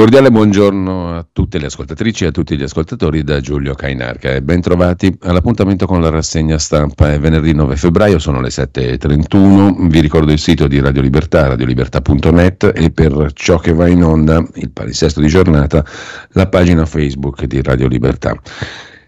Cordiale 0.00 0.30
buongiorno 0.30 1.14
a 1.14 1.26
tutte 1.30 1.58
le 1.58 1.66
ascoltatrici 1.66 2.24
e 2.24 2.28
a 2.28 2.30
tutti 2.30 2.56
gli 2.56 2.62
ascoltatori 2.62 3.22
da 3.22 3.38
Giulio 3.40 3.74
Cainarca 3.74 4.32
e 4.32 4.40
ben 4.40 4.62
trovati 4.62 5.14
all'appuntamento 5.24 5.84
con 5.84 6.00
la 6.00 6.08
rassegna 6.08 6.56
stampa. 6.56 7.12
È 7.12 7.18
venerdì 7.18 7.52
9 7.52 7.76
febbraio, 7.76 8.18
sono 8.18 8.40
le 8.40 8.48
7.31. 8.48 9.88
Vi 9.88 10.00
ricordo 10.00 10.32
il 10.32 10.38
sito 10.38 10.68
di 10.68 10.80
Radio 10.80 11.02
Libertà, 11.02 11.48
radiolibertà.net 11.48 12.72
e 12.74 12.90
per 12.92 13.32
ciò 13.34 13.58
che 13.58 13.74
va 13.74 13.88
in 13.88 14.02
onda, 14.02 14.42
il 14.54 14.70
palinsesto 14.70 15.20
di 15.20 15.28
giornata, 15.28 15.84
la 16.30 16.48
pagina 16.48 16.86
Facebook 16.86 17.44
di 17.44 17.60
Radio 17.60 17.86
Libertà. 17.86 18.34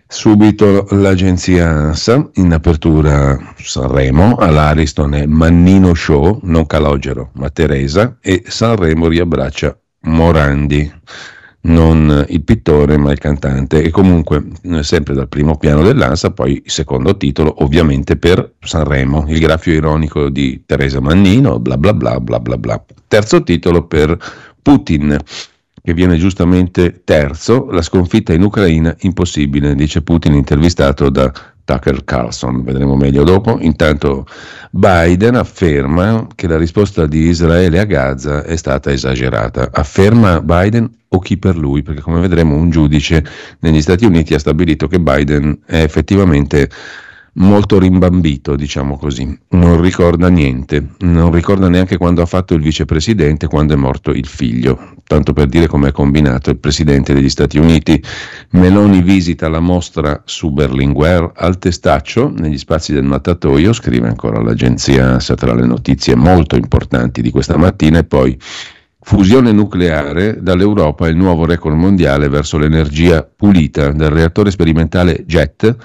Subito 0.06 0.88
l'agenzia 0.90 1.70
ANSA, 1.70 2.32
in 2.34 2.52
apertura 2.52 3.54
Sanremo, 3.56 4.36
all'Ariston 4.36 5.14
è 5.14 5.24
Mannino 5.24 5.94
Show, 5.94 6.40
non 6.42 6.66
Calogero, 6.66 7.30
ma 7.36 7.48
Teresa, 7.48 8.18
e 8.20 8.42
Sanremo 8.46 9.08
riabbraccia 9.08 9.74
Morandi, 10.02 10.90
non 11.64 12.24
il 12.28 12.42
pittore 12.42 12.96
ma 12.96 13.12
il 13.12 13.18
cantante 13.18 13.82
e 13.82 13.90
comunque 13.90 14.44
eh, 14.62 14.82
sempre 14.82 15.14
dal 15.14 15.28
primo 15.28 15.56
piano 15.56 15.82
dell'ANSA, 15.82 16.32
poi 16.32 16.62
il 16.64 16.70
secondo 16.70 17.16
titolo 17.16 17.62
ovviamente 17.62 18.16
per 18.16 18.54
Sanremo, 18.60 19.26
il 19.28 19.38
graffio 19.38 19.72
ironico 19.72 20.28
di 20.28 20.62
Teresa 20.66 21.00
Mannino, 21.00 21.60
bla 21.60 21.78
bla 21.78 21.94
bla 21.94 22.18
bla 22.20 22.40
bla 22.40 22.58
bla. 22.58 22.84
Terzo 23.06 23.42
titolo 23.42 23.86
per 23.86 24.16
Putin 24.60 25.16
che 25.84 25.94
viene 25.94 26.16
giustamente 26.16 27.02
terzo, 27.04 27.68
la 27.70 27.82
sconfitta 27.82 28.32
in 28.32 28.42
Ucraina 28.42 28.94
impossibile, 29.00 29.74
dice 29.74 30.02
Putin 30.02 30.34
intervistato 30.34 31.10
da 31.10 31.32
Tucker 31.64 32.04
Carlson, 32.04 32.62
vedremo 32.62 32.96
meglio 32.96 33.24
dopo. 33.24 33.58
Intanto 33.60 34.26
Biden 34.70 35.36
afferma 35.36 36.26
che 36.34 36.46
la 36.46 36.56
risposta 36.56 37.06
di 37.06 37.28
Israele 37.28 37.78
a 37.78 37.84
Gaza 37.84 38.42
è 38.44 38.56
stata 38.56 38.90
esagerata. 38.90 39.70
Afferma 39.72 40.40
Biden 40.40 40.90
o 41.08 41.18
chi 41.18 41.36
per 41.36 41.56
lui, 41.56 41.82
perché 41.82 42.00
come 42.00 42.20
vedremo 42.20 42.54
un 42.54 42.70
giudice 42.70 43.24
negli 43.60 43.82
Stati 43.82 44.04
Uniti 44.04 44.34
ha 44.34 44.38
stabilito 44.38 44.86
che 44.86 44.98
Biden 44.98 45.60
è 45.66 45.82
effettivamente 45.82 46.68
molto 47.34 47.78
rimbambito, 47.78 48.56
diciamo 48.56 48.98
così, 48.98 49.38
non 49.50 49.80
ricorda 49.80 50.28
niente, 50.28 50.88
non 51.00 51.32
ricorda 51.32 51.68
neanche 51.68 51.96
quando 51.96 52.20
ha 52.20 52.26
fatto 52.26 52.54
il 52.54 52.60
vicepresidente, 52.60 53.46
quando 53.46 53.72
è 53.72 53.76
morto 53.76 54.10
il 54.10 54.26
figlio, 54.26 54.94
tanto 55.04 55.32
per 55.32 55.46
dire 55.46 55.66
come 55.66 55.88
è 55.88 55.92
combinato 55.92 56.50
il 56.50 56.58
presidente 56.58 57.14
degli 57.14 57.30
Stati 57.30 57.58
Uniti. 57.58 58.02
Meloni 58.50 59.00
visita 59.00 59.48
la 59.48 59.60
mostra 59.60 60.20
su 60.26 60.50
Berlinguer 60.50 61.32
al 61.34 61.58
Testaccio, 61.58 62.30
negli 62.30 62.58
spazi 62.58 62.92
del 62.92 63.04
mattatoio, 63.04 63.72
scrive 63.72 64.08
ancora 64.08 64.42
l'agenzia 64.42 65.12
ANSA 65.12 65.34
tra 65.34 65.54
le 65.54 65.66
notizie 65.66 66.14
molto 66.14 66.56
importanti 66.56 67.22
di 67.22 67.30
questa 67.30 67.56
mattina 67.56 67.98
e 67.98 68.04
poi 68.04 68.38
fusione 69.04 69.52
nucleare 69.52 70.38
dall'Europa 70.40 71.08
il 71.08 71.16
nuovo 71.16 71.44
record 71.44 71.76
mondiale 71.76 72.28
verso 72.28 72.58
l'energia 72.58 73.22
pulita. 73.22 73.90
Dal 73.90 74.10
reattore 74.10 74.50
sperimentale 74.50 75.24
JET 75.26 75.76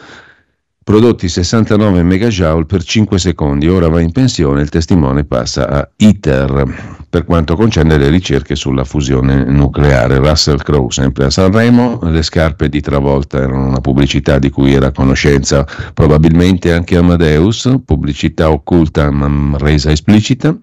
prodotti 0.87 1.27
69 1.27 2.01
megajoule 2.01 2.63
per 2.63 2.81
5 2.81 3.19
secondi. 3.19 3.67
Ora 3.67 3.89
va 3.89 3.99
in 3.99 4.13
pensione, 4.13 4.61
il 4.61 4.69
testimone 4.69 5.25
passa 5.25 5.67
a 5.67 5.89
ITER 5.97 7.05
per 7.09 7.25
quanto 7.25 7.57
concerne 7.57 7.97
le 7.97 8.07
ricerche 8.07 8.55
sulla 8.55 8.85
fusione 8.85 9.43
nucleare. 9.43 10.15
Russell 10.19 10.59
Crowe, 10.59 10.89
sempre 10.89 11.25
a 11.25 11.29
Sanremo, 11.29 11.99
le 12.03 12.23
scarpe 12.23 12.69
di 12.69 12.79
Travolta 12.79 13.37
erano 13.37 13.67
una 13.67 13.81
pubblicità 13.81 14.39
di 14.39 14.49
cui 14.49 14.73
era 14.73 14.87
a 14.87 14.91
conoscenza 14.93 15.67
probabilmente 15.93 16.71
anche 16.71 16.95
Amadeus, 16.95 17.79
pubblicità 17.83 18.49
occulta 18.49 19.11
ma 19.11 19.57
resa 19.57 19.91
esplicita 19.91 20.57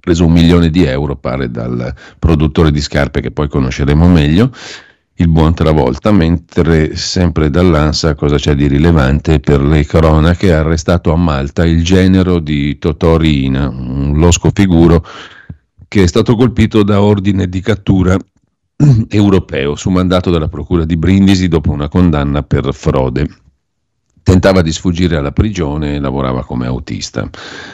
preso 0.00 0.24
un 0.24 0.32
milione 0.32 0.70
di 0.70 0.82
euro, 0.82 1.14
pare 1.14 1.50
dal 1.50 1.94
produttore 2.18 2.72
di 2.72 2.80
scarpe 2.80 3.20
che 3.20 3.30
poi 3.30 3.48
conosceremo 3.48 4.08
meglio 4.08 4.50
il 5.20 5.28
buon 5.28 5.52
Travolta, 5.52 6.12
mentre 6.12 6.96
sempre 6.96 7.50
dall'ANSA 7.50 8.14
cosa 8.14 8.36
c'è 8.36 8.54
di 8.54 8.66
rilevante 8.66 9.38
per 9.38 9.60
le 9.60 9.84
cronache 9.84 10.52
ha 10.52 10.60
arrestato 10.60 11.12
a 11.12 11.16
Malta 11.16 11.66
il 11.66 11.84
genero 11.84 12.38
di 12.38 12.78
Totorina, 12.78 13.68
un 13.68 14.14
losco 14.16 14.50
figuro 14.52 15.04
che 15.88 16.04
è 16.04 16.06
stato 16.06 16.34
colpito 16.36 16.82
da 16.82 17.02
ordine 17.02 17.50
di 17.50 17.60
cattura 17.60 18.16
europeo 19.08 19.74
su 19.74 19.90
mandato 19.90 20.30
della 20.30 20.48
Procura 20.48 20.86
di 20.86 20.96
Brindisi 20.96 21.48
dopo 21.48 21.70
una 21.70 21.88
condanna 21.88 22.42
per 22.42 22.72
frode. 22.72 23.28
Tentava 24.30 24.62
di 24.62 24.70
sfuggire 24.70 25.16
alla 25.16 25.32
prigione 25.32 25.96
e 25.96 25.98
lavorava 25.98 26.44
come 26.44 26.64
autista. 26.64 27.28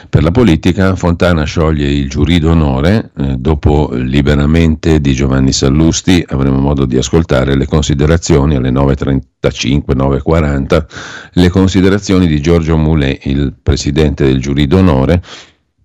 Per 0.09 0.23
la 0.23 0.31
politica 0.31 0.95
Fontana 0.95 1.43
scioglie 1.43 1.85
il 1.85 2.09
giurì 2.09 2.39
d'onore, 2.39 3.11
eh, 3.15 3.35
dopo 3.35 3.91
liberamente 3.93 4.99
di 4.99 5.13
Giovanni 5.13 5.51
Sallusti 5.51 6.25
avremo 6.27 6.57
modo 6.57 6.85
di 6.85 6.97
ascoltare 6.97 7.55
le 7.55 7.67
considerazioni 7.67 8.55
alle 8.55 8.71
9.35, 8.71 9.95
9.40, 9.95 10.85
le 11.33 11.49
considerazioni 11.49 12.25
di 12.25 12.41
Giorgio 12.41 12.75
Moulet, 12.75 13.23
il 13.27 13.53
presidente 13.61 14.25
del 14.25 14.41
giurì 14.41 14.65
d'onore, 14.65 15.21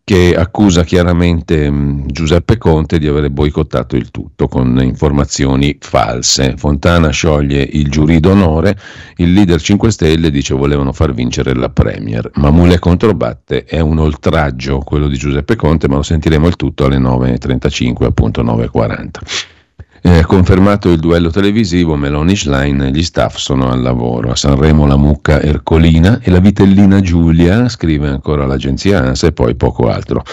che 0.05 0.35
accusa 0.35 0.83
chiaramente 0.83 1.71
mh, 1.71 2.07
Giuseppe 2.07 2.59
Conte 2.59 2.99
di 2.99 3.07
aver 3.07 3.31
boicottato 3.31 3.95
il 3.97 4.11
tutto 4.11 4.49
con 4.49 4.79
informazioni 4.83 5.77
false. 5.81 6.55
Fontana 6.57 7.11
scioglie 7.11 7.63
il 7.63 7.89
giurì 7.89 8.19
d'onore, 8.19 8.77
il 9.17 9.33
leader 9.33 9.61
5 9.61 9.91
Stelle 9.91 10.31
dice 10.31 10.55
volevano 10.55 10.93
far 10.93 11.15
vincere 11.15 11.55
la 11.55 11.69
Premier. 11.69 12.31
Mamule 12.35 12.79
controbatte, 12.79 13.65
è 13.65 13.81
un 13.81 13.99
oltraggio 13.99 14.79
quello 14.81 15.07
di 15.07 15.17
Giuseppe 15.17 15.55
Conte, 15.57 15.89
ma 15.89 15.97
lo 15.97 16.03
sentiremo 16.03 16.49
il 16.49 16.57
tutto 16.57 16.87
alle 16.87 16.99
9.35, 16.99 18.05
appunto 18.05 18.43
9.40. 18.43 19.61
Eh, 20.05 20.25
confermato 20.27 20.91
il 20.91 20.99
duello 20.99 21.31
televisivo, 21.31 21.95
Meloni 21.95 22.35
Schlein, 22.35 22.91
gli 22.93 23.05
staff 23.05 23.37
sono 23.37 23.71
al 23.71 23.81
lavoro. 23.81 24.33
A 24.33 24.37
Sanremo 24.37 24.85
la 24.85 24.97
mucca 24.97 25.41
Ercolina 25.41 26.19
e 26.21 26.33
la 26.33 26.41
vitellina 26.41 27.01
Giulia, 27.01 27.69
scrive 27.69 28.09
ancora 28.09 28.45
l'agenzia 28.45 28.99
ANSA 28.99 29.29
e 29.29 29.33
poi 29.33 29.55
poco 29.55 29.89
altro. 29.89 30.25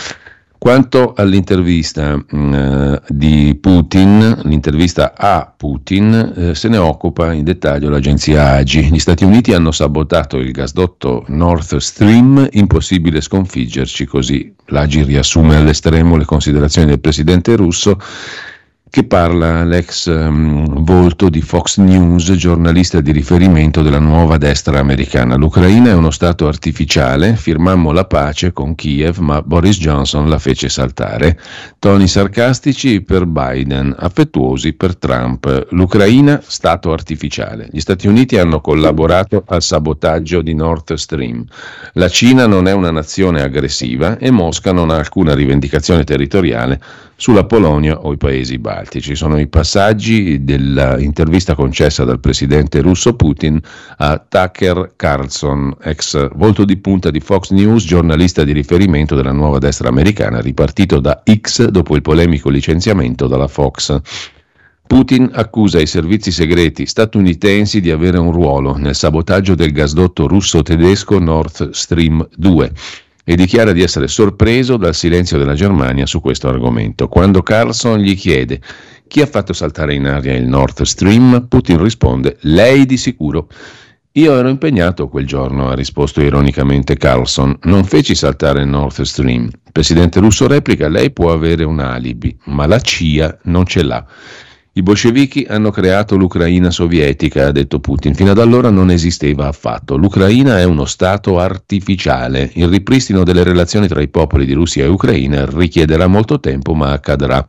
Quanto 0.58 1.14
all'intervista 1.16 2.18
mm, 2.18 2.54
eh, 2.54 3.02
di 3.10 3.58
Putin, 3.62 4.42
l'intervista 4.46 5.14
a 5.16 5.54
Putin, 5.56 6.34
eh, 6.36 6.56
se 6.56 6.68
ne 6.68 6.78
occupa 6.78 7.32
in 7.32 7.44
dettaglio 7.44 7.92
l'agenzia 7.92 8.56
AGI. 8.56 8.92
Gli 8.92 9.00
Stati 9.00 9.24
Uniti 9.24 9.54
hanno 9.54 9.72
sabotato 9.72 10.38
il 10.38 10.52
gasdotto 10.52 11.26
Nord 11.28 11.78
Stream, 11.78 12.46
impossibile 12.54 13.22
sconfiggerci 13.22 14.06
così. 14.06 14.52
L'AGI 14.66 15.04
riassume 15.04 15.56
all'estremo 15.58 16.18
le 16.18 16.26
considerazioni 16.26 16.88
del 16.88 17.00
presidente 17.00 17.56
russo 17.56 18.00
che 18.90 19.04
parla 19.04 19.64
l'ex 19.64 20.08
um, 20.08 20.84
volto 20.84 21.30
di 21.30 21.42
Fox 21.42 21.78
News, 21.78 22.32
giornalista 22.32 23.02
di 23.02 23.12
riferimento 23.12 23.82
della 23.82 24.00
nuova 24.00 24.38
destra 24.38 24.80
americana. 24.80 25.36
L'Ucraina 25.36 25.90
è 25.90 25.94
uno 25.94 26.10
Stato 26.10 26.48
artificiale, 26.48 27.36
firmammo 27.36 27.92
la 27.92 28.06
pace 28.06 28.52
con 28.52 28.74
Kiev, 28.74 29.18
ma 29.18 29.42
Boris 29.44 29.78
Johnson 29.78 30.28
la 30.28 30.40
fece 30.40 30.70
saltare. 30.70 31.40
Toni 31.78 32.08
sarcastici 32.08 33.02
per 33.02 33.26
Biden, 33.26 33.96
affettuosi 33.98 34.74
per 34.74 34.98
Trump. 34.98 35.68
L'Ucraina, 35.70 36.42
Stato 36.44 36.92
artificiale. 36.92 37.70
Gli 37.72 37.80
Stati 37.80 38.08
Uniti 38.08 38.38
hanno 38.38 38.60
collaborato 38.60 39.44
al 39.48 39.62
sabotaggio 39.62 40.42
di 40.42 40.56
Nord 40.56 40.94
Stream. 40.94 41.46
La 41.94 42.10
Cina 42.10 42.48
non 42.48 42.68
è 42.68 42.72
una 42.72 42.92
nazione 42.92 43.42
aggressiva 43.44 44.18
e 44.18 44.32
Mosca 44.32 44.72
non 44.72 44.90
ha 44.90 44.98
alcuna 44.98 45.36
rivendicazione 45.36 46.04
territoriale 46.04 46.82
sulla 47.20 47.44
Polonia 47.44 48.00
o 48.00 48.14
i 48.14 48.18
Paesi 48.18 48.58
Bassi 48.58 48.78
alti. 48.80 49.02
Ci 49.02 49.16
sono 49.16 49.40
i 49.40 49.48
passaggi 49.48 50.44
dell'intervista 50.44 51.54
concessa 51.54 52.04
dal 52.04 52.20
presidente 52.20 52.82
russo 52.82 53.16
Putin 53.16 53.60
a 53.98 54.18
Tucker 54.18 54.94
Carlson, 54.96 55.76
ex 55.82 56.30
volto 56.34 56.66
di 56.66 56.78
punta 56.78 57.12
di 57.12 57.20
Fox 57.20 57.52
News, 57.52 57.86
giornalista 57.86 58.44
di 58.44 58.54
riferimento 58.54 59.16
della 59.16 59.32
nuova 59.32 59.60
destra 59.60 59.90
americana, 59.90 60.42
ripartito 60.42 61.00
da 61.00 61.22
X 61.24 61.68
dopo 61.68 61.96
il 61.96 62.02
polemico 62.02 62.50
licenziamento 62.50 63.28
dalla 63.28 63.48
Fox. 63.48 64.00
Putin 64.88 65.30
accusa 65.34 65.80
i 65.80 65.86
servizi 65.86 66.32
segreti 66.32 66.88
statunitensi 66.88 67.80
di 67.80 67.92
avere 67.92 68.18
un 68.18 68.32
ruolo 68.32 68.76
nel 68.76 68.96
sabotaggio 68.96 69.54
del 69.54 69.72
gasdotto 69.72 70.26
russo-tedesco 70.26 71.20
Nord 71.20 71.70
Stream 71.72 72.28
2 72.36 72.72
e 73.30 73.36
dichiara 73.36 73.74
di 73.74 73.84
essere 73.84 74.08
sorpreso 74.08 74.76
dal 74.76 74.96
silenzio 74.96 75.38
della 75.38 75.54
Germania 75.54 76.08
su 76.08 76.20
questo 76.20 76.48
argomento. 76.48 77.08
Quando 77.08 77.44
Carlson 77.44 78.00
gli 78.00 78.18
chiede 78.18 78.60
chi 79.06 79.22
ha 79.22 79.28
fatto 79.28 79.54
saltare 79.54 79.94
in 79.94 80.08
aria 80.08 80.34
il 80.34 80.48
Nord 80.48 80.82
Stream, 80.82 81.46
Putin 81.48 81.80
risponde 81.80 82.38
lei 82.42 82.88
di 82.88 82.98
sicuro. 82.98 83.48
Io 84.14 84.36
ero 84.36 84.50
impegnato 84.50 85.10
quel 85.10 85.28
giorno, 85.28 85.70
ha 85.70 85.76
risposto 85.76 86.22
ironicamente 86.22 86.98
Carlson. 86.98 87.56
Non 87.66 87.84
feci 87.84 88.16
saltare 88.16 88.64
il 88.64 88.68
Nord 88.68 89.00
Stream. 89.02 89.48
Presidente 89.72 90.20
russo 90.20 90.48
replica: 90.48 90.90
Lei 90.90 91.12
può 91.12 91.32
avere 91.32 91.64
un 91.64 91.80
alibi, 91.82 92.36
ma 92.46 92.66
la 92.66 92.80
CIA 92.80 93.42
non 93.44 93.68
ce 93.68 93.84
l'ha. 93.84 94.04
I 94.72 94.84
bolscevichi 94.84 95.46
hanno 95.50 95.72
creato 95.72 96.16
l'Ucraina 96.16 96.70
sovietica, 96.70 97.48
ha 97.48 97.52
detto 97.52 97.80
Putin. 97.80 98.14
Fino 98.14 98.32
ad 98.32 98.40
allora 98.40 98.70
non 98.70 98.92
esisteva 98.92 99.48
affatto. 99.48 99.98
L'Ucraina 99.98 100.60
è 100.60 100.64
uno 100.64 100.86
Stato 100.86 101.40
artificiale. 101.40 102.52
Il 102.54 102.68
ripristino 102.68 103.24
delle 103.24 103.44
relazioni 103.44 103.88
tra 103.88 104.00
i 104.00 104.08
popoli 104.10 104.46
di 104.46 104.54
Russia 104.54 104.84
e 104.84 104.88
Ucraina 104.88 105.46
richiederà 105.46 106.06
molto 106.06 106.40
tempo, 106.40 106.76
ma 106.76 106.92
accadrà. 106.92 107.46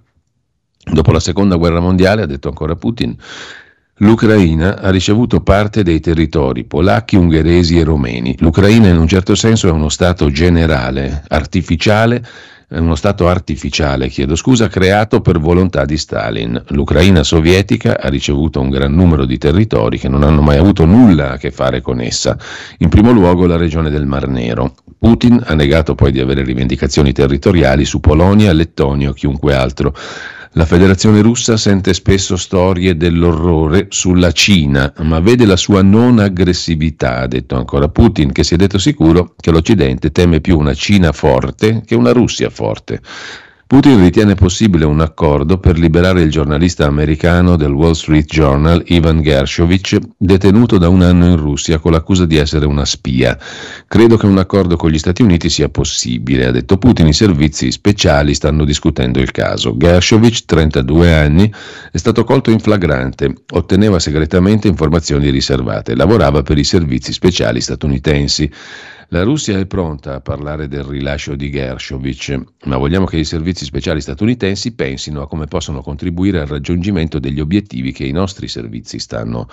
Dopo 0.82 1.12
la 1.12 1.20
seconda 1.20 1.56
guerra 1.56 1.80
mondiale, 1.80 2.22
ha 2.22 2.26
detto 2.26 2.48
ancora 2.48 2.74
Putin, 2.74 3.14
l'Ucraina 3.96 4.80
ha 4.80 4.90
ricevuto 4.90 5.42
parte 5.42 5.82
dei 5.82 6.00
territori 6.00 6.64
polacchi, 6.64 7.16
ungheresi 7.16 7.78
e 7.78 7.84
romeni. 7.84 8.34
L'Ucraina 8.38 8.88
in 8.88 8.98
un 8.98 9.06
certo 9.06 9.34
senso 9.34 9.68
è 9.68 9.70
uno 9.70 9.90
Stato 9.90 10.30
generale, 10.30 11.22
artificiale, 11.28 12.26
uno 12.78 12.94
Stato 12.94 13.28
artificiale, 13.28 14.08
chiedo 14.08 14.36
scusa, 14.36 14.68
creato 14.68 15.20
per 15.20 15.40
volontà 15.40 15.84
di 15.84 15.96
Stalin. 15.96 16.62
L'Ucraina 16.68 17.24
sovietica 17.24 18.00
ha 18.00 18.08
ricevuto 18.08 18.60
un 18.60 18.70
gran 18.70 18.94
numero 18.94 19.24
di 19.24 19.38
territori 19.38 19.98
che 19.98 20.08
non 20.08 20.22
hanno 20.22 20.40
mai 20.40 20.56
avuto 20.56 20.84
nulla 20.84 21.32
a 21.32 21.36
che 21.36 21.50
fare 21.50 21.80
con 21.80 22.00
essa, 22.00 22.36
in 22.78 22.88
primo 22.88 23.10
luogo 23.10 23.46
la 23.46 23.56
regione 23.56 23.90
del 23.90 24.06
Mar 24.06 24.28
Nero. 24.28 24.74
Putin 24.98 25.42
ha 25.44 25.54
negato 25.54 25.94
poi 25.94 26.12
di 26.12 26.20
avere 26.20 26.44
rivendicazioni 26.44 27.12
territoriali 27.12 27.84
su 27.84 28.00
Polonia, 28.00 28.52
Lettonia 28.52 29.10
o 29.10 29.14
chiunque 29.14 29.54
altro. 29.54 29.94
La 30.54 30.66
Federazione 30.66 31.20
russa 31.20 31.56
sente 31.56 31.94
spesso 31.94 32.36
storie 32.36 32.96
dell'orrore 32.96 33.86
sulla 33.90 34.32
Cina, 34.32 34.92
ma 35.02 35.20
vede 35.20 35.46
la 35.46 35.54
sua 35.54 35.80
non 35.80 36.18
aggressività, 36.18 37.18
ha 37.18 37.26
detto 37.28 37.54
ancora 37.54 37.88
Putin, 37.88 38.32
che 38.32 38.42
si 38.42 38.54
è 38.54 38.56
detto 38.56 38.76
sicuro 38.76 39.34
che 39.38 39.52
l'Occidente 39.52 40.10
teme 40.10 40.40
più 40.40 40.58
una 40.58 40.74
Cina 40.74 41.12
forte 41.12 41.82
che 41.86 41.94
una 41.94 42.10
Russia 42.10 42.50
forte. 42.50 43.00
Putin 43.70 44.00
ritiene 44.00 44.34
possibile 44.34 44.84
un 44.84 45.00
accordo 45.00 45.58
per 45.58 45.78
liberare 45.78 46.22
il 46.22 46.30
giornalista 46.32 46.86
americano 46.86 47.54
del 47.54 47.70
Wall 47.70 47.92
Street 47.92 48.26
Journal 48.26 48.82
Ivan 48.86 49.22
Gershovich, 49.22 49.96
detenuto 50.16 50.76
da 50.76 50.88
un 50.88 51.02
anno 51.02 51.26
in 51.26 51.36
Russia 51.36 51.78
con 51.78 51.92
l'accusa 51.92 52.26
di 52.26 52.36
essere 52.36 52.66
una 52.66 52.84
spia. 52.84 53.38
Credo 53.86 54.16
che 54.16 54.26
un 54.26 54.38
accordo 54.38 54.74
con 54.74 54.90
gli 54.90 54.98
Stati 54.98 55.22
Uniti 55.22 55.48
sia 55.48 55.68
possibile, 55.68 56.46
ha 56.46 56.50
detto 56.50 56.78
Putin. 56.78 57.06
I 57.06 57.12
servizi 57.12 57.70
speciali 57.70 58.34
stanno 58.34 58.64
discutendo 58.64 59.20
il 59.20 59.30
caso. 59.30 59.76
Gershovich, 59.76 60.46
32 60.46 61.14
anni, 61.14 61.54
è 61.92 61.96
stato 61.96 62.24
colto 62.24 62.50
in 62.50 62.58
flagrante, 62.58 63.32
otteneva 63.52 64.00
segretamente 64.00 64.66
informazioni 64.66 65.30
riservate, 65.30 65.94
lavorava 65.94 66.42
per 66.42 66.58
i 66.58 66.64
servizi 66.64 67.12
speciali 67.12 67.60
statunitensi. 67.60 68.50
La 69.12 69.24
Russia 69.24 69.58
è 69.58 69.66
pronta 69.66 70.14
a 70.14 70.20
parlare 70.20 70.68
del 70.68 70.84
rilascio 70.84 71.34
di 71.34 71.50
Gershovich, 71.50 72.40
ma 72.66 72.76
vogliamo 72.76 73.06
che 73.06 73.16
i 73.16 73.24
servizi 73.24 73.64
speciali 73.64 74.00
statunitensi 74.00 74.72
pensino 74.72 75.20
a 75.20 75.26
come 75.26 75.46
possono 75.46 75.82
contribuire 75.82 76.38
al 76.38 76.46
raggiungimento 76.46 77.18
degli 77.18 77.40
obiettivi 77.40 77.90
che 77.90 78.04
i 78.04 78.12
nostri 78.12 78.46
servizi 78.46 79.00
stanno 79.00 79.48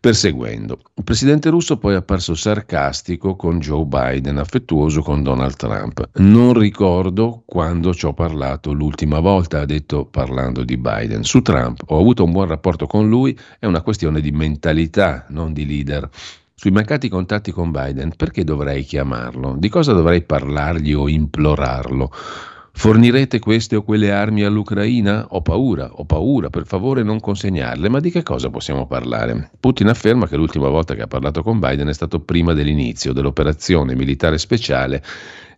perseguendo. 0.00 0.78
Il 0.94 1.04
presidente 1.04 1.50
russo 1.50 1.76
poi 1.76 1.92
è 1.92 1.96
apparso 1.96 2.34
sarcastico 2.34 3.36
con 3.36 3.58
Joe 3.58 3.84
Biden, 3.84 4.38
affettuoso 4.38 5.02
con 5.02 5.22
Donald 5.22 5.56
Trump. 5.56 6.08
Non 6.14 6.58
ricordo 6.58 7.42
quando 7.44 7.92
ci 7.92 8.06
ho 8.06 8.14
parlato 8.14 8.72
l'ultima 8.72 9.20
volta, 9.20 9.60
ha 9.60 9.66
detto 9.66 10.06
parlando 10.06 10.64
di 10.64 10.78
Biden. 10.78 11.22
Su 11.22 11.42
Trump 11.42 11.82
ho 11.84 11.98
avuto 11.98 12.24
un 12.24 12.32
buon 12.32 12.46
rapporto 12.46 12.86
con 12.86 13.10
lui, 13.10 13.38
è 13.58 13.66
una 13.66 13.82
questione 13.82 14.22
di 14.22 14.30
mentalità, 14.30 15.26
non 15.28 15.52
di 15.52 15.66
leader. 15.66 16.08
Sui 16.58 16.70
mancati 16.70 17.10
contatti 17.10 17.52
con 17.52 17.70
Biden, 17.70 18.16
perché 18.16 18.42
dovrei 18.42 18.82
chiamarlo? 18.82 19.56
Di 19.58 19.68
cosa 19.68 19.92
dovrei 19.92 20.22
parlargli 20.22 20.94
o 20.94 21.06
implorarlo? 21.06 22.10
Fornirete 22.72 23.40
queste 23.40 23.76
o 23.76 23.82
quelle 23.82 24.10
armi 24.10 24.42
all'Ucraina? 24.42 25.26
Ho 25.28 25.42
paura, 25.42 25.90
ho 25.92 26.06
paura, 26.06 26.48
per 26.48 26.64
favore 26.64 27.02
non 27.02 27.20
consegnarle. 27.20 27.90
Ma 27.90 28.00
di 28.00 28.10
che 28.10 28.22
cosa 28.22 28.48
possiamo 28.48 28.86
parlare? 28.86 29.50
Putin 29.60 29.88
afferma 29.88 30.26
che 30.26 30.36
l'ultima 30.36 30.70
volta 30.70 30.94
che 30.94 31.02
ha 31.02 31.06
parlato 31.06 31.42
con 31.42 31.58
Biden 31.58 31.88
è 31.88 31.92
stato 31.92 32.20
prima 32.20 32.54
dell'inizio 32.54 33.12
dell'operazione 33.12 33.94
militare 33.94 34.38
speciale, 34.38 35.02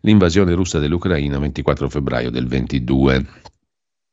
l'invasione 0.01 0.53
russa 0.53 0.81
dell'Ucraina 0.81 1.39
24 1.39 1.89
febbraio 1.89 2.31
del 2.31 2.49
22. 2.49 3.25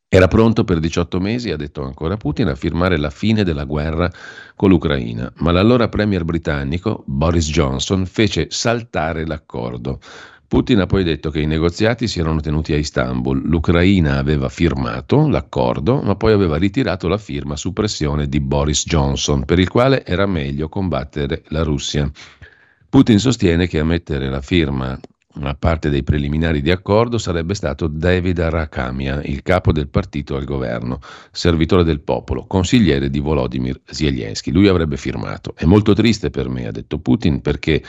Era 0.08 0.28
pronto 0.28 0.64
per 0.64 0.80
18 0.80 1.20
mesi, 1.20 1.52
ha 1.52 1.58
detto 1.58 1.84
ancora 1.84 2.16
Putin, 2.16 2.48
a 2.48 2.56
firmare 2.56 2.98
la 2.98 3.10
fine 3.10 3.44
della 3.44 3.66
guerra 3.66 4.10
con 4.56 4.70
l'Ucraina, 4.70 5.32
ma 5.38 5.52
l'allora 5.52 5.90
premier 5.90 6.24
britannico 6.24 7.04
Boris 7.06 7.50
Johnson 7.50 8.06
fece 8.06 8.48
saltare 8.50 9.26
l'accordo. 9.26 10.00
Putin 10.48 10.82
ha 10.82 10.86
poi 10.86 11.04
detto 11.04 11.32
che 11.32 11.42
i 11.42 11.48
negoziati 11.48 12.08
si 12.08 12.20
erano 12.20 12.40
tenuti 12.40 12.72
a 12.72 12.78
Istanbul, 12.78 13.42
l'Ucraina 13.46 14.18
aveva 14.18 14.48
firmato 14.48 15.28
l'accordo, 15.28 16.00
ma 16.02 16.16
poi 16.16 16.34
aveva 16.34 16.58
ritirato 16.58 17.08
la 17.08 17.18
firma 17.18 17.56
su 17.56 17.74
pressione 17.74 18.28
di 18.28 18.40
Boris 18.40 18.86
Johnson, 18.86 19.44
per 19.44 19.58
il 19.58 19.70
quale 19.70 20.06
era 20.06 20.28
meglio 20.28 20.70
combattere 20.70 21.44
la 21.48 21.64
Russia. 21.64 22.10
Putin 22.88 23.20
sostiene 23.20 23.68
che 23.68 23.80
a 23.80 23.84
mettere 23.84 24.30
la 24.30 24.40
firma 24.40 24.98
a 25.42 25.56
parte 25.56 25.90
dei 25.90 26.04
preliminari 26.04 26.62
di 26.62 26.72
accordo, 26.72 27.18
sarebbe 27.18 27.54
stato 27.54 27.88
David 27.88 28.40
Arakamia, 28.40 29.22
il 29.24 29.42
capo 29.42 29.72
del 29.72 29.88
partito 29.88 30.36
al 30.36 30.46
governo, 30.46 31.00
servitore 31.32 31.84
del 31.84 32.02
popolo, 32.02 32.46
consigliere 32.46 33.10
di 33.10 33.20
Volodymyr 33.20 33.82
Zelensky. 33.86 34.52
Lui 34.52 34.68
avrebbe 34.68 34.98
firmato. 34.98 35.54
È 35.56 35.66
molto 35.66 35.94
triste 35.94 36.30
per 36.30 36.48
me, 36.50 36.68
ha 36.68 36.72
detto 36.72 37.00
Putin, 37.00 37.42
perché 37.42 37.84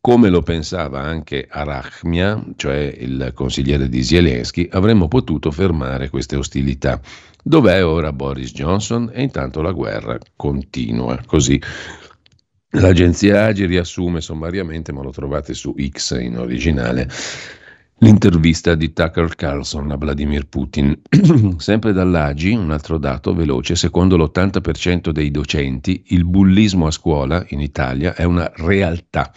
come 0.00 0.30
lo 0.30 0.42
pensava 0.42 1.00
anche 1.00 1.46
Arachmia, 1.48 2.44
cioè 2.56 2.92
il 2.98 3.30
consigliere 3.34 3.88
di 3.88 4.02
Zelensky, 4.02 4.68
avremmo 4.72 5.06
potuto 5.06 5.52
fermare 5.52 6.10
queste 6.10 6.34
ostilità. 6.34 7.00
Dov'è 7.40 7.84
ora 7.84 8.12
Boris 8.12 8.52
Johnson? 8.52 9.10
E 9.12 9.22
intanto 9.22 9.62
la 9.62 9.70
guerra 9.70 10.18
continua. 10.34 11.20
Così 11.24 11.60
L'agenzia 12.76 13.44
Agi 13.44 13.66
riassume 13.66 14.22
sommariamente, 14.22 14.92
ma 14.92 15.02
lo 15.02 15.10
trovate 15.10 15.52
su 15.52 15.74
X 15.76 16.18
in 16.18 16.38
originale, 16.38 17.06
l'intervista 17.98 18.74
di 18.74 18.94
Tucker 18.94 19.34
Carlson 19.34 19.90
a 19.90 19.96
Vladimir 19.96 20.46
Putin. 20.46 20.98
Sempre 21.58 21.92
dall'Agi, 21.92 22.52
un 22.52 22.70
altro 22.70 22.96
dato 22.96 23.34
veloce, 23.34 23.76
secondo 23.76 24.16
l'80% 24.16 25.10
dei 25.10 25.30
docenti, 25.30 26.02
il 26.08 26.24
bullismo 26.24 26.86
a 26.86 26.90
scuola 26.90 27.44
in 27.48 27.60
Italia 27.60 28.14
è 28.14 28.24
una 28.24 28.50
realtà. 28.56 29.30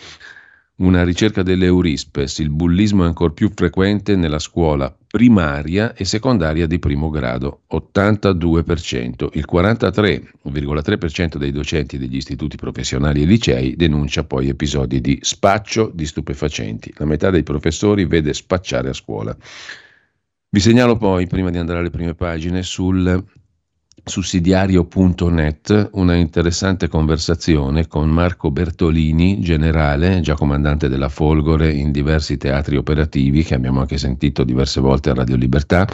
Una 0.78 1.06
ricerca 1.06 1.42
dell'Eurispes, 1.42 2.40
il 2.40 2.50
bullismo 2.50 3.06
è 3.06 3.08
ancora 3.08 3.32
più 3.32 3.50
frequente 3.56 4.18
nella 4.18 4.40
scuola 4.40 4.94
primaria 5.08 5.94
e 5.94 6.04
secondaria 6.04 6.68
di 6.68 6.80
primo 6.80 7.10
grado, 7.10 7.62
82%. 7.72 9.30
Il 9.32 9.46
43,3% 9.50 11.38
dei 11.38 11.54
docenti 11.54 11.98
degli 11.98 12.18
istituti 12.18 12.58
professionali 12.58 13.22
e 13.22 13.26
licei 13.26 13.78
denuncia 13.78 14.26
poi 14.26 14.50
episodi 14.50 15.00
di 15.00 15.18
spaccio 15.22 15.90
di 15.94 16.06
stupefacenti. 16.06 16.94
La 16.98 17.06
metà 17.06 17.30
dei 17.30 17.44
professori 17.44 18.04
vede 18.04 18.34
spacciare 18.34 18.90
a 18.90 18.94
scuola. 18.94 19.34
Vi 20.50 20.60
segnalo 20.60 20.98
poi, 20.98 21.26
prima 21.26 21.52
di 21.52 21.58
andare 21.58 21.80
alle 21.80 21.90
prime 21.90 22.16
pagine, 22.16 22.64
sul 22.64 23.24
sussidiario.net 24.06 25.90
una 25.94 26.16
interessante 26.16 26.88
conversazione 26.88 27.88
con 27.88 28.08
Marco 28.10 28.52
Bertolini, 28.52 29.40
generale, 29.40 30.22
già 30.22 30.36
comandante 30.36 30.88
della 30.88 31.10
Folgore 31.10 31.74
in 31.74 31.92
diversi 31.92 32.38
teatri 32.38 32.78
operativi 32.78 33.44
che 33.44 33.56
abbiamo 33.56 33.80
anche 33.80 33.98
sentito 33.98 34.44
diverse 34.44 34.80
volte 34.80 35.10
a 35.10 35.16
Radio 35.16 35.36
Libertà. 35.36 35.88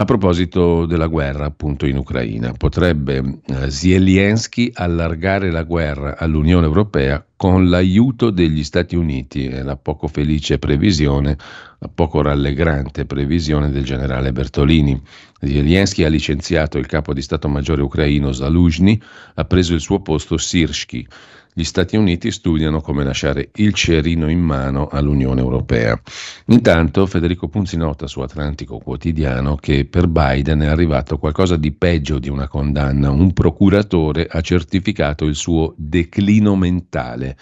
A 0.00 0.04
proposito 0.04 0.86
della 0.86 1.08
guerra 1.08 1.46
appunto 1.46 1.84
in 1.84 1.96
Ucraina, 1.96 2.52
potrebbe 2.52 3.40
eh, 3.44 3.68
Zelensky 3.68 4.70
allargare 4.72 5.50
la 5.50 5.64
guerra 5.64 6.16
all'Unione 6.16 6.66
Europea 6.66 7.24
con 7.34 7.68
l'aiuto 7.68 8.30
degli 8.30 8.62
Stati 8.62 8.94
Uniti, 8.94 9.48
è 9.48 9.60
la 9.64 9.74
poco 9.74 10.06
felice 10.06 10.58
previsione, 10.58 11.36
la 11.78 11.88
poco 11.88 12.22
rallegrante 12.22 13.06
previsione 13.06 13.70
del 13.70 13.84
generale 13.84 14.32
Bertolini. 14.32 15.00
Zelensky 15.40 16.02
ha 16.02 16.08
licenziato 16.08 16.78
il 16.78 16.86
capo 16.86 17.12
di 17.12 17.22
Stato 17.22 17.48
Maggiore 17.48 17.82
ucraino 17.82 18.32
Zaluzhny, 18.32 19.00
ha 19.34 19.44
preso 19.44 19.74
il 19.74 19.80
suo 19.80 20.00
posto 20.00 20.36
Sirski. 20.36 21.06
Gli 21.54 21.64
Stati 21.64 21.96
Uniti 21.96 22.30
studiano 22.30 22.80
come 22.80 23.02
lasciare 23.02 23.50
il 23.56 23.74
cerino 23.74 24.30
in 24.30 24.38
mano 24.38 24.86
all'Unione 24.86 25.40
Europea. 25.40 26.00
Intanto 26.46 27.04
Federico 27.06 27.48
Punzi 27.48 27.76
nota 27.76 28.06
su 28.06 28.20
Atlantico 28.20 28.78
Quotidiano 28.78 29.56
che 29.56 29.84
per 29.84 30.06
Biden 30.06 30.60
è 30.60 30.66
arrivato 30.66 31.18
qualcosa 31.18 31.56
di 31.56 31.72
peggio 31.72 32.20
di 32.20 32.28
una 32.28 32.46
condanna. 32.46 33.10
Un 33.10 33.32
procuratore 33.32 34.28
ha 34.30 34.40
certificato 34.40 35.24
il 35.24 35.34
suo 35.34 35.74
declino 35.76 36.54
mentale. 36.54 37.36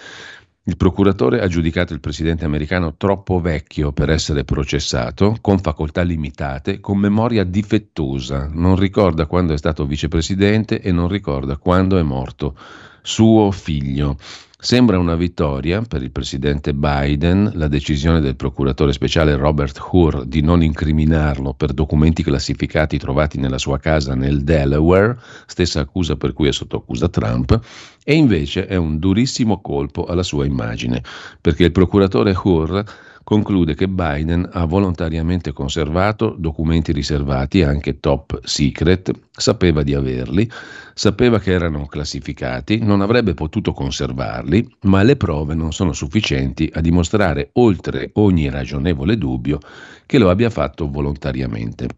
Il 0.68 0.76
procuratore 0.76 1.40
ha 1.40 1.46
giudicato 1.46 1.92
il 1.92 2.00
presidente 2.00 2.44
americano 2.44 2.96
troppo 2.96 3.40
vecchio 3.40 3.92
per 3.92 4.11
essere 4.11 4.42
processato, 4.42 5.37
con 5.40 5.61
facoltà 5.61 6.02
limitate, 6.02 6.80
con 6.80 6.99
memoria 6.99 7.44
difettosa. 7.44 8.50
Non 8.52 8.75
ricorda 8.75 9.26
quando 9.26 9.54
è 9.54 9.58
stato 9.58 9.87
vicepresidente 9.87 10.80
e 10.80 10.90
non 10.90 11.06
ricorda 11.06 11.56
quando 11.56 11.99
è 11.99 12.02
morto 12.02 12.58
suo 13.00 13.52
figlio. 13.52 14.16
Sembra 14.58 14.99
una 14.99 15.14
vittoria 15.14 15.82
per 15.82 16.02
il 16.02 16.11
presidente 16.11 16.75
Biden 16.75 17.52
la 17.54 17.68
decisione 17.68 18.20
del 18.20 18.35
procuratore 18.35 18.92
speciale 18.92 19.37
Robert 19.37 19.78
Hur 19.92 20.25
di 20.25 20.40
non 20.40 20.62
incriminarlo 20.62 21.52
per 21.52 21.75
documenti 21.75 22.25
classificati 22.25 22.99
trovati 22.99 23.38
nella 23.38 23.58
sua 23.58 23.78
casa 23.78 24.16
nel 24.16 24.42
Delaware, 24.42 25.18
stessa 25.46 25.80
accusa 25.80 26.16
per 26.16 26.32
cui 26.32 26.49
è 26.49 26.52
sotto 26.52 26.78
accusa 26.78 27.08
Trump, 27.08 27.61
e 28.09 28.15
invece 28.15 28.67
è 28.67 28.77
un 28.77 29.01
durissimo 29.01 29.61
colpo 29.61 30.05
alla 30.05 30.23
sua 30.23 30.47
immagine, 30.47 31.03
perché 31.41 31.65
il 31.65 31.73
procuratore 31.73 32.37
Hur 32.41 32.85
conclude 33.25 33.75
che 33.75 33.89
Biden 33.89 34.49
ha 34.53 34.65
volontariamente 34.65 35.53
conservato 35.53 36.37
documenti 36.39 36.93
riservati, 36.93 37.65
anche 37.65 37.99
top 37.99 38.39
secret, 38.45 39.11
sapeva 39.33 39.83
di 39.83 39.93
averli, 39.95 40.49
sapeva 40.95 41.41
che 41.41 41.51
erano 41.51 41.87
classificati, 41.87 42.79
non 42.79 43.01
avrebbe 43.01 43.35
potuto 43.35 43.73
conservarli, 43.73 44.77
ma 44.83 45.03
le 45.03 45.17
prove 45.17 45.57
non 45.57 45.73
sono 45.73 45.93
sufficienti 45.93 46.71
a 46.73 46.81
dimostrare 46.81 47.51
oltre 47.55 48.11
ogni 48.13 48.49
ragionevole 48.49 49.19
dubbio 49.19 49.59
che 50.07 50.19
lo 50.19 50.31
abbia 50.31 50.49
fatto 50.49 50.89
volontariamente. 50.89 51.89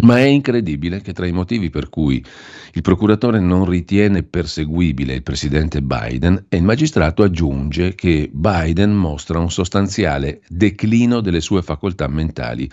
Ma 0.00 0.16
è 0.16 0.22
incredibile 0.22 1.02
che 1.02 1.12
tra 1.12 1.26
i 1.26 1.32
motivi 1.32 1.68
per 1.68 1.90
cui 1.90 2.24
il 2.72 2.80
procuratore 2.80 3.40
non 3.40 3.66
ritiene 3.66 4.22
perseguibile 4.22 5.12
il 5.12 5.22
presidente 5.22 5.82
Biden 5.82 6.46
il 6.48 6.62
magistrato 6.62 7.22
aggiunge 7.22 7.94
che 7.94 8.30
Biden 8.32 8.94
mostra 8.94 9.38
un 9.38 9.50
sostanziale 9.50 10.40
declino 10.48 11.20
delle 11.20 11.42
sue 11.42 11.60
facoltà 11.60 12.08
mentali. 12.08 12.68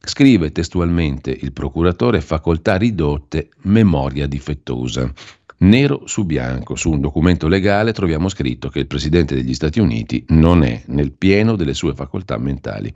Scrive 0.00 0.52
testualmente 0.52 1.36
il 1.38 1.52
procuratore 1.52 2.20
facoltà 2.20 2.76
ridotte, 2.76 3.48
memoria 3.62 4.28
difettosa. 4.28 5.12
Nero 5.58 6.06
su 6.06 6.24
bianco, 6.24 6.76
su 6.76 6.92
un 6.92 7.00
documento 7.00 7.48
legale 7.48 7.92
troviamo 7.92 8.28
scritto 8.28 8.68
che 8.68 8.78
il 8.78 8.86
Presidente 8.86 9.34
degli 9.34 9.54
Stati 9.54 9.80
Uniti 9.80 10.24
non 10.28 10.62
è 10.62 10.82
nel 10.86 11.12
pieno 11.12 11.56
delle 11.56 11.74
sue 11.74 11.94
facoltà 11.94 12.38
mentali. 12.38 12.94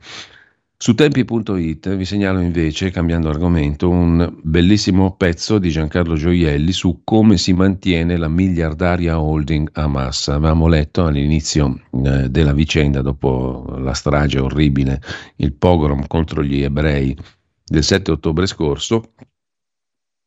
Su 0.85 0.95
tempi.it 0.95 1.97
vi 1.97 2.05
segnalo 2.05 2.41
invece, 2.41 2.91
cambiando 2.91 3.31
argomento, 3.31 3.89
un 3.89 4.31
bellissimo 4.43 5.17
pezzo 5.17 5.59
di 5.59 5.71
Giancarlo 5.71 6.15
Gioielli 6.15 6.73
su 6.73 7.01
come 7.05 7.39
si 7.39 7.55
mantiene 7.55 8.19
la 8.19 8.29
miliardaria 8.29 9.19
holding 9.19 9.71
Hamas. 9.73 10.29
Avevamo 10.29 10.69
letto 10.69 11.07
all'inizio 11.07 11.81
eh, 11.91 12.29
della 12.29 12.53
vicenda, 12.53 13.01
dopo 13.01 13.65
la 13.79 13.95
strage 13.95 14.39
orribile, 14.39 15.01
il 15.37 15.55
pogrom 15.55 16.07
contro 16.07 16.43
gli 16.43 16.63
ebrei 16.63 17.17
del 17.65 17.83
7 17.83 18.11
ottobre 18.11 18.45
scorso, 18.45 19.15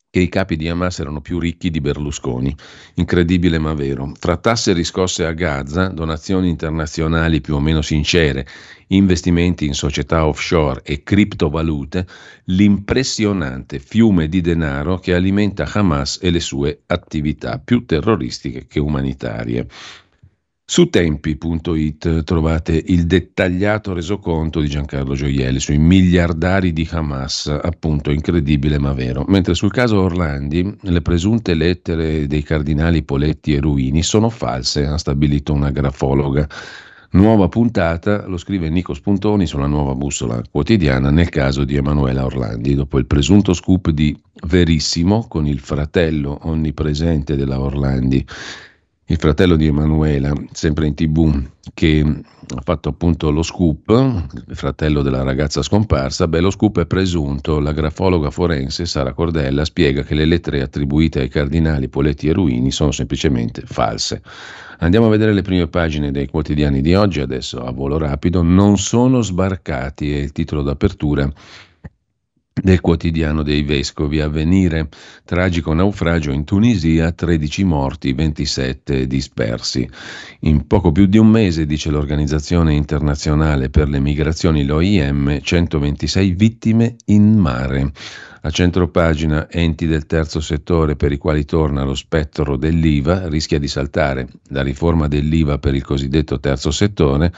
che 0.09 0.19
i 0.21 0.29
capi 0.29 0.55
di 0.55 0.69
Hamas 0.69 0.99
erano 0.99 1.19
più 1.19 1.37
ricchi 1.37 1.69
di 1.69 1.81
Berlusconi. 1.81 2.55
Incredibile 2.95 3.59
ma 3.59 3.73
vero. 3.73 4.11
Fra 4.17 4.37
tasse 4.37 4.71
riscosse 4.71 5.25
a 5.25 5.33
Gaza, 5.33 5.89
donazioni 5.89 6.49
internazionali 6.49 7.41
più 7.41 7.55
o 7.55 7.59
meno 7.59 7.81
sincere, 7.81 8.47
investimenti 8.87 9.65
in 9.65 9.73
società 9.73 10.25
offshore 10.25 10.81
e 10.83 11.03
criptovalute, 11.03 12.07
l'impressionante 12.45 13.79
fiume 13.79 14.29
di 14.29 14.39
denaro 14.39 14.97
che 14.97 15.13
alimenta 15.13 15.69
Hamas 15.71 16.19
e 16.21 16.31
le 16.31 16.39
sue 16.39 16.83
attività 16.85 17.59
più 17.59 17.85
terroristiche 17.85 18.65
che 18.65 18.79
umanitarie. 18.79 19.67
Su 20.69 20.89
tempi.it 20.89 22.25
trovate 22.25 22.83
il 22.87 23.05
dettagliato 23.05 23.93
resoconto 23.93 24.59
di 24.59 24.67
Giancarlo 24.67 25.15
Gioielli 25.15 25.61
sui 25.61 25.77
miliardari 25.77 26.73
di 26.73 26.85
Hamas, 26.91 27.47
appunto 27.47 28.11
incredibile 28.11 28.77
ma 28.77 28.91
vero. 28.91 29.23
Mentre 29.29 29.53
sul 29.53 29.71
caso 29.71 30.01
Orlandi 30.01 30.75
le 30.81 31.01
presunte 31.01 31.53
lettere 31.53 32.27
dei 32.27 32.43
cardinali 32.43 33.03
Poletti 33.03 33.53
e 33.53 33.61
Ruini 33.61 34.03
sono 34.03 34.29
false, 34.29 34.85
ha 34.85 34.97
stabilito 34.97 35.53
una 35.53 35.71
grafologa. 35.71 36.45
Nuova 37.11 37.47
puntata, 37.47 38.27
lo 38.27 38.35
scrive 38.35 38.67
Nico 38.67 38.93
Spuntoni 38.93 39.47
sulla 39.47 39.67
nuova 39.67 39.95
bussola 39.95 40.41
quotidiana 40.51 41.09
nel 41.11 41.29
caso 41.29 41.63
di 41.63 41.77
Emanuela 41.77 42.25
Orlandi, 42.25 42.75
dopo 42.75 42.97
il 42.97 43.05
presunto 43.05 43.53
scoop 43.53 43.89
di 43.91 44.13
Verissimo 44.45 45.27
con 45.29 45.47
il 45.47 45.59
fratello 45.59 46.39
onnipresente 46.41 47.37
della 47.37 47.57
Orlandi 47.57 48.25
il 49.09 49.17
fratello 49.17 49.55
di 49.55 49.67
Emanuela, 49.67 50.33
sempre 50.51 50.85
in 50.85 50.93
tv, 50.93 51.49
che 51.73 52.01
ha 52.01 52.61
fatto 52.61 52.89
appunto 52.89 53.31
lo 53.31 53.41
scoop, 53.41 53.89
il 54.47 54.55
fratello 54.55 55.01
della 55.01 55.23
ragazza 55.23 55.61
scomparsa, 55.61 56.27
beh 56.27 56.41
lo 56.41 56.49
scoop 56.49 56.81
è 56.81 56.85
presunto, 56.85 57.59
la 57.59 57.71
grafologa 57.71 58.31
forense 58.31 58.85
Sara 58.85 59.13
Cordella 59.13 59.63
spiega 59.63 60.03
che 60.03 60.13
le 60.13 60.25
lettere 60.25 60.61
attribuite 60.61 61.21
ai 61.21 61.29
cardinali 61.29 61.87
Poletti 61.87 62.27
e 62.27 62.33
Ruini 62.33 62.69
sono 62.69 62.91
semplicemente 62.91 63.61
false. 63.65 64.21
Andiamo 64.79 65.07
a 65.07 65.09
vedere 65.09 65.31
le 65.33 65.41
prime 65.41 65.67
pagine 65.67 66.11
dei 66.11 66.27
quotidiani 66.27 66.81
di 66.81 66.93
oggi, 66.93 67.21
adesso 67.21 67.63
a 67.63 67.71
volo 67.71 67.97
rapido, 67.97 68.41
non 68.41 68.77
sono 68.77 69.21
sbarcati, 69.21 70.11
è 70.11 70.17
il 70.17 70.33
titolo 70.33 70.63
d'apertura 70.63 71.31
del 72.61 72.81
quotidiano 72.81 73.43
dei 73.43 73.63
vescovi 73.63 74.19
a 74.19 74.27
venire. 74.27 74.89
Tragico 75.23 75.73
naufragio 75.73 76.31
in 76.31 76.43
Tunisia, 76.43 77.11
13 77.11 77.63
morti, 77.63 78.13
27 78.13 79.07
dispersi. 79.07 79.89
In 80.41 80.67
poco 80.67 80.91
più 80.91 81.05
di 81.05 81.17
un 81.17 81.27
mese, 81.27 81.65
dice 81.65 81.89
l'Organizzazione 81.89 82.73
internazionale 82.73 83.69
per 83.69 83.89
le 83.89 83.99
migrazioni, 83.99 84.65
l'OIM, 84.65 85.39
126 85.41 86.31
vittime 86.31 86.95
in 87.05 87.37
mare. 87.37 87.91
A 88.41 88.49
centropagina 88.49 89.49
enti 89.49 89.87
del 89.87 90.05
terzo 90.05 90.39
settore 90.39 90.95
per 90.95 91.11
i 91.11 91.17
quali 91.17 91.43
torna 91.43 91.83
lo 91.83 91.95
spettro 91.95 92.55
dell'IVA, 92.55 93.27
rischia 93.27 93.59
di 93.59 93.67
saltare 93.67 94.27
la 94.49 94.61
riforma 94.61 95.07
dell'IVA 95.07 95.57
per 95.57 95.75
il 95.75 95.83
cosiddetto 95.83 96.39
terzo 96.39 96.71
settore 96.71 97.33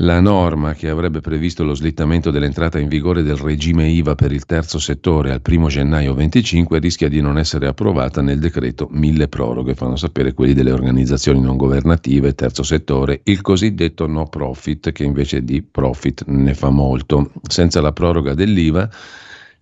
la 0.00 0.20
norma 0.20 0.72
che 0.74 0.88
avrebbe 0.88 1.20
previsto 1.20 1.62
lo 1.62 1.74
slittamento 1.74 2.30
dell'entrata 2.30 2.78
in 2.78 2.88
vigore 2.88 3.22
del 3.22 3.36
regime 3.36 3.88
IVA 3.88 4.14
per 4.14 4.32
il 4.32 4.46
terzo 4.46 4.78
settore 4.78 5.30
al 5.30 5.42
1 5.46 5.68
gennaio 5.68 6.14
25 6.14 6.78
rischia 6.78 7.08
di 7.08 7.20
non 7.20 7.36
essere 7.36 7.66
approvata 7.66 8.22
nel 8.22 8.38
decreto 8.38 8.88
mille 8.90 9.28
proroghe, 9.28 9.74
fanno 9.74 9.96
sapere 9.96 10.32
quelli 10.32 10.54
delle 10.54 10.72
organizzazioni 10.72 11.40
non 11.40 11.56
governative, 11.56 12.34
terzo 12.34 12.62
settore, 12.62 13.20
il 13.24 13.42
cosiddetto 13.42 14.06
no 14.06 14.26
profit 14.26 14.90
che 14.92 15.04
invece 15.04 15.44
di 15.44 15.62
profit 15.62 16.24
ne 16.26 16.54
fa 16.54 16.70
molto. 16.70 17.32
Senza 17.46 17.80
la 17.82 17.92
proroga 17.92 18.32
dell'IVA 18.34 18.88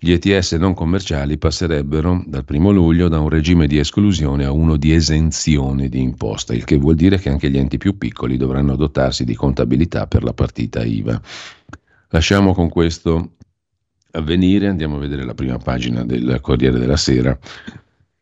gli 0.00 0.12
ETS 0.12 0.52
non 0.52 0.74
commerciali 0.74 1.38
passerebbero 1.38 2.22
dal 2.24 2.44
1 2.48 2.70
luglio 2.70 3.08
da 3.08 3.18
un 3.18 3.28
regime 3.28 3.66
di 3.66 3.78
esclusione 3.78 4.44
a 4.44 4.52
uno 4.52 4.76
di 4.76 4.92
esenzione 4.92 5.88
di 5.88 6.00
imposta, 6.00 6.54
il 6.54 6.62
che 6.62 6.76
vuol 6.76 6.94
dire 6.94 7.18
che 7.18 7.30
anche 7.30 7.50
gli 7.50 7.58
enti 7.58 7.78
più 7.78 7.98
piccoli 7.98 8.36
dovranno 8.36 8.76
dotarsi 8.76 9.24
di 9.24 9.34
contabilità 9.34 10.06
per 10.06 10.22
la 10.22 10.32
partita 10.32 10.84
IVA. 10.84 11.20
Lasciamo 12.10 12.54
con 12.54 12.68
questo 12.68 13.32
avvenire, 14.12 14.68
andiamo 14.68 14.96
a 14.96 15.00
vedere 15.00 15.24
la 15.24 15.34
prima 15.34 15.58
pagina 15.58 16.04
del 16.04 16.38
Corriere 16.40 16.78
della 16.78 16.96
Sera. 16.96 17.36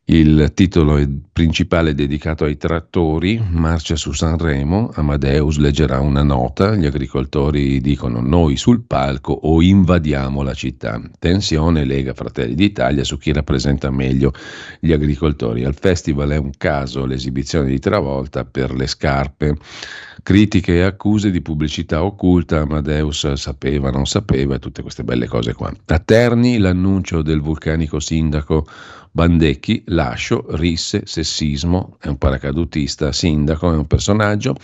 Il 0.08 0.52
titolo 0.54 1.04
principale 1.32 1.90
è 1.90 1.94
dedicato 1.94 2.44
ai 2.44 2.56
trattori, 2.56 3.42
marcia 3.50 3.96
su 3.96 4.12
Sanremo, 4.12 4.92
Amadeus 4.94 5.56
leggerà 5.56 5.98
una 5.98 6.22
nota, 6.22 6.76
gli 6.76 6.86
agricoltori 6.86 7.80
dicono 7.80 8.20
noi 8.20 8.56
sul 8.56 8.84
palco 8.84 9.32
o 9.32 9.60
invadiamo 9.60 10.42
la 10.42 10.54
città. 10.54 11.00
Tensione 11.18 11.84
Lega 11.84 12.14
Fratelli 12.14 12.54
d'Italia 12.54 13.02
su 13.02 13.18
chi 13.18 13.32
rappresenta 13.32 13.90
meglio 13.90 14.32
gli 14.78 14.92
agricoltori. 14.92 15.64
Al 15.64 15.74
festival 15.74 16.30
è 16.30 16.36
un 16.36 16.52
caso 16.56 17.04
l'esibizione 17.04 17.68
di 17.68 17.80
Travolta 17.80 18.44
per 18.44 18.72
le 18.72 18.86
scarpe. 18.86 19.56
Critiche 20.22 20.76
e 20.76 20.82
accuse 20.82 21.32
di 21.32 21.40
pubblicità 21.40 22.04
occulta, 22.04 22.60
Amadeus 22.60 23.32
sapeva, 23.32 23.90
non 23.90 24.06
sapeva, 24.06 24.60
tutte 24.60 24.82
queste 24.82 25.02
belle 25.02 25.26
cose 25.26 25.52
qua. 25.52 25.72
A 25.86 25.98
Terni 25.98 26.58
l'annuncio 26.58 27.22
del 27.22 27.40
vulcanico 27.40 27.98
sindaco 27.98 28.66
Bandecchi, 29.16 29.82
Lascio, 29.86 30.44
Risse, 30.56 31.06
Sessismo, 31.06 31.96
è 31.98 32.08
un 32.08 32.18
paracadutista 32.18 33.12
sindaco, 33.12 33.72
è 33.72 33.74
un 33.74 33.86
personaggio, 33.86 34.54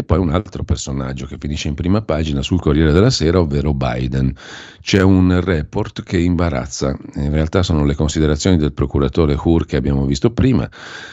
e 0.00 0.02
poi 0.02 0.18
un 0.18 0.30
altro 0.30 0.64
personaggio 0.64 1.26
che 1.26 1.36
finisce 1.38 1.68
in 1.68 1.74
prima 1.74 2.00
pagina 2.00 2.42
sul 2.42 2.60
Corriere 2.60 2.92
della 2.92 3.10
Sera, 3.10 3.38
ovvero 3.38 3.74
Biden. 3.74 4.34
C'è 4.80 5.02
un 5.02 5.40
report 5.40 6.02
che 6.02 6.18
imbarazza, 6.18 6.96
in 7.16 7.30
realtà 7.30 7.62
sono 7.62 7.84
le 7.84 7.94
considerazioni 7.94 8.56
del 8.56 8.72
procuratore 8.72 9.36
Hur 9.38 9.66
che 9.66 9.76
abbiamo 9.76 10.06
visto 10.06 10.30
prima, 10.32 10.68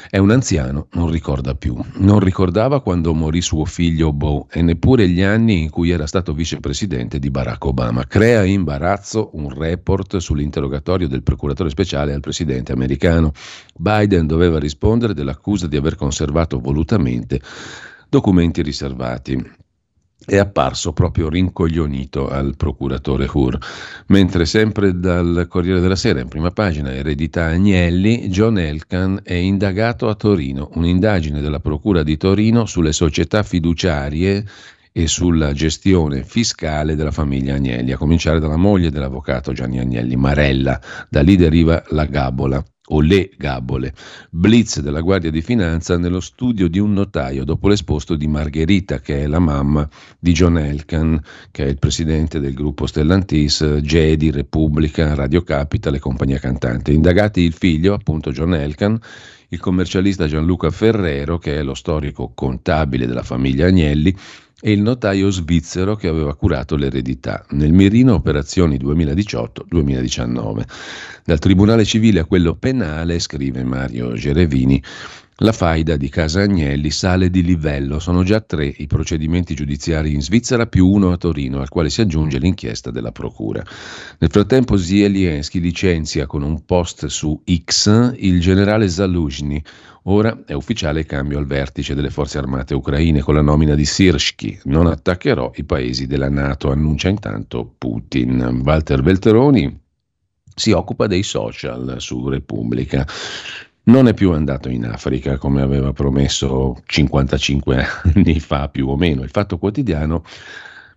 è 0.09 0.17
un 0.17 0.31
anziano, 0.31 0.87
non 0.93 1.11
ricorda 1.11 1.53
più, 1.53 1.77
non 1.95 2.19
ricordava 2.19 2.81
quando 2.81 3.13
morì 3.13 3.41
suo 3.41 3.65
figlio 3.65 4.13
Bo 4.13 4.47
e 4.49 4.61
neppure 4.61 5.09
gli 5.09 5.21
anni 5.21 5.63
in 5.63 5.69
cui 5.69 5.89
era 5.89 6.07
stato 6.07 6.33
vicepresidente 6.33 7.19
di 7.19 7.29
Barack 7.29 7.65
Obama. 7.65 8.05
Crea 8.05 8.45
imbarazzo 8.45 9.31
un 9.33 9.53
report 9.53 10.17
sull'interrogatorio 10.17 11.09
del 11.09 11.23
procuratore 11.23 11.69
speciale 11.69 12.13
al 12.13 12.21
presidente 12.21 12.71
americano. 12.71 13.33
Biden 13.75 14.27
doveva 14.27 14.59
rispondere 14.59 15.13
dell'accusa 15.13 15.67
di 15.67 15.75
aver 15.75 15.95
conservato 15.95 16.59
volutamente 16.59 17.41
documenti 18.09 18.61
riservati 18.61 19.65
è 20.25 20.35
apparso 20.35 20.91
proprio 20.91 21.29
rincoglionito 21.29 22.27
al 22.27 22.55
procuratore 22.57 23.29
Hur. 23.31 23.57
Mentre 24.07 24.45
sempre 24.45 24.99
dal 24.99 25.45
Corriere 25.47 25.79
della 25.79 25.95
Sera, 25.95 26.19
in 26.19 26.27
prima 26.27 26.51
pagina, 26.51 26.93
eredità 26.93 27.45
Agnelli, 27.45 28.27
John 28.27 28.57
Elkan 28.57 29.21
è 29.23 29.35
indagato 29.35 30.09
a 30.09 30.15
Torino. 30.15 30.69
Un'indagine 30.73 31.39
della 31.39 31.59
Procura 31.59 32.03
di 32.03 32.17
Torino 32.17 32.65
sulle 32.65 32.91
società 32.91 33.41
fiduciarie 33.43 34.43
e 34.91 35.07
sulla 35.07 35.53
gestione 35.53 36.23
fiscale 36.23 36.95
della 36.95 37.11
famiglia 37.11 37.55
Agnelli, 37.55 37.91
a 37.93 37.97
cominciare 37.97 38.39
dalla 38.39 38.57
moglie 38.57 38.89
dell'avvocato 38.89 39.53
Gianni 39.53 39.79
Agnelli, 39.79 40.15
Marella. 40.15 40.81
Da 41.07 41.21
lì 41.21 41.37
deriva 41.37 41.81
la 41.89 42.05
gabola 42.05 42.61
o 42.89 43.01
le 43.01 43.31
gabole. 43.37 43.93
Blitz 44.29 44.79
della 44.79 45.01
Guardia 45.01 45.31
di 45.31 45.41
Finanza 45.41 45.97
nello 45.97 46.19
studio 46.19 46.67
di 46.67 46.79
un 46.79 46.93
notaio 46.93 47.43
dopo 47.43 47.67
l'esposto 47.67 48.15
di 48.15 48.27
Margherita, 48.27 48.99
che 48.99 49.23
è 49.23 49.27
la 49.27 49.39
mamma 49.39 49.87
di 50.19 50.31
John 50.31 50.57
Elkan, 50.57 51.21
che 51.51 51.65
è 51.65 51.67
il 51.67 51.79
presidente 51.79 52.39
del 52.39 52.53
gruppo 52.53 52.85
Stellantis, 52.85 53.63
Jedi, 53.81 54.31
Repubblica, 54.31 55.13
Radio 55.15 55.41
Capital 55.43 55.95
e 55.95 55.99
compagnia 55.99 56.39
cantante. 56.39 56.91
Indagati 56.91 57.41
il 57.41 57.53
figlio, 57.53 57.93
appunto 57.93 58.31
John 58.31 58.53
Elkan, 58.53 58.99
il 59.49 59.59
commercialista 59.59 60.27
Gianluca 60.27 60.69
Ferrero, 60.69 61.37
che 61.37 61.57
è 61.57 61.63
lo 61.63 61.73
storico 61.73 62.31
contabile 62.33 63.05
della 63.05 63.23
famiglia 63.23 63.67
Agnelli, 63.67 64.15
e 64.59 64.71
il 64.71 64.81
notaio 64.81 65.29
svizzero 65.29 65.95
che 65.95 66.07
aveva 66.07 66.35
curato 66.35 66.75
l'eredità. 66.75 67.45
Nel 67.51 67.73
mirino 67.73 68.15
operazioni 68.15 68.77
2018-2019. 68.77 70.63
Dal 71.23 71.39
Tribunale 71.39 71.85
Civile 71.85 72.21
a 72.21 72.25
quello 72.25 72.55
penale, 72.55 73.19
scrive 73.19 73.63
Mario 73.63 74.13
Gerevini, 74.13 74.81
la 75.41 75.51
faida 75.51 75.97
di 75.97 76.09
Casa 76.09 76.41
Agnelli 76.41 76.89
sale 76.89 77.29
di 77.29 77.43
livello, 77.43 77.99
sono 77.99 78.23
già 78.23 78.41
tre 78.41 78.65
i 78.65 78.87
procedimenti 78.87 79.53
giudiziari 79.53 80.11
in 80.11 80.23
Svizzera 80.23 80.65
più 80.65 80.87
uno 80.87 81.11
a 81.11 81.17
Torino, 81.17 81.59
al 81.59 81.69
quale 81.69 81.91
si 81.91 82.01
aggiunge 82.01 82.39
l'inchiesta 82.39 82.89
della 82.89 83.11
Procura. 83.11 83.63
Nel 84.17 84.31
frattempo 84.31 84.77
Zielienski 84.77 85.59
licenzia 85.59 86.25
con 86.25 86.41
un 86.41 86.65
post 86.65 87.05
su 87.05 87.39
X 87.45 88.15
il 88.17 88.39
generale 88.41 88.89
Zaluzhny, 88.89 89.61
Ora 90.09 90.43
è 90.45 90.53
ufficiale 90.53 91.01
il 91.01 91.05
cambio 91.05 91.37
al 91.37 91.45
vertice 91.45 91.93
delle 91.93 92.09
forze 92.09 92.37
armate 92.37 92.73
ucraine 92.73 93.21
con 93.21 93.33
la 93.33 93.41
nomina 93.41 93.75
di 93.75 93.83
Sirski. 93.83 94.57
Non 94.63 94.87
attaccherò 94.87 95.51
i 95.55 95.65
paesi 95.65 96.07
della 96.07 96.29
Nato, 96.29 96.71
annuncia 96.71 97.09
intanto 97.09 97.73
Putin. 97.77 98.61
Walter 98.63 99.01
Velteroni 99.01 99.77
si 100.55 100.71
occupa 100.71 101.07
dei 101.07 101.23
social 101.23 101.95
su 101.99 102.29
Repubblica. 102.29 103.05
Non 103.83 104.07
è 104.07 104.13
più 104.13 104.31
andato 104.31 104.69
in 104.69 104.85
Africa 104.85 105.37
come 105.37 105.61
aveva 105.61 105.91
promesso 105.91 106.81
55 106.85 107.85
anni 108.15 108.39
fa 108.39 108.69
più 108.69 108.87
o 108.87 108.95
meno. 108.95 109.23
Il 109.23 109.29
Fatto 109.29 109.57
Quotidiano 109.57 110.23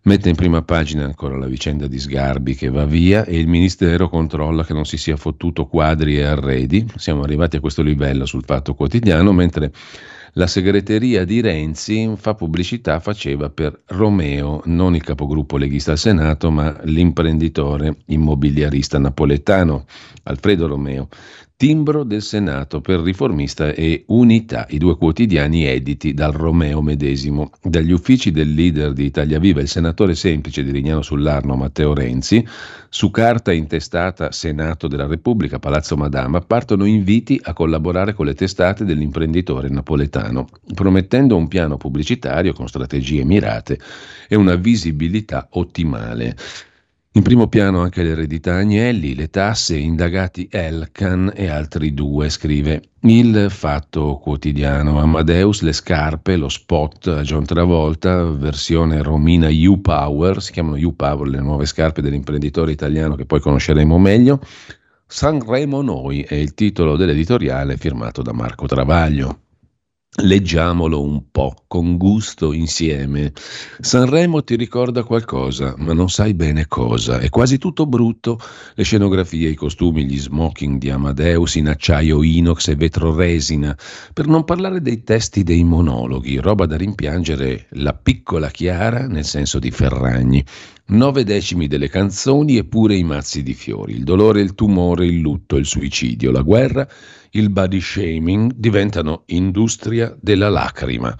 Mette 0.02 0.30
in 0.30 0.34
prima 0.34 0.62
pagina 0.62 1.04
ancora 1.04 1.36
la 1.36 1.46
vicenda 1.46 1.86
di 1.86 1.98
Sgarbi 1.98 2.54
che 2.54 2.70
va 2.70 2.86
via 2.86 3.26
e 3.26 3.38
il 3.38 3.46
Ministero 3.46 4.08
controlla 4.08 4.64
che 4.64 4.72
non 4.72 4.86
si 4.86 4.96
sia 4.96 5.18
fottuto 5.18 5.66
quadri 5.66 6.16
e 6.16 6.22
arredi. 6.22 6.86
Siamo 6.96 7.22
arrivati 7.22 7.56
a 7.56 7.60
questo 7.60 7.82
livello 7.82 8.24
sul 8.24 8.44
fatto 8.44 8.74
quotidiano, 8.74 9.30
mentre 9.32 9.70
la 10.34 10.46
segreteria 10.46 11.26
di 11.26 11.42
Renzi 11.42 12.14
fa 12.16 12.34
pubblicità, 12.34 12.98
faceva 12.98 13.50
per 13.50 13.78
Romeo, 13.88 14.62
non 14.64 14.94
il 14.94 15.02
capogruppo 15.02 15.58
leghista 15.58 15.90
al 15.90 15.98
Senato, 15.98 16.50
ma 16.50 16.80
l'imprenditore 16.84 17.98
immobiliarista 18.06 18.98
napoletano 18.98 19.84
Alfredo 20.22 20.66
Romeo 20.66 21.08
Timbro 21.60 22.04
del 22.04 22.22
Senato 22.22 22.80
per 22.80 23.00
Riformista 23.00 23.74
e 23.74 24.04
Unità, 24.06 24.64
i 24.70 24.78
due 24.78 24.96
quotidiani 24.96 25.66
editi 25.66 26.14
dal 26.14 26.32
Romeo 26.32 26.80
medesimo. 26.80 27.50
Dagli 27.60 27.92
uffici 27.92 28.30
del 28.30 28.54
leader 28.54 28.94
di 28.94 29.04
Italia 29.04 29.38
Viva, 29.38 29.60
il 29.60 29.68
senatore 29.68 30.14
semplice 30.14 30.64
di 30.64 30.70
Rignano 30.70 31.02
sull'Arno, 31.02 31.56
Matteo 31.56 31.92
Renzi, 31.92 32.42
su 32.88 33.10
carta 33.10 33.52
intestata 33.52 34.32
Senato 34.32 34.88
della 34.88 35.06
Repubblica, 35.06 35.58
Palazzo 35.58 35.98
Madama, 35.98 36.40
partono 36.40 36.86
inviti 36.86 37.38
a 37.42 37.52
collaborare 37.52 38.14
con 38.14 38.24
le 38.24 38.34
testate 38.34 38.86
dell'imprenditore 38.86 39.68
napoletano, 39.68 40.48
promettendo 40.72 41.36
un 41.36 41.46
piano 41.46 41.76
pubblicitario 41.76 42.54
con 42.54 42.68
strategie 42.68 43.22
mirate 43.22 43.78
e 44.28 44.34
una 44.34 44.54
visibilità 44.54 45.46
ottimale. 45.50 46.36
In 47.14 47.22
primo 47.22 47.48
piano 47.48 47.80
anche 47.80 48.04
l'eredità 48.04 48.54
Agnelli, 48.54 49.16
le 49.16 49.30
tasse, 49.30 49.76
indagati 49.76 50.46
Elkan 50.48 51.32
e 51.34 51.48
altri 51.48 51.92
due, 51.92 52.28
scrive 52.30 52.82
il 53.00 53.46
Fatto 53.50 54.20
Quotidiano. 54.22 55.00
Amadeus, 55.00 55.62
le 55.62 55.72
scarpe, 55.72 56.36
lo 56.36 56.48
spot 56.48 57.08
a 57.08 57.22
John 57.22 57.44
Travolta, 57.44 58.22
versione 58.26 59.02
romina 59.02 59.48
U-Power, 59.48 60.40
si 60.40 60.52
chiamano 60.52 60.76
U-Power 60.76 61.26
le 61.26 61.40
nuove 61.40 61.66
scarpe 61.66 62.00
dell'imprenditore 62.00 62.70
italiano 62.70 63.16
che 63.16 63.26
poi 63.26 63.40
conosceremo 63.40 63.98
meglio. 63.98 64.40
Sanremo 65.04 65.82
Noi 65.82 66.22
è 66.22 66.34
il 66.34 66.54
titolo 66.54 66.94
dell'editoriale 66.94 67.76
firmato 67.76 68.22
da 68.22 68.32
Marco 68.32 68.66
Travaglio. 68.68 69.40
Leggiamolo 70.16 71.00
un 71.00 71.30
po', 71.30 71.54
con 71.68 71.96
gusto, 71.96 72.52
insieme. 72.52 73.32
Sanremo 73.78 74.42
ti 74.42 74.56
ricorda 74.56 75.04
qualcosa, 75.04 75.74
ma 75.78 75.92
non 75.92 76.10
sai 76.10 76.34
bene 76.34 76.66
cosa. 76.66 77.20
È 77.20 77.28
quasi 77.28 77.58
tutto 77.58 77.86
brutto. 77.86 78.38
Le 78.74 78.82
scenografie, 78.82 79.50
i 79.50 79.54
costumi, 79.54 80.04
gli 80.04 80.18
smoking 80.18 80.78
di 80.78 80.90
Amadeus 80.90 81.54
in 81.54 81.68
acciaio 81.68 82.24
inox 82.24 82.68
e 82.68 82.74
vetro 82.74 83.14
resina. 83.14 83.74
Per 84.12 84.26
non 84.26 84.42
parlare 84.42 84.82
dei 84.82 85.04
testi 85.04 85.44
dei 85.44 85.62
monologhi, 85.62 86.38
roba 86.38 86.66
da 86.66 86.76
rimpiangere 86.76 87.68
la 87.70 87.94
piccola 87.94 88.50
Chiara 88.50 89.06
nel 89.06 89.24
senso 89.24 89.60
di 89.60 89.70
Ferragni. 89.70 90.44
Nove 90.90 91.24
decimi 91.24 91.68
delle 91.68 91.88
canzoni 91.88 92.56
e 92.56 92.64
pure 92.64 92.96
i 92.96 93.04
mazzi 93.04 93.42
di 93.42 93.54
fiori. 93.54 93.94
Il 93.94 94.04
dolore, 94.04 94.40
il 94.40 94.54
tumore, 94.54 95.06
il 95.06 95.20
lutto, 95.20 95.56
il 95.56 95.66
suicidio, 95.66 96.30
la 96.30 96.42
guerra 96.42 96.88
il 97.32 97.50
body 97.50 97.80
shaming 97.80 98.52
diventano 98.54 99.22
industria 99.26 100.16
della 100.20 100.48
lacrima. 100.48 101.14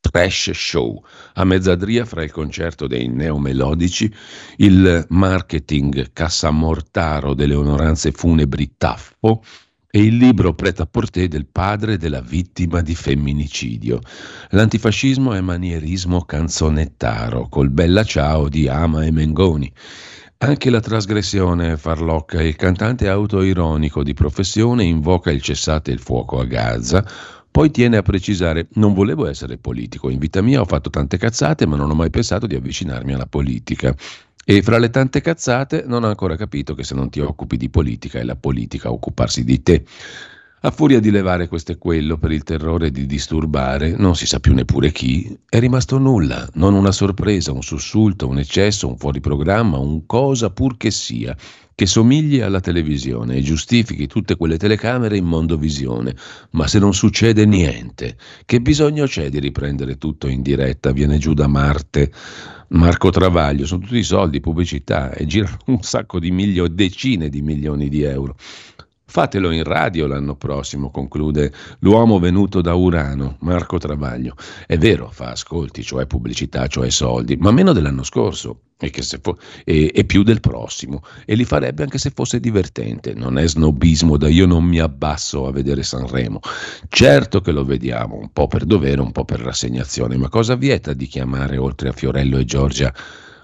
Trash 0.00 0.50
show, 0.52 1.02
a 1.34 1.44
mezzadria 1.44 2.04
fra 2.04 2.22
il 2.22 2.32
concerto 2.32 2.86
dei 2.86 3.08
neomelodici, 3.08 4.12
il 4.56 5.06
marketing 5.10 6.12
cassamortaro 6.12 7.34
delle 7.34 7.54
onoranze 7.54 8.10
funebri 8.10 8.74
Taffo 8.76 9.42
e 9.90 10.02
il 10.02 10.16
libro 10.16 10.54
pret-à-porter 10.54 11.26
del 11.26 11.46
padre 11.46 11.96
della 11.96 12.20
vittima 12.20 12.80
di 12.80 12.94
femminicidio. 12.94 14.00
L'antifascismo 14.50 15.32
è 15.32 15.40
manierismo 15.40 16.22
canzonettaro, 16.22 17.48
col 17.48 17.70
bella 17.70 18.04
ciao 18.04 18.48
di 18.48 18.68
Ama 18.68 19.04
e 19.04 19.10
Mengoni. 19.10 19.72
Anche 20.38 20.70
la 20.70 20.80
trasgressione 20.80 21.72
è 21.72 21.76
farlocca. 21.76 22.40
Il 22.40 22.56
cantante 22.56 23.08
autoironico 23.08 24.02
di 24.02 24.14
professione 24.14 24.84
invoca 24.84 25.30
il 25.30 25.42
cessate 25.42 25.90
il 25.90 25.98
fuoco 25.98 26.38
a 26.38 26.46
Gaza, 26.46 27.04
poi 27.50 27.70
tiene 27.70 27.96
a 27.96 28.02
precisare: 28.02 28.68
Non 28.74 28.94
volevo 28.94 29.26
essere 29.26 29.58
politico. 29.58 30.08
In 30.08 30.18
vita 30.18 30.40
mia 30.40 30.60
ho 30.60 30.64
fatto 30.64 30.88
tante 30.88 31.18
cazzate, 31.18 31.66
ma 31.66 31.76
non 31.76 31.90
ho 31.90 31.94
mai 31.94 32.10
pensato 32.10 32.46
di 32.46 32.54
avvicinarmi 32.54 33.12
alla 33.12 33.26
politica. 33.26 33.94
E 34.44 34.62
fra 34.62 34.78
le 34.78 34.90
tante 34.90 35.20
cazzate 35.20 35.84
non 35.86 36.02
ho 36.02 36.08
ancora 36.08 36.36
capito 36.36 36.74
che 36.74 36.82
se 36.82 36.94
non 36.94 37.10
ti 37.10 37.20
occupi 37.20 37.56
di 37.56 37.68
politica 37.70 38.18
è 38.18 38.24
la 38.24 38.36
politica 38.36 38.88
a 38.88 38.92
occuparsi 38.92 39.44
di 39.44 39.62
te. 39.62 39.84
A 40.62 40.70
furia 40.70 41.00
di 41.00 41.10
levare 41.10 41.48
questo 41.48 41.72
e 41.72 41.78
quello 41.78 42.18
per 42.18 42.32
il 42.32 42.42
terrore 42.42 42.90
di 42.90 43.06
disturbare, 43.06 43.96
non 43.96 44.14
si 44.14 44.26
sa 44.26 44.40
più 44.40 44.52
neppure 44.52 44.92
chi, 44.92 45.34
è 45.48 45.58
rimasto 45.58 45.96
nulla, 45.96 46.46
non 46.56 46.74
una 46.74 46.92
sorpresa, 46.92 47.50
un 47.50 47.62
sussulto, 47.62 48.28
un 48.28 48.38
eccesso, 48.38 48.86
un 48.86 48.98
fuori 48.98 49.20
programma, 49.20 49.78
un 49.78 50.04
cosa 50.04 50.50
pur 50.50 50.76
che 50.76 50.90
sia, 50.90 51.34
che 51.74 51.86
somigli 51.86 52.40
alla 52.40 52.60
televisione 52.60 53.36
e 53.36 53.40
giustifichi 53.40 54.06
tutte 54.06 54.36
quelle 54.36 54.58
telecamere 54.58 55.16
in 55.16 55.24
mondovisione. 55.24 56.14
Ma 56.50 56.66
se 56.66 56.78
non 56.78 56.92
succede 56.92 57.46
niente, 57.46 58.18
che 58.44 58.60
bisogno 58.60 59.06
c'è 59.06 59.30
di 59.30 59.40
riprendere 59.40 59.96
tutto 59.96 60.28
in 60.28 60.42
diretta? 60.42 60.92
Viene 60.92 61.16
giù 61.16 61.32
da 61.32 61.46
Marte. 61.46 62.12
Marco 62.72 63.10
Travaglio, 63.10 63.66
sono 63.66 63.80
tutti 63.80 64.02
soldi, 64.04 64.40
pubblicità 64.40 65.10
e 65.12 65.26
girano 65.26 65.56
un 65.66 65.82
sacco 65.82 66.20
di 66.20 66.30
milioni, 66.30 66.74
decine 66.74 67.28
di 67.28 67.40
milioni 67.40 67.88
di 67.88 68.02
euro. 68.02 68.36
Fatelo 69.10 69.50
in 69.50 69.64
radio 69.64 70.06
l'anno 70.06 70.36
prossimo, 70.36 70.92
conclude 70.92 71.52
l'uomo 71.80 72.20
venuto 72.20 72.60
da 72.60 72.74
Urano, 72.74 73.38
Marco 73.40 73.76
Travaglio. 73.76 74.36
È 74.64 74.78
vero, 74.78 75.10
fa 75.10 75.32
ascolti, 75.32 75.82
cioè 75.82 76.06
pubblicità, 76.06 76.68
cioè 76.68 76.90
soldi, 76.90 77.36
ma 77.36 77.50
meno 77.50 77.72
dell'anno 77.72 78.04
scorso 78.04 78.60
e, 78.78 78.92
fo- 79.20 79.36
e, 79.64 79.90
e, 79.92 80.04
più 80.04 80.22
del 80.22 80.38
prossimo. 80.38 81.02
E 81.24 81.34
li 81.34 81.44
farebbe 81.44 81.82
anche 81.82 81.98
se 81.98 82.12
fosse 82.14 82.38
divertente. 82.38 83.12
Non 83.12 83.36
è 83.36 83.48
snobismo 83.48 84.16
da 84.16 84.28
io 84.28 84.46
non 84.46 84.62
mi 84.62 84.78
abbasso 84.78 85.48
a 85.48 85.50
vedere 85.50 85.82
Sanremo. 85.82 86.38
Certo 86.88 87.40
che 87.40 87.50
lo 87.50 87.64
vediamo, 87.64 88.14
un 88.14 88.30
po' 88.32 88.46
per 88.46 88.64
dovere, 88.64 89.00
un 89.00 89.10
po' 89.10 89.24
per 89.24 89.40
rassegnazione, 89.40 90.16
ma 90.18 90.28
cosa 90.28 90.54
vieta 90.54 90.92
di 90.92 91.06
chiamare 91.06 91.56
oltre 91.56 91.88
a 91.88 91.92
Fiorello 91.92 92.38
e 92.38 92.44
Giorgia 92.44 92.94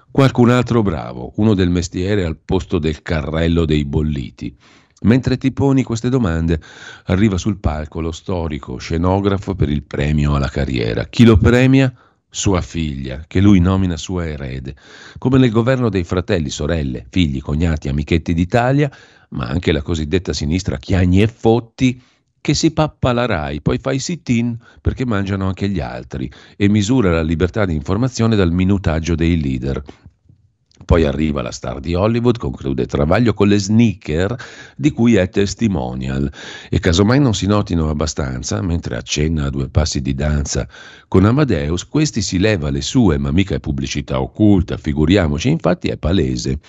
qualcun 0.09 0.49
altro 0.49 0.81
bravo, 0.81 1.33
uno 1.35 1.53
del 1.53 1.69
mestiere 1.69 2.23
al 2.23 2.37
posto 2.37 2.79
del 2.79 3.01
carrello 3.01 3.65
dei 3.65 3.83
bolliti? 3.83 4.55
Mentre 5.01 5.37
ti 5.37 5.51
poni 5.51 5.83
queste 5.83 6.09
domande, 6.09 6.59
arriva 7.05 7.37
sul 7.37 7.59
palco 7.59 8.01
lo 8.01 8.11
storico 8.11 8.77
scenografo 8.77 9.53
per 9.53 9.69
il 9.69 9.83
premio 9.83 10.35
alla 10.35 10.49
carriera. 10.49 11.05
Chi 11.05 11.23
lo 11.23 11.37
premia? 11.37 11.93
Sua 12.29 12.61
figlia, 12.61 13.23
che 13.25 13.39
lui 13.39 13.59
nomina 13.59 13.95
sua 13.95 14.25
erede. 14.27 14.75
Come 15.17 15.37
nel 15.37 15.49
governo 15.49 15.89
dei 15.89 16.03
fratelli, 16.03 16.49
sorelle, 16.49 17.05
figli, 17.09 17.39
cognati, 17.39 17.87
amichetti 17.87 18.33
d'Italia, 18.33 18.91
ma 19.29 19.47
anche 19.47 19.71
la 19.71 19.81
cosiddetta 19.81 20.33
sinistra 20.33 20.77
Chiagni 20.77 21.21
e 21.21 21.27
Fotti, 21.27 22.01
che 22.41 22.53
si 22.53 22.71
pappa 22.71 23.11
la 23.11 23.25
RAI, 23.25 23.61
poi 23.61 23.77
fa 23.77 23.91
i 23.91 23.99
sit-in 23.99 24.57
perché 24.81 25.05
mangiano 25.05 25.47
anche 25.47 25.67
gli 25.69 25.79
altri 25.79 26.31
e 26.55 26.69
misura 26.69 27.11
la 27.11 27.21
libertà 27.21 27.65
di 27.65 27.75
informazione 27.75 28.35
dal 28.35 28.51
minutaggio 28.51 29.15
dei 29.15 29.39
leader. 29.39 29.83
Poi 30.87 31.03
arriva 31.03 31.41
la 31.41 31.51
star 31.51 31.81
di 31.81 31.95
Hollywood, 31.95 32.37
conclude 32.37 32.83
il 32.83 32.87
travaglio 32.87 33.33
con 33.33 33.49
le 33.49 33.59
sneaker 33.59 34.33
di 34.77 34.91
cui 34.91 35.15
è 35.15 35.27
testimonial 35.27 36.31
e 36.69 36.79
casomai 36.79 37.19
non 37.19 37.33
si 37.33 37.45
notino 37.45 37.89
abbastanza, 37.89 38.61
mentre 38.61 38.95
accenna 38.95 39.47
a 39.47 39.49
due 39.49 39.67
passi 39.67 40.01
di 40.01 40.15
danza 40.15 40.65
con 41.09 41.25
Amadeus, 41.25 41.85
questi 41.89 42.21
si 42.21 42.39
leva 42.39 42.69
le 42.69 42.79
sue, 42.79 43.17
ma 43.17 43.31
mica 43.31 43.53
è 43.53 43.59
pubblicità 43.59 44.21
occulta, 44.21 44.77
figuriamoci, 44.77 45.49
infatti 45.49 45.89
è 45.89 45.97
palese. 45.97 46.59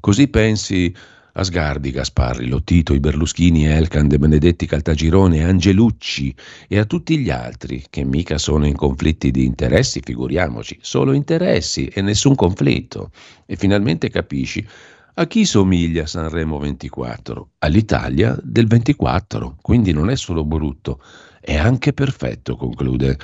Così 0.00 0.28
pensi 0.28 0.94
Asgardi, 1.38 1.90
Gasparri, 1.90 2.48
Lottito, 2.48 2.94
i 2.94 3.00
Berluschini, 3.00 3.66
Elkan, 3.66 4.08
De 4.08 4.18
Benedetti, 4.18 4.64
Caltagirone, 4.64 5.44
Angelucci 5.44 6.34
e 6.66 6.78
a 6.78 6.86
tutti 6.86 7.18
gli 7.18 7.28
altri 7.28 7.84
che 7.90 8.04
mica 8.04 8.38
sono 8.38 8.66
in 8.66 8.74
conflitti 8.74 9.30
di 9.30 9.44
interessi, 9.44 10.00
figuriamoci, 10.02 10.78
solo 10.80 11.12
interessi 11.12 11.86
e 11.88 12.00
nessun 12.00 12.34
conflitto. 12.34 13.10
E 13.44 13.56
finalmente 13.56 14.08
capisci 14.08 14.66
a 15.18 15.26
chi 15.26 15.44
somiglia 15.44 16.06
Sanremo 16.06 16.58
24? 16.58 17.50
All'Italia 17.58 18.38
del 18.42 18.66
24, 18.66 19.56
quindi 19.60 19.92
non 19.92 20.08
è 20.08 20.16
solo 20.16 20.42
brutto, 20.42 21.02
è 21.40 21.56
anche 21.56 21.92
perfetto, 21.92 22.56
conclude. 22.56 23.18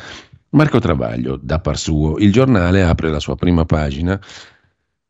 Marco 0.51 0.79
Travaglio, 0.81 1.39
da 1.41 1.61
par 1.61 1.79
suo, 1.79 2.19
il 2.19 2.31
giornale 2.31 2.83
apre 2.83 3.11
la 3.11 3.21
sua 3.21 3.37
prima 3.37 3.65
pagina 3.65 4.21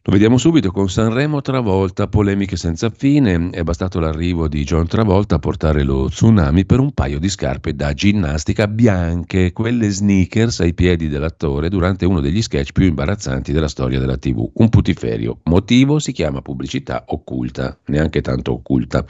lo 0.05 0.11
vediamo 0.11 0.37
subito 0.37 0.73
con 0.73 0.91
Sanremo 0.91 1.41
Travolta, 1.43 2.09
polemiche 2.09 2.57
senza 2.57 2.91
fine, 2.91 3.51
è 3.51 3.63
bastato 3.63 4.01
l'arrivo 4.01 4.49
di 4.49 4.65
John 4.65 4.89
Travolta 4.89 5.37
a 5.37 5.39
portare 5.39 5.85
lo 5.85 6.09
tsunami 6.09 6.65
per 6.65 6.81
un 6.81 6.91
paio 6.91 7.21
di 7.21 7.29
scarpe 7.29 7.77
da 7.77 7.93
ginnastica 7.93 8.67
bianche, 8.67 9.53
quelle 9.53 9.89
sneakers 9.91 10.59
ai 10.59 10.75
piedi 10.75 11.07
dell'attore 11.07 11.69
durante 11.69 12.05
uno 12.05 12.19
degli 12.19 12.43
sketch 12.43 12.73
più 12.73 12.87
imbarazzanti 12.87 13.53
della 13.53 13.69
storia 13.69 14.01
della 14.01 14.17
TV. 14.17 14.51
Un 14.55 14.69
putiferio. 14.71 15.39
Motivo 15.45 16.01
si 16.01 16.11
chiama 16.11 16.43
pubblicità 16.43 17.05
occulta, 17.07 17.79
neanche 17.85 18.23
tanto 18.23 18.55
occulta. 18.55 19.05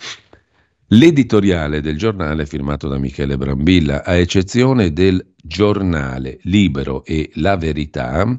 L'editoriale 0.88 1.80
del 1.80 1.96
giornale 1.96 2.44
firmato 2.44 2.86
da 2.86 2.98
Michele 2.98 3.38
Brambilla, 3.38 4.04
a 4.04 4.12
eccezione 4.16 4.92
del 4.92 5.24
giornale 5.42 6.38
Libero 6.42 7.02
e 7.06 7.30
La 7.36 7.56
Verità, 7.56 8.38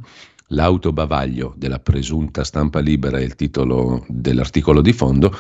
L'autobavaglio 0.54 1.56
della 1.58 1.80
presunta 1.80 2.44
stampa 2.44 2.80
libera 2.80 3.18
è 3.18 3.22
il 3.22 3.36
titolo 3.36 4.06
dell'articolo 4.08 4.82
di 4.82 4.94
fondo. 4.94 5.36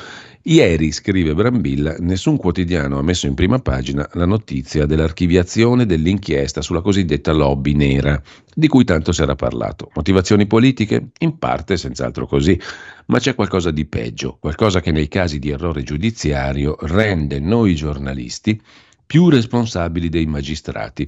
Ieri, 0.45 0.91
scrive 0.91 1.35
Brambilla, 1.35 1.95
nessun 1.99 2.35
quotidiano 2.35 2.97
ha 2.97 3.03
messo 3.03 3.27
in 3.27 3.35
prima 3.35 3.59
pagina 3.59 4.09
la 4.13 4.25
notizia 4.25 4.85
dell'archiviazione 4.85 5.85
dell'inchiesta 5.85 6.61
sulla 6.61 6.81
cosiddetta 6.81 7.31
lobby 7.31 7.73
nera, 7.73 8.19
di 8.53 8.67
cui 8.67 8.83
tanto 8.83 9.11
si 9.11 9.21
era 9.21 9.35
parlato. 9.35 9.91
Motivazioni 9.93 10.47
politiche? 10.47 11.11
In 11.19 11.37
parte, 11.37 11.77
senz'altro 11.77 12.25
così, 12.25 12.59
ma 13.05 13.19
c'è 13.19 13.35
qualcosa 13.35 13.69
di 13.69 13.85
peggio, 13.85 14.37
qualcosa 14.39 14.81
che 14.81 14.91
nei 14.91 15.07
casi 15.07 15.37
di 15.37 15.49
errore 15.49 15.83
giudiziario 15.83 16.75
rende 16.81 17.39
noi 17.39 17.75
giornalisti 17.75 18.59
più 19.05 19.29
responsabili 19.29 20.09
dei 20.09 20.25
magistrati 20.25 21.07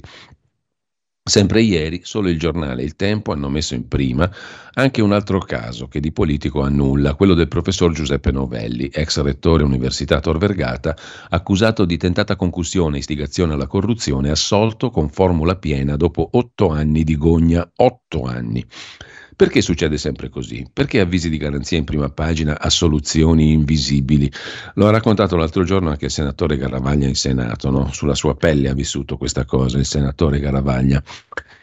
Sempre 1.28 1.60
ieri, 1.60 2.02
solo 2.04 2.28
il 2.28 2.38
giornale 2.38 2.84
il 2.84 2.94
Tempo 2.94 3.32
hanno 3.32 3.48
messo 3.48 3.74
in 3.74 3.88
prima 3.88 4.30
anche 4.74 5.02
un 5.02 5.10
altro 5.10 5.40
caso 5.40 5.88
che 5.88 5.98
di 5.98 6.12
politico 6.12 6.62
ha 6.62 6.68
nulla, 6.68 7.16
quello 7.16 7.34
del 7.34 7.48
professor 7.48 7.90
Giuseppe 7.90 8.30
Novelli, 8.30 8.88
ex 8.92 9.20
rettore 9.22 9.64
Università 9.64 10.20
Tor 10.20 10.38
Vergata, 10.38 10.96
accusato 11.30 11.84
di 11.84 11.96
tentata 11.96 12.36
concussione 12.36 12.94
e 12.94 12.98
istigazione 13.00 13.54
alla 13.54 13.66
corruzione, 13.66 14.30
assolto 14.30 14.90
con 14.90 15.08
formula 15.08 15.56
piena 15.56 15.96
dopo 15.96 16.28
otto 16.30 16.68
anni 16.68 17.02
di 17.02 17.16
gogna. 17.16 17.68
Otto 17.74 18.22
anni. 18.22 18.64
Perché 19.36 19.60
succede 19.60 19.98
sempre 19.98 20.30
così? 20.30 20.66
Perché 20.72 20.98
avvisi 20.98 21.28
di 21.28 21.36
garanzia 21.36 21.76
in 21.76 21.84
prima 21.84 22.08
pagina 22.08 22.58
a 22.58 22.70
soluzioni 22.70 23.52
invisibili? 23.52 24.32
Lo 24.76 24.86
ha 24.86 24.90
raccontato 24.90 25.36
l'altro 25.36 25.62
giorno 25.62 25.90
anche 25.90 26.06
il 26.06 26.10
senatore 26.10 26.56
Garavaglia 26.56 27.06
in 27.06 27.14
Senato, 27.14 27.68
no? 27.68 27.92
sulla 27.92 28.14
sua 28.14 28.34
pelle 28.34 28.70
ha 28.70 28.72
vissuto 28.72 29.18
questa 29.18 29.44
cosa 29.44 29.76
il 29.76 29.84
senatore 29.84 30.40
Garavaglia. 30.40 31.02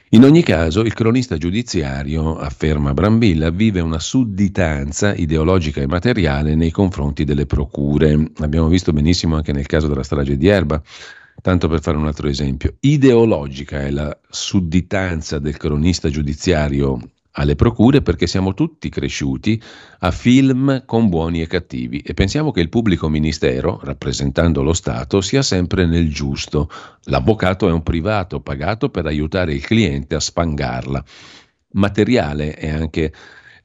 In 0.10 0.24
ogni 0.24 0.44
caso, 0.44 0.82
il 0.82 0.94
cronista 0.94 1.38
giudiziario, 1.38 2.38
afferma 2.38 2.94
Brambilla, 2.94 3.50
vive 3.50 3.80
una 3.80 3.98
sudditanza 3.98 5.16
ideologica 5.16 5.82
e 5.82 5.88
materiale 5.88 6.54
nei 6.54 6.70
confronti 6.70 7.24
delle 7.24 7.48
procure. 7.48 8.34
L'abbiamo 8.36 8.68
visto 8.68 8.94
benissimo 8.94 9.36
anche 9.36 9.52
nel 9.52 9.66
caso 9.66 9.88
della 9.88 10.04
strage 10.04 10.38
di 10.38 10.46
Erba. 10.48 10.80
Tanto 11.42 11.68
per 11.68 11.82
fare 11.82 11.98
un 11.98 12.06
altro 12.06 12.28
esempio, 12.28 12.76
ideologica 12.82 13.82
è 13.82 13.90
la 13.90 14.16
sudditanza 14.30 15.40
del 15.40 15.58
cronista 15.58 16.10
giudiziario 16.10 17.00
alle 17.36 17.56
procure 17.56 18.02
perché 18.02 18.28
siamo 18.28 18.54
tutti 18.54 18.90
cresciuti 18.90 19.62
a 20.00 20.12
film 20.12 20.84
con 20.86 21.10
buoni 21.10 21.42
e 21.42 21.48
cattivi 21.48 22.00
e 22.00 22.14
pensiamo 22.14 22.52
che 22.52 22.62
il 22.62 22.70
pubblico 22.70 23.10
ministero, 23.10 23.80
rappresentando 23.84 24.62
lo 24.62 24.74
Stato, 24.74 25.22
sia 25.22 25.42
sempre 25.42 25.86
nel 25.86 26.12
giusto. 26.12 26.70
L'avvocato 27.06 27.68
è 27.68 27.72
un 27.72 27.82
privato 27.82 28.40
pagato 28.42 28.90
per 28.90 29.06
aiutare 29.06 29.54
il 29.54 29.66
cliente 29.66 30.16
a 30.16 30.20
spangarla. 30.20 31.04
Materiale 31.72 32.54
è 32.54 32.70
anche 32.70 33.12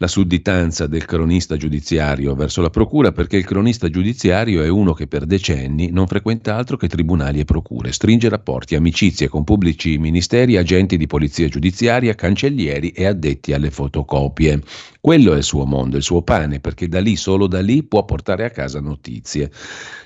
la 0.00 0.06
sudditanza 0.06 0.86
del 0.86 1.04
cronista 1.04 1.56
giudiziario 1.56 2.36
verso 2.36 2.62
la 2.62 2.70
procura 2.70 3.10
perché 3.10 3.36
il 3.36 3.44
cronista 3.44 3.90
giudiziario 3.90 4.62
è 4.62 4.68
uno 4.68 4.92
che 4.92 5.08
per 5.08 5.26
decenni 5.26 5.90
non 5.90 6.06
frequenta 6.06 6.54
altro 6.54 6.76
che 6.76 6.86
tribunali 6.86 7.40
e 7.40 7.44
procure, 7.44 7.90
stringe 7.90 8.28
rapporti, 8.28 8.76
amicizie 8.76 9.26
con 9.26 9.42
pubblici 9.42 9.98
ministeri, 9.98 10.56
agenti 10.56 10.96
di 10.96 11.08
polizia 11.08 11.48
giudiziaria, 11.48 12.14
cancellieri 12.14 12.90
e 12.90 13.06
addetti 13.06 13.52
alle 13.52 13.72
fotocopie. 13.72 14.62
Quello 15.00 15.32
è 15.34 15.38
il 15.38 15.42
suo 15.42 15.64
mondo, 15.64 15.96
il 15.96 16.02
suo 16.02 16.22
pane, 16.22 16.60
perché 16.60 16.86
da 16.86 17.00
lì, 17.00 17.16
solo 17.16 17.46
da 17.46 17.60
lì, 17.60 17.82
può 17.82 18.04
portare 18.04 18.44
a 18.44 18.50
casa 18.50 18.80
notizie. 18.80 19.50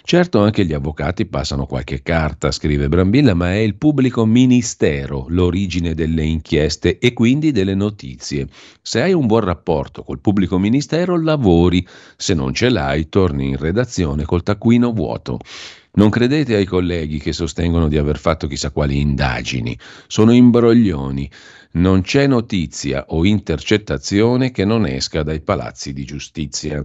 Certo 0.04 0.40
anche 0.40 0.64
gli 0.64 0.72
avvocati 0.72 1.26
passano 1.26 1.66
qualche 1.66 2.02
carta, 2.02 2.50
scrive 2.50 2.88
Brambilla, 2.88 3.34
ma 3.34 3.52
è 3.52 3.58
il 3.58 3.76
pubblico 3.76 4.24
ministero 4.24 5.26
l'origine 5.28 5.94
delle 5.94 6.24
inchieste 6.24 6.98
e 6.98 7.12
quindi 7.12 7.52
delle 7.52 7.74
notizie. 7.74 8.46
Se 8.80 9.00
hai 9.00 9.12
un 9.12 9.26
buon 9.26 9.40
rapporto 9.40 9.81
col 9.90 10.20
pubblico 10.20 10.58
ministero, 10.58 11.20
lavori, 11.20 11.86
se 12.16 12.34
non 12.34 12.54
ce 12.54 12.68
l'hai, 12.68 13.08
torni 13.08 13.48
in 13.48 13.56
redazione 13.56 14.24
col 14.24 14.42
taccuino 14.42 14.92
vuoto. 14.92 15.38
Non 15.94 16.08
credete 16.08 16.54
ai 16.54 16.64
colleghi 16.64 17.18
che 17.18 17.32
sostengono 17.32 17.88
di 17.88 17.98
aver 17.98 18.18
fatto 18.18 18.46
chissà 18.46 18.70
quali 18.70 19.00
indagini, 19.00 19.78
sono 20.06 20.32
imbroglioni. 20.32 21.30
Non 21.72 22.02
c'è 22.02 22.26
notizia 22.26 23.06
o 23.08 23.24
intercettazione 23.24 24.50
che 24.50 24.64
non 24.64 24.86
esca 24.86 25.22
dai 25.22 25.40
palazzi 25.40 25.92
di 25.92 26.04
giustizia. 26.04 26.84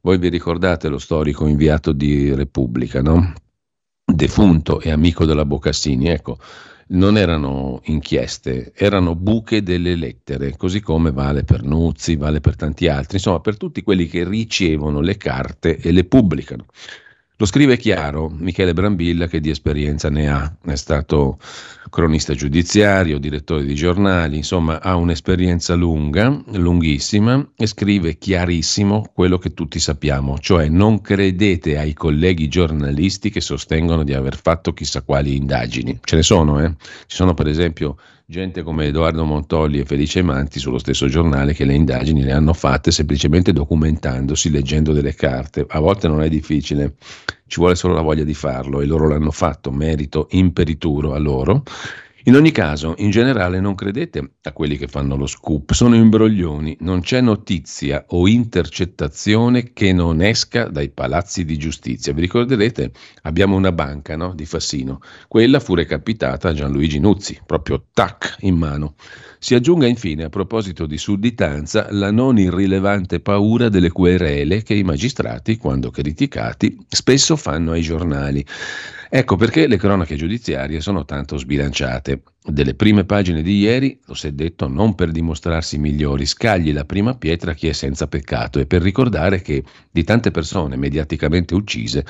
Voi 0.00 0.18
vi 0.18 0.28
ricordate 0.28 0.88
lo 0.88 0.98
storico 0.98 1.46
inviato 1.46 1.92
di 1.92 2.34
Repubblica, 2.34 3.02
no? 3.02 3.32
defunto 4.12 4.80
e 4.80 4.90
amico 4.90 5.24
della 5.26 5.44
Boccassini, 5.44 6.08
ecco, 6.08 6.38
non 6.88 7.16
erano 7.16 7.80
inchieste, 7.84 8.72
erano 8.74 9.14
buche 9.14 9.62
delle 9.62 9.94
lettere, 9.94 10.56
così 10.56 10.80
come 10.80 11.10
vale 11.10 11.44
per 11.44 11.62
Nuzzi, 11.62 12.16
vale 12.16 12.40
per 12.40 12.56
tanti 12.56 12.88
altri, 12.88 13.16
insomma 13.16 13.40
per 13.40 13.56
tutti 13.56 13.82
quelli 13.82 14.06
che 14.06 14.24
ricevono 14.24 15.00
le 15.00 15.16
carte 15.16 15.76
e 15.76 15.92
le 15.92 16.04
pubblicano. 16.04 16.66
Lo 17.36 17.46
scrive 17.46 17.76
chiaro 17.76 18.28
Michele 18.28 18.72
Brambilla 18.72 19.28
che 19.28 19.40
di 19.40 19.50
esperienza 19.50 20.10
ne 20.10 20.28
ha, 20.28 20.52
è 20.64 20.74
stato 20.74 21.38
cronista 21.90 22.34
giudiziario, 22.34 23.18
direttore 23.18 23.64
di 23.64 23.74
giornali, 23.74 24.36
insomma 24.36 24.80
ha 24.80 24.96
un'esperienza 24.96 25.74
lunga, 25.74 26.42
lunghissima 26.52 27.52
e 27.56 27.66
scrive 27.66 28.18
chiarissimo 28.18 29.10
quello 29.12 29.38
che 29.38 29.54
tutti 29.54 29.78
sappiamo, 29.78 30.38
cioè 30.38 30.68
non 30.68 31.00
credete 31.00 31.78
ai 31.78 31.94
colleghi 31.94 32.48
giornalisti 32.48 33.30
che 33.30 33.40
sostengono 33.40 34.04
di 34.04 34.14
aver 34.14 34.36
fatto 34.36 34.72
chissà 34.72 35.02
quali 35.02 35.36
indagini. 35.36 35.98
Ce 36.02 36.16
ne 36.16 36.22
sono, 36.22 36.62
eh? 36.62 36.74
Ci 37.06 37.16
sono 37.16 37.34
per 37.34 37.48
esempio 37.48 37.96
gente 38.30 38.62
come 38.62 38.84
Edoardo 38.84 39.24
Montolli 39.24 39.78
e 39.78 39.86
Felice 39.86 40.20
Manti 40.20 40.58
sullo 40.58 40.76
stesso 40.76 41.06
giornale 41.06 41.54
che 41.54 41.64
le 41.64 41.72
indagini 41.72 42.22
le 42.22 42.32
hanno 42.32 42.52
fatte 42.52 42.90
semplicemente 42.90 43.54
documentandosi, 43.54 44.50
leggendo 44.50 44.92
delle 44.92 45.14
carte. 45.14 45.64
A 45.66 45.80
volte 45.80 46.08
non 46.08 46.22
è 46.22 46.28
difficile, 46.28 46.96
ci 47.48 47.58
vuole 47.58 47.74
solo 47.74 47.94
la 47.94 48.02
voglia 48.02 48.24
di 48.24 48.34
farlo 48.34 48.80
e 48.80 48.86
loro 48.86 49.08
l'hanno 49.08 49.30
fatto, 49.32 49.72
merito 49.72 50.28
imperituro 50.30 51.14
a 51.14 51.18
loro. 51.18 51.64
In 52.24 52.34
ogni 52.34 52.50
caso, 52.50 52.94
in 52.98 53.10
generale 53.10 53.60
non 53.60 53.76
credete 53.76 54.32
a 54.42 54.52
quelli 54.52 54.76
che 54.76 54.88
fanno 54.88 55.16
lo 55.16 55.26
scoop, 55.26 55.70
sono 55.72 55.94
imbroglioni, 55.94 56.78
non 56.80 57.00
c'è 57.00 57.20
notizia 57.20 58.04
o 58.08 58.26
intercettazione 58.26 59.72
che 59.72 59.92
non 59.92 60.20
esca 60.20 60.64
dai 60.64 60.90
palazzi 60.90 61.44
di 61.44 61.56
giustizia. 61.56 62.12
Vi 62.12 62.20
ricorderete, 62.20 62.90
abbiamo 63.22 63.54
una 63.54 63.70
banca 63.70 64.16
no, 64.16 64.34
di 64.34 64.46
Fassino, 64.46 65.00
quella 65.28 65.60
fu 65.60 65.74
recapitata 65.74 66.48
a 66.48 66.54
Gianluigi 66.54 66.98
Nuzzi, 66.98 67.40
proprio 67.46 67.84
tac 67.92 68.38
in 68.40 68.56
mano. 68.56 68.94
Si 69.38 69.54
aggiunga 69.54 69.86
infine, 69.86 70.24
a 70.24 70.28
proposito 70.28 70.86
di 70.86 70.98
sudditanza, 70.98 71.86
la 71.90 72.10
non 72.10 72.36
irrilevante 72.36 73.20
paura 73.20 73.68
delle 73.68 73.90
querele 73.90 74.64
che 74.64 74.74
i 74.74 74.82
magistrati, 74.82 75.56
quando 75.56 75.90
criticati, 75.90 76.76
spesso 76.88 77.36
fanno 77.36 77.70
ai 77.70 77.82
giornali. 77.82 78.44
Ecco 79.10 79.36
perché 79.36 79.66
le 79.66 79.78
cronache 79.78 80.16
giudiziarie 80.16 80.80
sono 80.80 81.06
tanto 81.06 81.38
sbilanciate. 81.38 82.22
Delle 82.42 82.74
prime 82.74 83.04
pagine 83.04 83.42
di 83.42 83.58
ieri, 83.58 83.98
lo 84.04 84.14
si 84.14 84.26
è 84.26 84.32
detto, 84.32 84.68
non 84.68 84.94
per 84.94 85.10
dimostrarsi 85.10 85.78
migliori, 85.78 86.26
scagli 86.26 86.72
la 86.72 86.84
prima 86.84 87.14
pietra 87.14 87.54
chi 87.54 87.68
è 87.68 87.72
senza 87.72 88.06
peccato 88.06 88.58
e 88.58 88.66
per 88.66 88.82
ricordare 88.82 89.40
che 89.40 89.64
di 89.90 90.04
tante 90.04 90.30
persone 90.30 90.76
mediaticamente 90.76 91.54
uccise 91.54 92.04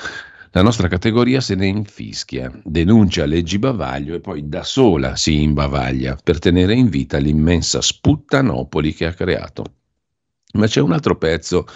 la 0.51 0.61
nostra 0.61 0.87
categoria 0.87 1.41
se 1.41 1.55
ne 1.55 1.67
infischia, 1.67 2.51
denuncia 2.63 3.25
leggi 3.25 3.59
bavaglio 3.59 4.15
e 4.15 4.19
poi 4.19 4.49
da 4.49 4.63
sola 4.63 5.15
si 5.15 5.43
imbavaglia 5.43 6.17
per 6.21 6.39
tenere 6.39 6.73
in 6.73 6.89
vita 6.89 7.17
l'immensa 7.17 7.81
sputtanopoli 7.81 8.93
che 8.93 9.05
ha 9.05 9.13
creato. 9.13 9.63
Ma 10.53 10.65
c'è 10.65 10.81
un 10.81 10.91
altro 10.91 11.15
pezzo 11.17 11.67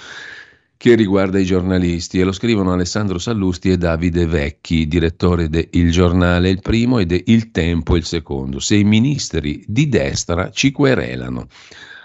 che 0.84 0.96
riguarda 0.96 1.40
i 1.40 1.46
giornalisti 1.46 2.20
e 2.20 2.26
lo 2.26 2.34
scrivono 2.34 2.74
Alessandro 2.74 3.18
Sallusti 3.18 3.72
e 3.72 3.78
Davide 3.78 4.26
Vecchi, 4.26 4.86
direttore 4.86 5.48
de 5.48 5.70
Il 5.72 5.92
Giornale 5.92 6.50
il 6.50 6.60
primo 6.60 7.00
e 7.00 7.06
de 7.06 7.24
Il 7.28 7.52
Tempo 7.52 7.96
il 7.96 8.04
secondo. 8.04 8.60
Se 8.60 8.76
i 8.76 8.84
ministri 8.84 9.64
di 9.66 9.88
destra 9.88 10.52
ci 10.52 10.74
querelano. 10.74 11.48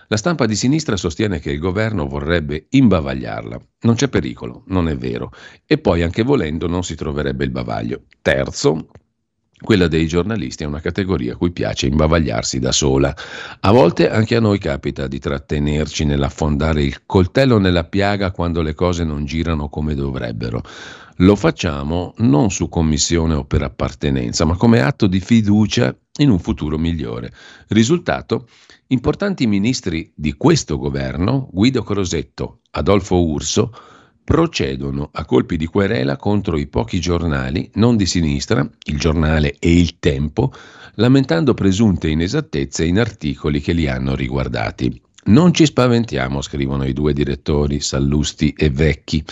La 0.07 0.17
stampa 0.17 0.47
di 0.47 0.55
sinistra 0.55 0.97
sostiene 0.97 1.41
che 1.41 1.51
il 1.51 1.59
governo 1.59 2.07
vorrebbe 2.07 2.67
imbavagliarla. 2.71 3.61
Non 3.81 3.97
c'è 3.97 4.07
pericolo, 4.07 4.63
non 4.69 4.89
è 4.89 4.97
vero. 4.97 5.33
E 5.67 5.79
poi 5.79 6.05
anche 6.05 6.23
volendo 6.23 6.69
non 6.69 6.85
si 6.85 6.95
troverebbe 6.95 7.43
il 7.43 7.51
bavaglio. 7.51 8.03
Terzo, 8.23 8.91
quella 9.61 9.89
dei 9.89 10.07
giornalisti 10.07 10.63
è 10.63 10.67
una 10.67 10.81
categoria 10.81 11.33
a 11.33 11.37
cui 11.37 11.51
piace 11.51 11.87
imbavagliarsi 11.87 12.59
da 12.59 12.73
sola. 12.73 13.15
A 13.61 13.71
volte 13.73 14.09
anche 14.09 14.37
a 14.37 14.41
noi 14.41 14.59
capita 14.59 15.07
di 15.07 15.19
trattenerci 15.19 16.05
nell'affondare 16.05 16.83
il 16.83 17.05
coltello 17.07 17.59
nella 17.59 17.85
piaga 17.85 18.31
quando 18.31 18.63
le 18.63 18.75
cose 18.75 19.05
non 19.05 19.25
girano 19.25 19.69
come 19.69 19.95
dovrebbero. 19.95 20.63
Lo 21.23 21.35
facciamo 21.35 22.15
non 22.19 22.51
su 22.51 22.69
commissione 22.69 23.35
o 23.35 23.45
per 23.45 23.63
appartenenza, 23.63 24.45
ma 24.45 24.57
come 24.57 24.81
atto 24.81 25.09
di 25.09 25.19
fiducia 25.19 25.97
in 26.21 26.31
un 26.31 26.39
futuro 26.39 26.79
migliore. 26.79 27.33
Risultato? 27.69 28.47
Importanti 28.89 29.47
ministri 29.49 30.13
di 30.15 30.35
questo 30.35 30.79
governo, 30.79 31.49
Guido 31.51 31.83
Crosetto, 31.83 32.61
Adolfo 32.71 33.21
Urso, 33.23 33.73
procedono 34.29 35.09
a 35.11 35.25
colpi 35.25 35.57
di 35.57 35.65
querela 35.65 36.19
contro 36.19 36.59
i 36.59 36.67
pochi 36.67 37.01
giornali, 37.01 37.71
non 37.77 37.97
di 37.97 38.05
sinistra, 38.05 38.61
il 38.85 38.99
giornale 38.99 39.57
e 39.59 39.75
il 39.75 39.99
tempo, 39.99 40.53
lamentando 40.97 41.55
presunte 41.55 42.11
inesattezze 42.11 42.85
in 42.85 42.99
articoli 42.99 43.63
che 43.63 43.73
li 43.73 43.89
hanno 43.89 44.15
riguardati. 44.15 45.01
Non 45.29 45.55
ci 45.55 45.65
spaventiamo, 45.65 46.43
scrivono 46.43 46.85
i 46.85 46.93
due 46.93 47.15
direttori, 47.15 47.81
Sallusti 47.81 48.55
e 48.55 48.69
Vecchi. 48.69 49.25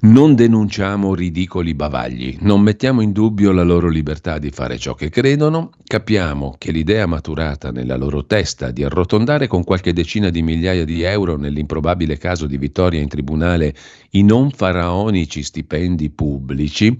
Non 0.00 0.36
denunciamo 0.36 1.12
ridicoli 1.12 1.74
bavagli, 1.74 2.36
non 2.42 2.60
mettiamo 2.60 3.00
in 3.00 3.10
dubbio 3.10 3.50
la 3.50 3.64
loro 3.64 3.88
libertà 3.88 4.38
di 4.38 4.50
fare 4.50 4.78
ciò 4.78 4.94
che 4.94 5.08
credono, 5.08 5.72
capiamo 5.84 6.54
che 6.56 6.70
l'idea 6.70 7.04
maturata 7.06 7.72
nella 7.72 7.96
loro 7.96 8.24
testa 8.24 8.70
di 8.70 8.84
arrotondare 8.84 9.48
con 9.48 9.64
qualche 9.64 9.92
decina 9.92 10.30
di 10.30 10.40
migliaia 10.40 10.84
di 10.84 11.02
euro 11.02 11.36
nell'improbabile 11.36 12.16
caso 12.16 12.46
di 12.46 12.58
vittoria 12.58 13.00
in 13.00 13.08
tribunale 13.08 13.74
i 14.10 14.22
non 14.22 14.52
faraonici 14.52 15.42
stipendi 15.42 16.10
pubblici 16.10 16.96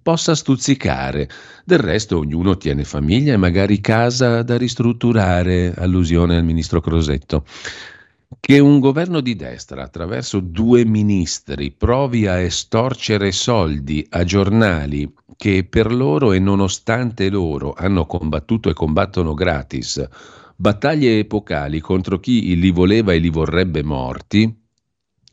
possa 0.00 0.34
stuzzicare. 0.34 1.28
Del 1.66 1.80
resto 1.80 2.16
ognuno 2.16 2.56
tiene 2.56 2.84
famiglia 2.84 3.34
e 3.34 3.36
magari 3.36 3.78
casa 3.82 4.42
da 4.42 4.56
ristrutturare, 4.56 5.74
allusione 5.76 6.38
al 6.38 6.44
ministro 6.44 6.80
Crosetto. 6.80 7.44
Che 8.38 8.58
un 8.58 8.78
governo 8.78 9.20
di 9.20 9.36
destra, 9.36 9.82
attraverso 9.82 10.40
due 10.40 10.84
ministri, 10.84 11.70
provi 11.72 12.26
a 12.26 12.38
estorcere 12.38 13.32
soldi 13.32 14.06
a 14.10 14.24
giornali 14.24 15.12
che 15.36 15.64
per 15.64 15.92
loro 15.92 16.32
e 16.32 16.38
nonostante 16.38 17.30
loro 17.30 17.72
hanno 17.76 18.06
combattuto 18.06 18.68
e 18.68 18.74
combattono 18.74 19.34
gratis 19.34 20.06
battaglie 20.60 21.20
epocali 21.20 21.78
contro 21.78 22.18
chi 22.18 22.56
li 22.58 22.72
voleva 22.72 23.12
e 23.12 23.18
li 23.18 23.30
vorrebbe 23.30 23.84
morti, 23.84 24.52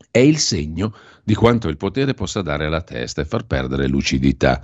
è 0.08 0.18
il 0.18 0.38
segno 0.38 0.94
di 1.24 1.34
quanto 1.34 1.66
il 1.68 1.76
potere 1.76 2.14
possa 2.14 2.42
dare 2.42 2.66
alla 2.66 2.82
testa 2.82 3.22
e 3.22 3.24
far 3.24 3.44
perdere 3.44 3.88
lucidità. 3.88 4.62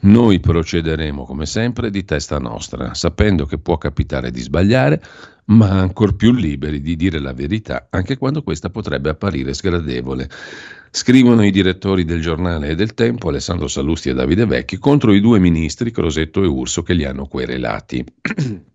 Noi 0.00 0.40
procederemo 0.40 1.24
come 1.24 1.46
sempre 1.46 1.88
di 1.88 2.04
testa 2.04 2.38
nostra, 2.38 2.94
sapendo 2.94 3.46
che 3.46 3.58
può 3.58 3.78
capitare 3.78 4.32
di 4.32 4.40
sbagliare, 4.40 5.00
ma 5.46 5.80
ancor 5.80 6.14
più 6.14 6.32
liberi 6.32 6.80
di 6.80 6.96
dire 6.96 7.18
la 7.18 7.32
verità, 7.32 7.88
anche 7.90 8.16
quando 8.16 8.42
questa 8.42 8.70
potrebbe 8.70 9.10
apparire 9.10 9.54
sgradevole. 9.54 10.28
Scrivono 10.90 11.44
i 11.44 11.50
direttori 11.50 12.04
del 12.04 12.20
giornale 12.20 12.68
e 12.68 12.74
del 12.74 12.94
Tempo, 12.94 13.28
Alessandro 13.28 13.66
Salusti 13.66 14.10
e 14.10 14.14
Davide 14.14 14.46
Vecchi, 14.46 14.78
contro 14.78 15.12
i 15.12 15.20
due 15.20 15.38
ministri, 15.38 15.90
Crosetto 15.90 16.42
e 16.42 16.46
Urso, 16.46 16.82
che 16.82 16.94
li 16.94 17.04
hanno 17.04 17.26
querelati. 17.26 18.04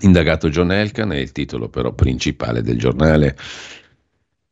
Indagato 0.00 0.48
John 0.48 0.72
Elkan 0.72 1.12
è 1.12 1.18
il 1.18 1.30
titolo 1.30 1.68
però 1.68 1.92
principale 1.92 2.62
del 2.62 2.78
giornale 2.78 3.36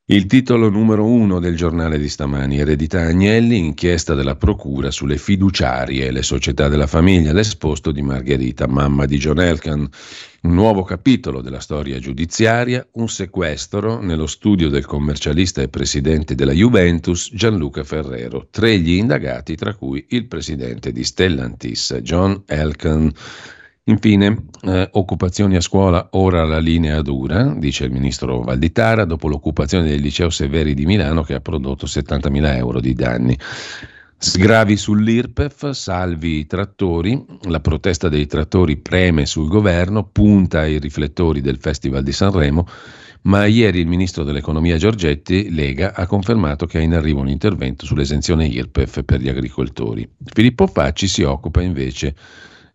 il 0.06 0.26
titolo 0.26 0.68
numero 0.68 1.06
uno 1.06 1.38
del 1.38 1.56
giornale 1.56 1.96
di 1.96 2.08
stamani, 2.08 2.58
Eredità 2.58 3.02
Agnelli, 3.02 3.56
inchiesta 3.56 4.14
della 4.14 4.34
Procura 4.34 4.90
sulle 4.90 5.16
fiduciarie, 5.16 6.10
le 6.10 6.24
società 6.24 6.66
della 6.66 6.88
famiglia, 6.88 7.32
l'esposto 7.32 7.92
di 7.92 8.02
Margherita, 8.02 8.66
mamma 8.66 9.06
di 9.06 9.16
John 9.18 9.38
Elkan. 9.38 9.88
Un 10.42 10.54
nuovo 10.54 10.82
capitolo 10.82 11.40
della 11.40 11.60
storia 11.60 12.00
giudiziaria, 12.00 12.84
un 12.94 13.08
sequestro 13.08 14.00
nello 14.00 14.26
studio 14.26 14.68
del 14.70 14.86
commercialista 14.86 15.62
e 15.62 15.68
presidente 15.68 16.34
della 16.34 16.52
Juventus 16.52 17.30
Gianluca 17.32 17.84
Ferrero. 17.84 18.48
Tre 18.50 18.80
gli 18.80 18.94
indagati, 18.94 19.54
tra 19.54 19.72
cui 19.74 20.04
il 20.08 20.26
presidente 20.26 20.90
di 20.90 21.04
Stellantis, 21.04 22.00
John 22.02 22.42
Elkan. 22.44 23.12
Infine, 23.86 24.44
eh, 24.62 24.88
occupazioni 24.92 25.56
a 25.56 25.60
scuola, 25.60 26.10
ora 26.12 26.44
la 26.44 26.60
linea 26.60 27.02
dura, 27.02 27.52
dice 27.56 27.84
il 27.84 27.90
ministro 27.90 28.40
Valditara, 28.42 29.04
dopo 29.04 29.26
l'occupazione 29.26 29.88
del 29.88 30.00
liceo 30.00 30.30
Severi 30.30 30.72
di 30.74 30.86
Milano 30.86 31.24
che 31.24 31.34
ha 31.34 31.40
prodotto 31.40 31.86
70.000 31.86 32.54
euro 32.54 32.78
di 32.78 32.94
danni. 32.94 33.36
Sgravi 34.16 34.76
sull'IRPEF, 34.76 35.70
salvi 35.70 36.38
i 36.38 36.46
trattori, 36.46 37.26
la 37.48 37.58
protesta 37.58 38.08
dei 38.08 38.26
trattori 38.26 38.76
preme 38.76 39.26
sul 39.26 39.48
governo, 39.48 40.04
punta 40.04 40.60
ai 40.60 40.78
riflettori 40.78 41.40
del 41.40 41.58
Festival 41.58 42.04
di 42.04 42.12
Sanremo, 42.12 42.68
ma 43.22 43.46
ieri 43.46 43.80
il 43.80 43.88
ministro 43.88 44.22
dell'economia 44.22 44.76
Giorgetti, 44.76 45.52
Lega, 45.52 45.92
ha 45.92 46.06
confermato 46.06 46.66
che 46.66 46.78
è 46.78 46.82
in 46.82 46.94
arrivo 46.94 47.18
un 47.18 47.28
intervento 47.28 47.84
sull'esenzione 47.84 48.46
IRPEF 48.46 49.02
per 49.02 49.20
gli 49.20 49.28
agricoltori. 49.28 50.08
Filippo 50.22 50.68
Facci 50.68 51.08
si 51.08 51.24
occupa 51.24 51.60
invece 51.62 52.14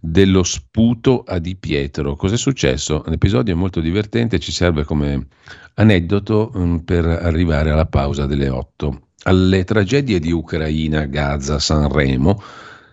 dello 0.10 0.44
sputo 0.44 1.24
a 1.28 1.38
Di 1.38 1.58
Pietro. 1.58 2.16
Cos'è 2.16 2.38
successo? 2.38 3.04
L'episodio 3.08 3.54
è 3.54 3.58
molto 3.58 3.82
divertente, 3.82 4.40
ci 4.40 4.54
serve 4.54 4.86
come 4.86 5.28
aneddoto 5.76 6.52
um, 6.54 6.80
per 6.80 7.06
arrivare 7.06 7.72
alla 7.72 7.86
pausa 7.86 8.26
delle 8.26 8.48
8. 8.48 9.02
Alle 9.24 9.66
tragedie 9.66 10.20
di 10.20 10.32
Ucraina, 10.32 11.06
Gaza, 11.06 11.60
Sanremo 11.60 12.42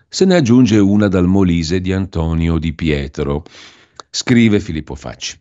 Se 0.09 0.25
ne 0.25 0.35
aggiunge 0.35 0.77
una 0.77 1.07
dal 1.07 1.25
Molise 1.25 1.79
di 1.79 1.93
Antonio 1.93 2.57
Di 2.57 2.73
Pietro. 2.73 3.43
Scrive 4.09 4.59
Filippo 4.59 4.95
Facci. 4.95 5.39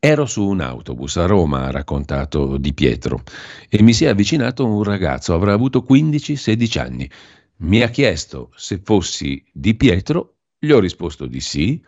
Ero 0.00 0.26
su 0.26 0.44
un 0.44 0.60
autobus 0.60 1.16
a 1.16 1.26
Roma, 1.26 1.66
ha 1.66 1.70
raccontato 1.70 2.56
Di 2.56 2.72
Pietro, 2.72 3.22
e 3.68 3.82
mi 3.82 3.92
si 3.92 4.06
è 4.06 4.08
avvicinato 4.08 4.66
un 4.66 4.82
ragazzo, 4.82 5.34
avrà 5.34 5.52
avuto 5.52 5.84
15-16 5.88 6.80
anni. 6.80 7.10
Mi 7.58 7.82
ha 7.82 7.88
chiesto 7.88 8.50
se 8.56 8.80
fossi 8.82 9.44
Di 9.52 9.74
Pietro, 9.74 10.31
gli 10.64 10.70
ho 10.70 10.78
risposto 10.78 11.26
di 11.26 11.40
sì, 11.40 11.82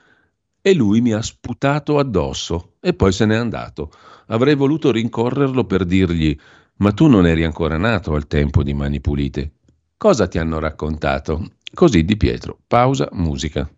e 0.60 0.74
lui 0.74 1.00
mi 1.00 1.12
ha 1.12 1.22
sputato 1.22 1.98
addosso 1.98 2.72
e 2.80 2.92
poi 2.94 3.12
se 3.12 3.24
n'è 3.24 3.36
andato. 3.36 3.92
Avrei 4.26 4.56
voluto 4.56 4.90
rincorrerlo 4.90 5.64
per 5.64 5.84
dirgli 5.84 6.36
ma 6.76 6.92
tu 6.92 7.06
non 7.06 7.26
eri 7.26 7.44
ancora 7.44 7.76
nato 7.76 8.14
al 8.14 8.26
tempo 8.26 8.62
di 8.62 8.74
Mani 8.74 9.00
Pulite. 9.00 9.52
Cosa 9.96 10.26
ti 10.26 10.38
hanno 10.38 10.58
raccontato? 10.58 11.52
Così 11.72 12.04
Di 12.04 12.16
Pietro. 12.16 12.58
Pausa, 12.66 13.08
musica. 13.12 13.68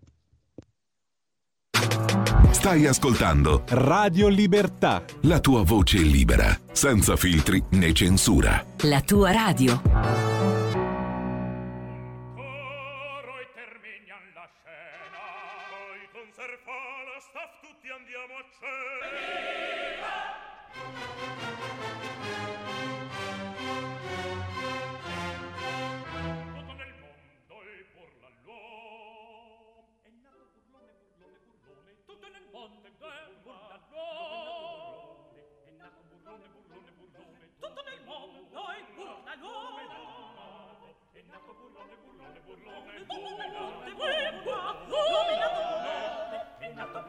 Stai 2.51 2.87
ascoltando 2.87 3.65
Radio 3.69 4.29
Libertà. 4.29 5.05
La 5.23 5.41
tua 5.41 5.63
voce 5.63 5.99
libera, 5.99 6.59
senza 6.73 7.17
filtri 7.17 7.63
né 7.71 7.93
censura. 7.93 8.65
La 8.83 9.01
tua 9.03 9.31
radio. 9.31 10.36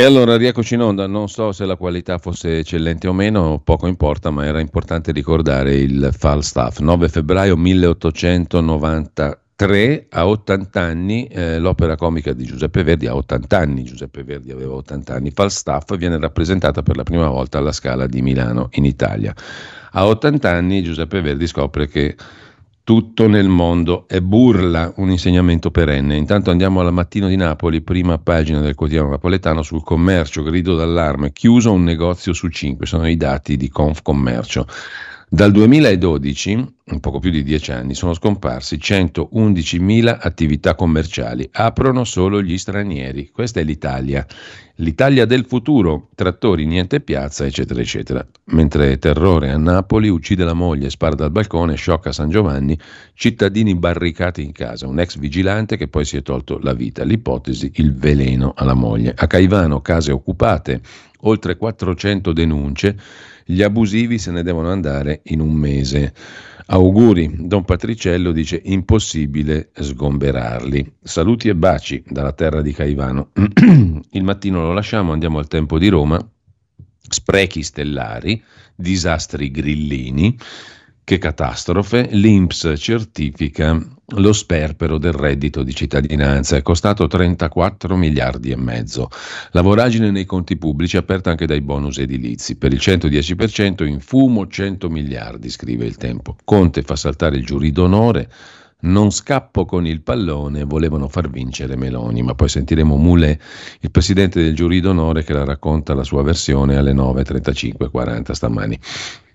E 0.00 0.04
allora 0.04 0.38
rieccoci 0.38 0.72
in 0.72 0.80
onda, 0.80 1.06
non 1.06 1.28
so 1.28 1.52
se 1.52 1.66
la 1.66 1.76
qualità 1.76 2.16
fosse 2.16 2.60
eccellente 2.60 3.06
o 3.06 3.12
meno, 3.12 3.60
poco 3.62 3.86
importa, 3.86 4.30
ma 4.30 4.46
era 4.46 4.58
importante 4.58 5.12
ricordare 5.12 5.74
il 5.74 6.08
Falstaff. 6.16 6.78
9 6.78 7.10
febbraio 7.10 7.54
1893, 7.54 10.06
a 10.08 10.26
80 10.26 10.80
anni, 10.80 11.26
eh, 11.26 11.58
l'opera 11.58 11.96
comica 11.96 12.32
di 12.32 12.44
Giuseppe 12.44 12.82
Verdi, 12.82 13.08
a 13.08 13.14
80 13.14 13.58
anni, 13.58 13.84
Giuseppe 13.84 14.24
Verdi 14.24 14.50
aveva 14.50 14.72
80 14.76 15.12
anni, 15.12 15.32
Falstaff 15.32 15.94
viene 15.98 16.18
rappresentata 16.18 16.82
per 16.82 16.96
la 16.96 17.02
prima 17.02 17.28
volta 17.28 17.58
alla 17.58 17.72
Scala 17.72 18.06
di 18.06 18.22
Milano 18.22 18.70
in 18.72 18.86
Italia. 18.86 19.34
A 19.90 20.06
80 20.06 20.50
anni 20.50 20.82
Giuseppe 20.82 21.20
Verdi 21.20 21.46
scopre 21.46 21.88
che 21.88 22.16
tutto 22.82 23.28
nel 23.28 23.48
mondo 23.48 24.08
è 24.08 24.20
burla, 24.20 24.92
un 24.96 25.10
insegnamento 25.10 25.70
perenne. 25.70 26.16
Intanto 26.16 26.50
andiamo 26.50 26.80
alla 26.80 26.90
Mattino 26.90 27.28
di 27.28 27.36
Napoli, 27.36 27.82
prima 27.82 28.18
pagina 28.18 28.60
del 28.60 28.74
quotidiano 28.74 29.10
napoletano 29.10 29.62
sul 29.62 29.84
commercio, 29.84 30.42
grido 30.42 30.74
d'allarme, 30.74 31.32
chiuso 31.32 31.72
un 31.72 31.84
negozio 31.84 32.32
su 32.32 32.48
cinque, 32.48 32.86
sono 32.86 33.08
i 33.08 33.16
dati 33.16 33.56
di 33.56 33.68
Confcommercio. 33.68 34.66
Dal 35.32 35.52
2012, 35.52 36.54
un 36.86 36.98
poco 36.98 37.20
più 37.20 37.30
di 37.30 37.44
dieci 37.44 37.70
anni, 37.70 37.94
sono 37.94 38.14
scomparsi 38.14 38.78
111.000 38.78 40.18
attività 40.20 40.74
commerciali. 40.74 41.48
Aprono 41.52 42.02
solo 42.02 42.42
gli 42.42 42.58
stranieri. 42.58 43.30
Questa 43.30 43.60
è 43.60 43.62
l'Italia. 43.62 44.26
L'Italia 44.78 45.26
del 45.26 45.44
futuro, 45.46 46.08
trattori, 46.16 46.66
niente 46.66 47.00
piazza, 47.00 47.46
eccetera, 47.46 47.80
eccetera. 47.80 48.26
Mentre 48.46 48.98
terrore 48.98 49.50
a 49.50 49.56
Napoli, 49.56 50.08
uccide 50.08 50.42
la 50.42 50.52
moglie, 50.52 50.90
spara 50.90 51.14
dal 51.14 51.30
balcone, 51.30 51.76
sciocca 51.76 52.10
San 52.10 52.28
Giovanni, 52.28 52.76
cittadini 53.14 53.76
barricati 53.76 54.42
in 54.42 54.50
casa, 54.50 54.88
un 54.88 54.98
ex 54.98 55.16
vigilante 55.16 55.76
che 55.76 55.86
poi 55.86 56.04
si 56.04 56.16
è 56.16 56.22
tolto 56.22 56.58
la 56.60 56.72
vita. 56.74 57.04
L'ipotesi, 57.04 57.70
il 57.76 57.94
veleno 57.94 58.52
alla 58.56 58.74
moglie. 58.74 59.14
A 59.16 59.28
Caivano, 59.28 59.80
case 59.80 60.10
occupate, 60.10 60.80
oltre 61.20 61.56
400 61.56 62.32
denunce 62.32 62.96
gli 63.44 63.62
abusivi 63.62 64.18
se 64.18 64.30
ne 64.30 64.42
devono 64.42 64.70
andare 64.70 65.20
in 65.24 65.40
un 65.40 65.52
mese. 65.52 66.12
Auguri, 66.66 67.46
Don 67.48 67.64
Patriciello 67.64 68.30
dice 68.30 68.60
impossibile 68.64 69.70
sgomberarli. 69.74 70.98
Saluti 71.02 71.48
e 71.48 71.56
baci 71.56 72.02
dalla 72.06 72.32
terra 72.32 72.62
di 72.62 72.72
Caivano. 72.72 73.30
Il 74.12 74.22
mattino 74.22 74.62
lo 74.62 74.72
lasciamo, 74.72 75.12
andiamo 75.12 75.38
al 75.38 75.48
tempo 75.48 75.78
di 75.78 75.88
Roma. 75.88 76.18
Sprechi 77.08 77.62
stellari, 77.64 78.40
disastri 78.76 79.50
grillini, 79.50 80.38
che 81.04 81.18
catastrofe, 81.18 82.08
l'INPS 82.12 82.74
certifica 82.76 83.78
lo 84.16 84.32
sperpero 84.32 84.98
del 84.98 85.12
reddito 85.12 85.62
di 85.62 85.74
cittadinanza, 85.74 86.56
è 86.56 86.62
costato 86.62 87.06
34 87.06 87.96
miliardi 87.96 88.50
e 88.50 88.56
mezzo. 88.56 89.08
La 89.52 89.62
voragine 89.62 90.10
nei 90.10 90.24
conti 90.24 90.56
pubblici 90.56 90.96
aperta 90.96 91.30
anche 91.30 91.46
dai 91.46 91.60
bonus 91.60 91.98
edilizi, 91.98 92.56
per 92.56 92.72
il 92.72 92.80
110% 92.80 93.84
in 93.84 94.00
fumo 94.00 94.46
100 94.46 94.88
miliardi, 94.88 95.48
scrive 95.48 95.84
il 95.84 95.96
tempo. 95.96 96.36
Conte 96.44 96.82
fa 96.82 96.96
saltare 96.96 97.36
il 97.36 97.44
giurì 97.44 97.72
d'onore, 97.72 98.28
non 98.82 99.10
scappo 99.10 99.64
con 99.64 99.86
il 99.86 100.00
pallone, 100.02 100.64
volevano 100.64 101.08
far 101.08 101.28
vincere 101.28 101.76
Meloni, 101.76 102.22
ma 102.22 102.34
poi 102.34 102.48
sentiremo 102.48 102.96
Mule, 102.96 103.40
il 103.80 103.90
presidente 103.90 104.42
del 104.42 104.54
giurì 104.54 104.80
d'onore, 104.80 105.24
che 105.24 105.32
la 105.32 105.44
racconta 105.44 105.94
la 105.94 106.04
sua 106.04 106.22
versione 106.22 106.76
alle 106.76 106.92
9.35.40 106.92 108.32
stamani. 108.32 108.78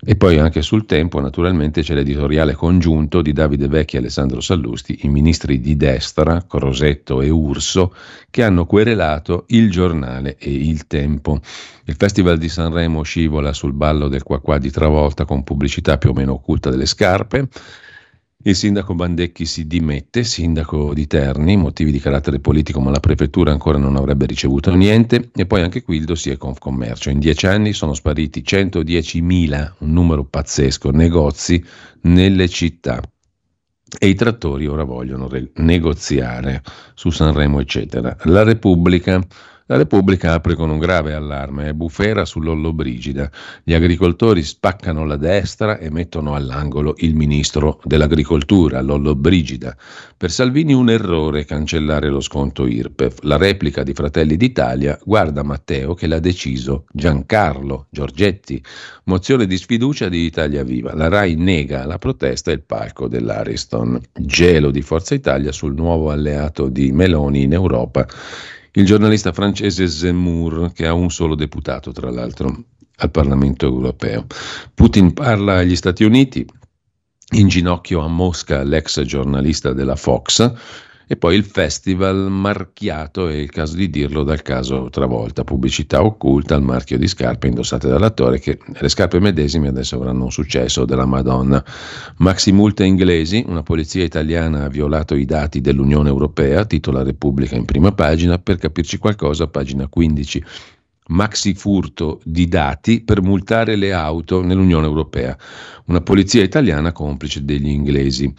E 0.08 0.16
poi 0.16 0.38
anche 0.38 0.62
sul 0.62 0.86
tempo, 0.86 1.20
naturalmente, 1.20 1.82
c'è 1.82 1.96
l'editoriale 1.96 2.54
congiunto 2.54 3.24
di 3.24 3.34
Davide 3.34 3.68
Vecchi 3.68 3.96
e 3.96 4.00
Alessandro 4.00 4.40
Sallusti, 4.40 5.00
i 5.02 5.08
ministri 5.08 5.60
di 5.60 5.76
destra, 5.76 6.46
Crosetto 6.48 7.22
e 7.22 7.30
Urso, 7.30 7.96
che 8.30 8.44
hanno 8.44 8.68
querelato 8.68 9.46
il 9.48 9.72
giornale 9.72 10.38
e 10.38 10.52
il 10.52 10.86
tempo. 10.86 11.40
Il 11.86 11.96
Festival 11.98 12.38
di 12.38 12.50
Sanremo 12.50 13.02
scivola 13.02 13.52
sul 13.52 13.74
ballo 13.74 14.08
del 14.08 14.22
qua 14.22 14.40
qua 14.42 14.60
di 14.60 14.70
Travolta 14.70 15.26
con 15.26 15.44
pubblicità 15.44 15.98
più 15.98 16.12
o 16.12 16.14
meno 16.14 16.34
occulta 16.34 16.70
delle 16.70 16.86
scarpe. 16.86 17.48
Il 18.48 18.56
sindaco 18.56 18.94
Bandecchi 18.94 19.44
si 19.48 19.66
dimette, 19.66 20.24
sindaco 20.24 20.94
di 20.94 21.08
Terni, 21.08 21.58
motivi 21.58 21.92
di 21.92 22.00
carattere 22.00 22.38
politico, 22.40 22.80
ma 22.80 22.92
la 22.92 23.00
prefettura 23.00 23.50
ancora 23.52 23.80
non 23.80 23.96
avrebbe 23.96 24.28
ricevuto 24.28 24.72
niente. 24.76 25.32
E 25.34 25.48
poi 25.48 25.62
anche 25.62 25.82
qui 25.82 25.98
il 25.98 26.06
dossier 26.06 26.38
Confcommercio. 26.38 27.10
In 27.10 27.18
dieci 27.18 27.48
anni 27.48 27.74
sono 27.74 27.96
spariti 27.96 28.44
110.000, 28.46 29.74
un 29.80 29.92
numero 29.92 30.26
pazzesco, 30.26 30.92
negozi 30.92 31.66
nelle 32.02 32.48
città. 32.48 33.02
E 33.98 34.08
i 34.08 34.14
trattori 34.14 34.68
ora 34.68 34.84
vogliono 34.84 35.28
re- 35.28 35.50
negoziare 35.56 36.62
su 36.94 37.10
Sanremo, 37.10 37.60
eccetera. 37.60 38.16
La 38.26 38.44
Repubblica 38.44 39.26
la 39.68 39.78
Repubblica 39.78 40.34
apre 40.34 40.54
con 40.54 40.70
un 40.70 40.78
grave 40.78 41.16
allarme, 41.16 41.70
è 41.70 41.74
bufera 41.74 42.24
sull'Ollobrigida. 42.24 43.32
Gli 43.64 43.74
agricoltori 43.74 44.44
spaccano 44.44 45.06
la 45.06 45.16
destra 45.16 45.80
e 45.80 45.90
mettono 45.90 46.36
all'angolo 46.36 46.94
il 46.98 47.16
ministro 47.16 47.82
dell'agricoltura, 47.84 48.82
Lollobrigida. 48.82 49.76
Per 50.16 50.30
Salvini 50.30 50.74
un 50.74 50.92
errore 50.92 51.46
cancellare 51.46 52.10
lo 52.10 52.20
sconto 52.20 52.68
IRPEF. 52.68 53.24
La 53.24 53.38
replica 53.38 53.82
di 53.82 53.94
Fratelli 53.94 54.38
d'Italia 54.38 55.00
guarda 55.04 55.42
Matteo 55.42 55.96
che 55.96 56.06
l'ha 56.06 56.20
deciso 56.20 56.86
Giancarlo 56.92 57.88
Giorgetti. 57.90 58.64
Mozione 59.06 59.48
di 59.48 59.58
sfiducia 59.58 60.10
di 60.10 60.26
Italia 60.26 60.64
Viva. 60.64 60.94
La 60.94 61.08
RAI 61.08 61.34
nega 61.34 61.88
la 61.88 61.98
protesta 61.98 62.52
e 62.52 62.54
il 62.54 62.62
palco 62.62 63.08
dell'Ariston. 63.08 64.00
Gelo 64.14 64.70
di 64.70 64.84
Forza 64.84 65.16
Italia 65.16 65.52
sul 65.52 65.74
nuovo 65.74 66.12
alleato 66.12 66.70
di 66.70 66.92
Meloni 66.92 67.42
in 67.42 67.54
Europa 67.54 68.06
il 68.76 68.86
giornalista 68.86 69.32
francese 69.32 69.88
Zemmour, 69.88 70.72
che 70.74 70.86
ha 70.86 70.94
un 70.94 71.10
solo 71.10 71.36
deputato, 71.36 71.92
tra 71.92 72.10
l'altro, 72.12 72.64
al 72.98 73.12
Parlamento 73.12 73.66
europeo. 73.66 74.26
Putin 74.74 75.14
parla 75.14 75.58
agli 75.58 75.76
Stati 75.76 76.04
Uniti, 76.04 76.46
in 77.36 77.48
ginocchio 77.48 78.02
a 78.02 78.08
Mosca 78.08 78.64
l'ex 78.64 79.02
giornalista 79.02 79.74
della 79.74 79.96
Fox, 79.96 80.54
e 81.08 81.16
poi 81.18 81.36
il 81.36 81.44
festival 81.44 82.30
marchiato, 82.32 83.28
è 83.28 83.34
il 83.34 83.50
caso 83.52 83.76
di 83.76 83.90
dirlo, 83.90 84.24
dal 84.24 84.42
caso 84.42 84.90
Travolta, 84.90 85.44
pubblicità 85.44 86.04
occulta 86.04 86.56
al 86.56 86.64
marchio 86.64 86.98
di 86.98 87.08
scarpe 87.08 87.48
indossate 87.48 87.88
dall'attore 87.88 88.40
che 88.40 88.58
le 88.66 88.90
scarpe 88.90 89.20
medesime 89.20 89.68
adesso 89.68 89.96
avranno 89.96 90.24
un 90.24 90.32
successo 90.32 90.86
della 90.86 91.06
Madonna. 91.06 91.64
Maxi 92.18 92.52
multe 92.52 92.86
inglesi, 92.86 93.44
una 93.48 93.64
polizia 93.64 94.04
italiana 94.04 94.64
ha 94.64 94.70
violato 94.70 95.16
i 95.16 95.26
dati 95.26 95.62
dell'Unione 95.62 96.10
Europea, 96.10 96.66
titola 96.66 97.04
Repubblica 97.04 97.56
in 97.56 97.66
prima 97.66 97.92
pagina, 97.92 98.38
per 98.40 98.58
capirci 98.58 98.98
qualcosa, 98.98 99.48
pagina 99.48 99.88
15 99.88 100.44
maxi 101.08 101.54
furto 101.54 102.20
di 102.24 102.48
dati 102.48 103.02
per 103.02 103.22
multare 103.22 103.76
le 103.76 103.94
auto 103.94 104.42
nell'Unione 104.42 104.88
Europea. 104.88 105.38
Una 105.86 106.02
polizia 106.02 106.42
italiana 106.42 106.92
complice 106.92 107.44
degli 107.44 107.68
inglesi. 107.68 108.34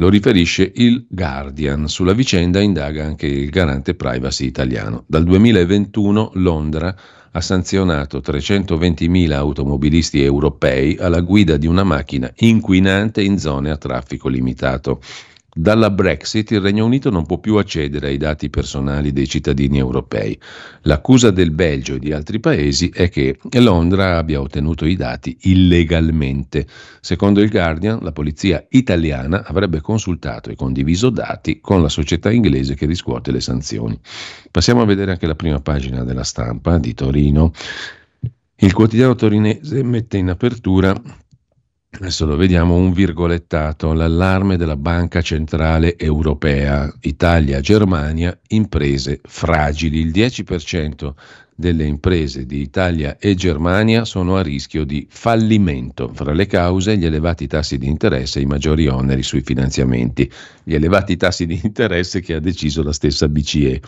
Lo 0.00 0.08
riferisce 0.08 0.72
il 0.76 1.04
Guardian. 1.10 1.86
Sulla 1.86 2.14
vicenda 2.14 2.58
indaga 2.58 3.04
anche 3.04 3.26
il 3.26 3.50
garante 3.50 3.94
privacy 3.94 4.46
italiano. 4.46 5.04
Dal 5.06 5.24
2021 5.24 6.30
Londra 6.36 6.96
ha 7.30 7.40
sanzionato 7.42 8.20
320.000 8.20 9.30
automobilisti 9.32 10.22
europei 10.22 10.96
alla 10.98 11.20
guida 11.20 11.58
di 11.58 11.66
una 11.66 11.84
macchina 11.84 12.32
inquinante 12.36 13.22
in 13.22 13.38
zone 13.38 13.70
a 13.70 13.76
traffico 13.76 14.28
limitato. 14.28 15.02
Dalla 15.52 15.90
Brexit 15.90 16.52
il 16.52 16.60
Regno 16.60 16.84
Unito 16.84 17.10
non 17.10 17.26
può 17.26 17.38
più 17.38 17.56
accedere 17.56 18.06
ai 18.06 18.18
dati 18.18 18.50
personali 18.50 19.12
dei 19.12 19.26
cittadini 19.26 19.78
europei. 19.78 20.38
L'accusa 20.82 21.32
del 21.32 21.50
Belgio 21.50 21.96
e 21.96 21.98
di 21.98 22.12
altri 22.12 22.38
paesi 22.38 22.88
è 22.90 23.08
che 23.08 23.36
Londra 23.54 24.16
abbia 24.16 24.40
ottenuto 24.40 24.86
i 24.86 24.94
dati 24.94 25.36
illegalmente. 25.42 26.66
Secondo 27.00 27.40
il 27.40 27.50
Guardian, 27.50 27.98
la 28.00 28.12
polizia 28.12 28.64
italiana 28.70 29.44
avrebbe 29.44 29.80
consultato 29.80 30.50
e 30.50 30.54
condiviso 30.54 31.10
dati 31.10 31.60
con 31.60 31.82
la 31.82 31.88
società 31.88 32.30
inglese 32.30 32.76
che 32.76 32.86
riscuote 32.86 33.32
le 33.32 33.40
sanzioni. 33.40 33.98
Passiamo 34.52 34.82
a 34.82 34.86
vedere 34.86 35.10
anche 35.10 35.26
la 35.26 35.34
prima 35.34 35.60
pagina 35.60 36.04
della 36.04 36.24
stampa 36.24 36.78
di 36.78 36.94
Torino. 36.94 37.52
Il 38.54 38.72
quotidiano 38.72 39.16
torinese 39.16 39.82
mette 39.82 40.16
in 40.16 40.28
apertura 40.28 40.94
Adesso 41.92 42.24
lo 42.24 42.36
vediamo 42.36 42.76
un 42.76 42.92
virgolettato, 42.92 43.92
l'allarme 43.92 44.56
della 44.56 44.76
Banca 44.76 45.22
Centrale 45.22 45.98
Europea, 45.98 46.90
Italia, 47.00 47.60
Germania, 47.60 48.38
imprese 48.48 49.20
fragili. 49.24 49.98
Il 49.98 50.10
10% 50.12 51.12
delle 51.60 51.84
imprese 51.84 52.44
di 52.46 52.60
Italia 52.60 53.18
e 53.18 53.36
Germania 53.36 54.04
sono 54.04 54.36
a 54.36 54.42
rischio 54.42 54.82
di 54.82 55.06
fallimento. 55.08 56.10
Fra 56.12 56.32
le 56.32 56.46
cause 56.46 56.96
gli 56.96 57.04
elevati 57.04 57.46
tassi 57.46 57.78
di 57.78 57.86
interesse 57.86 58.40
e 58.40 58.42
i 58.42 58.46
maggiori 58.46 58.88
oneri 58.88 59.22
sui 59.22 59.42
finanziamenti. 59.42 60.28
Gli 60.64 60.74
elevati 60.74 61.16
tassi 61.16 61.46
di 61.46 61.60
interesse 61.62 62.20
che 62.20 62.34
ha 62.34 62.40
deciso 62.40 62.82
la 62.82 62.92
stessa 62.92 63.28
BCE 63.28 63.80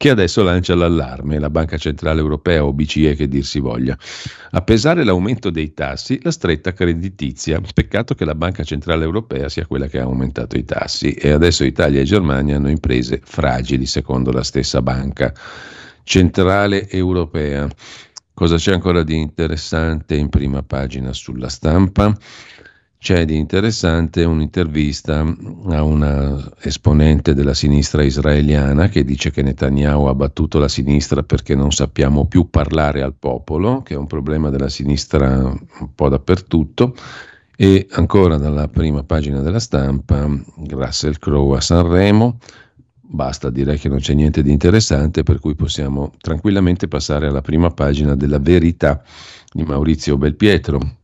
che 0.00 0.08
adesso 0.08 0.42
lancia 0.42 0.74
l'allarme, 0.74 1.38
la 1.38 1.50
Banca 1.50 1.76
Centrale 1.76 2.20
Europea 2.20 2.64
o 2.64 2.72
BCE 2.72 3.14
che 3.14 3.28
dir 3.28 3.44
si 3.44 3.60
voglia. 3.60 3.94
A 4.52 4.62
pesare 4.62 5.04
l'aumento 5.04 5.50
dei 5.50 5.74
tassi, 5.74 6.18
la 6.22 6.30
stretta 6.30 6.72
creditizia. 6.72 7.60
Peccato 7.74 8.14
che 8.14 8.24
la 8.24 8.34
Banca 8.34 8.64
Centrale 8.64 9.04
Europea 9.04 9.50
sia 9.50 9.66
quella 9.66 9.88
che 9.88 10.00
ha 10.00 10.04
aumentato 10.04 10.56
i 10.56 10.64
tassi 10.64 11.12
e 11.12 11.32
adesso 11.32 11.64
Italia 11.64 12.00
e 12.00 12.04
Germania 12.04 12.56
hanno 12.56 12.70
imprese 12.70 13.20
fragili, 13.22 13.84
secondo 13.84 14.32
la 14.32 14.42
stessa 14.42 14.80
Banca 14.80 15.34
Centrale 16.02 16.88
Europea. 16.88 17.68
Cosa 18.32 18.56
c'è 18.56 18.72
ancora 18.72 19.02
di 19.02 19.16
interessante 19.16 20.16
in 20.16 20.28
prima 20.28 20.62
pagina 20.62 21.12
sulla 21.12 21.48
stampa? 21.48 22.16
c'è 23.00 23.24
di 23.24 23.38
interessante 23.38 24.24
un'intervista 24.24 25.20
a 25.68 25.82
una 25.82 26.52
esponente 26.60 27.32
della 27.32 27.54
sinistra 27.54 28.02
israeliana 28.02 28.88
che 28.88 29.04
dice 29.04 29.30
che 29.30 29.40
Netanyahu 29.40 30.04
ha 30.04 30.14
battuto 30.14 30.58
la 30.58 30.68
sinistra 30.68 31.22
perché 31.22 31.54
non 31.54 31.72
sappiamo 31.72 32.26
più 32.26 32.50
parlare 32.50 33.00
al 33.00 33.14
popolo, 33.14 33.80
che 33.80 33.94
è 33.94 33.96
un 33.96 34.06
problema 34.06 34.50
della 34.50 34.68
sinistra 34.68 35.26
un 35.28 35.94
po' 35.94 36.10
dappertutto. 36.10 36.94
E 37.56 37.86
ancora 37.92 38.36
dalla 38.36 38.68
prima 38.68 39.02
pagina 39.02 39.40
della 39.40 39.60
stampa, 39.60 40.28
Russell 40.68 41.16
Crowe 41.18 41.56
a 41.56 41.60
Sanremo, 41.62 42.36
basta, 43.10 43.50
direi 43.50 43.78
che 43.78 43.88
non 43.88 43.98
c'è 43.98 44.14
niente 44.14 44.42
di 44.42 44.52
interessante, 44.52 45.22
per 45.22 45.40
cui 45.40 45.54
possiamo 45.54 46.12
tranquillamente 46.18 46.88
passare 46.88 47.26
alla 47.26 47.42
prima 47.42 47.70
pagina 47.70 48.14
della 48.14 48.38
verità 48.38 49.02
di 49.52 49.64
Maurizio 49.64 50.16
Belpietro, 50.16 50.98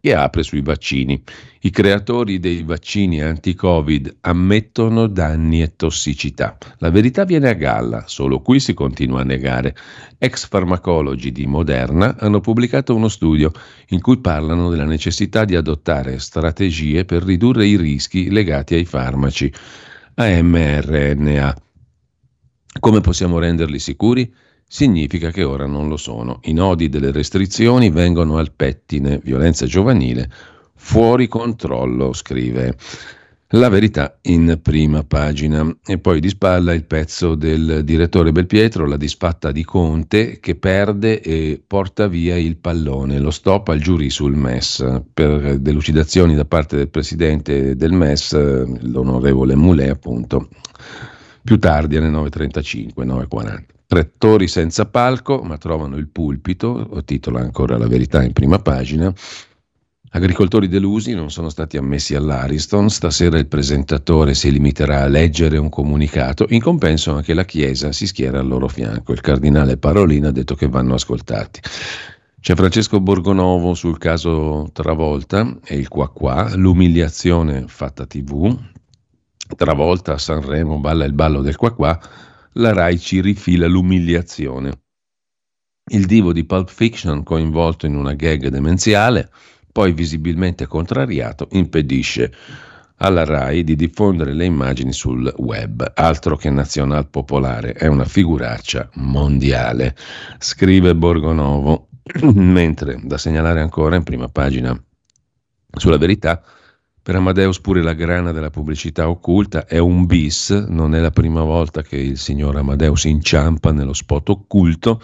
che 0.00 0.14
apre 0.14 0.44
sui 0.44 0.62
vaccini. 0.62 1.20
I 1.62 1.70
creatori 1.70 2.38
dei 2.38 2.62
vaccini 2.62 3.20
anti-Covid 3.20 4.18
ammettono 4.20 5.08
danni 5.08 5.62
e 5.62 5.74
tossicità. 5.74 6.56
La 6.78 6.90
verità 6.90 7.24
viene 7.24 7.48
a 7.48 7.54
galla, 7.54 8.04
solo 8.06 8.40
qui 8.40 8.60
si 8.60 8.72
continua 8.72 9.22
a 9.22 9.24
negare. 9.24 9.74
Ex 10.18 10.46
farmacologi 10.46 11.32
di 11.32 11.44
Moderna 11.46 12.16
hanno 12.20 12.40
pubblicato 12.40 12.94
uno 12.94 13.08
studio 13.08 13.50
in 13.88 14.00
cui 14.00 14.18
parlano 14.18 14.70
della 14.70 14.84
necessità 14.84 15.44
di 15.44 15.56
adottare 15.56 16.20
strategie 16.20 17.04
per 17.04 17.24
ridurre 17.24 17.66
i 17.66 17.76
rischi 17.76 18.30
legati 18.30 18.74
ai 18.74 18.84
farmaci 18.84 19.52
a 20.18 20.42
mRNA. 20.42 21.56
Come 22.80 23.00
possiamo 23.00 23.38
renderli 23.38 23.78
sicuri? 23.78 24.32
significa 24.68 25.30
che 25.30 25.44
ora 25.44 25.66
non 25.66 25.88
lo 25.88 25.96
sono. 25.96 26.40
I 26.44 26.52
nodi 26.52 26.88
delle 26.88 27.12
restrizioni 27.12 27.90
vengono 27.90 28.38
al 28.38 28.52
pettine, 28.52 29.20
violenza 29.22 29.66
giovanile, 29.66 30.30
fuori 30.74 31.28
controllo, 31.28 32.12
scrive. 32.12 32.76
La 33.50 33.68
verità 33.68 34.18
in 34.22 34.58
prima 34.60 35.04
pagina 35.04 35.64
e 35.86 35.98
poi 35.98 36.18
di 36.18 36.28
spalla 36.30 36.74
il 36.74 36.84
pezzo 36.84 37.36
del 37.36 37.82
direttore 37.84 38.32
Belpietro, 38.32 38.88
la 38.88 38.96
disfatta 38.96 39.52
di 39.52 39.62
Conte 39.62 40.40
che 40.40 40.56
perde 40.56 41.20
e 41.20 41.62
porta 41.64 42.08
via 42.08 42.36
il 42.36 42.56
pallone, 42.56 43.20
lo 43.20 43.30
stop 43.30 43.68
al 43.68 43.78
giurì 43.78 44.10
sul 44.10 44.34
MES 44.34 45.02
per 45.14 45.60
delucidazioni 45.60 46.34
da 46.34 46.44
parte 46.44 46.74
del 46.76 46.88
presidente 46.88 47.76
del 47.76 47.92
MES, 47.92 48.32
l'onorevole 48.80 49.54
Moulet 49.54 49.90
appunto, 49.90 50.48
più 51.44 51.56
tardi 51.60 51.96
alle 51.96 52.10
9.35, 52.10 53.06
9.40. 53.06 53.64
Rettori 53.86 54.48
senza 54.48 54.86
palco, 54.86 55.42
ma 55.42 55.56
trovano 55.56 55.96
il 55.98 56.08
pulpito, 56.08 57.00
titola 57.04 57.38
ancora 57.38 57.78
la 57.78 57.86
verità 57.86 58.24
in 58.24 58.32
prima 58.32 58.58
pagina, 58.58 59.14
Agricoltori 60.10 60.68
delusi 60.68 61.14
non 61.14 61.30
sono 61.30 61.48
stati 61.48 61.76
ammessi 61.76 62.14
all'Ariston, 62.14 62.88
stasera 62.88 63.38
il 63.38 63.48
presentatore 63.48 64.34
si 64.34 64.50
limiterà 64.50 65.02
a 65.02 65.08
leggere 65.08 65.58
un 65.58 65.68
comunicato, 65.68 66.46
in 66.50 66.60
compenso 66.60 67.14
anche 67.14 67.34
la 67.34 67.44
Chiesa 67.44 67.92
si 67.92 68.06
schiera 68.06 68.38
al 68.38 68.46
loro 68.46 68.68
fianco, 68.68 69.12
il 69.12 69.20
cardinale 69.20 69.76
Parolina 69.76 70.28
ha 70.28 70.32
detto 70.32 70.54
che 70.54 70.68
vanno 70.68 70.94
ascoltati. 70.94 71.60
C'è 72.40 72.54
Francesco 72.54 73.00
Borgonovo 73.00 73.74
sul 73.74 73.98
caso 73.98 74.70
Travolta 74.72 75.58
e 75.64 75.76
il 75.76 75.88
qua 75.88 76.08
qua, 76.08 76.54
l'umiliazione 76.54 77.64
fatta 77.66 78.06
tv, 78.06 78.56
Travolta 79.54 80.14
a 80.14 80.18
Sanremo 80.18 80.78
balla 80.78 81.04
il 81.04 81.12
ballo 81.12 81.40
del 81.40 81.56
qua 81.56 81.72
qua, 81.72 82.00
la 82.52 82.72
RAI 82.72 82.98
ci 82.98 83.20
rifila 83.20 83.66
l'umiliazione. 83.66 84.72
Il 85.88 86.06
divo 86.06 86.32
di 86.32 86.44
Pulp 86.44 86.68
Fiction 86.68 87.22
coinvolto 87.22 87.86
in 87.86 87.94
una 87.94 88.14
gag 88.14 88.48
demenziale, 88.48 89.30
poi 89.76 89.92
visibilmente 89.92 90.66
contrariato, 90.66 91.48
impedisce 91.50 92.32
alla 93.00 93.26
RAI 93.26 93.62
di 93.62 93.76
diffondere 93.76 94.32
le 94.32 94.46
immagini 94.46 94.90
sul 94.90 95.30
web, 95.36 95.92
altro 95.94 96.34
che 96.38 96.48
nazional 96.48 97.10
popolare, 97.10 97.74
è 97.74 97.86
una 97.86 98.06
figuraccia 98.06 98.88
mondiale, 98.94 99.94
scrive 100.38 100.94
Borgonovo, 100.94 101.88
mentre 102.32 102.98
da 103.02 103.18
segnalare 103.18 103.60
ancora 103.60 103.96
in 103.96 104.02
prima 104.02 104.28
pagina 104.28 104.82
sulla 105.76 105.98
verità, 105.98 106.42
per 107.02 107.16
Amadeus 107.16 107.60
pure 107.60 107.82
la 107.82 107.92
grana 107.92 108.32
della 108.32 108.48
pubblicità 108.48 109.10
occulta 109.10 109.66
è 109.66 109.76
un 109.76 110.06
bis, 110.06 110.48
non 110.68 110.94
è 110.94 111.00
la 111.00 111.10
prima 111.10 111.42
volta 111.42 111.82
che 111.82 111.98
il 111.98 112.16
signor 112.16 112.56
Amadeus 112.56 113.04
inciampa 113.04 113.72
nello 113.72 113.92
spot 113.92 114.30
occulto, 114.30 115.02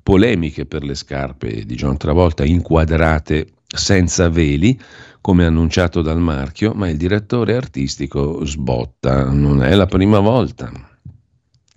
polemiche 0.00 0.64
per 0.64 0.84
le 0.84 0.94
scarpe 0.94 1.64
di 1.64 1.74
John 1.74 1.96
Travolta 1.96 2.44
inquadrate 2.44 3.54
senza 3.72 4.28
veli, 4.28 4.78
come 5.20 5.44
annunciato 5.44 6.02
dal 6.02 6.20
marchio, 6.20 6.72
ma 6.74 6.88
il 6.88 6.96
direttore 6.96 7.56
artistico 7.56 8.44
sbotta, 8.44 9.30
non 9.30 9.62
è 9.62 9.74
la 9.74 9.86
prima 9.86 10.18
volta. 10.18 10.70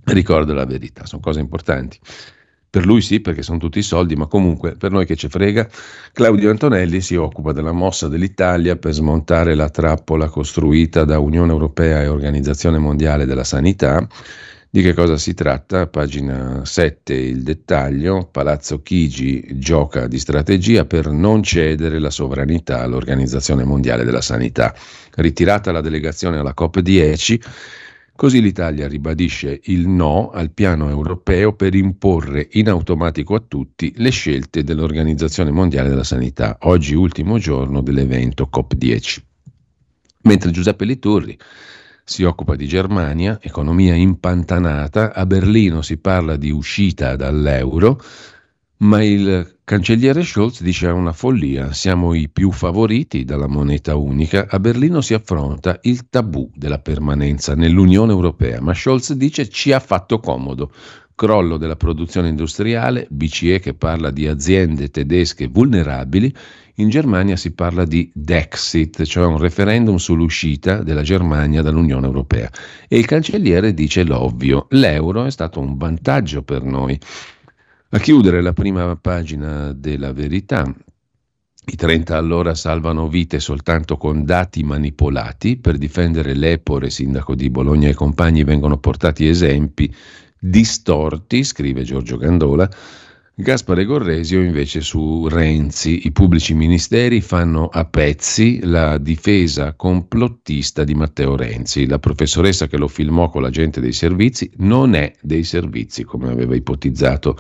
Ricorda 0.05 0.53
la 0.53 0.65
verità, 0.65 1.05
sono 1.05 1.21
cose 1.21 1.39
importanti. 1.39 1.99
Per 2.69 2.85
lui 2.85 3.01
sì, 3.01 3.21
perché 3.21 3.41
sono 3.41 3.57
tutti 3.57 3.81
soldi, 3.81 4.15
ma 4.15 4.27
comunque 4.27 4.75
per 4.75 4.91
noi 4.91 5.05
che 5.05 5.15
ci 5.15 5.29
frega, 5.29 5.69
Claudio 6.11 6.49
Antonelli 6.49 6.99
si 6.99 7.15
occupa 7.15 7.53
della 7.53 7.71
mossa 7.71 8.09
dell'Italia 8.09 8.75
per 8.75 8.91
smontare 8.91 9.55
la 9.55 9.69
trappola 9.69 10.27
costruita 10.27 11.05
da 11.05 11.19
Unione 11.19 11.53
Europea 11.53 12.01
e 12.01 12.07
Organizzazione 12.07 12.77
Mondiale 12.77 13.25
della 13.25 13.45
Sanità 13.45 14.05
di 14.76 14.82
che 14.82 14.93
cosa 14.93 15.15
si 15.17 15.34
tratta? 15.34 15.88
Pagina 15.88 16.65
7, 16.65 17.13
il 17.13 17.43
dettaglio. 17.43 18.28
Palazzo 18.30 18.82
Chigi 18.82 19.57
gioca 19.57 20.05
di 20.05 20.19
strategia 20.19 20.84
per 20.84 21.07
non 21.11 21.43
cedere 21.43 21.97
la 21.97 22.09
sovranità 22.09 22.82
all'Organizzazione 22.82 23.63
Mondiale 23.63 24.03
della 24.03 24.19
Sanità. 24.19 24.76
Ritirata 25.13 25.71
la 25.71 25.80
delegazione 25.80 26.39
alla 26.39 26.53
COP10, 26.53 27.39
così 28.17 28.41
l'Italia 28.41 28.89
ribadisce 28.89 29.61
il 29.63 29.88
no 29.88 30.32
al 30.32 30.51
piano 30.51 30.89
europeo 30.89 31.53
per 31.53 31.73
imporre 31.73 32.49
in 32.51 32.67
automatico 32.67 33.36
a 33.36 33.43
tutti 33.47 33.93
le 33.95 34.09
scelte 34.09 34.65
dell'Organizzazione 34.65 35.51
Mondiale 35.51 35.88
della 35.88 36.03
Sanità, 36.03 36.57
oggi 36.63 36.95
ultimo 36.95 37.38
giorno 37.38 37.80
dell'evento 37.80 38.49
COP10. 38.53 39.19
Mentre 40.23 40.51
Giuseppe 40.51 40.84
Liturri 40.84 41.38
si 42.05 42.23
occupa 42.23 42.55
di 42.55 42.67
Germania, 42.67 43.39
economia 43.41 43.95
impantanata, 43.95 45.11
a 45.11 45.25
Berlino 45.25 45.81
si 45.81 45.97
parla 45.97 46.35
di 46.37 46.51
uscita 46.51 47.15
dall'euro, 47.15 47.99
ma 48.77 49.03
il 49.03 49.54
cancelliere 49.66 50.22
Scholz 50.22 50.61
dice 50.61 50.88
è 50.88 50.91
una 50.91 51.11
follia, 51.11 51.74
siamo 51.74 52.13
i 52.13 52.30
più 52.30 52.51
favoriti 52.51 53.24
dalla 53.24 53.47
moneta 53.47 53.95
unica, 53.95 54.45
a 54.47 54.59
Berlino 54.59 55.01
si 55.01 55.16
affronta 55.16 55.80
il 55.82 56.07
tabù 56.07 56.51
della 56.53 56.78
permanenza 56.78 57.55
nell'Unione 57.55 58.11
Europea, 58.11 58.61
ma 58.61 58.76
Scholz 58.76 59.13
dice 59.13 59.49
ci 59.49 59.72
ha 59.72 59.80
fatto 59.80 60.20
comodo, 60.20 60.72
crollo 61.16 61.57
della 61.57 61.78
produzione 61.78 62.28
industriale, 62.28 63.07
BCE 63.09 63.59
che 63.59 63.74
parla 63.74 64.11
di 64.11 64.28
aziende 64.28 64.91
tedesche 64.91 65.47
vulnerabili, 65.47 66.32
in 66.76 66.89
Germania 66.89 67.36
si 67.36 67.53
parla 67.53 67.86
di 67.86 68.11
Dexit, 68.13 69.03
cioè 69.03 69.26
un 69.26 69.39
referendum 69.39 69.95
sull'uscita 69.95 70.84
della 70.84 71.01
Germania 71.01 71.63
dall'Unione 71.63 72.05
Europea. 72.05 72.51
E 72.88 72.97
il 72.97 73.05
cancelliere 73.05 73.74
dice 73.74 74.03
l'ovvio, 74.03 74.68
l'euro 74.72 75.26
è 75.26 75.32
stato 75.32 75.59
un 75.59 75.78
vantaggio 75.78 76.43
per 76.43 76.63
noi. 76.63 76.99
A 77.95 77.99
chiudere 77.99 78.41
la 78.41 78.51
prima 78.51 78.93
pagina 78.97 79.71
della 79.71 80.11
verità, 80.11 80.65
i 81.65 81.75
30 81.77 82.17
all'ora 82.17 82.53
salvano 82.53 83.07
vite 83.07 83.39
soltanto 83.39 83.95
con 83.95 84.25
dati 84.25 84.63
manipolati. 84.63 85.55
Per 85.55 85.77
difendere 85.77 86.33
l'Epore, 86.33 86.89
sindaco 86.89 87.35
di 87.35 87.49
Bologna 87.49 87.87
e 87.87 87.93
compagni, 87.93 88.43
vengono 88.43 88.79
portati 88.79 89.25
esempi 89.25 89.89
distorti, 90.37 91.45
scrive 91.45 91.83
Giorgio 91.83 92.17
Gandola, 92.17 92.69
Gaspare 93.33 93.85
Gorresio 93.85 94.41
invece 94.41 94.81
su 94.81 95.29
Renzi. 95.29 96.05
I 96.05 96.11
pubblici 96.11 96.53
ministeri 96.53 97.21
fanno 97.21 97.69
a 97.69 97.85
pezzi 97.85 98.59
la 98.63 98.97
difesa 98.97 99.73
complottista 99.73 100.83
di 100.83 100.95
Matteo 100.95 101.37
Renzi. 101.37 101.87
La 101.87 101.99
professoressa 101.99 102.67
che 102.67 102.75
lo 102.75 102.89
filmò 102.89 103.29
con 103.29 103.41
la 103.41 103.49
gente 103.49 103.79
dei 103.79 103.93
servizi 103.93 104.51
non 104.57 104.95
è 104.95 105.13
dei 105.21 105.45
servizi, 105.45 106.03
come 106.03 106.29
aveva 106.29 106.55
ipotizzato 106.55 107.37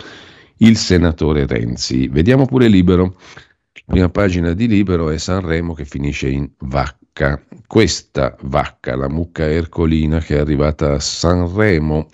il 0.57 0.77
senatore 0.77 1.45
Renzi. 1.45 2.07
Vediamo 2.07 2.45
pure 2.45 2.67
Libero. 2.67 3.15
Prima 3.85 4.09
pagina 4.09 4.53
di 4.53 4.67
Libero 4.67 5.09
è 5.09 5.17
Sanremo 5.17 5.73
che 5.73 5.85
finisce 5.85 6.29
in 6.29 6.49
vacca. 6.59 7.41
Questa 7.67 8.35
vacca, 8.43 8.95
la 8.95 9.09
mucca 9.09 9.49
ercolina 9.49 10.19
che 10.19 10.37
è 10.37 10.39
arrivata 10.39 10.93
a 10.93 10.99
Sanremo 10.99 12.07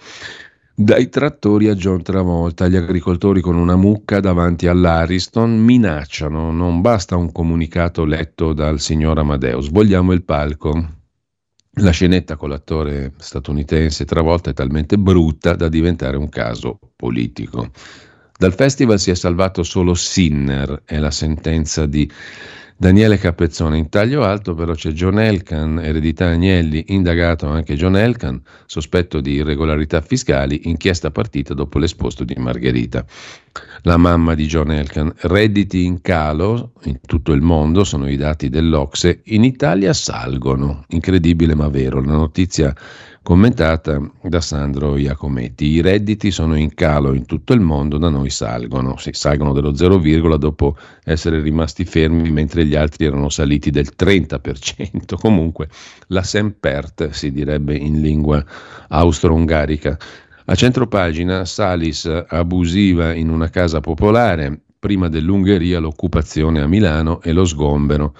dai 0.83 1.09
trattori 1.09 1.67
a 1.67 1.75
John 1.75 2.01
Travolta, 2.01 2.67
gli 2.67 2.75
agricoltori 2.75 3.39
con 3.39 3.55
una 3.55 3.75
mucca 3.75 4.19
davanti 4.19 4.65
all'Ariston 4.65 5.59
minacciano, 5.59 6.51
non 6.51 6.81
basta 6.81 7.15
un 7.15 7.31
comunicato 7.31 8.03
letto 8.03 8.51
dal 8.53 8.79
signor 8.79 9.19
Amadeus, 9.19 9.69
vogliamo 9.69 10.11
il 10.11 10.23
palco. 10.23 10.99
La 11.75 11.91
scenetta 11.91 12.35
con 12.35 12.49
l'attore 12.49 13.13
statunitense 13.17 14.05
Travolta 14.05 14.49
è 14.49 14.53
talmente 14.53 14.97
brutta 14.97 15.55
da 15.55 15.69
diventare 15.69 16.17
un 16.17 16.29
caso 16.29 16.79
politico. 16.95 17.69
Dal 18.41 18.55
festival 18.55 18.99
si 18.99 19.11
è 19.11 19.13
salvato 19.13 19.61
solo 19.61 19.93
Sinner, 19.93 20.81
è 20.85 20.97
la 20.97 21.11
sentenza 21.11 21.85
di 21.85 22.09
Daniele 22.75 23.19
Capezzone. 23.19 23.77
In 23.77 23.89
taglio 23.89 24.23
alto 24.23 24.55
però 24.55 24.73
c'è 24.73 24.89
John 24.93 25.19
Elkan, 25.19 25.77
eredità 25.77 26.29
Agnelli, 26.29 26.85
indagato 26.87 27.45
anche 27.45 27.75
John 27.75 27.95
Elkan, 27.95 28.41
sospetto 28.65 29.21
di 29.21 29.33
irregolarità 29.33 30.01
fiscali, 30.01 30.61
inchiesta 30.63 31.11
partita 31.11 31.53
dopo 31.53 31.77
l'esposto 31.77 32.23
di 32.23 32.33
Margherita. 32.35 33.05
La 33.83 33.97
mamma 33.97 34.33
di 34.33 34.47
John 34.47 34.71
Elkan, 34.71 35.13
redditi 35.17 35.85
in 35.85 36.01
calo 36.01 36.71
in 36.85 36.97
tutto 37.05 37.33
il 37.33 37.41
mondo, 37.41 37.83
sono 37.83 38.09
i 38.09 38.17
dati 38.17 38.49
dell'Ocse, 38.49 39.21
in 39.25 39.43
Italia 39.43 39.93
salgono, 39.93 40.85
incredibile 40.87 41.53
ma 41.53 41.67
vero, 41.67 42.01
la 42.01 42.13
notizia 42.13 42.75
commentata 43.23 44.01
da 44.23 44.41
Sandro 44.41 44.97
Iacometti. 44.97 45.65
I 45.65 45.81
redditi 45.81 46.31
sono 46.31 46.55
in 46.57 46.73
calo 46.73 47.13
in 47.13 47.25
tutto 47.25 47.53
il 47.53 47.59
mondo, 47.59 47.97
da 47.97 48.09
noi 48.09 48.29
salgono, 48.29 48.97
sì, 48.97 49.11
salgono 49.13 49.53
dello 49.53 49.75
0, 49.75 50.37
dopo 50.37 50.75
essere 51.03 51.39
rimasti 51.39 51.85
fermi 51.85 52.31
mentre 52.31 52.65
gli 52.65 52.75
altri 52.75 53.05
erano 53.05 53.29
saliti 53.29 53.69
del 53.69 53.93
30%. 53.97 55.15
Comunque 55.19 55.69
la 56.07 56.23
Sempert 56.23 57.09
si 57.09 57.31
direbbe 57.31 57.75
in 57.75 58.01
lingua 58.01 58.43
austro-ungarica. 58.89 59.97
A 60.45 60.55
centropagina 60.55 61.45
Salis 61.45 62.09
abusiva 62.27 63.13
in 63.13 63.29
una 63.29 63.49
casa 63.49 63.79
popolare, 63.79 64.59
prima 64.79 65.07
dell'Ungheria 65.07 65.79
l'occupazione 65.79 66.59
a 66.59 66.67
Milano 66.67 67.21
e 67.21 67.31
lo 67.31 67.45
sgombero 67.45 68.15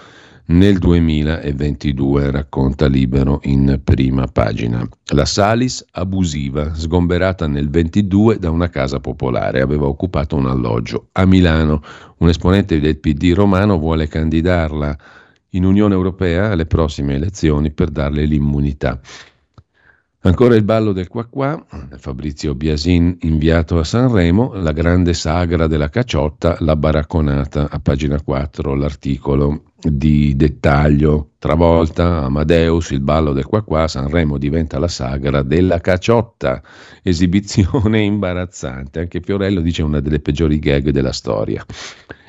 nel 0.45 0.79
2022, 0.79 2.31
racconta 2.31 2.87
Libero 2.87 3.39
in 3.43 3.79
prima 3.83 4.27
pagina. 4.27 4.87
La 5.13 5.25
Salis 5.25 5.85
abusiva, 5.91 6.73
sgomberata 6.73 7.47
nel 7.47 7.69
22 7.69 8.37
da 8.37 8.49
una 8.49 8.69
casa 8.69 8.99
popolare, 8.99 9.61
aveva 9.61 9.87
occupato 9.87 10.35
un 10.35 10.47
alloggio 10.47 11.07
a 11.13 11.25
Milano. 11.25 11.81
Un 12.17 12.29
esponente 12.29 12.79
del 12.79 12.97
PD 12.97 13.33
romano 13.33 13.77
vuole 13.77 14.07
candidarla 14.07 14.97
in 15.49 15.65
Unione 15.65 15.93
Europea 15.93 16.51
alle 16.51 16.65
prossime 16.65 17.15
elezioni 17.15 17.71
per 17.71 17.89
darle 17.89 18.25
l'immunità. 18.25 18.99
Ancora 20.23 20.53
il 20.53 20.63
ballo 20.63 20.91
del 20.91 21.07
qua 21.07 21.25
qua, 21.25 21.65
Fabrizio 21.97 22.53
Biasin 22.53 23.17
inviato 23.21 23.79
a 23.79 23.83
Sanremo, 23.83 24.53
la 24.53 24.71
grande 24.71 25.15
sagra 25.15 25.65
della 25.65 25.89
cacciotta, 25.89 26.57
la 26.59 26.75
baracconata, 26.75 27.67
a 27.71 27.79
pagina 27.79 28.21
4 28.21 28.75
l'articolo 28.75 29.70
di 29.81 30.35
dettaglio. 30.35 31.31
Travolta, 31.39 32.23
Amadeus, 32.23 32.91
il 32.91 32.99
ballo 33.01 33.33
del 33.33 33.45
qua 33.45 33.63
qua, 33.63 33.87
Sanremo 33.87 34.37
diventa 34.37 34.77
la 34.77 34.87
sagra 34.87 35.41
della 35.41 35.79
cacciotta, 35.79 36.61
esibizione 37.01 38.01
imbarazzante. 38.03 38.99
Anche 38.99 39.21
Fiorello 39.21 39.61
dice 39.61 39.81
una 39.81 39.99
delle 39.99 40.19
peggiori 40.19 40.59
gag 40.59 40.89
della 40.89 41.11
storia. 41.11 41.65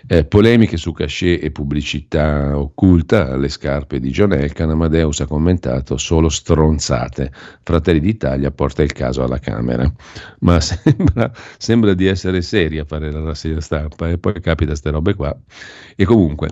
Eh, 0.05 0.25
polemiche 0.25 0.77
su 0.77 0.93
cachet 0.93 1.45
e 1.45 1.53
pubblicità 1.53 2.59
occulta 2.59 3.31
alle 3.31 3.49
scarpe 3.49 4.01
di 4.01 4.11
John 4.11 4.33
Elkan, 4.33 4.71
Amadeus 4.71 5.21
ha 5.21 5.27
commentato 5.27 5.97
solo 5.97 6.29
stronzate. 6.29 7.31
Fratelli 7.63 8.01
d'Italia 8.01 8.51
porta 8.51 8.83
il 8.83 8.93
caso 8.93 9.23
alla 9.23 9.39
Camera. 9.39 9.91
Ma 10.41 10.59
sembra, 10.61 11.31
sembra 11.57 11.95
di 11.95 12.07
essere 12.07 12.43
seria 12.43 12.85
fare 12.85 13.13
la 13.13 13.23
rassegna 13.23 13.61
stampa 13.61 14.09
e 14.09 14.19
poi 14.19 14.41
capita 14.41 14.71
queste 14.71 14.91
robe 14.91 15.15
qua. 15.15 15.37
E 15.95 16.05
comunque, 16.05 16.49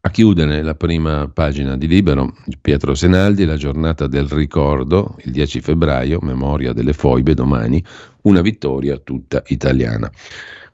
a 0.00 0.10
chiudere 0.10 0.62
la 0.62 0.74
prima 0.74 1.28
pagina 1.32 1.76
di 1.76 1.86
Libero, 1.86 2.34
Pietro 2.60 2.94
Senaldi, 2.94 3.44
la 3.44 3.56
giornata 3.56 4.06
del 4.06 4.28
ricordo, 4.28 5.16
il 5.24 5.32
10 5.32 5.60
febbraio, 5.60 6.20
memoria 6.22 6.72
delle 6.72 6.92
foibe, 6.92 7.34
domani, 7.34 7.82
una 8.22 8.40
vittoria 8.40 8.96
tutta 8.98 9.42
italiana. 9.48 10.10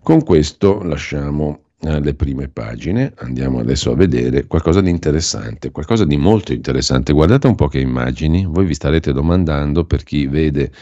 Con 0.03 0.23
questo 0.23 0.83
lasciamo 0.83 1.61
le 1.81 2.15
prime 2.15 2.49
pagine, 2.49 3.13
andiamo 3.17 3.59
adesso 3.59 3.93
a 3.93 3.95
vedere 3.95 4.47
qualcosa 4.47 4.81
di 4.81 4.89
interessante, 4.89 5.71
qualcosa 5.71 6.05
di 6.05 6.17
molto 6.17 6.53
interessante. 6.53 7.13
Guardate 7.13 7.47
un 7.47 7.55
po' 7.55 7.69
che 7.69 7.79
immagini, 7.79 8.47
voi 8.47 8.65
vi 8.65 8.75
starete 8.75 9.13
domandando 9.13 9.85
per 9.85 10.03
chi 10.03 10.27
vede 10.27 10.73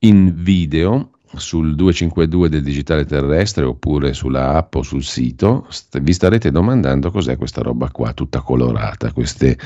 in 0.00 0.32
video 0.34 1.10
sul 1.34 1.74
252 1.74 2.48
del 2.48 2.62
digitale 2.62 3.04
terrestre 3.04 3.64
oppure 3.64 4.12
sulla 4.14 4.54
app 4.54 4.74
o 4.76 4.82
sul 4.82 5.02
sito, 5.02 5.66
vi 6.00 6.12
starete 6.12 6.50
domandando 6.50 7.10
cos'è 7.10 7.36
questa 7.36 7.62
roba 7.62 7.90
qua, 7.90 8.12
tutta 8.12 8.40
colorata, 8.40 9.12
queste 9.12 9.58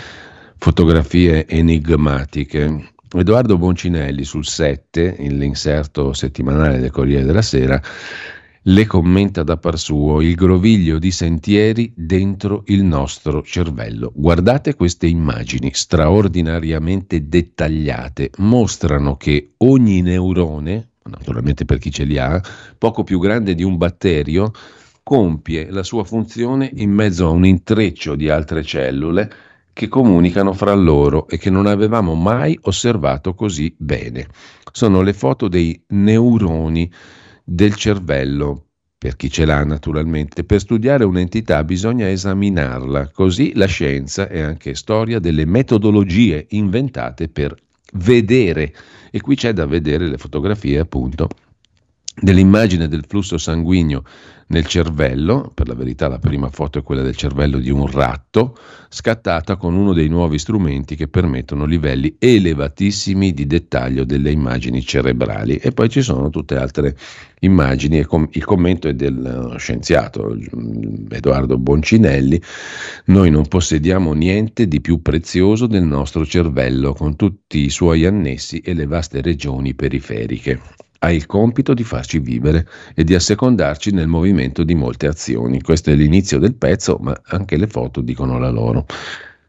fotografie 0.57 1.47
enigmatiche. 1.47 2.93
Edoardo 3.15 3.59
Boncinelli 3.59 4.25
sul 4.25 4.47
7, 4.47 5.17
l'inserto 5.19 6.13
settimanale 6.13 6.79
del 6.79 6.91
Corriere 6.91 7.25
della 7.25 7.43
Sera, 7.43 7.81
le 8.67 8.87
commenta 8.87 9.43
da 9.43 9.57
par 9.57 9.77
suo 9.77 10.21
il 10.21 10.35
groviglio 10.35 10.99
di 10.99 11.11
sentieri 11.11 11.93
dentro 11.97 12.63
il 12.67 12.85
nostro 12.85 13.43
cervello. 13.43 14.13
Guardate 14.15 14.75
queste 14.77 15.09
immagini 15.09 15.71
straordinariamente 15.75 17.27
dettagliate, 17.29 18.31
mostrano 18.39 19.17
che 19.17 19.55
ogni 19.59 20.01
neurone, 20.01 20.92
naturalmente 21.05 21.65
per 21.65 21.79
chi 21.79 21.91
ce 21.91 22.05
li 22.05 22.19
ha, 22.19 22.41
poco 22.79 23.03
più 23.05 23.19
grande 23.19 23.55
di 23.55 23.63
un 23.63 23.77
batterio, 23.77 24.53
compie 25.03 25.71
la 25.71 25.83
sua 25.83 26.05
funzione 26.05 26.71
in 26.75 26.91
mezzo 26.91 27.27
a 27.27 27.31
un 27.31 27.45
intreccio 27.45 28.15
di 28.15 28.29
altre 28.29 28.63
cellule 28.63 29.31
che 29.73 29.89
comunicano 29.89 30.53
fra 30.53 30.75
loro 30.75 31.27
e 31.29 31.39
che 31.39 31.51
non 31.51 31.67
avevamo 31.67 32.15
mai 32.15 32.59
osservato 32.63 33.35
così 33.35 33.75
bene. 33.77 34.27
Sono 34.71 35.03
le 35.03 35.13
foto 35.13 35.49
dei 35.49 35.83
neuroni 35.89 36.91
del 37.45 37.75
cervello. 37.75 38.67
Per 39.03 39.17
chi 39.17 39.31
ce 39.31 39.45
l'ha 39.45 39.65
naturalmente, 39.65 40.45
per 40.45 40.61
studiare 40.61 41.05
un'entità 41.05 41.65
bisogna 41.65 42.09
esaminarla, 42.09 43.11
così 43.11 43.53
la 43.57 43.67
scienza 43.67 44.29
è 44.29 44.41
anche 44.41 44.75
storia 44.75 45.19
delle 45.19 45.45
metodologie 45.45 46.47
inventate 46.51 47.29
per 47.29 47.53
vedere. 47.95 48.73
E 49.15 49.21
qui 49.21 49.37
c'è 49.37 49.53
da 49.53 49.67
vedere 49.67 50.09
le 50.09 50.17
fotografie 50.17 50.79
appunto 50.79 51.29
dell'immagine 52.15 52.89
del 52.89 53.05
flusso 53.09 53.39
sanguigno 53.39 54.05
nel 54.49 54.67
cervello, 54.67 55.51
per 55.55 55.67
la 55.67 55.75
verità 55.75 56.09
la 56.09 56.19
prima 56.19 56.51
foto 56.51 56.79
è 56.79 56.83
quella 56.83 57.01
del 57.01 57.17
cervello 57.17 57.59
di 57.59 57.71
un 57.71 57.87
ratto, 57.87 58.55
scattata 58.91 59.57
con 59.57 59.75
uno 59.75 59.95
dei 59.95 60.09
nuovi 60.09 60.39
strumenti 60.39 60.95
che 60.95 61.09
permettono 61.09 61.65
livelli 61.65 62.17
elevatissimi 62.19 63.33
di 63.33 63.47
dettaglio 63.47 64.05
delle 64.05 64.31
immagini 64.31 64.85
cerebrali. 64.85 65.57
E 65.57 65.73
poi 65.73 65.89
ci 65.89 66.03
sono 66.03 66.29
tutte 66.29 66.57
altre 66.57 66.97
immagini 67.41 67.97
il 67.97 68.45
commento 68.45 68.89
è 68.89 68.95
del 68.95 69.55
scienziato 69.57 70.37
Edoardo 71.09 71.57
Boncinelli. 71.57 72.41
Noi 73.07 73.31
non 73.31 73.49
possediamo 73.49 74.13
niente 74.13 74.69
di 74.69 74.83
più 74.83 75.01
prezioso 75.01 75.67
del 75.67 75.85
nostro 75.85 76.27
cervello, 76.27 76.93
con 76.93 77.17
tutti 77.17 77.65
i 77.65 77.71
suoi 77.71 78.05
annessi 78.05 78.59
e 78.59 78.75
le 78.75 78.85
vaste 78.85 79.23
regioni 79.23 79.75
periferiche 79.75 80.61
ha 81.05 81.11
il 81.11 81.27
compito 81.27 81.75
di 81.75 81.83
farci 81.83 82.21
vivere 82.21 82.67
e 82.95 83.03
di 83.03 83.15
assecondarci 83.15 83.91
nel 83.91 84.07
movimento 84.07 84.63
di 84.63 84.75
molte 84.75 85.09
azioni. 85.09 85.61
Questo 85.61 85.91
è 85.91 85.95
l'inizio 85.95 86.39
del 86.39 86.55
pezzo, 86.55 86.99
ma 87.01 87.21
anche 87.25 87.57
le 87.57 87.67
foto 87.67 88.01
dicono 88.01 88.39
la 88.39 88.51
loro. 88.51 88.87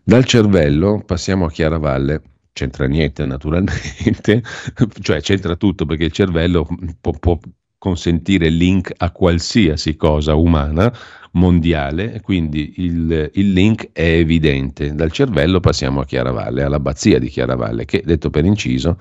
Dal 0.04 0.26
cervello 0.26 1.04
passiamo 1.06 1.45
a 1.45 1.51
Chiaravalle. 1.51 2.22
C'entra 2.54 2.88
niente 2.88 3.26
naturalmente, 3.26 4.43
cioè 5.01 5.22
c'entra 5.22 5.56
tutto 5.56 5.86
perché 5.86 6.06
il 6.06 6.12
cervello 6.12 6.68
può, 6.99 7.12
può 7.14 7.39
consentire 7.78 8.49
link 8.49 8.91
a 8.97 9.12
qualsiasi 9.12 9.95
cosa 9.95 10.36
umana, 10.36 10.91
mondiale, 11.32 12.22
quindi 12.22 12.74
il, 12.78 13.30
il, 13.34 13.54
link 13.54 13.89
è 13.91 14.18
evidente. 14.18 14.93
Dal 14.93 15.12
cervello 15.12 15.60
passiamo 15.60 16.01
a 16.01 16.06
Chiaravalle, 16.06 16.64
all'abbazia 16.64 17.20
di 17.20 17.28
Chiaravalle, 17.28 17.86
che 17.86 18.04
detto 18.06 18.30
per 18.30 18.45
inciso 18.45 18.97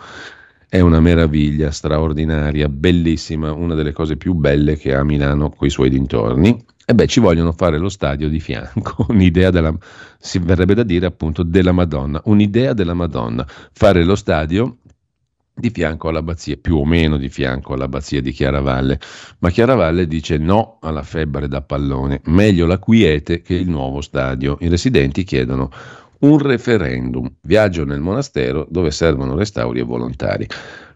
è 0.72 0.80
una 0.80 1.00
meraviglia 1.00 1.70
straordinaria, 1.70 2.66
bellissima, 2.66 3.52
una 3.52 3.74
delle 3.74 3.92
cose 3.92 4.16
più 4.16 4.32
belle 4.32 4.78
che 4.78 4.94
ha 4.94 5.04
Milano 5.04 5.50
coi 5.50 5.68
suoi 5.68 5.90
dintorni. 5.90 6.64
E 6.86 6.94
beh, 6.94 7.06
ci 7.08 7.20
vogliono 7.20 7.52
fare 7.52 7.76
lo 7.76 7.90
stadio 7.90 8.30
di 8.30 8.40
fianco, 8.40 9.04
un'idea 9.12 9.50
della, 9.50 9.76
si 10.18 10.38
verrebbe 10.38 10.72
da 10.72 10.82
dire 10.82 11.04
appunto 11.04 11.42
della 11.42 11.72
Madonna, 11.72 12.22
un'idea 12.24 12.72
della 12.72 12.94
Madonna, 12.94 13.46
fare 13.70 14.02
lo 14.02 14.14
stadio 14.14 14.78
di 15.54 15.68
fianco 15.68 16.08
all'abbazia, 16.08 16.56
più 16.56 16.78
o 16.78 16.86
meno 16.86 17.18
di 17.18 17.28
fianco 17.28 17.74
all'abbazia 17.74 18.22
di 18.22 18.32
Chiaravalle, 18.32 18.98
ma 19.40 19.50
Chiaravalle 19.50 20.06
dice 20.06 20.38
no 20.38 20.78
alla 20.80 21.02
febbre 21.02 21.48
da 21.48 21.60
pallone, 21.60 22.22
meglio 22.24 22.64
la 22.64 22.78
quiete 22.78 23.42
che 23.42 23.52
il 23.56 23.68
nuovo 23.68 24.00
stadio. 24.00 24.56
I 24.60 24.68
residenti 24.68 25.22
chiedono 25.22 25.70
un 26.22 26.38
referendum, 26.38 27.30
viaggio 27.42 27.84
nel 27.84 28.00
monastero 28.00 28.66
dove 28.68 28.90
servono 28.90 29.36
restauri 29.36 29.80
e 29.80 29.84
volontari. 29.84 30.46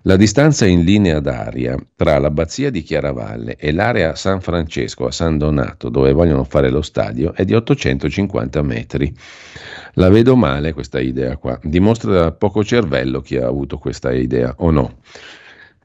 La 0.03 0.17
distanza 0.17 0.67
in 0.67 0.85
linea 0.85 1.19
d'aria 1.19 1.77
tra 1.97 2.19
l'abbazia 2.19 2.71
di 2.71 2.83
Chiaravalle 2.83 3.57
e 3.57 3.73
l'area 3.73 4.15
San 4.15 4.41
Francesco 4.41 5.07
a 5.07 5.11
San 5.11 5.37
Donato, 5.37 5.89
dove 5.89 6.13
vogliono 6.13 6.45
fare 6.45 6.71
lo 6.71 6.81
stadio, 6.81 7.35
è 7.35 7.45
di 7.45 7.55
850 7.55 8.63
metri. 8.63 9.13
La 9.95 10.09
vedo 10.09 10.37
male 10.37 10.73
questa 10.73 11.01
idea 11.01 11.37
qua, 11.39 11.59
dimostra 11.61 12.31
poco 12.31 12.63
cervello 12.63 13.21
chi 13.21 13.37
ha 13.37 13.49
avuto 13.49 13.79
questa 13.79 14.13
idea 14.13 14.55
o 14.59 14.71
no. 14.71 14.99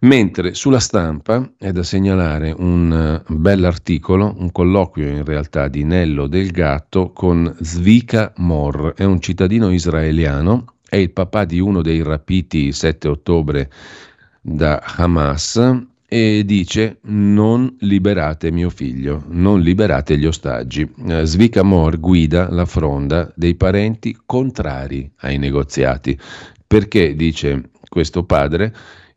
Mentre 0.04 0.56
sulla 0.56 0.80
stampa 0.80 1.48
è 1.60 1.72
da 1.72 1.84
segnalare 1.84 2.52
un 2.58 3.24
uh, 3.28 3.34
bell'articolo, 3.36 4.34
un 4.36 4.52
colloquio 4.52 5.08
in 5.08 5.24
realtà 5.24 5.68
di 5.68 5.84
Nello 5.84 6.26
del 6.26 6.50
Gatto 6.50 7.12
con 7.12 7.56
Zvika 7.60 8.34
Mor, 8.38 8.96
è 8.96 9.04
un 9.04 9.22
cittadino 9.22 9.72
israeliano, 9.72 10.74
è 10.90 10.96
il 10.96 11.12
papà 11.12 11.46
di 11.46 11.60
uno 11.60 11.84
dei 11.84 12.02
rapiti 12.02 12.66
il 12.66 12.74
7 12.74 13.08
ottobre 13.10 13.70
da 14.42 14.82
Hamas 14.84 15.62
e 16.08 16.42
dice 16.46 16.98
non 17.04 17.76
liberate 17.82 18.50
mio 18.50 18.72
figlio, 18.72 19.24
non 19.28 19.62
liberate 19.62 20.18
gli 20.18 20.26
ostaggi. 20.26 20.82
Uh, 20.96 21.22
Zvika 21.26 21.62
Mor 21.62 22.00
guida 22.00 22.50
la 22.50 22.66
fronda 22.66 23.32
dei 23.36 23.54
parenti 23.54 24.18
contrari 24.26 25.12
ai 25.18 25.38
negoziati. 25.38 26.20
Perché, 26.66 27.16
dice 27.16 27.70
questo 27.88 28.24
padre, 28.24 28.74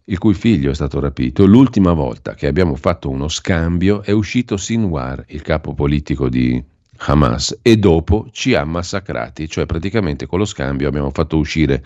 il 0.07 0.19
cui 0.19 0.35
figlio 0.35 0.71
è 0.71 0.75
stato 0.75 1.01
rapito, 1.01 1.47
l'ultima 1.47 1.93
volta 1.93 2.35
che 2.35 2.47
abbiamo 2.47 2.75
fatto 2.75 3.09
uno 3.09 3.29
scambio 3.29 4.03
è 4.03 4.11
uscito 4.11 4.57
Sinwar, 4.57 5.25
il 5.29 5.43
capo 5.43 5.73
politico 5.73 6.29
di 6.29 6.63
Hamas, 6.99 7.59
e 7.63 7.77
dopo 7.77 8.29
ci 8.31 8.55
ha 8.55 8.65
massacrati, 8.65 9.49
cioè 9.49 9.67
praticamente 9.67 10.27
con 10.27 10.39
lo 10.39 10.45
scambio 10.45 10.89
abbiamo 10.89 11.11
fatto 11.11 11.39
uscire 11.39 11.83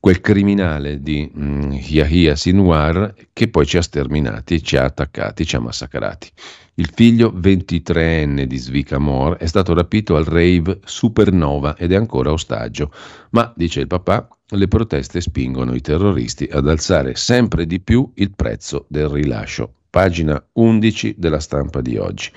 quel 0.00 0.22
criminale 0.22 1.02
di 1.02 1.30
mm, 1.36 1.72
Yahya 1.72 2.34
Sinwar 2.34 3.14
che 3.34 3.48
poi 3.48 3.66
ci 3.66 3.76
ha 3.76 3.82
sterminati, 3.82 4.62
ci 4.62 4.78
ha 4.78 4.84
attaccati, 4.84 5.44
ci 5.44 5.56
ha 5.56 5.60
massacrati. 5.60 6.30
Il 6.74 6.90
figlio 6.94 7.30
23enne 7.30 8.44
di 8.44 8.56
Svika 8.56 8.98
Mor 8.98 9.36
è 9.36 9.44
stato 9.44 9.74
rapito 9.74 10.16
al 10.16 10.24
rave 10.24 10.80
Supernova 10.84 11.76
ed 11.76 11.92
è 11.92 11.96
ancora 11.96 12.32
ostaggio, 12.32 12.90
ma, 13.30 13.52
dice 13.54 13.80
il 13.80 13.86
papà, 13.86 14.26
le 14.50 14.68
proteste 14.68 15.20
spingono 15.20 15.74
i 15.74 15.80
terroristi 15.80 16.48
ad 16.50 16.68
alzare 16.68 17.14
sempre 17.14 17.66
di 17.66 17.80
più 17.80 18.10
il 18.14 18.32
prezzo 18.34 18.86
del 18.88 19.08
rilascio. 19.08 19.74
Pagina 19.90 20.42
11 20.52 21.14
della 21.18 21.40
stampa 21.40 21.80
di 21.80 21.96
oggi. 21.96 22.30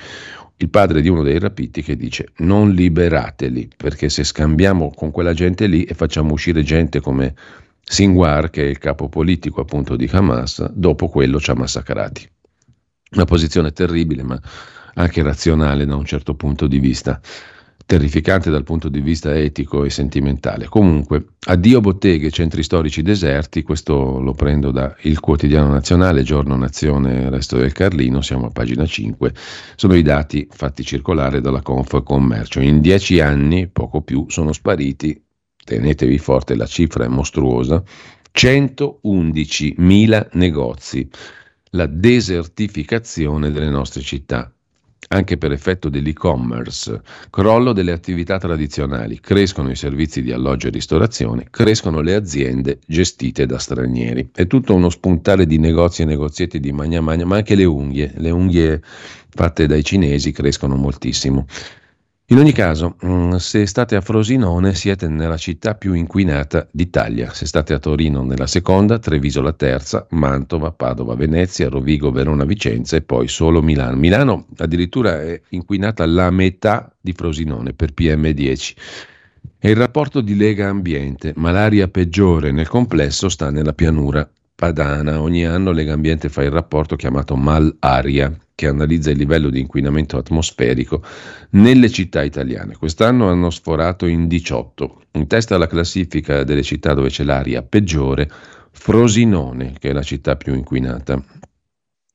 Il 0.58 0.70
padre 0.70 1.02
di 1.02 1.10
uno 1.10 1.24
dei 1.24 1.40
rapiti 1.40 1.82
che 1.82 1.96
dice 1.96 2.30
non 2.38 2.72
liberateli 2.72 3.70
perché 3.76 4.10
se 4.10 4.24
scambiamo 4.24 4.92
con 4.96 5.12
quella 5.12 5.34
gente 5.34 5.68
lì 5.68 5.84
e 5.84 5.94
facciamo 5.94 6.34
uscire 6.34 6.64
gente 6.64 7.02
come 7.02 7.36
Sinwar, 7.84 8.50
che 8.50 8.64
è 8.64 8.68
il 8.68 8.78
capo 8.78 9.10
politico 9.10 9.62
appunto 9.62 9.96
di 9.96 10.10
Hamas, 10.12 10.70
dopo 10.72 11.10
quello 11.10 11.40
ci 11.40 11.52
ha 11.52 11.56
massacrati. 11.56 12.30
Una 13.12 13.26
posizione 13.26 13.72
terribile 13.72 14.24
ma 14.24 14.40
anche 14.96 15.22
razionale 15.22 15.86
da 15.86 15.96
un 15.96 16.06
certo 16.06 16.36
punto 16.36 16.68
di 16.68 16.80
vista. 16.80 17.20
Terrificante 17.86 18.50
dal 18.50 18.64
punto 18.64 18.90
di 18.90 19.02
vista 19.02 19.36
etico 19.36 19.84
e 19.84 19.90
sentimentale. 19.90 20.68
Comunque, 20.68 21.26
addio 21.48 21.82
botteghe, 21.82 22.32
centri 22.32 22.64
storici 22.64 23.02
deserti, 23.02 23.62
questo 23.64 24.20
lo 24.20 24.34
prendo 24.34 24.72
da 24.72 24.96
Il 25.02 25.20
Quotidiano 25.20 25.70
Nazionale, 25.70 26.24
Giorno 26.24 26.56
Nazione, 26.56 27.30
Resto 27.30 27.58
del 27.58 27.74
Carlino, 27.74 28.22
siamo 28.22 28.48
a 28.48 28.52
pagina 28.52 28.86
5, 28.86 29.34
sono 29.76 29.96
i 29.96 30.02
dati 30.02 30.48
fatti 30.50 30.84
circolare 30.84 31.42
dalla 31.42 31.62
Conf 31.62 32.04
Commercio. 32.04 32.62
In 32.62 32.82
dieci 32.82 33.20
anni, 33.20 33.68
poco 33.68 34.02
più, 34.02 34.26
sono 34.30 34.54
spariti, 34.54 35.22
tenetevi 35.64 36.18
forte, 36.18 36.56
la 36.56 36.66
cifra 36.66 37.06
è 37.06 37.10
mostruosa, 37.10 37.84
111.000 38.34 40.30
negozi, 40.34 41.08
la 41.72 41.86
desertificazione 41.86 43.52
delle 43.52 43.70
nostre 43.70 44.02
città 44.02 44.52
anche 45.10 45.38
per 45.38 45.52
effetto 45.52 45.90
dell'e-commerce, 45.90 47.02
crollo 47.30 47.74
delle 47.74 47.92
attività 47.92 48.38
tradizionali, 48.38 49.20
crescono 49.20 49.70
i 49.70 49.76
servizi 49.76 50.22
di 50.22 50.32
alloggio 50.32 50.68
e 50.68 50.72
ristorazione, 50.72 51.48
crescono 51.50 52.02
le 52.02 52.16
aziende 52.16 52.80
gestite 52.86 53.46
da 53.46 53.58
stranieri. 53.58 54.30
È 54.34 54.48
tutto 54.48 54.74
uno 54.74 54.90
spuntare 54.90 55.46
di 55.46 55.58
negozi 55.58 56.02
e 56.02 56.06
negozietti 56.06 56.60
di 56.60 56.72
magna 56.72 57.02
magna, 57.02 57.26
ma 57.26 57.38
anche 57.38 57.56
le 57.56 57.66
unghie, 57.66 58.12
le 58.16 58.30
unghie 58.30 58.82
fatte 59.30 59.68
dai 59.68 59.84
cinesi 59.84 60.32
crescono 60.32 60.76
moltissimo. 60.76 61.46
In 62.28 62.38
ogni 62.38 62.54
caso, 62.54 62.96
mm, 63.06 63.34
se 63.36 63.66
state 63.66 63.98
a 63.98 64.02
Frosinone 64.02 64.74
siete 64.76 65.10
nella 65.10 65.36
città 65.36 65.76
più 65.76 65.94
inquinata 65.94 66.66
d'Italia, 66.72 67.34
se 67.34 67.46
state 67.46 67.74
a 67.74 67.80
Torino 67.80 68.24
nella 68.24 68.48
seconda, 68.48 68.98
Treviso 68.98 69.42
la 69.42 69.52
terza, 69.52 70.08
Mantova, 70.12 70.72
Padova, 70.72 71.16
Venezia, 71.16 71.68
Rovigo, 71.68 72.12
Verona, 72.12 72.46
Vicenza 72.46 72.96
e 72.96 73.02
poi 73.02 73.28
solo 73.28 73.62
Milano. 73.62 73.98
Milano 73.98 74.48
addirittura 74.58 75.22
è 75.22 75.42
inquinata 75.50 76.06
la 76.06 76.32
metà 76.32 76.96
di 77.00 77.12
Frosinone 77.12 77.74
per 77.74 77.92
PM10. 77.94 78.76
E 79.60 79.70
il 79.70 79.76
rapporto 79.76 80.22
di 80.22 80.38
Lega 80.38 80.70
Ambiente, 80.70 81.34
ma 81.36 81.52
l'aria 81.52 81.90
peggiore 81.90 82.52
nel 82.52 82.70
complesso 82.70 83.28
sta 83.28 83.52
nella 83.52 83.74
pianura 83.74 84.28
padana. 84.56 85.22
Ogni 85.22 85.46
anno 85.46 85.72
Lega 85.72 85.94
Ambiente 85.94 86.30
fa 86.30 86.44
il 86.44 86.52
rapporto 86.52 86.96
chiamato 86.96 87.36
Malaria, 87.36 88.36
che 88.56 88.68
analizza 88.68 89.12
il 89.12 89.18
livello 89.18 89.50
di 89.50 89.60
inquinamento 89.60 90.18
atmosferico 90.18 91.04
nelle 91.52 91.90
città 91.90 92.24
italiane. 92.24 92.76
Quest'anno 92.76 93.30
hanno 93.30 93.50
sforato 93.50 94.06
in 94.06 94.28
18. 94.28 95.02
In 95.14 95.28
testa 95.28 95.56
alla 95.56 95.68
classifica 95.68 96.44
delle 96.44 96.64
città 96.64 96.94
dove 96.94 97.10
c'è 97.10 97.24
l'aria 97.24 97.64
peggiore, 97.64 98.30
Frosinone, 98.72 99.76
che 99.80 99.90
è 99.90 99.94
la 99.94 100.04
città 100.04 100.36
più 100.36 100.54
inquinata. 100.54 101.22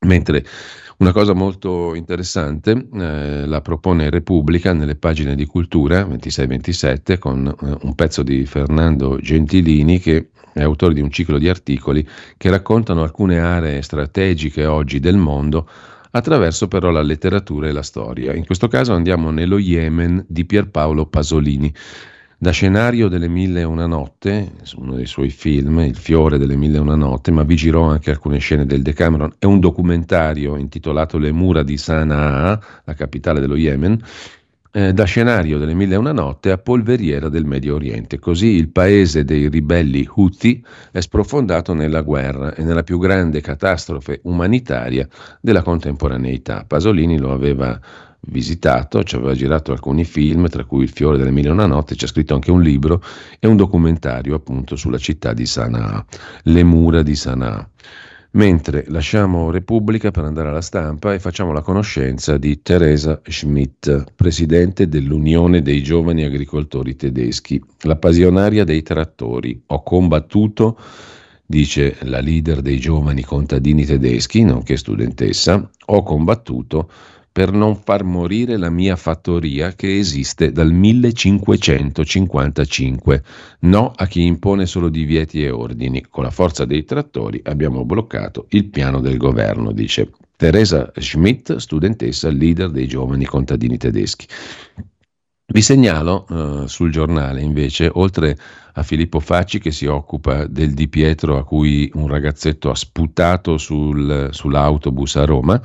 Mentre 0.06 0.44
una 0.98 1.12
cosa 1.12 1.32
molto 1.32 1.94
interessante 1.94 2.88
eh, 2.92 3.46
la 3.46 3.60
propone 3.60 4.10
Repubblica 4.10 4.72
nelle 4.72 4.96
pagine 4.96 5.36
di 5.36 5.46
cultura 5.46 6.02
26-27 6.02 7.18
con 7.18 7.46
eh, 7.46 7.76
un 7.82 7.94
pezzo 7.94 8.22
di 8.22 8.44
Fernando 8.46 9.18
Gentilini 9.20 10.00
che 10.00 10.30
è 10.52 10.62
autore 10.62 10.94
di 10.94 11.00
un 11.00 11.10
ciclo 11.10 11.38
di 11.38 11.48
articoli 11.48 12.06
che 12.36 12.50
raccontano 12.50 13.02
alcune 13.02 13.38
aree 13.38 13.80
strategiche 13.80 14.66
oggi 14.66 14.98
del 14.98 15.16
mondo 15.16 15.68
attraverso 16.10 16.66
però 16.66 16.90
la 16.90 17.02
letteratura 17.02 17.68
e 17.68 17.72
la 17.72 17.82
storia. 17.82 18.34
In 18.34 18.44
questo 18.44 18.66
caso 18.66 18.92
andiamo 18.92 19.30
nello 19.30 19.58
Yemen 19.58 20.24
di 20.26 20.44
Pierpaolo 20.44 21.06
Pasolini. 21.06 21.72
Da 22.40 22.52
scenario 22.52 23.08
delle 23.08 23.26
Mille 23.26 23.62
e 23.62 23.64
una 23.64 23.86
notte, 23.86 24.52
uno 24.76 24.94
dei 24.94 25.06
suoi 25.06 25.28
film, 25.28 25.80
Il 25.80 25.96
fiore 25.96 26.38
delle 26.38 26.54
Mille 26.54 26.76
e 26.76 26.80
una 26.80 26.94
notte, 26.94 27.32
ma 27.32 27.42
vi 27.42 27.56
girò 27.56 27.82
anche 27.82 28.10
alcune 28.10 28.38
scene 28.38 28.64
del 28.64 28.80
Decameron, 28.80 29.32
è 29.40 29.44
un 29.44 29.58
documentario 29.58 30.56
intitolato 30.56 31.18
Le 31.18 31.32
mura 31.32 31.64
di 31.64 31.76
Sana'a, 31.76 32.60
la 32.84 32.94
capitale 32.94 33.40
dello 33.40 33.56
Yemen, 33.56 34.00
eh, 34.70 34.92
da 34.92 35.02
scenario 35.02 35.58
delle 35.58 35.74
Mille 35.74 35.94
e 35.94 35.98
una 35.98 36.12
notte 36.12 36.52
a 36.52 36.58
polveriera 36.58 37.28
del 37.28 37.44
Medio 37.44 37.74
Oriente. 37.74 38.20
Così 38.20 38.50
il 38.50 38.68
paese 38.68 39.24
dei 39.24 39.48
ribelli 39.48 40.08
Houthi 40.08 40.64
è 40.92 41.00
sprofondato 41.00 41.74
nella 41.74 42.02
guerra 42.02 42.54
e 42.54 42.62
nella 42.62 42.84
più 42.84 43.00
grande 43.00 43.40
catastrofe 43.40 44.20
umanitaria 44.22 45.08
della 45.40 45.62
contemporaneità. 45.62 46.64
Pasolini 46.68 47.18
lo 47.18 47.32
aveva 47.32 47.80
visitato, 48.20 49.02
ci 49.04 49.16
aveva 49.16 49.34
girato 49.34 49.72
alcuni 49.72 50.04
film, 50.04 50.48
tra 50.48 50.64
cui 50.64 50.84
Il 50.84 50.90
fiore 50.90 51.18
delle 51.18 51.30
mille 51.30 51.48
e 51.48 51.52
una 51.52 51.66
notte, 51.66 51.94
ci 51.94 52.04
ha 52.04 52.08
scritto 52.08 52.34
anche 52.34 52.50
un 52.50 52.62
libro 52.62 53.02
e 53.38 53.46
un 53.46 53.56
documentario 53.56 54.34
appunto 54.34 54.76
sulla 54.76 54.98
città 54.98 55.32
di 55.32 55.46
Sana'a, 55.46 56.04
le 56.44 56.62
mura 56.64 57.02
di 57.02 57.14
Sana'a. 57.14 57.68
Mentre 58.32 58.84
lasciamo 58.88 59.50
Repubblica 59.50 60.10
per 60.10 60.24
andare 60.24 60.50
alla 60.50 60.60
stampa 60.60 61.14
e 61.14 61.18
facciamo 61.18 61.52
la 61.52 61.62
conoscenza 61.62 62.36
di 62.36 62.60
Teresa 62.60 63.20
Schmidt, 63.24 64.12
presidente 64.14 64.86
dell'Unione 64.86 65.62
dei 65.62 65.82
giovani 65.82 66.24
agricoltori 66.24 66.94
tedeschi, 66.94 67.60
la 67.82 67.96
passionaria 67.96 68.64
dei 68.64 68.82
trattori. 68.82 69.62
Ho 69.68 69.82
combattuto, 69.82 70.78
dice 71.46 71.96
la 72.02 72.20
leader 72.20 72.60
dei 72.60 72.78
giovani 72.78 73.22
contadini 73.24 73.86
tedeschi, 73.86 74.44
nonché 74.44 74.76
studentessa, 74.76 75.70
ho 75.86 76.02
combattuto 76.02 76.90
per 77.38 77.52
non 77.52 77.76
far 77.76 78.02
morire 78.02 78.56
la 78.56 78.68
mia 78.68 78.96
fattoria 78.96 79.72
che 79.74 79.96
esiste 79.96 80.50
dal 80.50 80.72
1555. 80.72 83.22
No 83.60 83.92
a 83.94 84.08
chi 84.08 84.24
impone 84.24 84.66
solo 84.66 84.88
divieti 84.88 85.44
e 85.44 85.50
ordini. 85.50 86.04
Con 86.10 86.24
la 86.24 86.32
forza 86.32 86.64
dei 86.64 86.82
trattori 86.82 87.40
abbiamo 87.44 87.84
bloccato 87.84 88.46
il 88.48 88.64
piano 88.64 88.98
del 88.98 89.18
governo, 89.18 89.70
dice 89.70 90.10
Teresa 90.34 90.90
Schmidt, 90.96 91.54
studentessa, 91.54 92.28
leader 92.28 92.70
dei 92.70 92.88
giovani 92.88 93.24
contadini 93.24 93.76
tedeschi. 93.76 94.26
Vi 95.50 95.62
segnalo 95.62 96.26
uh, 96.28 96.66
sul 96.66 96.90
giornale 96.90 97.40
invece, 97.40 97.90
oltre 97.90 98.36
a 98.74 98.82
Filippo 98.82 99.18
Facci 99.18 99.58
che 99.58 99.70
si 99.70 99.86
occupa 99.86 100.46
del 100.46 100.74
Di 100.74 100.88
Pietro 100.88 101.38
a 101.38 101.44
cui 101.44 101.90
un 101.94 102.06
ragazzetto 102.06 102.68
ha 102.68 102.74
sputato 102.74 103.56
sul, 103.56 104.28
sull'autobus 104.30 105.16
a 105.16 105.24
Roma, 105.24 105.58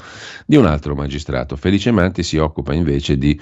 di 0.45 0.55
un 0.55 0.67
altro 0.67 0.95
magistrato. 0.95 1.57
Felice 1.57 1.91
Manti 1.91 2.23
si 2.23 2.37
occupa 2.37 2.73
invece 2.73 3.17
di 3.17 3.37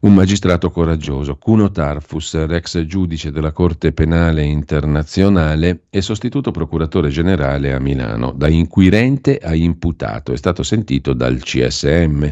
un 0.00 0.14
magistrato 0.14 0.70
coraggioso, 0.70 1.36
Cuno 1.36 1.70
Tarfus, 1.70 2.32
ex 2.48 2.82
giudice 2.86 3.30
della 3.30 3.52
Corte 3.52 3.92
Penale 3.92 4.44
Internazionale 4.44 5.82
e 5.90 6.00
sostituto 6.00 6.52
procuratore 6.52 7.10
generale 7.10 7.74
a 7.74 7.78
Milano, 7.78 8.32
da 8.32 8.48
inquirente 8.48 9.36
a 9.36 9.54
imputato, 9.54 10.32
è 10.32 10.36
stato 10.38 10.62
sentito 10.62 11.12
dal 11.12 11.38
CSM 11.38 12.30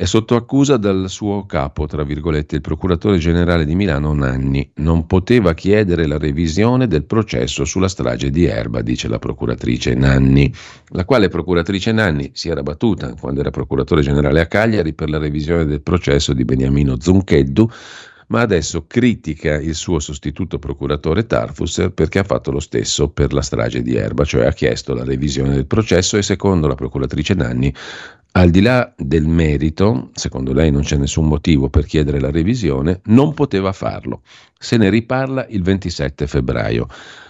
è 0.00 0.06
sotto 0.06 0.34
accusa 0.34 0.78
dal 0.78 1.10
suo 1.10 1.44
capo, 1.44 1.86
tra 1.86 2.04
virgolette, 2.04 2.54
il 2.54 2.62
procuratore 2.62 3.18
generale 3.18 3.66
di 3.66 3.74
Milano 3.74 4.14
Nanni. 4.14 4.70
Non 4.76 5.04
poteva 5.04 5.52
chiedere 5.52 6.06
la 6.06 6.16
revisione 6.16 6.86
del 6.86 7.04
processo 7.04 7.66
sulla 7.66 7.86
strage 7.86 8.30
di 8.30 8.46
Erba, 8.46 8.80
dice 8.80 9.08
la 9.08 9.18
procuratrice 9.18 9.92
Nanni, 9.92 10.50
la 10.92 11.04
quale 11.04 11.28
procuratrice 11.28 11.92
Nanni 11.92 12.30
si 12.32 12.48
era 12.48 12.62
battuta 12.62 13.12
quando 13.12 13.40
era 13.40 13.50
procuratore 13.50 14.00
generale 14.00 14.40
a 14.40 14.46
Cagliari 14.46 14.94
per 14.94 15.10
la 15.10 15.18
revisione 15.18 15.66
del 15.66 15.82
processo 15.82 16.32
di 16.32 16.46
Beniamino 16.46 16.98
Zuncheddu, 16.98 17.68
ma 18.28 18.40
adesso 18.40 18.86
critica 18.86 19.56
il 19.56 19.74
suo 19.74 19.98
sostituto 19.98 20.58
procuratore 20.58 21.26
Tarfus 21.26 21.90
perché 21.92 22.20
ha 22.20 22.24
fatto 22.24 22.50
lo 22.50 22.60
stesso 22.60 23.10
per 23.10 23.34
la 23.34 23.42
strage 23.42 23.82
di 23.82 23.96
Erba, 23.96 24.24
cioè 24.24 24.46
ha 24.46 24.52
chiesto 24.52 24.94
la 24.94 25.04
revisione 25.04 25.56
del 25.56 25.66
processo 25.66 26.16
e 26.16 26.22
secondo 26.22 26.66
la 26.66 26.74
procuratrice 26.74 27.34
Nanni 27.34 27.74
al 28.32 28.50
di 28.50 28.60
là 28.60 28.92
del 28.96 29.26
merito, 29.26 30.10
secondo 30.14 30.52
lei 30.52 30.70
non 30.70 30.82
c'è 30.82 30.96
nessun 30.96 31.26
motivo 31.26 31.68
per 31.68 31.84
chiedere 31.84 32.20
la 32.20 32.30
revisione, 32.30 33.00
non 33.06 33.34
poteva 33.34 33.72
farlo. 33.72 34.22
Se 34.56 34.76
ne 34.76 34.88
riparla 34.88 35.46
il 35.48 35.62
27 35.62 36.28
febbraio. 36.28 36.86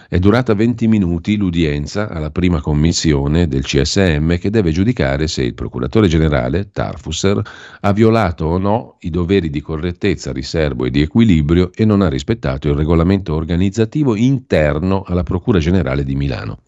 È 0.07 0.19
durata 0.19 0.53
20 0.53 0.87
minuti 0.87 1.37
l'udienza 1.37 2.09
alla 2.09 2.29
prima 2.29 2.61
commissione 2.61 3.47
del 3.47 3.63
CSM 3.63 4.37
che 4.37 4.49
deve 4.49 4.71
giudicare 4.71 5.27
se 5.27 5.41
il 5.41 5.53
procuratore 5.53 6.07
generale 6.07 6.69
Tarfusser 6.69 7.41
ha 7.79 7.93
violato 7.93 8.45
o 8.45 8.57
no 8.57 8.97
i 8.99 9.09
doveri 9.09 9.49
di 9.49 9.61
correttezza, 9.61 10.31
riservo 10.31 10.85
e 10.85 10.91
di 10.91 11.01
equilibrio 11.01 11.71
e 11.73 11.85
non 11.85 12.01
ha 12.01 12.09
rispettato 12.09 12.67
il 12.67 12.75
regolamento 12.75 13.33
organizzativo 13.33 14.15
interno 14.15 15.01
alla 15.03 15.23
Procura 15.23 15.59
generale 15.59 16.03
di 16.03 16.15
Milano. 16.15 16.59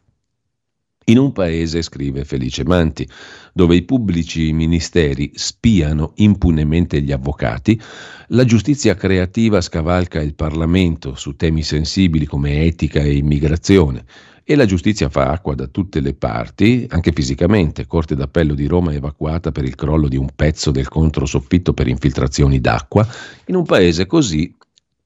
In 1.06 1.18
un 1.18 1.34
paese, 1.34 1.82
scrive 1.82 2.24
Felice 2.24 2.64
Manti, 2.64 3.08
dove 3.51 3.76
i 3.76 3.82
pubblici 3.82 4.54
ministeri 4.54 5.32
spiano 5.36 6.14
impunemente 6.16 7.01
gli 7.01 7.12
avvocati, 7.12 7.80
la 8.28 8.45
giustizia 8.45 8.95
creativa 8.95 9.60
scavalca 9.60 10.22
il 10.22 10.34
Parlamento 10.34 11.16
su 11.16 11.36
temi 11.36 11.62
sensibili 11.62 12.26
come 12.26 12.64
etica 12.64 13.01
e 13.01 13.18
immigrazione 13.18 14.06
e 14.45 14.56
la 14.56 14.66
giustizia 14.66 15.10
fa 15.10 15.32
acqua 15.32 15.56
da 15.56 15.68
tutte 15.68 15.99
le 15.99 16.14
parti, 16.14 16.86
anche 16.89 17.12
fisicamente. 17.14 17.86
Corte 17.86 18.16
d'Appello 18.16 18.54
di 18.54 18.68
Roma 18.68 18.93
evacuata 18.93 19.51
per 19.51 19.64
il 19.64 19.76
crollo 19.76 20.08
di 20.08 20.18
un 20.18 20.30
pezzo 20.36 20.72
del 20.72 20.88
controsoffitto 20.89 21.74
per 21.74 21.88
infiltrazioni 21.88 22.60
d'acqua. 22.60 23.08
In 23.45 23.56
un 23.56 23.64
paese 23.64 24.06
così 24.06 24.54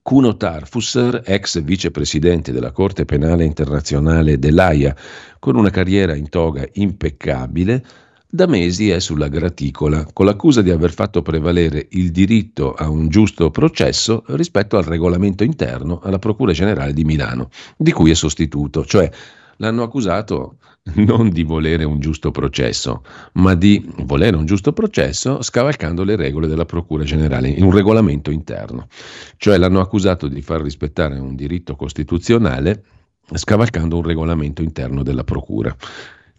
Kuno 0.08 0.38
Tarfusser, 0.38 1.22
ex 1.26 1.62
vicepresidente 1.62 2.54
della 2.54 2.72
Corte 2.72 3.04
Penale 3.04 3.44
Internazionale 3.44 4.40
dell'AIA, 4.40 4.96
con 5.38 5.58
una 5.58 5.70
carriera 5.70 6.16
in 6.16 6.30
toga 6.30 6.66
impeccabile, 6.76 7.84
da 8.26 8.48
mesi 8.48 8.90
è 8.90 9.00
sulla 9.00 9.28
graticola, 9.28 10.08
con 10.14 10.26
l'accusa 10.26 10.62
di 10.62 10.72
aver 10.72 10.94
fatto 10.94 11.22
prevalere 11.22 11.88
il 11.90 12.12
diritto 12.12 12.74
a 12.74 12.88
un 12.88 13.10
giusto 13.10 13.52
processo 13.52 14.24
rispetto 14.28 14.78
al 14.78 14.86
regolamento 14.86 15.44
interno 15.44 16.00
alla 16.02 16.20
Procura 16.20 16.54
Generale 16.54 16.94
di 16.94 17.04
Milano, 17.04 17.50
di 17.76 17.92
cui 17.92 18.10
è 18.10 18.16
sostituto, 18.16 18.86
cioè 18.86 19.12
l'hanno 19.58 19.84
accusato 19.84 20.56
non 20.96 21.30
di 21.30 21.44
volere 21.44 21.84
un 21.84 22.00
giusto 22.00 22.32
processo, 22.32 23.04
ma 23.34 23.56
di 23.56 23.86
volere 24.04 24.36
un 24.36 24.46
giusto 24.46 24.74
processo 24.74 25.42
scavalcando 25.42 26.04
le 26.04 26.16
regole 26.16 26.48
della 26.48 26.66
Procura 26.66 27.04
Generale, 27.04 27.50
in 27.50 27.64
un 27.64 27.72
regolamento 27.72 28.32
interno. 28.32 28.88
Cioè 29.38 29.58
l'hanno 29.58 29.82
accusato 29.82 30.28
di 30.28 30.42
far 30.42 30.62
rispettare 30.62 31.18
un 31.20 31.36
diritto 31.36 31.76
costituzionale 31.76 32.84
scavalcando 33.34 33.98
un 33.98 34.04
regolamento 34.04 34.62
interno 34.62 35.04
della 35.04 35.24
Procura. 35.24 35.76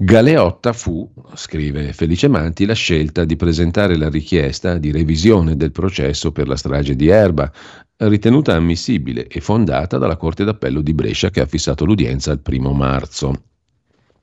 Galeotta 0.01 0.73
fu, 0.73 1.11
scrive 1.35 1.93
Felice 1.93 2.29
Manti, 2.29 2.65
la 2.65 2.75
scelta 2.75 3.25
di 3.25 3.35
presentare 3.35 3.97
la 3.97 4.09
richiesta 4.09 4.79
di 4.79 4.93
revisione 4.93 5.57
del 5.57 5.73
processo 5.73 6.31
per 6.31 6.47
la 6.47 6.57
strage 6.57 6.95
di 6.95 7.09
Erba, 7.09 7.51
ritenuta 7.97 8.55
ammissibile 8.55 9.27
e 9.27 9.41
fondata 9.41 9.99
dalla 9.99 10.17
Corte 10.17 10.45
d'Appello 10.45 10.83
di 10.83 10.95
Brescia 10.95 11.31
che 11.31 11.41
ha 11.41 11.47
fissato 11.47 11.85
l'udienza 11.85 12.31
al 12.31 12.39
primo 12.39 12.73
marzo. 12.73 13.33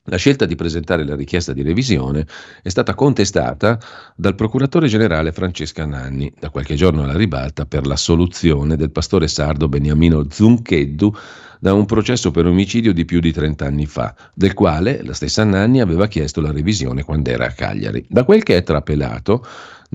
La 0.08 0.18
scelta 0.18 0.46
di 0.46 0.54
presentare 0.54 1.04
la 1.04 1.16
richiesta 1.16 1.52
di 1.52 1.64
revisione 1.64 2.28
è 2.62 2.70
stata 2.70 2.94
contestata 2.94 3.80
dal 4.16 4.36
procuratore 4.36 4.88
generale 4.88 5.32
Francesca 5.32 5.84
Nanni, 5.84 6.32
da 6.40 6.52
qualche 6.52 6.76
giorno 6.76 7.02
alla 7.02 7.18
ribalta 7.18 7.66
per 7.66 7.88
l'assoluzione 7.88 8.76
del 8.76 8.92
pastore 8.92 9.28
sardo 9.28 9.68
Beniamino 9.68 10.28
Zuncheddu 10.30 11.12
da 11.60 11.74
un 11.74 11.86
processo 11.86 12.30
per 12.30 12.46
omicidio 12.46 12.94
di 12.94 13.04
più 13.06 13.20
di 13.20 13.32
30 13.32 13.66
anni 13.66 13.88
fa, 13.88 14.14
del 14.36 14.54
quale 14.54 15.04
la 15.04 15.14
stessa 15.14 15.44
Nanni 15.44 15.82
aveva 15.82 16.06
chiesto 16.06 16.40
la 16.40 16.52
revisione 16.52 17.02
quando 17.02 17.32
era 17.32 17.48
a 17.48 17.52
Cagliari. 17.52 18.06
Da 18.08 18.24
quel 18.26 18.44
che 18.44 18.58
è 18.58 18.62
trapelato, 18.62 19.44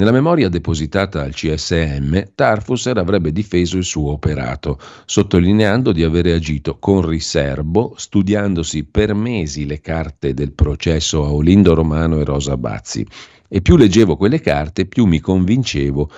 nella 0.00 0.12
memoria 0.12 0.48
depositata 0.48 1.20
al 1.20 1.34
CSM, 1.34 2.32
Tarfusser 2.34 2.96
avrebbe 2.96 3.32
difeso 3.32 3.76
il 3.76 3.84
suo 3.84 4.12
operato, 4.12 4.78
sottolineando 5.04 5.92
di 5.92 6.02
avere 6.02 6.32
agito 6.32 6.78
con 6.78 7.06
riservo, 7.06 7.92
studiandosi 7.98 8.84
per 8.84 9.12
mesi 9.12 9.66
le 9.66 9.82
carte 9.82 10.32
del 10.32 10.52
processo 10.52 11.22
a 11.22 11.30
Olindo 11.30 11.74
Romano 11.74 12.18
e 12.18 12.24
Rosa 12.24 12.56
Bazzi. 12.56 13.06
E 13.46 13.60
più 13.60 13.76
leggevo 13.76 14.16
quelle 14.16 14.40
carte, 14.40 14.86
più 14.86 15.04
mi 15.04 15.20
convincevo 15.20 16.10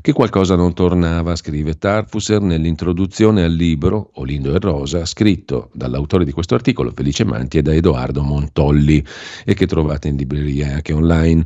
che 0.00 0.12
qualcosa 0.12 0.56
non 0.56 0.74
tornava, 0.74 1.36
scrive 1.36 1.78
Tarfusser 1.78 2.40
nell'introduzione 2.40 3.44
al 3.44 3.52
libro 3.52 4.10
Olindo 4.14 4.52
e 4.52 4.58
Rosa, 4.58 5.04
scritto 5.04 5.70
dall'autore 5.74 6.24
di 6.24 6.32
questo 6.32 6.56
articolo, 6.56 6.90
Felice 6.92 7.24
Manti, 7.24 7.58
e 7.58 7.62
da 7.62 7.72
Edoardo 7.72 8.20
Montolli, 8.22 9.04
e 9.44 9.54
che 9.54 9.66
trovate 9.68 10.08
in 10.08 10.16
libreria 10.16 10.74
anche 10.74 10.92
online. 10.92 11.44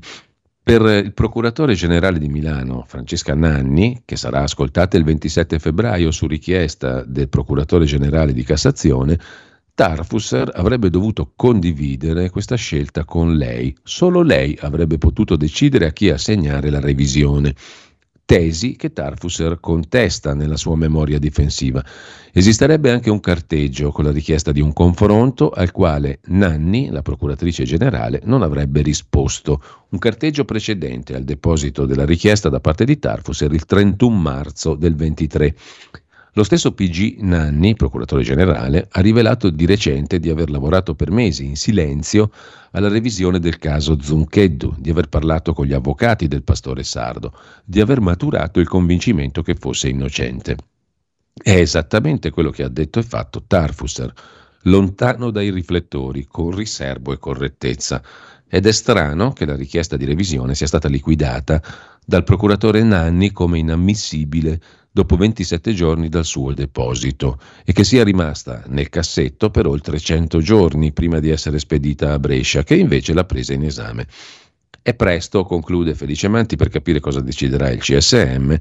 Per 0.64 0.80
il 0.80 1.12
procuratore 1.12 1.74
generale 1.74 2.20
di 2.20 2.28
Milano, 2.28 2.84
Francesca 2.86 3.34
Nanni, 3.34 4.02
che 4.04 4.14
sarà 4.14 4.42
ascoltata 4.42 4.96
il 4.96 5.02
27 5.02 5.58
febbraio 5.58 6.12
su 6.12 6.28
richiesta 6.28 7.02
del 7.02 7.28
procuratore 7.28 7.84
generale 7.84 8.32
di 8.32 8.44
Cassazione, 8.44 9.18
Tarfusser 9.74 10.52
avrebbe 10.54 10.88
dovuto 10.88 11.32
condividere 11.34 12.30
questa 12.30 12.54
scelta 12.54 13.04
con 13.04 13.34
lei. 13.36 13.74
Solo 13.82 14.22
lei 14.22 14.56
avrebbe 14.60 14.98
potuto 14.98 15.34
decidere 15.34 15.86
a 15.86 15.92
chi 15.92 16.10
assegnare 16.10 16.70
la 16.70 16.78
revisione 16.78 17.54
tesi 18.32 18.76
che 18.76 18.94
Tarfusser 18.94 19.60
contesta 19.60 20.32
nella 20.32 20.56
sua 20.56 20.74
memoria 20.74 21.18
difensiva. 21.18 21.84
Esisterebbe 22.32 22.90
anche 22.90 23.10
un 23.10 23.20
carteggio 23.20 23.92
con 23.92 24.04
la 24.04 24.10
richiesta 24.10 24.52
di 24.52 24.62
un 24.62 24.72
confronto 24.72 25.50
al 25.50 25.70
quale 25.70 26.20
Nanni, 26.28 26.88
la 26.88 27.02
procuratrice 27.02 27.64
generale, 27.64 28.22
non 28.24 28.40
avrebbe 28.40 28.80
risposto. 28.80 29.62
Un 29.90 29.98
carteggio 29.98 30.46
precedente 30.46 31.14
al 31.14 31.24
deposito 31.24 31.84
della 31.84 32.06
richiesta 32.06 32.48
da 32.48 32.60
parte 32.60 32.86
di 32.86 32.98
Tarfusser 32.98 33.52
il 33.52 33.66
31 33.66 34.16
marzo 34.16 34.76
del 34.76 34.94
23. 34.94 35.54
Lo 36.34 36.44
stesso 36.44 36.72
PG 36.72 37.18
Nanni, 37.18 37.76
procuratore 37.76 38.22
generale, 38.22 38.88
ha 38.90 39.02
rivelato 39.02 39.50
di 39.50 39.66
recente 39.66 40.18
di 40.18 40.30
aver 40.30 40.48
lavorato 40.48 40.94
per 40.94 41.10
mesi 41.10 41.44
in 41.44 41.56
silenzio 41.56 42.30
alla 42.70 42.88
revisione 42.88 43.38
del 43.38 43.58
caso 43.58 44.00
Zuncheddu, 44.00 44.76
di 44.78 44.88
aver 44.88 45.10
parlato 45.10 45.52
con 45.52 45.66
gli 45.66 45.74
avvocati 45.74 46.28
del 46.28 46.42
pastore 46.42 46.84
sardo, 46.84 47.34
di 47.66 47.82
aver 47.82 48.00
maturato 48.00 48.60
il 48.60 48.68
convincimento 48.68 49.42
che 49.42 49.56
fosse 49.56 49.90
innocente. 49.90 50.56
È 51.34 51.50
esattamente 51.50 52.30
quello 52.30 52.50
che 52.50 52.62
ha 52.62 52.68
detto 52.68 52.98
e 52.98 53.02
fatto 53.02 53.44
Tarfusser, 53.46 54.10
lontano 54.62 55.30
dai 55.30 55.50
riflettori, 55.50 56.24
con 56.26 56.56
riservo 56.56 57.12
e 57.12 57.18
correttezza. 57.18 58.02
Ed 58.48 58.64
è 58.64 58.72
strano 58.72 59.34
che 59.34 59.44
la 59.44 59.56
richiesta 59.56 59.98
di 59.98 60.06
revisione 60.06 60.54
sia 60.54 60.66
stata 60.66 60.88
liquidata 60.88 61.62
dal 62.04 62.24
procuratore 62.24 62.82
Nanni 62.82 63.32
come 63.32 63.58
inammissibile 63.58 64.60
dopo 64.92 65.16
27 65.16 65.72
giorni 65.72 66.10
dal 66.10 66.26
suo 66.26 66.52
deposito 66.52 67.40
e 67.64 67.72
che 67.72 67.82
sia 67.82 68.04
rimasta 68.04 68.62
nel 68.66 68.90
cassetto 68.90 69.50
per 69.50 69.66
oltre 69.66 69.98
100 69.98 70.40
giorni 70.40 70.92
prima 70.92 71.18
di 71.18 71.30
essere 71.30 71.58
spedita 71.58 72.12
a 72.12 72.18
Brescia, 72.18 72.62
che 72.62 72.74
invece 72.74 73.14
l'ha 73.14 73.24
presa 73.24 73.54
in 73.54 73.64
esame. 73.64 74.06
È 74.82 74.94
presto, 74.94 75.44
conclude 75.44 75.94
Felice 75.94 76.28
Manti, 76.28 76.56
per 76.56 76.68
capire 76.68 77.00
cosa 77.00 77.20
deciderà 77.20 77.70
il 77.70 77.80
CSM. 77.80 78.54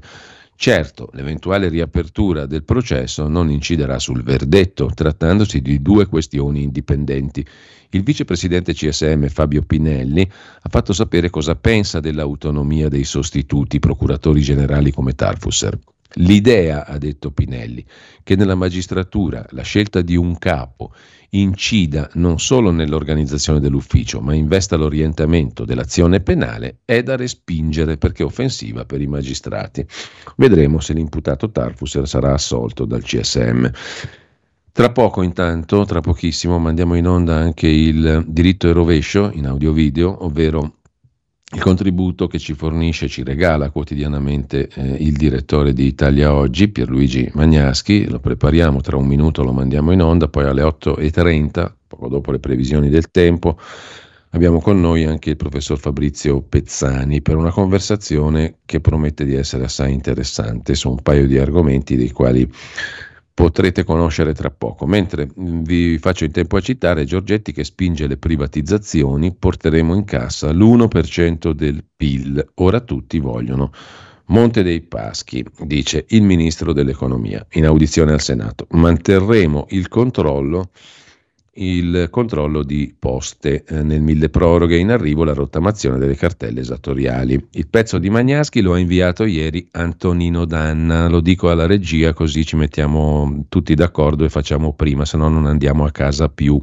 Certo, 0.54 1.10
l'eventuale 1.12 1.68
riapertura 1.68 2.46
del 2.46 2.62
processo 2.62 3.26
non 3.28 3.50
inciderà 3.50 3.98
sul 3.98 4.22
verdetto, 4.22 4.90
trattandosi 4.94 5.60
di 5.60 5.82
due 5.82 6.06
questioni 6.06 6.62
indipendenti. 6.62 7.44
Il 7.90 8.04
vicepresidente 8.04 8.72
CSM 8.72 9.26
Fabio 9.26 9.62
Pinelli 9.62 10.22
ha 10.22 10.68
fatto 10.70 10.92
sapere 10.92 11.28
cosa 11.28 11.56
pensa 11.56 12.00
dell'autonomia 12.00 12.88
dei 12.88 13.04
sostituti 13.04 13.80
procuratori 13.80 14.40
generali 14.40 14.92
come 14.92 15.14
Tarfusser. 15.14 15.78
L'idea, 16.16 16.86
ha 16.86 16.98
detto 16.98 17.30
Pinelli, 17.30 17.84
che 18.22 18.36
nella 18.36 18.54
magistratura 18.54 19.44
la 19.50 19.62
scelta 19.62 20.02
di 20.02 20.16
un 20.16 20.36
capo 20.38 20.92
incida 21.30 22.10
non 22.14 22.38
solo 22.38 22.70
nell'organizzazione 22.70 23.60
dell'ufficio, 23.60 24.20
ma 24.20 24.34
investa 24.34 24.76
l'orientamento 24.76 25.64
dell'azione 25.64 26.20
penale, 26.20 26.80
è 26.84 27.02
da 27.02 27.16
respingere 27.16 27.96
perché 27.96 28.22
offensiva 28.22 28.84
per 28.84 29.00
i 29.00 29.06
magistrati. 29.06 29.86
Vedremo 30.36 30.80
se 30.80 30.92
l'imputato 30.92 31.50
Tarfusser 31.50 32.06
sarà 32.06 32.34
assolto 32.34 32.84
dal 32.84 33.02
CSM. 33.02 33.70
Tra 34.72 34.90
poco, 34.90 35.22
intanto, 35.22 35.84
tra 35.84 36.00
pochissimo, 36.00 36.58
mandiamo 36.58 36.94
in 36.94 37.06
onda 37.06 37.36
anche 37.36 37.66
il 37.66 38.24
diritto 38.26 38.68
e 38.68 38.72
rovescio 38.72 39.30
in 39.32 39.46
audio-video, 39.46 40.24
ovvero 40.24 40.76
il 41.54 41.60
contributo 41.60 42.26
che 42.28 42.38
ci 42.38 42.54
fornisce, 42.54 43.08
ci 43.08 43.22
regala 43.22 43.70
quotidianamente 43.70 44.68
eh, 44.74 44.96
il 45.00 45.12
direttore 45.12 45.74
di 45.74 45.84
Italia 45.84 46.32
Oggi, 46.32 46.68
Pierluigi 46.68 47.30
Magnaschi, 47.34 48.08
lo 48.08 48.20
prepariamo 48.20 48.80
tra 48.80 48.96
un 48.96 49.06
minuto, 49.06 49.42
lo 49.42 49.52
mandiamo 49.52 49.92
in 49.92 50.00
onda, 50.00 50.28
poi 50.28 50.44
alle 50.44 50.62
8.30, 50.62 51.72
poco 51.86 52.08
dopo 52.08 52.32
le 52.32 52.38
previsioni 52.38 52.88
del 52.88 53.10
tempo, 53.10 53.58
abbiamo 54.30 54.60
con 54.60 54.80
noi 54.80 55.04
anche 55.04 55.30
il 55.30 55.36
professor 55.36 55.78
Fabrizio 55.78 56.40
Pezzani 56.40 57.20
per 57.20 57.36
una 57.36 57.50
conversazione 57.50 58.56
che 58.64 58.80
promette 58.80 59.26
di 59.26 59.34
essere 59.34 59.64
assai 59.64 59.92
interessante 59.92 60.74
su 60.74 60.88
un 60.88 61.02
paio 61.02 61.26
di 61.26 61.38
argomenti 61.38 61.96
dei 61.96 62.10
quali 62.10 62.50
potrete 63.34 63.84
conoscere 63.84 64.34
tra 64.34 64.50
poco. 64.50 64.86
Mentre 64.86 65.26
mm, 65.26 65.62
vi 65.62 65.98
faccio 65.98 66.24
in 66.24 66.32
tempo 66.32 66.56
a 66.56 66.60
citare 66.60 67.04
Giorgetti 67.04 67.52
che 67.52 67.64
spinge 67.64 68.06
le 68.06 68.16
privatizzazioni, 68.16 69.34
porteremo 69.34 69.94
in 69.94 70.04
cassa 70.04 70.52
l'1% 70.52 71.50
del 71.52 71.84
PIL. 71.96 72.52
Ora 72.56 72.80
tutti 72.80 73.18
vogliono. 73.18 73.72
Monte 74.26 74.62
dei 74.62 74.80
Paschi, 74.80 75.44
dice 75.64 76.06
il 76.08 76.22
ministro 76.22 76.72
dell'economia 76.72 77.44
in 77.52 77.66
audizione 77.66 78.12
al 78.12 78.20
Senato. 78.20 78.66
Manterremo 78.70 79.66
il 79.70 79.88
controllo 79.88 80.70
il 81.54 82.08
controllo 82.10 82.62
di 82.62 82.94
poste 82.98 83.64
eh, 83.64 83.82
nel 83.82 84.00
mille 84.00 84.30
proroghe 84.30 84.78
in 84.78 84.90
arrivo 84.90 85.22
la 85.22 85.34
rottamazione 85.34 85.98
delle 85.98 86.14
cartelle 86.14 86.60
esattoriali. 86.60 87.48
Il 87.52 87.68
pezzo 87.68 87.98
di 87.98 88.08
Magnaschi 88.08 88.62
lo 88.62 88.72
ha 88.72 88.78
inviato 88.78 89.24
ieri 89.24 89.68
Antonino 89.72 90.46
Danna, 90.46 91.08
lo 91.08 91.20
dico 91.20 91.50
alla 91.50 91.66
regia 91.66 92.14
così 92.14 92.46
ci 92.46 92.56
mettiamo 92.56 93.44
tutti 93.50 93.74
d'accordo 93.74 94.24
e 94.24 94.30
facciamo 94.30 94.72
prima, 94.72 95.04
se 95.04 95.18
no 95.18 95.28
non 95.28 95.44
andiamo 95.44 95.84
a 95.84 95.90
casa 95.90 96.28
più. 96.30 96.62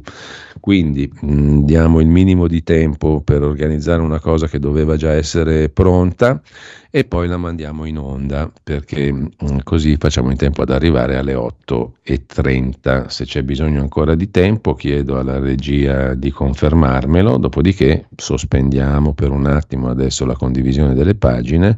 Quindi 0.58 1.10
mh, 1.20 1.32
mm, 1.32 1.58
diamo 1.64 2.00
il 2.00 2.08
minimo 2.08 2.48
di 2.48 2.62
tempo 2.62 3.20
per 3.22 3.42
organizzare 3.42 4.02
una 4.02 4.18
cosa 4.18 4.48
che 4.48 4.58
doveva 4.58 4.96
già 4.96 5.12
essere 5.12 5.68
pronta 5.68 6.42
e 6.90 7.04
poi 7.04 7.28
la 7.28 7.36
mandiamo 7.36 7.84
in 7.84 7.98
onda 7.98 8.50
perché 8.62 9.12
mh, 9.12 9.30
mm, 9.44 9.58
così 9.62 9.96
facciamo 9.96 10.30
in 10.30 10.36
tempo 10.36 10.62
ad 10.62 10.70
arrivare 10.70 11.16
alle 11.16 11.34
8.30. 11.34 13.06
Se 13.06 13.24
c'è 13.24 13.42
bisogno 13.42 13.80
ancora 13.80 14.14
di 14.14 14.30
tempo 14.30 14.74
chiedo 14.80 15.18
alla 15.18 15.38
regia 15.38 16.14
di 16.14 16.30
confermarmelo, 16.30 17.36
dopodiché 17.36 18.08
sospendiamo 18.16 19.12
per 19.12 19.30
un 19.30 19.44
attimo 19.44 19.90
adesso 19.90 20.24
la 20.24 20.34
condivisione 20.34 20.94
delle 20.94 21.14
pagine 21.14 21.76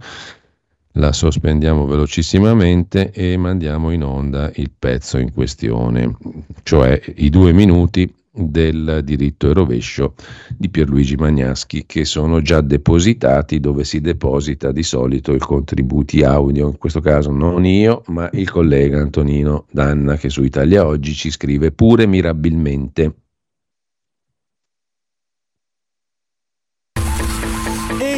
la 0.96 1.12
sospendiamo 1.12 1.86
velocissimamente 1.86 3.10
e 3.10 3.36
mandiamo 3.36 3.90
in 3.90 4.04
onda 4.04 4.52
il 4.54 4.70
pezzo 4.78 5.18
in 5.18 5.32
questione, 5.32 6.16
cioè 6.62 7.00
i 7.16 7.30
due 7.30 7.52
minuti 7.52 8.12
del 8.34 9.02
diritto 9.04 9.50
e 9.50 9.52
rovescio 9.52 10.14
di 10.56 10.70
Pierluigi 10.70 11.16
Magnaschi 11.16 11.84
che 11.84 12.06
sono 12.06 12.40
già 12.40 12.62
depositati 12.62 13.60
dove 13.60 13.84
si 13.84 14.00
deposita 14.00 14.72
di 14.72 14.82
solito 14.82 15.34
i 15.34 15.38
contributi 15.38 16.22
audio, 16.22 16.68
in 16.68 16.78
questo 16.78 17.00
caso 17.00 17.30
non 17.30 17.66
io 17.66 18.02
ma 18.06 18.30
il 18.32 18.50
collega 18.50 19.00
Antonino 19.00 19.66
Danna 19.70 20.16
che 20.16 20.30
su 20.30 20.42
Italia 20.42 20.86
Oggi 20.86 21.12
ci 21.12 21.30
scrive 21.30 21.72
pure 21.72 22.06
mirabilmente 22.06 23.21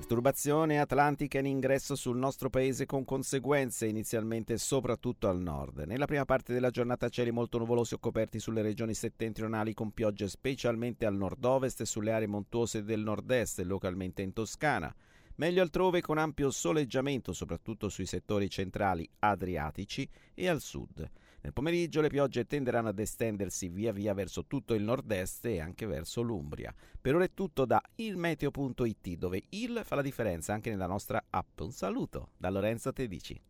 Perturbazione 0.00 0.80
atlantica 0.80 1.38
in 1.40 1.44
ingresso 1.44 1.94
sul 1.94 2.16
nostro 2.16 2.48
paese 2.48 2.86
con 2.86 3.04
conseguenze 3.04 3.86
inizialmente 3.86 4.56
soprattutto 4.56 5.28
al 5.28 5.38
nord. 5.38 5.80
Nella 5.80 6.06
prima 6.06 6.24
parte 6.24 6.54
della 6.54 6.70
giornata 6.70 7.10
cieli 7.10 7.30
molto 7.30 7.58
nuvolosi 7.58 7.92
o 7.92 7.98
coperti 7.98 8.38
sulle 8.38 8.62
regioni 8.62 8.94
settentrionali 8.94 9.74
con 9.74 9.92
piogge 9.92 10.26
specialmente 10.26 11.04
al 11.04 11.14
nord-ovest 11.14 11.82
e 11.82 11.84
sulle 11.84 12.12
aree 12.12 12.26
montuose 12.26 12.82
del 12.82 13.02
nord-est 13.02 13.60
localmente 13.60 14.22
in 14.22 14.32
Toscana. 14.32 14.92
Meglio 15.34 15.60
altrove 15.60 16.00
con 16.00 16.16
ampio 16.16 16.50
soleggiamento 16.50 17.34
soprattutto 17.34 17.90
sui 17.90 18.06
settori 18.06 18.48
centrali 18.48 19.06
adriatici 19.18 20.08
e 20.32 20.48
al 20.48 20.62
sud. 20.62 21.08
Nel 21.42 21.52
pomeriggio 21.52 22.00
le 22.00 22.08
piogge 22.08 22.46
tenderanno 22.46 22.88
ad 22.88 22.98
estendersi 22.98 23.68
via 23.68 23.92
via 23.92 24.12
verso 24.12 24.44
tutto 24.46 24.74
il 24.74 24.82
nord-est 24.82 25.46
e 25.46 25.60
anche 25.60 25.86
verso 25.86 26.20
l'Umbria. 26.20 26.74
Per 27.00 27.14
ora 27.14 27.24
è 27.24 27.30
tutto 27.32 27.64
da 27.64 27.82
ilmeteo.it 27.94 29.16
dove 29.16 29.42
il 29.50 29.80
fa 29.84 29.94
la 29.94 30.02
differenza 30.02 30.52
anche 30.52 30.70
nella 30.70 30.86
nostra 30.86 31.24
app. 31.30 31.60
Un 31.60 31.72
saluto 31.72 32.30
da 32.36 32.50
Lorenzo 32.50 32.92
Tedici. 32.92 33.40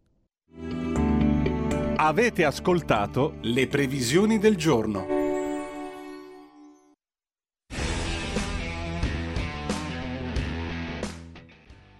Avete 1.96 2.44
ascoltato 2.44 3.36
le 3.42 3.66
previsioni 3.66 4.38
del 4.38 4.56
giorno. 4.56 5.19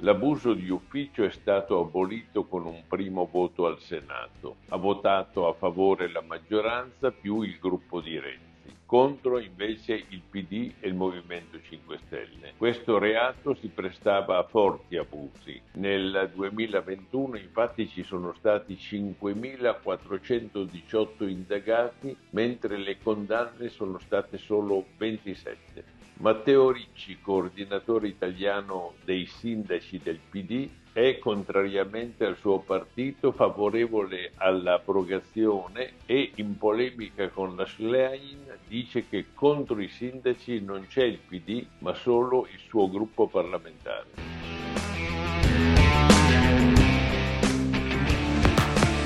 L'abuso 0.03 0.55
di 0.55 0.70
ufficio 0.70 1.24
è 1.24 1.30
stato 1.30 1.78
abolito 1.78 2.46
con 2.46 2.64
un 2.64 2.84
primo 2.88 3.28
voto 3.30 3.66
al 3.66 3.78
Senato. 3.80 4.57
Ha 4.68 4.78
votato 4.78 5.46
a 5.46 5.53
favore 5.53 6.11
la 6.11 6.22
maggioranza 6.22 7.11
più 7.11 7.42
il 7.42 7.59
gruppo 7.59 8.01
di 8.01 8.18
Renzi. 8.18 8.48
Contro 8.86 9.38
invece 9.38 10.03
il 10.09 10.22
PD 10.28 10.72
e 10.80 10.88
il 10.88 10.94
Movimento 10.94 11.61
5 11.61 11.98
Stelle. 12.07 12.55
Questo 12.57 12.96
reato 12.98 13.53
si 13.53 13.68
prestava 13.68 14.38
a 14.38 14.44
forti 14.44 14.96
abusi. 14.96 15.61
Nel 15.72 16.30
2021 16.34 17.36
infatti 17.36 17.86
ci 17.86 18.03
sono 18.03 18.32
stati 18.32 18.76
5.418 18.76 21.28
indagati, 21.28 22.16
mentre 22.30 22.78
le 22.78 22.96
condanne 23.03 23.68
sono 23.68 23.98
state 23.98 24.38
solo 24.38 24.86
27. 24.96 25.98
Matteo 26.20 26.70
Ricci, 26.70 27.18
coordinatore 27.22 28.06
italiano 28.06 28.92
dei 29.04 29.24
sindaci 29.24 30.00
del 30.02 30.18
PD, 30.28 30.68
è, 30.92 31.18
contrariamente 31.18 32.26
al 32.26 32.36
suo 32.36 32.58
partito, 32.58 33.32
favorevole 33.32 34.32
all'abrogazione 34.36 35.92
e, 36.04 36.32
in 36.34 36.58
polemica 36.58 37.30
con 37.30 37.56
la 37.56 37.64
Schlein, 37.64 38.58
dice 38.68 39.08
che 39.08 39.28
contro 39.32 39.80
i 39.80 39.88
sindaci 39.88 40.60
non 40.60 40.86
c'è 40.88 41.04
il 41.04 41.20
PD, 41.26 41.64
ma 41.78 41.94
solo 41.94 42.46
il 42.52 42.60
suo 42.68 42.90
gruppo 42.90 43.26
parlamentare. 43.26 44.08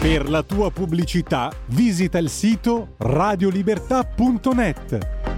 Per 0.00 0.28
la 0.28 0.42
tua 0.42 0.72
pubblicità 0.72 1.52
visita 1.66 2.18
il 2.18 2.28
sito 2.28 2.96
radiolibertà.net. 2.98 5.34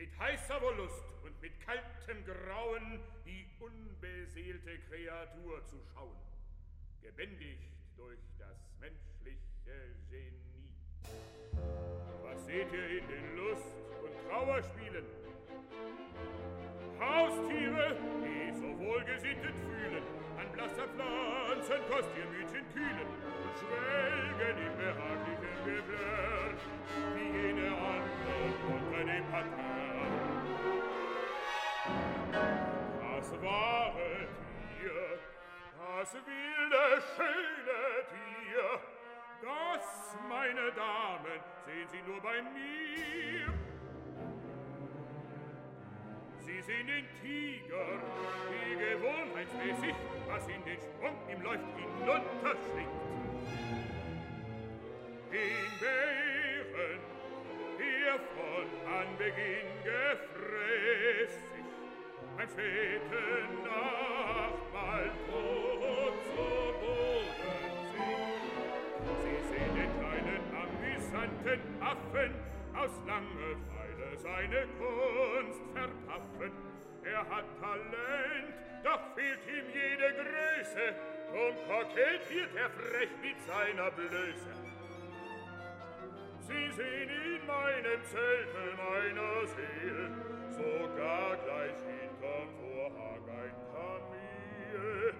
mit 0.00 0.18
heißer 0.18 0.62
Wollust 0.62 1.04
und 1.22 1.38
mit 1.42 1.52
kaltem 1.60 2.24
Grauen 2.24 3.00
die 3.26 3.44
unbeseelte 3.60 4.78
Kreatur 4.88 5.62
zu 5.66 5.76
schauen, 5.92 6.16
gebändigt 7.02 7.68
durch 7.98 8.18
das 8.38 8.56
menschliche 8.80 9.94
Genie. 10.08 10.72
Was 12.22 12.46
seht 12.46 12.72
ihr 12.72 12.98
in 12.98 13.08
den 13.08 13.36
Lust- 13.36 13.76
und 14.02 14.26
Trauerspielen? 14.26 15.04
Haustiere, 16.98 17.96
die 18.24 18.52
so 18.52 18.78
wohlgesittet 18.78 19.54
fühlen, 19.54 20.02
an 20.38 20.50
blasser 20.52 20.88
Pflanzenkost 20.88 22.08
ihr 22.16 22.24
Mütchen 22.24 22.64
kühlen 22.72 23.08
und 23.44 23.52
schwelgen 23.58 24.66
im 24.66 24.76
behaglichen 24.78 25.64
Gewirr, 25.64 26.54
wie 27.14 27.38
jene 27.38 27.68
anderen 27.76 28.30
unter 28.66 29.04
dem 29.04 29.24
Parterre. 29.30 29.89
Das 32.32 33.42
wahre 33.42 34.28
Tier, 34.78 35.18
das 35.78 36.14
wilde, 36.14 37.02
schöne 37.16 37.82
Tier, 38.10 38.80
das, 39.42 40.16
meine 40.28 40.72
Damen, 40.72 41.40
sehen 41.66 41.88
Sie 41.90 42.02
nur 42.10 42.20
bei 42.20 42.40
mir. 42.42 43.52
Sie 46.38 46.60
sehen 46.62 46.86
den 46.86 47.06
Tiger, 47.20 47.86
wie 48.50 48.76
gewohnheitsmäßig, 48.76 49.94
was 50.28 50.46
in 50.48 50.64
den 50.64 50.78
Sprung 50.80 51.16
ihm 51.28 51.42
läuft, 51.42 51.64
hinunterschlingt. 51.76 52.90
Den 55.32 55.70
Bären, 55.80 57.00
der 57.78 58.18
von 58.34 58.66
Anbeginn 58.92 59.70
gefräßig, 59.84 61.49
aus 72.80 72.90
Langeweile 73.06 74.16
seine 74.16 74.66
Kunst 74.78 75.60
verpaffen. 75.74 76.52
Er 77.04 77.20
hat 77.28 77.44
Talent, 77.60 78.54
doch 78.84 79.00
fehlt 79.14 79.40
ihm 79.46 79.66
jede 79.74 80.14
Größe, 80.14 80.94
drum 81.30 81.54
kokettiert 81.68 82.54
er 82.56 82.70
frech 82.70 83.10
mit 83.22 83.40
seiner 83.46 83.90
Blöße. 83.90 84.52
Sie 86.40 86.72
sehen 86.72 87.10
in 87.10 87.46
meinem 87.46 88.04
Zelte 88.04 88.62
meiner 88.76 89.46
Seele, 89.46 90.10
sogar 90.52 91.36
gleich 91.36 91.76
hinterm 91.86 92.09
cantor 92.20 92.90
hagein 92.98 93.54
camie, 93.72 95.12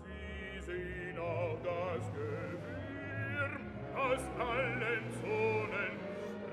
sie 0.00 0.60
sehen 0.60 1.18
auf 1.18 1.58
das 1.64 2.04
Gewirr, 2.12 3.52
aus 3.96 4.24
allen 4.38 5.04
Zonen, 5.20 5.94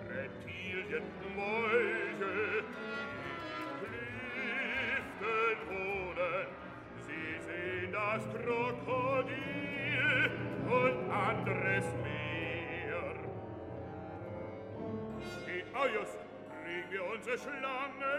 Reptilien, 0.09 1.05
Molche, 1.36 2.63
Kliften 3.80 5.59
wohnen, 5.70 6.47
sie 7.05 7.30
sehen 7.45 7.91
das 7.91 8.24
Krokodil 8.34 9.38
und 10.65 10.97
anderes 11.11 11.86
meer 12.03 13.13
Die 15.45 15.63
Aujus, 15.76 16.11
bring 16.63 16.86
mir 16.89 17.03
unsere 17.13 17.38
Schlange, 17.38 18.18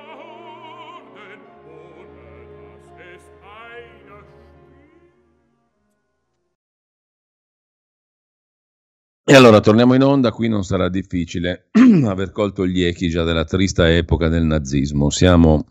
E 9.31 9.33
allora 9.33 9.61
torniamo 9.61 9.93
in 9.93 10.03
onda, 10.03 10.33
qui 10.33 10.49
non 10.49 10.65
sarà 10.65 10.89
difficile 10.89 11.69
aver 12.03 12.33
colto 12.33 12.67
gli 12.67 12.83
echi 12.83 13.07
già 13.07 13.23
della 13.23 13.45
trista 13.45 13.89
epoca 13.89 14.27
del 14.27 14.43
nazismo. 14.43 15.09
Siamo 15.09 15.67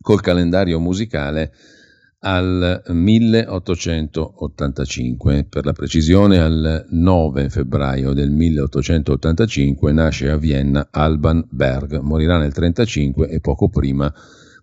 col 0.00 0.20
calendario 0.20 0.78
musicale 0.78 1.52
al 2.20 2.84
1885, 2.86 5.46
per 5.50 5.64
la 5.64 5.72
precisione 5.72 6.38
al 6.38 6.86
9 6.88 7.48
febbraio 7.48 8.12
del 8.12 8.30
1885 8.30 9.90
nasce 9.90 10.30
a 10.30 10.36
Vienna 10.36 10.86
Alban 10.92 11.44
Berg, 11.50 11.98
morirà 11.98 12.38
nel 12.38 12.52
1935 12.54 13.30
e 13.30 13.40
poco 13.40 13.68
prima 13.68 14.14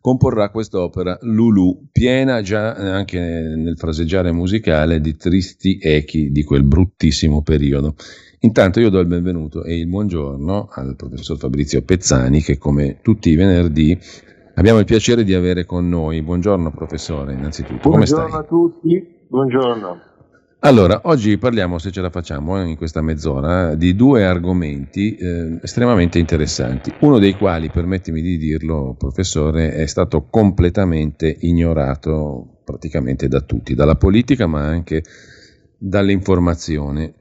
comporrà 0.03 0.49
quest'opera 0.49 1.17
Lulu, 1.21 1.87
piena 1.89 2.41
già 2.41 2.75
eh, 2.75 2.89
anche 2.89 3.19
nel 3.19 3.77
fraseggiare 3.77 4.33
musicale 4.33 4.99
di 4.99 5.15
tristi 5.15 5.79
echi 5.81 6.29
di 6.29 6.43
quel 6.43 6.63
bruttissimo 6.63 7.41
periodo. 7.41 7.95
Intanto 8.39 8.81
io 8.81 8.89
do 8.89 8.99
il 8.99 9.07
benvenuto 9.07 9.63
e 9.63 9.77
il 9.79 9.87
buongiorno 9.87 10.67
al 10.73 10.97
professor 10.97 11.37
Fabrizio 11.37 11.81
Pezzani 11.83 12.41
che 12.41 12.57
come 12.57 12.99
tutti 13.01 13.29
i 13.29 13.35
venerdì 13.35 13.97
abbiamo 14.55 14.79
il 14.79 14.85
piacere 14.85 15.23
di 15.23 15.33
avere 15.33 15.63
con 15.63 15.87
noi. 15.87 16.21
Buongiorno 16.21 16.69
professore, 16.69 17.31
innanzitutto. 17.31 17.89
Come 17.89 18.03
Buongiorno 18.03 18.37
a 18.37 18.43
tutti, 18.43 19.07
buongiorno. 19.29 20.01
Allora, 20.65 21.01
oggi 21.03 21.37
parliamo, 21.37 21.77
se 21.77 21.91
ce 21.91 21.99
la 21.99 22.09
facciamo, 22.09 22.57
eh, 22.57 22.69
in 22.69 22.77
questa 22.77 23.01
mezz'ora, 23.01 23.75
di 23.75 23.97
due 23.97 24.23
argomenti 24.23 25.13
eh, 25.13 25.59
estremamente 25.61 26.19
interessanti, 26.19 26.89
uno 27.01 27.19
dei 27.19 27.33
quali, 27.33 27.69
permettimi 27.69 28.21
di 28.21 28.37
dirlo, 28.37 28.95
professore, 28.97 29.73
è 29.73 29.85
stato 29.87 30.27
completamente 30.29 31.35
ignorato 31.41 32.61
praticamente 32.63 33.27
da 33.27 33.41
tutti, 33.41 33.75
dalla 33.75 33.95
politica 33.95 34.47
ma 34.47 34.61
anche 34.61 35.03
dall'informazione. 35.77 37.13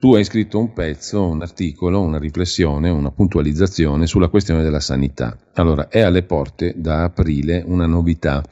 Tu 0.00 0.14
hai 0.14 0.24
scritto 0.24 0.58
un 0.58 0.72
pezzo, 0.72 1.24
un 1.24 1.40
articolo, 1.40 2.00
una 2.00 2.18
riflessione, 2.18 2.90
una 2.90 3.12
puntualizzazione 3.12 4.08
sulla 4.08 4.28
questione 4.28 4.64
della 4.64 4.80
sanità. 4.80 5.38
Allora, 5.54 5.86
è 5.86 6.00
alle 6.00 6.24
porte 6.24 6.74
da 6.76 7.04
aprile 7.04 7.62
una 7.64 7.86
novità, 7.86 8.42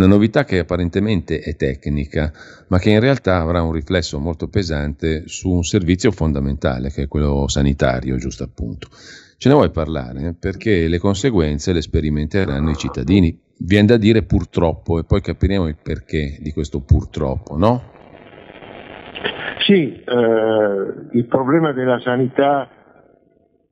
una 0.00 0.14
novità 0.14 0.44
che 0.44 0.60
apparentemente 0.60 1.40
è 1.40 1.54
tecnica, 1.56 2.32
ma 2.68 2.78
che 2.78 2.88
in 2.88 3.00
realtà 3.00 3.36
avrà 3.36 3.62
un 3.62 3.72
riflesso 3.72 4.18
molto 4.18 4.48
pesante 4.48 5.24
su 5.26 5.50
un 5.50 5.62
servizio 5.62 6.10
fondamentale, 6.10 6.90
che 6.90 7.02
è 7.02 7.08
quello 7.08 7.46
sanitario, 7.48 8.16
giusto 8.16 8.44
appunto. 8.44 8.88
Ce 9.36 9.48
ne 9.48 9.54
vuoi 9.54 9.70
parlare? 9.70 10.34
Perché 10.38 10.88
le 10.88 10.98
conseguenze 10.98 11.74
le 11.74 11.82
sperimenteranno 11.82 12.70
i 12.70 12.76
cittadini. 12.76 13.38
Viene 13.58 13.86
da 13.88 13.96
dire 13.98 14.22
purtroppo, 14.22 14.98
e 14.98 15.04
poi 15.04 15.20
capiremo 15.20 15.68
il 15.68 15.76
perché 15.82 16.38
di 16.40 16.50
questo 16.52 16.80
purtroppo, 16.80 17.58
no? 17.58 17.82
Sì, 19.66 20.02
eh, 20.02 21.08
il 21.12 21.26
problema 21.26 21.72
della 21.72 22.00
sanità 22.00 22.68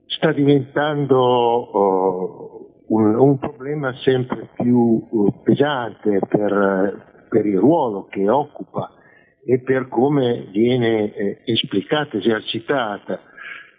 sta 0.07 0.33
diventando 0.33 1.17
oh, 1.17 2.58
un, 2.89 3.15
un 3.15 3.39
problema 3.39 3.95
sempre 3.99 4.49
più 4.55 5.09
eh, 5.11 5.33
pesante 5.43 6.21
per, 6.29 7.27
per 7.29 7.47
il 7.47 7.59
ruolo 7.59 8.07
che 8.11 8.29
occupa 8.29 8.93
e 9.45 9.61
per 9.61 9.89
come 9.89 10.49
viene 10.51 11.15
eh, 11.15 11.41
esplicata, 11.45 12.17
esercitata 12.17 13.21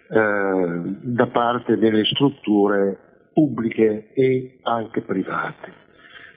eh, 0.09 0.81
da 1.01 1.27
parte 1.27 1.77
delle 1.77 2.05
strutture 2.05 2.97
pubbliche 3.33 4.11
e 4.13 4.59
anche 4.63 5.01
private. 5.01 5.73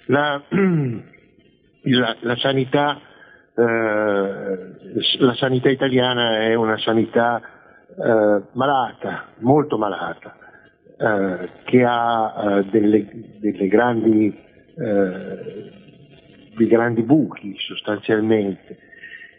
La, 0.06 0.42
la, 1.82 2.16
la 2.20 2.36
sanità 2.36 3.00
eh, 3.54 5.18
la 5.18 5.34
sanità 5.34 5.68
italiana 5.68 6.40
è 6.40 6.54
una 6.54 6.78
sanità 6.78 7.40
eh, 7.40 8.42
malata, 8.52 9.28
molto 9.40 9.76
malata, 9.76 10.36
eh, 11.02 11.48
che 11.64 11.84
ha 11.84 12.34
eh, 12.36 12.64
delle, 12.70 13.08
delle 13.40 13.66
grandi, 13.66 14.32
eh, 14.76 15.70
dei 16.56 16.66
grandi 16.68 17.02
buchi 17.02 17.56
sostanzialmente 17.58 18.78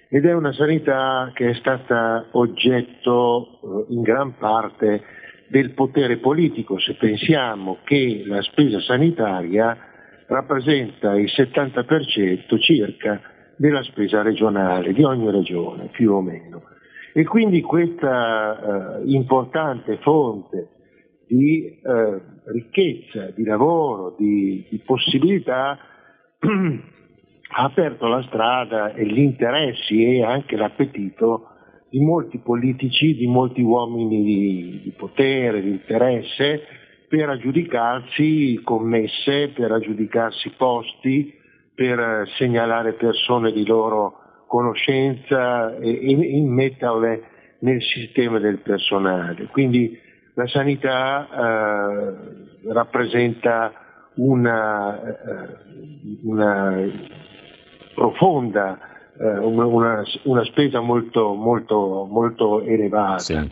ed 0.09 0.25
è 0.25 0.33
una 0.33 0.51
sanità 0.51 1.31
che 1.33 1.51
è 1.51 1.53
stata 1.53 2.25
oggetto 2.31 3.85
in 3.89 4.01
gran 4.01 4.37
parte 4.37 5.01
del 5.47 5.71
potere 5.71 6.17
politico, 6.17 6.77
se 6.79 6.95
pensiamo 6.95 7.77
che 7.83 8.23
la 8.27 8.41
spesa 8.41 8.79
sanitaria 8.81 9.75
rappresenta 10.27 11.15
il 11.15 11.31
70% 11.35 12.59
circa 12.59 13.21
della 13.55 13.81
spesa 13.83 14.21
regionale 14.21 14.93
di 14.93 15.03
ogni 15.03 15.31
regione, 15.31 15.87
più 15.91 16.11
o 16.11 16.21
meno. 16.21 16.63
E 17.13 17.23
quindi 17.23 17.61
questa 17.61 18.99
eh, 18.99 19.01
importante 19.05 19.97
fonte 19.97 20.67
di 21.33 21.65
eh, 21.65 22.21
ricchezza, 22.45 23.31
di 23.35 23.43
lavoro, 23.43 24.15
di, 24.17 24.65
di 24.69 24.77
possibilità 24.85 25.77
ha 27.55 27.63
aperto 27.63 28.07
la 28.07 28.21
strada 28.23 28.93
e 28.93 29.05
gli 29.05 29.19
interessi 29.19 30.03
e 30.03 30.23
anche 30.23 30.55
l'appetito 30.55 31.47
di 31.89 31.99
molti 31.99 32.39
politici, 32.39 33.15
di 33.15 33.27
molti 33.27 33.61
uomini 33.61 34.23
di, 34.23 34.81
di 34.83 34.91
potere, 34.97 35.61
di 35.61 35.69
interesse, 35.69 36.61
per 37.07 37.29
aggiudicarsi 37.29 38.59
commesse, 38.63 39.49
per 39.49 39.71
aggiudicarsi 39.71 40.51
posti, 40.57 41.33
per 41.75 42.27
segnalare 42.37 42.93
persone 42.93 43.51
di 43.51 43.65
loro 43.65 44.45
conoscenza 44.47 45.77
e, 45.77 45.89
e 45.89 46.37
immetterle 46.37 47.23
nel 47.59 47.81
sistema 47.81 48.39
del 48.39 48.59
personale. 48.59 49.45
Quindi 49.51 49.99
la 50.35 50.47
sanità 50.47 51.27
eh, 51.27 52.71
rappresenta 52.71 53.71
una, 54.15 54.99
eh, 54.99 55.57
una 56.23 56.89
profonda, 57.93 58.79
eh, 59.19 59.37
una, 59.37 60.03
una, 60.23 60.43
spesa 60.45 60.79
molto, 60.79 61.33
molto, 61.33 62.07
molto 62.09 62.61
elevata. 62.61 63.19
Sì. 63.19 63.51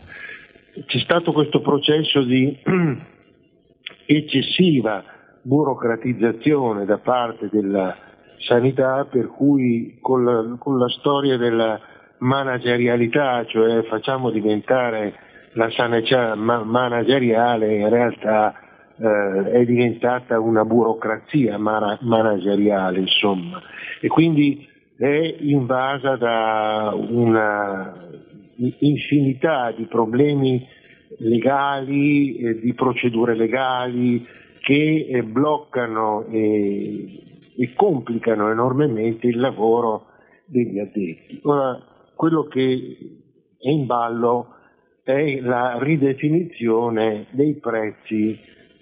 C'è 0.86 1.00
stato 1.00 1.34
questo 1.34 1.62
processo 1.62 2.24
di 2.24 2.58
eccessiva 4.06 5.04
burocratizzazione 5.42 6.86
da 6.86 6.98
parte 6.98 7.50
della 7.52 7.96
sanità 8.38 9.06
per 9.06 9.28
cui 9.28 9.98
con 10.02 10.24
la, 10.24 10.56
con 10.58 10.78
la 10.78 10.90
storia 10.90 11.38
della 11.38 11.80
managerialità, 12.20 13.46
cioè 13.46 13.84
facciamo 13.84 14.30
diventare 14.30 15.30
la 15.54 15.70
sanità 15.72 16.36
manageriale, 16.36 17.76
in 17.76 17.90
realtà 17.90 18.54
eh, 18.98 19.52
è 19.52 19.66
diventata 19.66 20.40
una 20.40 20.64
burocrazia 20.64 21.58
mana- 21.58 21.98
manageriale, 22.02 23.00
insomma, 23.00 23.62
e 24.00 24.08
quindi 24.08 24.68
è 24.98 25.36
invasa 25.40 26.16
da 26.16 26.94
una 26.96 28.10
infinità 28.80 29.72
di 29.72 29.86
problemi 29.86 30.66
legali, 31.18 32.36
eh, 32.38 32.60
di 32.60 32.74
procedure 32.74 33.36
legali 33.36 34.26
che 34.62 35.08
eh, 35.10 35.24
bloccano 35.24 36.26
e, 36.30 37.24
e 37.58 37.74
complicano 37.76 38.52
enormemente 38.52 39.28
il 39.28 39.40
lavoro 39.40 40.06
degli 40.46 40.80
addetti. 40.80 41.40
Ora, 41.44 41.80
quello 42.16 42.44
che 42.44 42.98
è 43.58 43.70
in 43.70 43.86
ballo 43.86 44.56
è 45.16 45.40
la 45.42 45.78
ridefinizione 45.80 47.28
dei 47.32 47.56
prezzi 47.56 48.40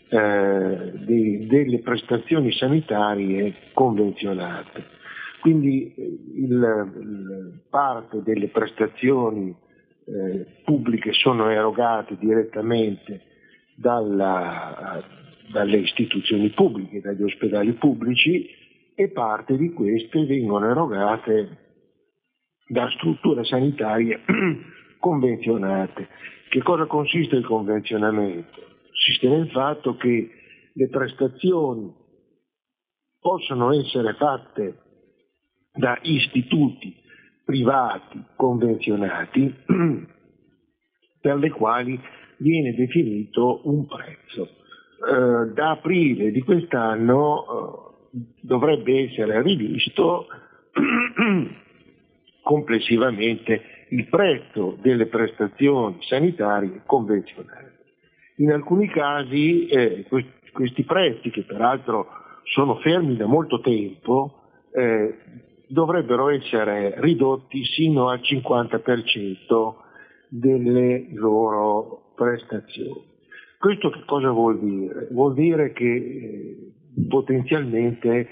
eh, 0.09 0.91
dei, 1.05 1.45
delle 1.45 1.79
prestazioni 1.79 2.51
sanitarie 2.51 3.53
convenzionate. 3.73 4.97
Quindi 5.41 5.93
il, 5.95 6.91
il, 6.99 7.61
parte 7.69 8.21
delle 8.23 8.47
prestazioni 8.47 9.55
eh, 10.05 10.45
pubbliche 10.65 11.13
sono 11.13 11.49
erogate 11.49 12.17
direttamente 12.19 13.21
dalla, 13.75 15.01
dalle 15.51 15.77
istituzioni 15.77 16.49
pubbliche, 16.49 17.01
dagli 17.01 17.23
ospedali 17.23 17.73
pubblici 17.73 18.49
e 18.95 19.09
parte 19.09 19.55
di 19.55 19.71
queste 19.71 20.25
vengono 20.25 20.69
erogate 20.69 21.57
da 22.67 22.89
strutture 22.89 23.43
sanitarie 23.45 24.21
convenzionate. 24.99 26.07
Che 26.49 26.61
cosa 26.61 26.85
consiste 26.85 27.35
il 27.35 27.45
convenzionamento? 27.45 28.59
Consiste 28.87 29.27
nel 29.27 29.49
fatto 29.49 29.95
che 29.95 30.29
le 30.73 30.87
prestazioni 30.89 31.93
possono 33.19 33.73
essere 33.73 34.13
fatte 34.13 34.77
da 35.73 35.97
istituti 36.01 36.95
privati 37.43 38.23
convenzionati 38.35 39.53
per 41.21 41.37
le 41.37 41.49
quali 41.49 41.99
viene 42.37 42.73
definito 42.73 43.61
un 43.63 43.85
prezzo. 43.87 44.57
Eh, 44.99 45.53
da 45.53 45.71
aprile 45.71 46.31
di 46.31 46.41
quest'anno 46.41 47.43
eh, 47.43 48.19
dovrebbe 48.41 49.09
essere 49.09 49.41
rivisto 49.41 50.27
complessivamente 52.43 53.78
il 53.89 54.07
prezzo 54.07 54.77
delle 54.81 55.07
prestazioni 55.07 55.97
sanitarie 56.01 56.81
convenzionali. 56.85 57.67
In 58.37 58.51
alcuni 58.51 58.87
casi 58.87 59.67
eh, 59.67 60.05
questi 60.51 60.83
prezzi, 60.83 61.29
che 61.29 61.43
peraltro 61.43 62.07
sono 62.43 62.75
fermi 62.77 63.15
da 63.15 63.25
molto 63.25 63.59
tempo, 63.59 64.43
eh, 64.73 65.17
dovrebbero 65.67 66.29
essere 66.29 66.95
ridotti 66.97 67.63
sino 67.63 68.09
al 68.09 68.19
50% 68.19 69.73
delle 70.29 71.07
loro 71.13 72.13
prestazioni. 72.15 73.07
Questo 73.57 73.89
che 73.89 74.03
cosa 74.05 74.29
vuol 74.31 74.59
dire? 74.59 75.07
Vuol 75.11 75.33
dire 75.33 75.73
che 75.73 75.85
eh, 75.85 76.71
potenzialmente 77.07 78.27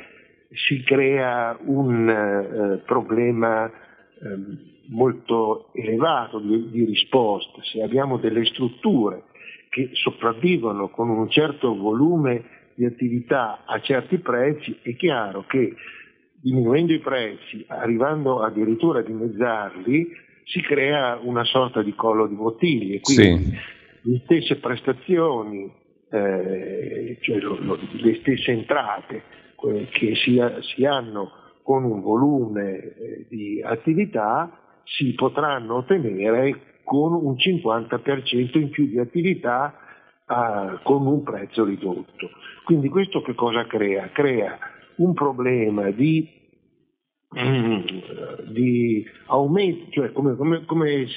si 0.52 0.82
crea 0.84 1.58
un 1.66 2.10
eh, 2.10 2.78
problema 2.86 3.68
eh, 3.68 4.76
molto 4.88 5.70
elevato 5.74 6.40
di, 6.40 6.70
di 6.70 6.86
risposta. 6.86 7.62
Se 7.64 7.82
abbiamo 7.82 8.18
delle 8.18 8.46
strutture 8.46 9.24
che 9.70 9.90
sopravvivono 9.94 10.90
con 10.90 11.10
un 11.10 11.30
certo 11.30 11.76
volume 11.76 12.44
di 12.76 12.86
attività 12.86 13.64
a 13.66 13.80
certi 13.82 14.20
prezzi, 14.20 14.78
è 14.82 14.96
chiaro 14.96 15.46
che 15.48 15.74
diminuendo 16.40 16.94
i 16.94 17.00
prezzi, 17.00 17.66
arrivando 17.68 18.42
addirittura 18.42 19.00
a 19.00 19.04
dimezzarli, 19.04 20.08
si 20.44 20.62
crea 20.62 21.20
una 21.22 21.44
sorta 21.44 21.82
di 21.82 21.94
collo 21.94 22.28
di 22.28 22.36
bottiglie. 22.36 23.02
Quindi 23.02 23.44
sì. 23.44 23.58
le 24.04 24.22
stesse 24.24 24.56
prestazioni, 24.58 25.70
eh, 26.10 27.18
cioè 27.22 27.40
lo, 27.40 27.58
lo, 27.60 27.80
le 27.92 28.16
stesse 28.22 28.52
entrate 28.52 29.24
eh, 29.66 29.88
che 29.92 30.16
si, 30.16 30.40
si, 30.62 30.86
hanno 30.86 31.32
con 31.64 31.84
un 31.84 32.00
volume 32.02 32.78
eh, 32.78 33.26
di 33.28 33.62
attività 33.62 34.67
si 34.96 35.14
potranno 35.14 35.76
ottenere 35.76 36.80
con 36.84 37.14
un 37.14 37.34
50% 37.34 38.58
in 38.58 38.70
più 38.70 38.88
di 38.88 38.98
attività 38.98 39.74
uh, 40.26 40.82
con 40.84 41.06
un 41.06 41.24
prezzo 41.24 41.66
ridotto. 41.66 42.30
Quindi 42.64 42.88
questo 42.90 43.22
che 43.22 43.36
cosa 43.36 43.66
crea? 43.66 44.10
Crea 44.12 44.58
un 44.98 45.14
problema 45.14 45.90
di, 45.92 46.28
mm, 47.38 47.80
di 48.52 49.06
aumento, 49.28 49.92
cioè 49.92 50.12
come, 50.12 50.36
come, 50.36 50.66
come 50.66 51.08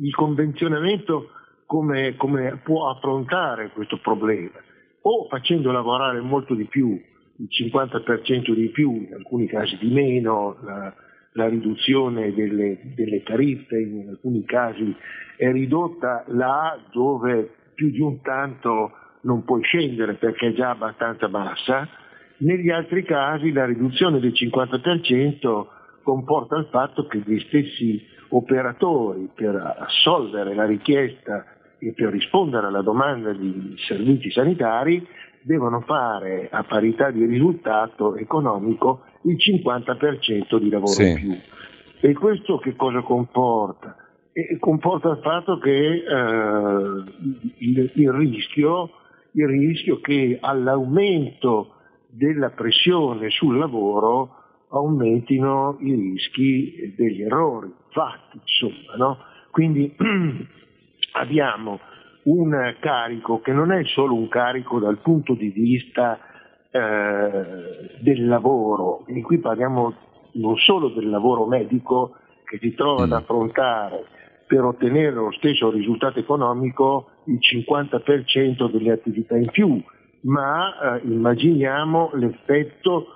il 0.00 0.14
convenzionamento 0.14 1.30
come, 1.66 2.16
come, 2.16 2.60
può 2.62 2.90
affrontare 2.90 3.70
questo 3.70 3.98
problema, 3.98 4.60
o 5.02 5.26
facendo 5.28 5.72
lavorare 5.72 6.20
molto 6.20 6.54
di 6.54 6.66
più, 6.66 6.90
il 6.90 7.48
50% 7.48 8.52
di 8.52 8.68
più, 8.68 8.92
in 8.94 9.14
alcuni 9.14 9.46
casi 9.46 9.78
di 9.78 9.90
meno, 9.90 10.58
la, 10.62 10.94
la 11.32 11.48
riduzione 11.48 12.32
delle, 12.34 12.78
delle, 12.94 13.22
tariffe 13.22 13.78
in 13.78 14.08
alcuni 14.08 14.44
casi 14.44 14.94
è 15.36 15.50
ridotta 15.50 16.24
là 16.28 16.78
dove 16.92 17.50
più 17.74 17.90
di 17.90 18.00
un 18.00 18.20
tanto 18.20 18.92
non 19.22 19.44
puoi 19.44 19.62
scendere 19.62 20.14
perché 20.14 20.48
è 20.48 20.52
già 20.52 20.70
abbastanza 20.70 21.28
bassa, 21.28 21.88
negli 22.38 22.70
altri 22.70 23.04
casi 23.04 23.52
la 23.52 23.64
riduzione 23.64 24.18
del 24.18 24.32
50% 24.32 25.66
comporta 26.02 26.56
il 26.56 26.66
fatto 26.70 27.06
che 27.06 27.22
gli 27.24 27.38
stessi 27.46 28.04
operatori 28.30 29.30
per 29.34 29.54
assolvere 29.78 30.54
la 30.54 30.66
richiesta 30.66 31.46
e 31.78 31.92
per 31.92 32.10
rispondere 32.10 32.66
alla 32.66 32.82
domanda 32.82 33.32
di 33.32 33.74
servizi 33.86 34.30
sanitari 34.30 35.06
devono 35.42 35.80
fare 35.80 36.48
a 36.50 36.62
parità 36.64 37.10
di 37.10 37.24
risultato 37.24 38.16
economico 38.16 39.04
il 39.22 39.36
50% 39.36 40.58
di 40.58 40.68
lavoro 40.70 40.92
sì. 40.92 41.08
in 41.08 41.14
più. 41.14 41.38
E 42.00 42.12
questo 42.14 42.58
che 42.58 42.74
cosa 42.74 43.00
comporta? 43.00 43.96
E 44.32 44.56
comporta 44.58 45.10
il 45.10 45.20
fatto 45.22 45.58
che 45.58 45.70
eh, 45.70 47.04
il, 47.58 47.90
il, 47.94 48.12
rischio, 48.12 48.90
il 49.32 49.46
rischio 49.46 50.00
che 50.00 50.38
all'aumento 50.40 51.74
della 52.08 52.50
pressione 52.50 53.30
sul 53.30 53.58
lavoro 53.58 54.36
aumentino 54.70 55.76
i 55.80 55.94
rischi 55.94 56.94
degli 56.96 57.22
errori 57.22 57.72
fatti, 57.90 58.38
insomma, 58.38 58.96
no? 58.96 59.18
Quindi 59.50 59.94
abbiamo 61.12 61.78
un 62.24 62.76
carico 62.80 63.40
che 63.40 63.52
non 63.52 63.70
è 63.70 63.84
solo 63.84 64.14
un 64.14 64.28
carico 64.28 64.78
dal 64.78 64.98
punto 64.98 65.34
di 65.34 65.48
vista 65.48 66.18
eh, 66.72 68.00
del 68.00 68.26
lavoro, 68.26 69.04
e 69.06 69.20
qui 69.20 69.38
parliamo 69.38 69.94
non 70.32 70.56
solo 70.56 70.88
del 70.88 71.10
lavoro 71.10 71.46
medico 71.46 72.16
che 72.44 72.58
si 72.58 72.74
trova 72.74 73.02
ad 73.02 73.10
mm. 73.10 73.12
affrontare 73.12 74.04
per 74.46 74.64
ottenere 74.64 75.12
lo 75.12 75.32
stesso 75.32 75.70
risultato 75.70 76.18
economico 76.18 77.10
il 77.26 77.38
50% 77.38 78.70
delle 78.70 78.92
attività 78.92 79.36
in 79.36 79.50
più, 79.50 79.82
ma 80.22 80.96
eh, 80.96 81.02
immaginiamo 81.04 82.10
l'effetto 82.14 83.06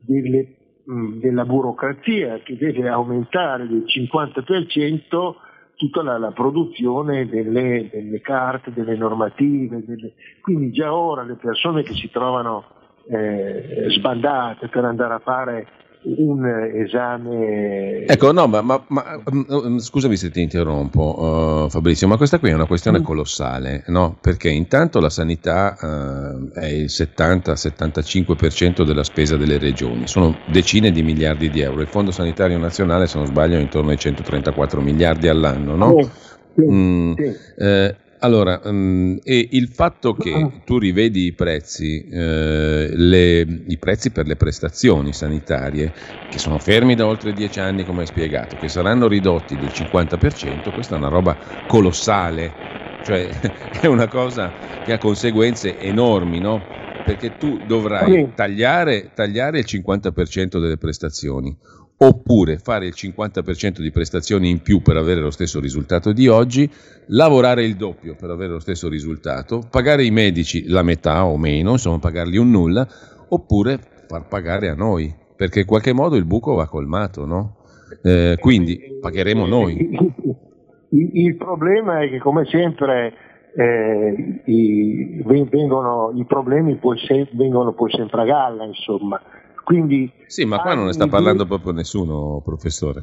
delle, 0.00 0.54
mh, 0.84 1.18
della 1.18 1.44
burocrazia 1.44 2.38
che 2.38 2.56
deve 2.56 2.88
aumentare 2.88 3.66
del 3.66 3.84
50% 3.86 5.34
tutta 5.76 6.02
la, 6.02 6.18
la 6.18 6.30
produzione 6.30 7.28
delle, 7.28 7.88
delle, 7.92 8.20
carte, 8.20 8.72
delle 8.72 8.96
normative, 8.96 9.84
delle... 9.84 10.14
quindi 10.40 10.70
già 10.70 10.94
ora 10.94 11.22
le 11.22 11.34
persone 11.34 11.82
che 11.82 11.94
si 11.94 12.10
trovano 12.10 12.73
eh, 13.08 13.86
sbandate 13.90 14.68
per 14.68 14.84
andare 14.84 15.14
a 15.14 15.18
fare 15.18 15.66
un 16.04 16.44
esame. 16.74 18.04
Ecco, 18.04 18.32
no, 18.32 18.46
ma, 18.46 18.60
ma, 18.60 18.84
ma 18.88 19.22
mm, 19.32 19.42
mm, 19.50 19.78
scusami 19.78 20.16
se 20.16 20.30
ti 20.30 20.42
interrompo, 20.42 21.64
uh, 21.64 21.70
Fabrizio, 21.70 22.06
ma 22.06 22.16
questa 22.16 22.38
qui 22.38 22.50
è 22.50 22.54
una 22.54 22.66
questione 22.66 23.00
mm. 23.00 23.02
colossale, 23.02 23.84
no? 23.86 24.16
Perché 24.20 24.50
intanto 24.50 25.00
la 25.00 25.08
sanità 25.08 25.76
uh, 25.80 26.50
è 26.52 26.66
il 26.66 26.86
70-75% 26.86 28.84
della 28.84 29.04
spesa 29.04 29.36
delle 29.36 29.58
regioni, 29.58 30.06
sono 30.06 30.36
decine 30.46 30.90
di 30.90 31.02
miliardi 31.02 31.48
di 31.48 31.60
euro. 31.60 31.80
Il 31.80 31.88
Fondo 31.88 32.10
Sanitario 32.10 32.58
Nazionale, 32.58 33.06
se 33.06 33.16
non 33.16 33.26
sbaglio, 33.26 33.56
è 33.56 33.60
intorno 33.60 33.90
ai 33.90 33.98
134 33.98 34.80
miliardi 34.80 35.28
all'anno, 35.28 35.74
no? 35.74 36.10
Sì, 36.54 36.62
mm. 36.62 37.14
Eh, 37.56 37.96
allora, 38.24 38.58
um, 38.64 39.18
e 39.22 39.48
il 39.52 39.68
fatto 39.68 40.14
che 40.14 40.62
tu 40.64 40.78
rivedi 40.78 41.26
i 41.26 41.32
prezzi, 41.34 42.08
eh, 42.08 42.88
le, 42.90 43.40
i 43.40 43.76
prezzi 43.76 44.12
per 44.12 44.26
le 44.26 44.36
prestazioni 44.36 45.12
sanitarie, 45.12 45.92
che 46.26 46.38
sono 46.38 46.58
fermi 46.58 46.94
da 46.94 47.06
oltre 47.06 47.34
dieci 47.34 47.60
anni, 47.60 47.84
come 47.84 48.00
hai 48.00 48.06
spiegato, 48.06 48.56
che 48.56 48.70
saranno 48.70 49.08
ridotti 49.08 49.58
del 49.58 49.70
50%, 49.70 50.72
questa 50.72 50.94
è 50.94 50.98
una 50.98 51.08
roba 51.08 51.38
colossale, 51.66 52.54
cioè 53.02 53.28
è 53.78 53.86
una 53.86 54.08
cosa 54.08 54.54
che 54.82 54.92
ha 54.92 54.98
conseguenze 54.98 55.78
enormi, 55.78 56.40
no? 56.40 56.70
Perché 57.04 57.36
tu 57.36 57.60
dovrai 57.62 58.32
tagliare, 58.34 59.12
tagliare 59.12 59.58
il 59.58 59.66
50% 59.68 60.58
delle 60.58 60.78
prestazioni 60.78 61.54
oppure 61.96 62.58
fare 62.58 62.86
il 62.86 62.94
50% 62.96 63.80
di 63.80 63.90
prestazioni 63.90 64.50
in 64.50 64.62
più 64.62 64.82
per 64.82 64.96
avere 64.96 65.20
lo 65.20 65.30
stesso 65.30 65.60
risultato 65.60 66.12
di 66.12 66.28
oggi, 66.28 66.68
lavorare 67.06 67.64
il 67.64 67.76
doppio 67.76 68.16
per 68.16 68.30
avere 68.30 68.52
lo 68.52 68.58
stesso 68.58 68.88
risultato, 68.88 69.62
pagare 69.70 70.04
i 70.04 70.10
medici 70.10 70.66
la 70.68 70.82
metà 70.82 71.24
o 71.24 71.36
meno, 71.36 71.72
insomma 71.72 71.98
pagarli 71.98 72.36
un 72.36 72.50
nulla, 72.50 72.86
oppure 73.28 73.78
far 74.08 74.26
pagare 74.26 74.68
a 74.68 74.74
noi, 74.74 75.14
perché 75.36 75.60
in 75.60 75.66
qualche 75.66 75.92
modo 75.92 76.16
il 76.16 76.24
buco 76.24 76.54
va 76.54 76.66
colmato, 76.66 77.24
no? 77.26 77.56
Eh, 78.02 78.36
quindi 78.40 78.98
pagheremo 79.00 79.46
noi. 79.46 79.88
Il, 80.90 81.10
il, 81.12 81.36
problema 81.36 82.02
è 82.02 82.08
che 82.08 82.18
come 82.18 82.44
sempre 82.46 83.12
eh, 83.56 84.42
i, 84.44 85.22
vengono, 85.24 86.12
i 86.14 86.24
problemi 86.24 86.76
poi 86.76 86.98
se, 86.98 87.28
vengono 87.32 87.72
poi 87.72 87.90
sempre 87.90 88.22
a 88.22 88.24
galla, 88.24 88.64
insomma 88.64 89.20
quindi, 89.64 90.12
sì, 90.26 90.44
ma 90.44 90.58
qua 90.58 90.74
non 90.74 90.86
ne 90.86 90.92
sta 90.92 91.08
parlando 91.08 91.46
proprio 91.46 91.72
nessuno, 91.72 92.40
professore. 92.44 93.02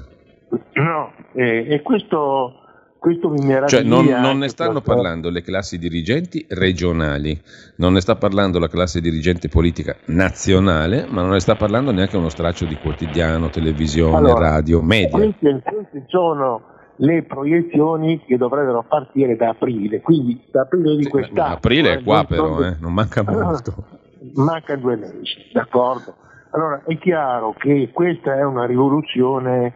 No, 0.74 1.12
eh, 1.34 1.66
e 1.68 1.82
questo 1.82 2.62
questo 3.02 3.30
mi 3.30 3.44
meraviglia. 3.44 3.68
Cioè 3.68 3.82
non, 3.82 4.06
non 4.06 4.38
ne 4.38 4.48
stanno 4.48 4.74
perché... 4.74 4.94
parlando 4.94 5.32
le 5.32 5.42
classi 5.42 5.80
dirigenti 5.80 6.46
regionali, 6.50 7.36
non 7.78 7.94
ne 7.94 8.00
sta 8.00 8.16
parlando 8.16 8.60
la 8.60 8.68
classe 8.68 9.02
dirigente 9.02 9.50
politica 9.50 9.96
nazionale, 10.06 11.08
ma 11.10 11.22
non 11.22 11.32
ne 11.32 11.40
sta 11.40 11.56
parlando 11.56 11.92
neanche 11.92 12.16
uno 12.16 12.30
straccio 12.30 12.66
di 12.66 12.76
quotidiano, 12.76 13.50
televisione, 13.50 14.16
allora, 14.16 14.50
radio, 14.52 14.84
media. 14.84 15.18
Queste, 15.18 15.64
queste 15.64 16.04
sono 16.10 16.62
le 16.98 17.24
proiezioni 17.24 18.24
che 18.24 18.38
dovrebbero 18.38 18.86
partire 18.88 19.36
da 19.36 19.50
aprile, 19.50 20.00
quindi 20.02 20.40
da 20.52 20.62
aprile 20.62 20.96
di 20.96 21.06
quest'anno. 21.08 21.56
aprile 21.56 21.94
è 21.94 22.04
qua 22.04 22.24
però, 22.24 22.62
eh, 22.62 22.76
non 22.80 22.94
manca 22.94 23.24
molto. 23.24 23.84
Manca 24.36 24.76
due 24.76 24.98
mesi, 24.98 25.50
d'accordo? 25.52 26.14
Allora 26.52 26.84
è 26.86 26.98
chiaro 26.98 27.54
che 27.58 27.90
questa 27.94 28.38
è 28.38 28.44
una 28.44 28.66
rivoluzione 28.66 29.74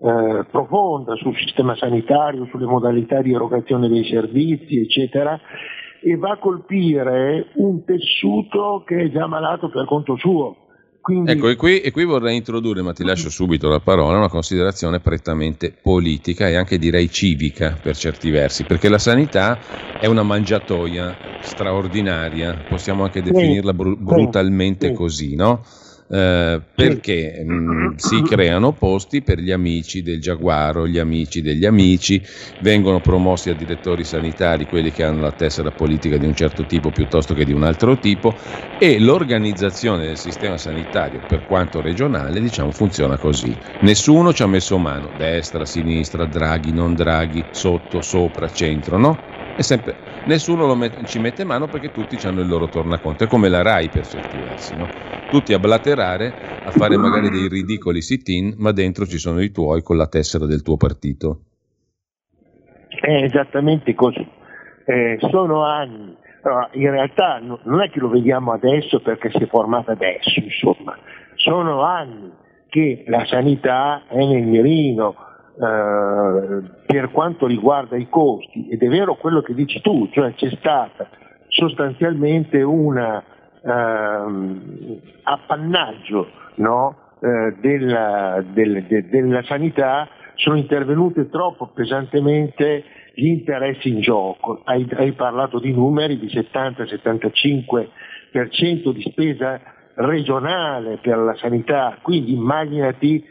eh, 0.00 0.44
profonda 0.50 1.14
sul 1.16 1.36
sistema 1.36 1.76
sanitario, 1.76 2.46
sulle 2.50 2.66
modalità 2.66 3.20
di 3.20 3.32
erogazione 3.32 3.88
dei 3.88 4.04
servizi, 4.04 4.80
eccetera, 4.80 5.38
e 6.02 6.16
va 6.16 6.32
a 6.32 6.38
colpire 6.38 7.48
un 7.54 7.84
tessuto 7.84 8.82
che 8.86 9.04
è 9.04 9.10
già 9.10 9.26
malato 9.26 9.70
per 9.70 9.84
conto 9.86 10.16
suo. 10.16 10.56
Quindi... 11.00 11.32
Ecco, 11.32 11.50
e 11.50 11.56
qui, 11.56 11.80
e 11.80 11.90
qui, 11.90 12.04
vorrei 12.04 12.36
introdurre, 12.36 12.80
ma 12.80 12.94
ti 12.94 13.04
lascio 13.04 13.28
subito 13.28 13.68
la 13.68 13.80
parola, 13.80 14.16
una 14.16 14.30
considerazione 14.30 15.00
prettamente 15.00 15.74
politica 15.82 16.48
e 16.48 16.54
anche 16.54 16.78
direi 16.78 17.10
civica 17.10 17.78
per 17.82 17.94
certi 17.94 18.30
versi, 18.30 18.64
perché 18.64 18.88
la 18.88 18.96
sanità 18.96 19.58
è 20.00 20.06
una 20.06 20.22
mangiatoia 20.22 21.14
straordinaria, 21.42 22.64
possiamo 22.66 23.04
anche 23.04 23.20
definirla 23.20 23.74
br- 23.74 23.98
brutalmente 23.98 24.94
così, 24.94 25.36
no? 25.36 25.60
Eh, 26.14 26.62
perché 26.72 27.42
mh, 27.44 27.52
mm, 27.52 27.94
si 27.96 28.22
creano 28.22 28.72
posti 28.72 29.22
per 29.22 29.40
gli 29.40 29.50
amici 29.50 30.00
del 30.00 30.20
Giaguaro, 30.20 30.86
gli 30.86 30.98
amici 30.98 31.42
degli 31.42 31.64
amici, 31.64 32.24
vengono 32.58 33.00
promossi 33.00 33.50
a 33.50 33.54
direttori 33.54 34.04
sanitari 34.04 34.68
quelli 34.68 34.92
che 34.92 35.02
hanno 35.02 35.18
la 35.18 35.32
tessera 35.32 35.72
politica 35.72 36.16
di 36.16 36.24
un 36.24 36.34
certo 36.34 36.66
tipo 36.66 36.92
piuttosto 36.92 37.34
che 37.34 37.44
di 37.44 37.52
un 37.52 37.64
altro 37.64 37.98
tipo 37.98 38.38
e 38.78 39.00
l'organizzazione 39.00 40.06
del 40.06 40.16
sistema 40.16 40.56
sanitario, 40.56 41.20
per 41.26 41.42
quanto 41.44 41.80
regionale, 41.80 42.40
diciamo, 42.40 42.70
funziona 42.70 43.18
così. 43.18 43.58
Nessuno 43.80 44.32
ci 44.32 44.44
ha 44.44 44.46
messo 44.46 44.78
mano, 44.78 45.10
destra, 45.12 45.66
sinistra, 45.66 46.26
draghi, 46.26 46.70
non 46.70 46.94
draghi, 46.94 47.48
sotto, 47.50 48.00
sopra, 48.00 48.48
centro, 48.48 48.98
no? 48.98 49.33
E 49.56 49.62
sempre, 49.62 49.98
nessuno 50.24 50.74
met- 50.74 51.04
ci 51.04 51.18
mette 51.20 51.44
mano 51.44 51.68
perché 51.68 51.90
tutti 51.90 52.18
hanno 52.26 52.40
il 52.40 52.48
loro 52.48 52.68
tornaconto, 52.68 53.24
è 53.24 53.26
come 53.28 53.48
la 53.48 53.62
RAI 53.62 53.88
per 53.88 54.04
certi 54.04 54.38
versi, 54.38 54.76
no? 54.76 54.90
tutti 55.28 55.52
a 55.52 55.58
blaterare, 55.58 56.34
a 56.62 56.70
fare 56.70 56.96
magari 56.96 57.30
dei 57.30 57.48
ridicoli 57.48 58.02
sit-in, 58.02 58.54
ma 58.58 58.72
dentro 58.72 59.06
ci 59.06 59.18
sono 59.18 59.40
i 59.40 59.50
tuoi 59.50 59.82
con 59.82 59.96
la 59.96 60.08
tessera 60.08 60.46
del 60.46 60.62
tuo 60.62 60.76
partito. 60.76 61.40
È 62.88 63.22
esattamente 63.22 63.94
così, 63.94 64.26
eh, 64.86 65.18
sono 65.30 65.64
anni, 65.64 66.16
allora, 66.42 66.68
in 66.72 66.90
realtà 66.90 67.38
non 67.38 67.80
è 67.82 67.90
che 67.90 68.00
lo 68.00 68.08
vediamo 68.08 68.52
adesso 68.52 69.00
perché 69.00 69.30
si 69.30 69.38
è 69.38 69.46
formata 69.46 69.92
adesso, 69.92 70.40
insomma, 70.40 70.96
sono 71.36 71.82
anni 71.82 72.30
che 72.68 73.04
la 73.06 73.24
sanità 73.26 74.02
è 74.08 74.16
nel 74.16 74.42
mirino, 74.42 75.14
eh, 75.56 76.62
per 76.86 77.12
quanto 77.12 77.46
riguarda 77.46 77.96
i 77.96 78.08
costi, 78.08 78.66
ed 78.68 78.82
è 78.82 78.88
vero 78.88 79.14
quello 79.14 79.40
che 79.40 79.54
dici 79.54 79.80
tu, 79.80 80.08
cioè 80.10 80.34
c'è 80.34 80.50
stata 80.58 81.08
sostanzialmente 81.48 82.60
un 82.62 82.98
eh, 82.98 83.22
appannaggio 85.22 86.28
no, 86.56 86.96
eh, 87.20 87.54
della, 87.60 88.42
del, 88.44 88.82
de, 88.84 89.08
della 89.08 89.44
sanità, 89.44 90.08
sono 90.34 90.56
intervenute 90.56 91.28
troppo 91.28 91.68
pesantemente 91.68 92.82
gli 93.14 93.26
interessi 93.26 93.90
in 93.90 94.00
gioco. 94.00 94.62
Hai, 94.64 94.88
hai 94.96 95.12
parlato 95.12 95.60
di 95.60 95.72
numeri 95.72 96.18
di 96.18 96.26
70-75% 96.26 98.90
di 98.90 99.02
spesa 99.02 99.60
regionale 99.94 100.98
per 101.00 101.18
la 101.18 101.36
sanità, 101.36 101.96
quindi 102.02 102.32
immaginati 102.32 103.24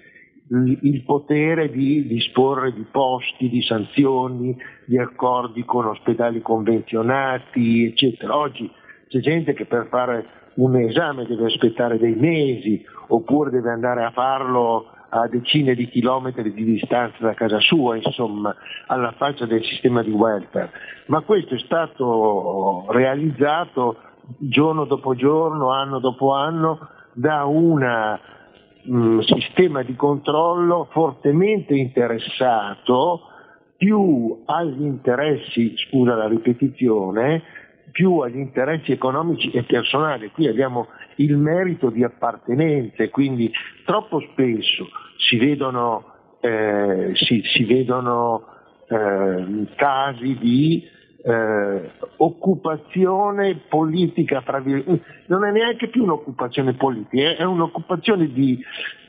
il 0.53 1.03
potere 1.03 1.71
di 1.71 2.05
disporre 2.05 2.73
di 2.73 2.85
posti, 2.89 3.49
di 3.49 3.61
sanzioni, 3.63 4.55
di 4.85 4.99
accordi 4.99 5.63
con 5.65 5.85
ospedali 5.85 6.41
convenzionati, 6.41 7.85
eccetera. 7.85 8.37
Oggi 8.37 8.69
c'è 9.07 9.19
gente 9.19 9.53
che 9.53 9.65
per 9.65 9.87
fare 9.89 10.25
un 10.55 10.75
esame 10.75 11.25
deve 11.25 11.45
aspettare 11.45 11.97
dei 11.97 12.13
mesi 12.13 12.83
oppure 13.07 13.49
deve 13.49 13.71
andare 13.71 14.03
a 14.03 14.11
farlo 14.11 14.87
a 15.09 15.27
decine 15.27 15.75
di 15.75 15.87
chilometri 15.87 16.53
di 16.53 16.63
distanza 16.63 17.17
da 17.19 17.33
casa 17.33 17.59
sua, 17.59 17.95
insomma, 17.95 18.55
alla 18.87 19.11
faccia 19.11 19.45
del 19.45 19.63
sistema 19.63 20.01
di 20.01 20.09
welfare. 20.11 20.71
Ma 21.07 21.21
questo 21.21 21.55
è 21.55 21.59
stato 21.59 22.85
realizzato 22.89 23.97
giorno 24.37 24.85
dopo 24.85 25.13
giorno, 25.15 25.71
anno 25.71 25.99
dopo 25.99 26.33
anno, 26.33 26.79
da 27.13 27.45
una 27.45 28.19
mh, 28.83 28.97
mm, 28.97 29.19
sistema 29.19 29.83
di 29.83 29.95
controllo 29.95 30.87
fortemente 30.91 31.75
interessato 31.75 33.27
più 33.77 34.43
agli 34.45 34.83
interessi, 34.83 35.73
scusa 35.75 36.15
la 36.15 36.27
ripetizione, 36.27 37.43
più 37.91 38.19
agli 38.19 38.37
interessi 38.37 38.91
economici 38.91 39.51
e 39.51 39.63
personali. 39.63 40.31
Qui 40.31 40.47
abbiamo 40.47 40.87
il 41.15 41.37
merito 41.37 41.89
di 41.89 42.03
appartenenze, 42.03 43.09
quindi 43.09 43.51
troppo 43.85 44.19
spesso 44.31 44.87
si 45.17 45.37
vedono, 45.37 46.05
eh, 46.39 47.11
si, 47.13 47.41
si 47.43 47.65
vedono 47.65 48.45
eh, 48.87 49.67
casi 49.75 50.37
di 50.37 50.87
eh, 51.23 51.91
occupazione 52.17 53.61
politica, 53.69 54.43
non 55.27 55.45
è 55.45 55.51
neanche 55.51 55.87
più 55.87 56.03
un'occupazione 56.03 56.73
politica, 56.73 57.37
è 57.37 57.43
un'occupazione 57.43 58.27
di, 58.27 58.59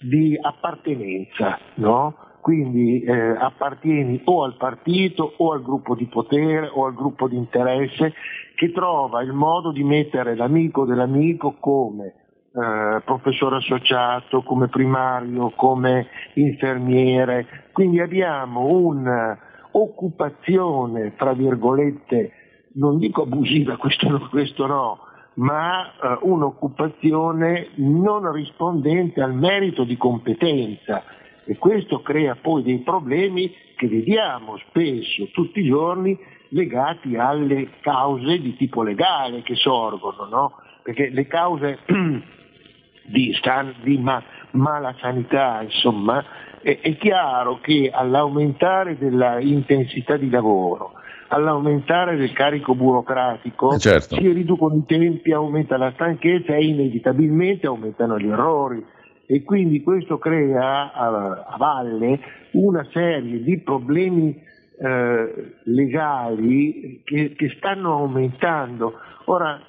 di 0.00 0.38
appartenenza, 0.40 1.58
no? 1.74 2.14
quindi 2.40 3.00
eh, 3.00 3.36
appartieni 3.38 4.20
o 4.24 4.44
al 4.44 4.56
partito 4.56 5.34
o 5.38 5.52
al 5.52 5.62
gruppo 5.62 5.94
di 5.94 6.06
potere 6.06 6.68
o 6.70 6.84
al 6.84 6.94
gruppo 6.94 7.26
di 7.26 7.36
interesse 7.36 8.12
che 8.54 8.70
trova 8.70 9.22
il 9.22 9.32
modo 9.32 9.72
di 9.72 9.82
mettere 9.82 10.36
l'amico 10.36 10.84
dell'amico 10.84 11.56
come 11.58 12.14
eh, 12.54 13.00
professore 13.02 13.56
associato, 13.56 14.42
come 14.42 14.68
primario, 14.68 15.52
come 15.56 16.06
infermiere, 16.34 17.68
quindi 17.72 18.00
abbiamo 18.00 18.66
un 18.66 19.36
occupazione, 19.76 21.14
tra 21.16 21.32
virgolette, 21.32 22.32
non 22.74 22.98
dico 22.98 23.22
abusiva, 23.22 23.76
questo 23.76 24.08
no, 24.08 24.28
questo 24.28 24.66
no 24.66 24.98
ma 25.34 25.90
eh, 25.90 26.18
un'occupazione 26.22 27.70
non 27.76 28.30
rispondente 28.30 29.20
al 29.20 29.34
merito 29.34 29.84
di 29.84 29.96
competenza 29.96 31.02
e 31.44 31.56
questo 31.56 32.00
crea 32.02 32.36
poi 32.36 32.62
dei 32.62 32.78
problemi 32.78 33.52
che 33.76 33.88
vediamo 33.88 34.56
spesso 34.68 35.28
tutti 35.32 35.60
i 35.60 35.66
giorni 35.66 36.16
legati 36.50 37.16
alle 37.16 37.68
cause 37.80 38.40
di 38.40 38.56
tipo 38.56 38.82
legale 38.82 39.42
che 39.42 39.56
sorgono, 39.56 40.26
no? 40.26 40.52
perché 40.82 41.10
le 41.10 41.26
cause 41.26 41.80
di, 43.06 43.36
di 43.82 43.98
ma, 43.98 44.22
mala 44.52 44.94
sanità, 45.00 45.62
insomma, 45.62 46.24
è, 46.64 46.96
chiaro 46.96 47.60
che 47.60 47.90
all'aumentare 47.92 48.96
dell'intensità 48.96 50.16
di 50.16 50.30
lavoro, 50.30 50.92
all'aumentare 51.28 52.16
del 52.16 52.32
carico 52.32 52.74
burocratico, 52.74 53.74
eh, 53.74 53.78
certo. 53.78 54.16
si 54.16 54.32
riducono 54.32 54.76
i 54.76 54.84
tempi, 54.86 55.32
aumenta 55.32 55.76
la 55.76 55.92
stanchezza 55.92 56.54
e 56.54 56.64
inevitabilmente 56.64 57.66
aumentano 57.66 58.18
gli 58.18 58.28
errori. 58.28 58.82
E 59.26 59.42
quindi 59.42 59.82
questo 59.82 60.18
crea 60.18 60.92
a, 60.92 61.44
a 61.48 61.56
valle 61.58 62.20
una 62.52 62.86
serie 62.92 63.42
di 63.42 63.58
problemi 63.58 64.42
eh, 64.78 65.54
legali 65.64 67.02
che, 67.04 67.34
che, 67.34 67.54
stanno 67.56 67.92
aumentando. 67.92 68.94
Ora, 69.26 69.60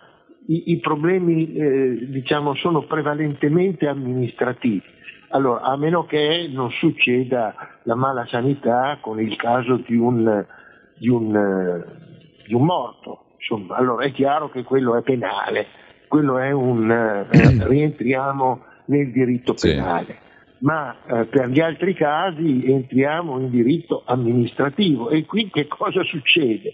i, 0.47 0.71
i 0.71 0.79
problemi 0.79 1.53
eh, 1.53 2.07
diciamo, 2.09 2.53
sono 2.55 2.83
prevalentemente 2.83 3.87
amministrativi 3.87 4.93
allora, 5.29 5.61
a 5.61 5.75
meno 5.77 6.05
che 6.05 6.49
non 6.51 6.69
succeda 6.71 7.55
la 7.83 7.95
mala 7.95 8.25
sanità 8.27 8.97
con 9.01 9.19
il 9.19 9.35
caso 9.35 9.77
di 9.77 9.95
un, 9.95 10.45
di 10.97 11.09
un, 11.09 11.83
di 12.45 12.53
un 12.53 12.63
morto, 12.63 13.25
insomma, 13.37 13.75
allora 13.75 14.05
è 14.05 14.11
chiaro 14.11 14.49
che 14.49 14.63
quello 14.63 14.95
è 14.95 15.01
penale, 15.01 15.67
quello 16.07 16.37
è 16.37 16.51
un, 16.51 16.89
eh, 16.91 17.27
rientriamo 17.67 18.63
nel 18.85 19.11
diritto 19.11 19.53
penale. 19.53 20.05
Sì. 20.05 20.23
Ma 20.59 20.95
eh, 21.05 21.25
per 21.25 21.49
gli 21.49 21.59
altri 21.59 21.93
casi 21.93 22.63
entriamo 22.65 23.39
in 23.39 23.49
diritto 23.49 24.03
amministrativo 24.05 25.09
e 25.09 25.25
qui 25.25 25.49
che 25.49 25.67
cosa 25.67 26.01
succede? 26.03 26.73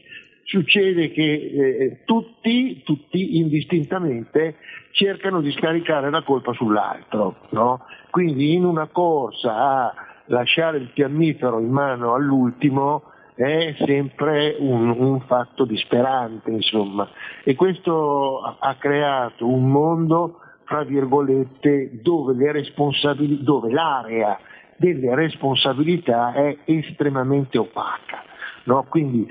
Succede 0.51 1.11
che 1.11 1.21
eh, 1.23 1.97
tutti, 2.03 2.83
tutti 2.83 3.37
indistintamente 3.37 4.57
cercano 4.91 5.39
di 5.39 5.49
scaricare 5.53 6.09
la 6.09 6.23
colpa 6.23 6.51
sull'altro. 6.51 7.37
No? 7.51 7.85
Quindi 8.09 8.53
in 8.53 8.65
una 8.65 8.87
corsa 8.87 9.55
a 9.55 9.93
lasciare 10.25 10.79
il 10.79 10.89
fiammifero 10.93 11.57
in 11.57 11.69
mano 11.69 12.13
all'ultimo, 12.15 13.03
è 13.33 13.73
sempre 13.85 14.57
un, 14.59 14.89
un 14.89 15.21
fatto 15.21 15.63
disperante, 15.63 16.51
insomma. 16.51 17.07
E 17.45 17.55
questo 17.55 18.41
ha 18.41 18.75
creato 18.77 19.47
un 19.47 19.71
mondo, 19.71 20.41
fra 20.65 20.83
virgolette, 20.83 22.01
dove, 22.01 22.35
dove 23.39 23.71
l'area 23.71 24.37
delle 24.75 25.15
responsabilità 25.15 26.33
è 26.33 26.57
estremamente 26.65 27.57
opaca. 27.57 28.21
No? 28.65 28.85
Quindi 28.89 29.25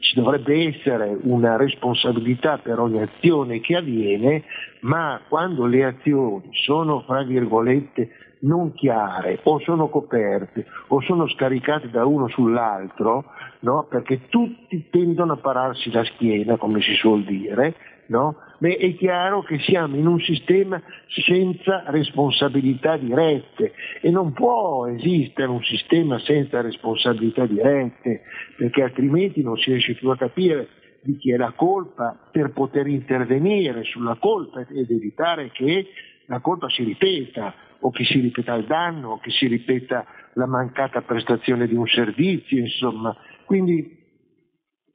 ci 0.00 0.14
dovrebbe 0.14 0.68
essere 0.68 1.16
una 1.22 1.56
responsabilità 1.56 2.58
per 2.58 2.78
ogni 2.78 3.00
azione 3.00 3.60
che 3.60 3.76
avviene, 3.76 4.44
ma 4.80 5.20
quando 5.28 5.66
le 5.66 5.84
azioni 5.84 6.48
sono, 6.52 7.02
fra 7.02 7.22
virgolette, 7.22 8.10
non 8.40 8.72
chiare 8.74 9.40
o 9.44 9.58
sono 9.60 9.88
coperte 9.88 10.66
o 10.88 11.00
sono 11.00 11.28
scaricate 11.28 11.90
da 11.90 12.04
uno 12.04 12.28
sull'altro, 12.28 13.24
no? 13.60 13.86
perché 13.88 14.26
tutti 14.28 14.88
tendono 14.90 15.34
a 15.34 15.38
pararsi 15.38 15.90
la 15.90 16.04
schiena, 16.04 16.56
come 16.56 16.80
si 16.80 16.94
suol 16.94 17.24
dire, 17.24 17.74
no? 18.06 18.36
Beh, 18.58 18.76
è 18.76 18.94
chiaro 18.94 19.42
che 19.42 19.58
siamo 19.58 19.96
in 19.96 20.06
un 20.06 20.18
sistema 20.20 20.80
senza 21.08 21.84
responsabilità 21.88 22.96
dirette 22.96 23.74
e 24.00 24.10
non 24.10 24.32
può 24.32 24.86
esistere 24.86 25.50
un 25.50 25.62
sistema 25.62 26.18
senza 26.20 26.62
responsabilità 26.62 27.44
dirette, 27.44 28.22
perché 28.56 28.82
altrimenti 28.82 29.42
non 29.42 29.58
si 29.58 29.70
riesce 29.70 29.94
più 29.94 30.08
a 30.08 30.16
capire 30.16 30.68
di 31.02 31.18
chi 31.18 31.32
è 31.32 31.36
la 31.36 31.52
colpa 31.52 32.28
per 32.32 32.52
poter 32.52 32.86
intervenire 32.86 33.84
sulla 33.84 34.16
colpa 34.16 34.60
ed 34.60 34.90
evitare 34.90 35.50
che 35.50 35.88
la 36.26 36.40
colpa 36.40 36.70
si 36.70 36.82
ripeta 36.82 37.54
o 37.80 37.90
che 37.90 38.04
si 38.04 38.20
ripeta 38.20 38.54
il 38.54 38.64
danno 38.64 39.10
o 39.10 39.18
che 39.18 39.30
si 39.30 39.46
ripeta 39.46 40.06
la 40.32 40.46
mancata 40.46 41.02
prestazione 41.02 41.66
di 41.66 41.74
un 41.74 41.86
servizio, 41.86 42.58
insomma. 42.58 43.14
Quindi 43.44 43.98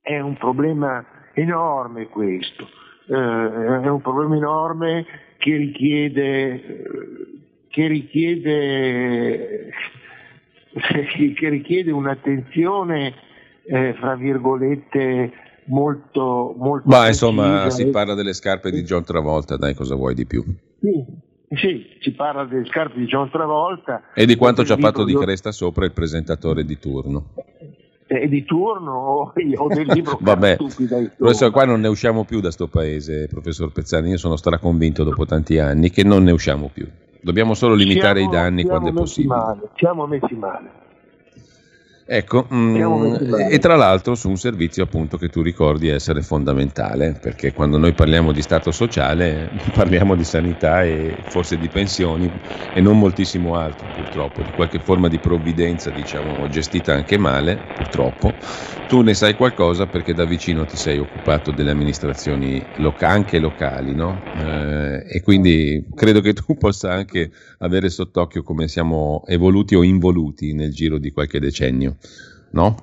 è 0.02 0.20
un 0.20 0.36
problema 0.36 1.06
enorme 1.34 2.08
questo 2.08 2.68
eh, 3.08 3.16
è 3.16 3.90
un 3.90 4.02
problema 4.02 4.36
enorme 4.36 5.06
che 5.38 5.56
richiede, 5.56 6.62
che 7.70 7.88
richiede, 7.88 9.72
che 11.36 11.50
richiede 11.50 11.92
un'attenzione, 11.92 13.14
eh, 13.64 13.96
fra 14.00 14.16
virgolette, 14.16 15.32
molto, 15.66 16.54
molto 16.58 16.88
Ma 16.88 17.08
insomma, 17.08 17.70
si 17.70 17.88
parla 17.88 18.14
delle 18.14 18.34
scarpe 18.34 18.72
di 18.72 18.84
John 18.84 19.04
Travolta, 19.04 19.58
dai, 19.58 19.74
cosa 19.74 19.96
vuoi 19.96 20.14
di 20.14 20.26
più? 20.26 20.44
Sì, 20.80 21.06
sì, 21.56 21.98
si 22.00 22.12
parla 22.14 22.46
delle 22.46 22.66
scarpe 22.66 23.00
di 23.00 23.06
John 23.06 23.30
Travolta. 23.30 24.04
E 24.14 24.26
di 24.26 24.36
quanto 24.36 24.64
ci 24.64 24.72
ha 24.72 24.78
fatto 24.78 25.04
di 25.04 25.16
cresta 25.16 25.52
sopra 25.52 25.86
il 25.86 25.92
presentatore 25.92 26.64
di 26.64 26.78
turno 26.78 27.34
eh, 28.12 28.28
di 28.28 28.44
turno 28.44 28.92
o, 28.92 29.34
o 29.56 29.68
del 29.68 29.88
libro 29.88 30.18
Vabbè, 30.22 30.58
professore, 30.58 31.52
qua 31.52 31.64
non 31.64 31.80
ne 31.80 31.88
usciamo 31.88 32.26
più 32.26 32.42
da 32.42 32.52
sto 32.52 32.68
paese, 32.68 33.28
professor 33.28 33.72
Pezzani. 33.72 34.10
Io 34.10 34.18
sono 34.18 34.36
straconvinto 34.36 35.06
dopo 35.06 35.26
tanti 35.26 35.60
anni 35.60 35.90
che 35.90 36.04
non 36.04 36.24
ne 36.24 36.32
usciamo 36.32 36.70
più. 36.72 36.86
Dobbiamo 37.22 37.54
solo 37.54 37.74
limitare 37.74 38.20
siamo, 38.20 38.34
i 38.34 38.36
danni 38.36 38.64
quando 38.66 38.90
è 38.90 38.94
possibile. 38.94 39.36
Male, 39.36 39.70
siamo 39.76 40.06
messi 40.08 40.34
male. 40.36 40.70
Ecco, 42.14 42.46
mh, 42.50 43.48
e 43.50 43.58
tra 43.60 43.78
l'altro 43.78 44.16
su 44.16 44.28
un 44.28 44.36
servizio 44.36 44.84
appunto 44.84 45.16
che 45.18 45.30
tu 45.30 45.42
ricordi 45.42 45.88
essere 45.88 46.22
fondamentale, 46.22 47.18
perché 47.18 47.54
quando 47.54 47.78
noi 47.78 47.94
parliamo 47.94 48.34
di 48.34 48.42
Stato 48.42 48.74
sociale 48.74 49.50
parliamo 49.72 50.18
di 50.18 50.26
sanità 50.26 50.84
e 50.84 51.20
forse 51.26 51.58
di 51.58 51.70
pensioni 51.70 52.30
e 52.74 52.82
non 52.82 53.00
moltissimo 53.00 53.56
altro 53.56 53.88
purtroppo, 53.88 54.44
di 54.44 54.52
qualche 54.52 54.80
forma 54.80 55.08
di 55.08 55.20
provvidenza 55.20 55.90
diciamo 55.90 56.50
gestita 56.50 56.94
anche 56.94 57.18
male 57.18 57.64
purtroppo. 57.74 58.36
Tu 58.86 59.00
ne 59.04 59.14
sai 59.14 59.36
qualcosa 59.36 59.88
perché 59.88 60.14
da 60.14 60.26
vicino 60.26 60.66
ti 60.66 60.76
sei 60.76 60.98
occupato 60.98 61.52
delle 61.54 61.72
amministrazioni 61.72 62.68
loca- 62.74 63.08
anche 63.08 63.40
locali, 63.40 63.94
no? 63.94 64.26
Eh, 64.36 65.04
e 65.08 65.22
quindi 65.22 65.82
credo 65.96 66.20
che 66.20 66.34
tu 66.34 66.58
possa 66.58 66.92
anche 66.92 67.32
avere 67.62 67.90
sott'occhio 67.90 68.44
come 68.44 68.68
siamo 68.68 69.24
evoluti 69.26 69.76
o 69.76 69.84
involuti 69.84 70.54
nel 70.54 70.72
giro 70.72 70.98
di 70.98 71.12
qualche 71.12 71.40
decennio 71.40 71.96
no? 72.52 72.76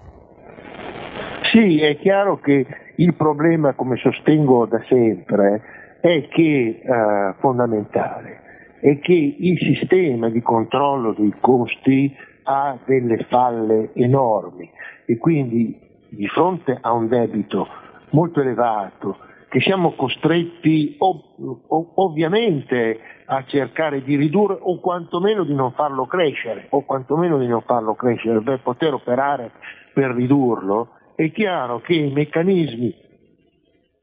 Sì, 1.53 1.81
è 1.81 1.99
chiaro 1.99 2.39
che 2.41 2.67
il 2.97 3.15
problema, 3.15 3.75
come 3.75 3.97
sostengo 3.97 4.67
da 4.67 4.83
sempre, 4.89 5.63
è 6.01 6.29
che 6.29 6.83
eh, 6.83 7.35
fondamentale 7.39 8.47
è 8.81 8.99
che 9.01 9.37
il 9.39 9.59
sistema 9.59 10.29
di 10.29 10.41
controllo 10.41 11.13
dei 11.13 11.35
costi 11.41 12.15
ha 12.45 12.79
delle 12.85 13.27
falle 13.29 13.91
enormi 13.95 14.71
e 15.05 15.17
quindi 15.17 15.77
di 16.09 16.27
fronte 16.29 16.79
a 16.81 16.93
un 16.93 17.09
debito 17.09 17.67
molto 18.11 18.41
elevato 18.41 19.19
che 19.49 19.61
siamo 19.61 19.95
costretti 19.95 20.95
ov- 20.99 21.65
ov- 21.67 21.91
ovviamente 21.95 23.01
a 23.31 23.45
cercare 23.47 24.03
di 24.03 24.17
ridurre 24.17 24.57
o 24.59 24.81
quantomeno 24.81 25.45
di 25.45 25.55
non 25.55 25.73
farlo 25.73 26.07
crescere, 26.07 26.67
o 26.71 26.85
quantomeno 26.85 27.39
di 27.39 27.47
non 27.47 27.63
farlo 27.63 27.95
crescere 27.95 28.41
per 28.41 28.63
poter 28.63 28.95
operare 28.95 29.53
per 29.93 30.13
ridurlo, 30.13 30.91
è 31.15 31.31
chiaro 31.31 31.81
che 31.81 31.95
i 31.95 32.11
meccanismi 32.11 32.95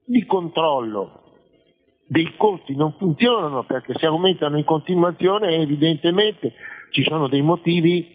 di 0.05 0.25
controllo 0.25 1.23
dei 2.07 2.35
costi 2.37 2.75
non 2.75 2.93
funzionano 2.99 3.63
perché 3.63 3.93
se 3.95 4.05
aumentano 4.05 4.57
in 4.57 4.63
continuazione 4.63 5.55
evidentemente 5.55 6.53
ci 6.91 7.01
sono 7.03 7.27
dei 7.27 7.41
motivi 7.41 8.14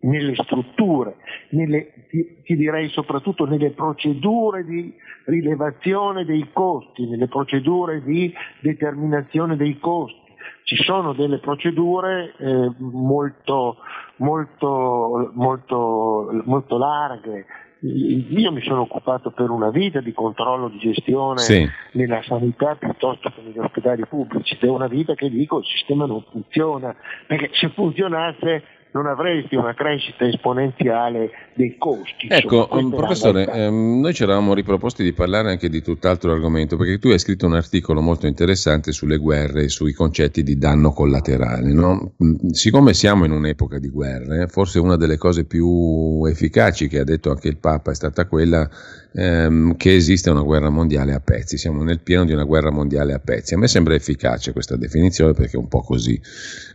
nelle 0.00 0.34
strutture, 0.36 1.16
nelle, 1.50 2.06
ti, 2.08 2.56
direi 2.56 2.88
soprattutto 2.88 3.44
nelle 3.44 3.70
procedure 3.70 4.64
di 4.64 4.94
rilevazione 5.24 6.24
dei 6.24 6.48
costi, 6.52 7.06
nelle 7.06 7.28
procedure 7.28 8.02
di 8.02 8.32
determinazione 8.60 9.56
dei 9.56 9.78
costi. 9.78 10.18
Ci 10.62 10.76
sono 10.76 11.12
delle 11.12 11.38
procedure 11.38 12.34
eh, 12.38 12.70
molto, 12.78 13.76
molto, 14.16 15.30
molto, 15.34 16.42
molto 16.44 16.78
larghe, 16.78 17.46
io 17.82 18.52
mi 18.52 18.60
sono 18.60 18.82
occupato 18.82 19.30
per 19.30 19.48
una 19.48 19.70
vita 19.70 20.00
di 20.00 20.12
controllo 20.12 20.68
di 20.68 20.78
gestione 20.78 21.38
sì. 21.38 21.66
nella 21.92 22.22
sanità 22.22 22.74
piuttosto 22.74 23.30
che 23.30 23.40
negli 23.40 23.58
ospedali 23.58 24.04
pubblici, 24.06 24.54
ed 24.54 24.64
è 24.64 24.68
una 24.68 24.86
vita 24.86 25.14
che 25.14 25.30
dico 25.30 25.58
il 25.60 25.64
sistema 25.64 26.04
non 26.04 26.22
funziona, 26.30 26.94
perché 27.26 27.48
se 27.52 27.70
funzionasse 27.70 28.62
non 28.92 29.06
avresti 29.06 29.54
una 29.54 29.74
crescita 29.74 30.26
esponenziale 30.26 31.30
dei 31.54 31.76
costi. 31.78 32.26
Ecco, 32.28 32.68
insomma, 32.72 32.96
professore, 32.96 33.46
ehm, 33.46 34.00
noi 34.00 34.12
ci 34.14 34.22
eravamo 34.22 34.54
riproposti 34.54 35.02
di 35.02 35.12
parlare 35.12 35.50
anche 35.50 35.68
di 35.68 35.82
tutt'altro 35.82 36.32
argomento, 36.32 36.76
perché 36.76 36.98
tu 36.98 37.08
hai 37.08 37.18
scritto 37.18 37.46
un 37.46 37.54
articolo 37.54 38.00
molto 38.00 38.26
interessante 38.26 38.92
sulle 38.92 39.18
guerre 39.18 39.64
e 39.64 39.68
sui 39.68 39.92
concetti 39.92 40.42
di 40.42 40.56
danno 40.56 40.92
collaterale. 40.92 41.72
No? 41.72 42.14
Mm, 42.22 42.48
siccome 42.50 42.94
siamo 42.94 43.24
in 43.24 43.32
un'epoca 43.32 43.78
di 43.78 43.88
guerre, 43.88 44.46
forse 44.48 44.78
una 44.78 44.96
delle 44.96 45.16
cose 45.16 45.44
più 45.44 46.24
efficaci 46.26 46.88
che 46.88 46.98
ha 46.98 47.04
detto 47.04 47.30
anche 47.30 47.48
il 47.48 47.58
Papa 47.58 47.92
è 47.92 47.94
stata 47.94 48.26
quella 48.26 48.68
ehm, 49.12 49.76
che 49.76 49.94
esiste 49.94 50.30
una 50.30 50.42
guerra 50.42 50.70
mondiale 50.70 51.12
a 51.12 51.20
pezzi, 51.20 51.56
siamo 51.56 51.82
nel 51.82 52.00
pieno 52.00 52.24
di 52.24 52.32
una 52.32 52.44
guerra 52.44 52.70
mondiale 52.70 53.12
a 53.12 53.18
pezzi. 53.18 53.54
A 53.54 53.58
me 53.58 53.68
sembra 53.68 53.94
efficace 53.94 54.52
questa 54.52 54.76
definizione 54.76 55.32
perché 55.32 55.56
è 55.56 55.60
un 55.60 55.68
po' 55.68 55.82
così, 55.82 56.20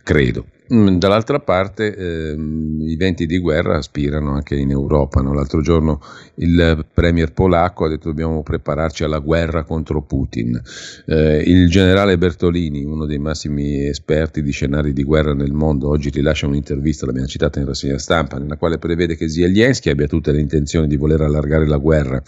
credo. 0.03 0.45
Mm, 0.74 0.98
dall'altra 0.98 1.40
parte 1.40 1.95
ehm, 1.95 2.80
i 2.82 2.95
venti 2.95 3.28
di 3.28 3.38
guerra 3.38 3.78
aspirano 3.78 4.34
anche 4.34 4.56
in 4.56 4.72
Europa. 4.72 5.22
No? 5.22 5.32
L'altro 5.32 5.62
giorno 5.62 6.02
il 6.36 6.86
premier 6.91 7.32
polacco 7.34 7.86
ha 7.86 7.90
detto 7.90 8.10
dobbiamo 8.10 8.41
prepararci 8.41 9.03
alla 9.03 9.20
guerra 9.20 9.64
contro 9.64 10.02
Putin. 10.02 10.60
Eh, 11.06 11.44
il 11.45 11.70
generale 11.70 12.18
Bertolini, 12.18 12.84
uno 12.84 13.06
dei 13.06 13.20
massimi 13.20 13.86
esperti 13.86 14.41
di 14.41 14.52
scenari 14.52 14.91
di 14.91 15.03
guerra 15.03 15.36
nel 15.36 15.53
mondo, 15.53 15.88
oggi 15.90 16.10
rilascia 16.10 16.48
un'intervista, 16.48 17.06
l'abbiamo 17.06 17.28
citata 17.28 17.60
in 17.60 17.68
rassegna 17.68 17.99
stampa, 17.99 18.40
nella 18.40 18.57
quale 18.57 18.80
prevede 18.80 19.16
che 19.16 19.30
Zelensky 19.30 19.91
abbia 19.91 20.07
tutte 20.07 20.32
le 20.32 20.40
intenzioni 20.40 20.88
di 20.88 20.98
voler 20.98 21.22
allargare 21.22 21.68
la 21.68 21.78
guerra 21.78 22.24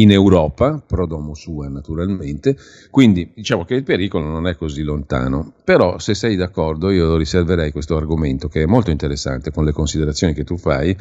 in 0.00 0.10
Europa, 0.10 0.82
pro 0.84 1.06
domo 1.06 1.34
sua 1.34 1.68
naturalmente, 1.68 2.56
quindi 2.90 3.32
diciamo 3.34 3.64
che 3.64 3.74
il 3.74 3.82
pericolo 3.82 4.26
non 4.26 4.46
è 4.46 4.56
così 4.56 4.82
lontano, 4.82 5.52
però 5.64 5.98
se 5.98 6.14
sei 6.14 6.36
d'accordo 6.36 6.90
io 6.90 7.16
riserverei 7.16 7.72
questo 7.72 7.96
argomento 7.96 8.48
che 8.48 8.62
è 8.62 8.66
molto 8.66 8.90
interessante 8.90 9.50
con 9.50 9.64
le 9.64 9.72
considerazioni 9.72 10.32
che 10.32 10.44
tu 10.44 10.56
fai 10.56 10.96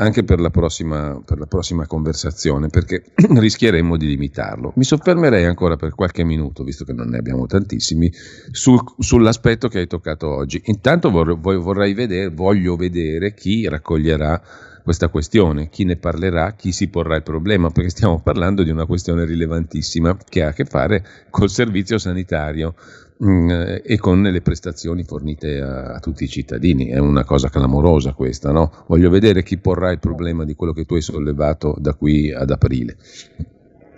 anche 0.00 0.22
per 0.22 0.40
la 0.40 0.50
prossima, 0.50 1.20
per 1.24 1.38
la 1.38 1.46
prossima 1.46 1.86
conversazione, 1.86 2.68
perché 2.68 3.02
rischieremmo 3.14 3.96
di 3.96 4.06
limitarlo. 4.06 4.72
Mi 4.76 4.84
soffermerei 4.84 5.44
ancora 5.44 5.76
per 5.76 5.94
qualche 5.94 6.24
minuto, 6.24 6.62
visto 6.62 6.84
che 6.84 6.92
non 6.92 7.08
ne 7.08 7.18
abbiamo 7.18 7.46
tantissimi, 7.46 8.10
sul, 8.50 8.78
sull'aspetto 8.98 9.68
che 9.68 9.80
hai 9.80 9.86
toccato 9.86 10.28
oggi. 10.28 10.62
Intanto 10.66 11.10
vorrei, 11.10 11.36
vorrei 11.36 11.94
vedere, 11.94 12.30
voglio 12.30 12.76
vedere 12.76 13.34
chi 13.34 13.68
raccoglierà 13.68 14.40
questa 14.88 15.08
questione, 15.08 15.68
chi 15.68 15.84
ne 15.84 15.96
parlerà, 15.96 16.54
chi 16.54 16.72
si 16.72 16.88
porrà 16.88 17.16
il 17.16 17.22
problema, 17.22 17.68
perché 17.68 17.90
stiamo 17.90 18.22
parlando 18.22 18.62
di 18.62 18.70
una 18.70 18.86
questione 18.86 19.26
rilevantissima 19.26 20.16
che 20.26 20.42
ha 20.42 20.48
a 20.48 20.52
che 20.54 20.64
fare 20.64 21.04
col 21.28 21.50
servizio 21.50 21.98
sanitario 21.98 22.74
mm, 23.22 23.50
e 23.84 23.98
con 23.98 24.22
le 24.22 24.40
prestazioni 24.40 25.04
fornite 25.04 25.60
a, 25.60 25.92
a, 25.92 26.00
tutti 26.00 26.24
i 26.24 26.28
cittadini. 26.28 26.86
È 26.86 26.96
una 26.96 27.24
cosa 27.24 27.50
clamorosa 27.50 28.14
questa, 28.14 28.50
no? 28.50 28.72
Voglio 28.86 29.10
vedere 29.10 29.42
chi 29.42 29.58
porrà 29.58 29.90
il 29.90 29.98
problema 29.98 30.46
di 30.46 30.54
quello 30.54 30.72
che 30.72 30.86
tu 30.86 30.94
hai 30.94 31.02
sollevato 31.02 31.76
da 31.78 31.92
qui 31.92 32.32
ad 32.32 32.48
aprile 32.48 32.96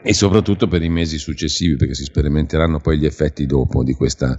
e 0.03 0.13
soprattutto 0.13 0.67
per 0.67 0.83
i 0.83 0.89
mesi 0.89 1.19
successivi 1.19 1.77
perché 1.77 1.95
si 1.95 2.05
sperimenteranno 2.05 2.81
poi 2.81 2.99
gli 2.99 3.05
effetti 3.07 3.47
dopo 3.47 3.85
di 3.85 3.93
questa 3.93 4.37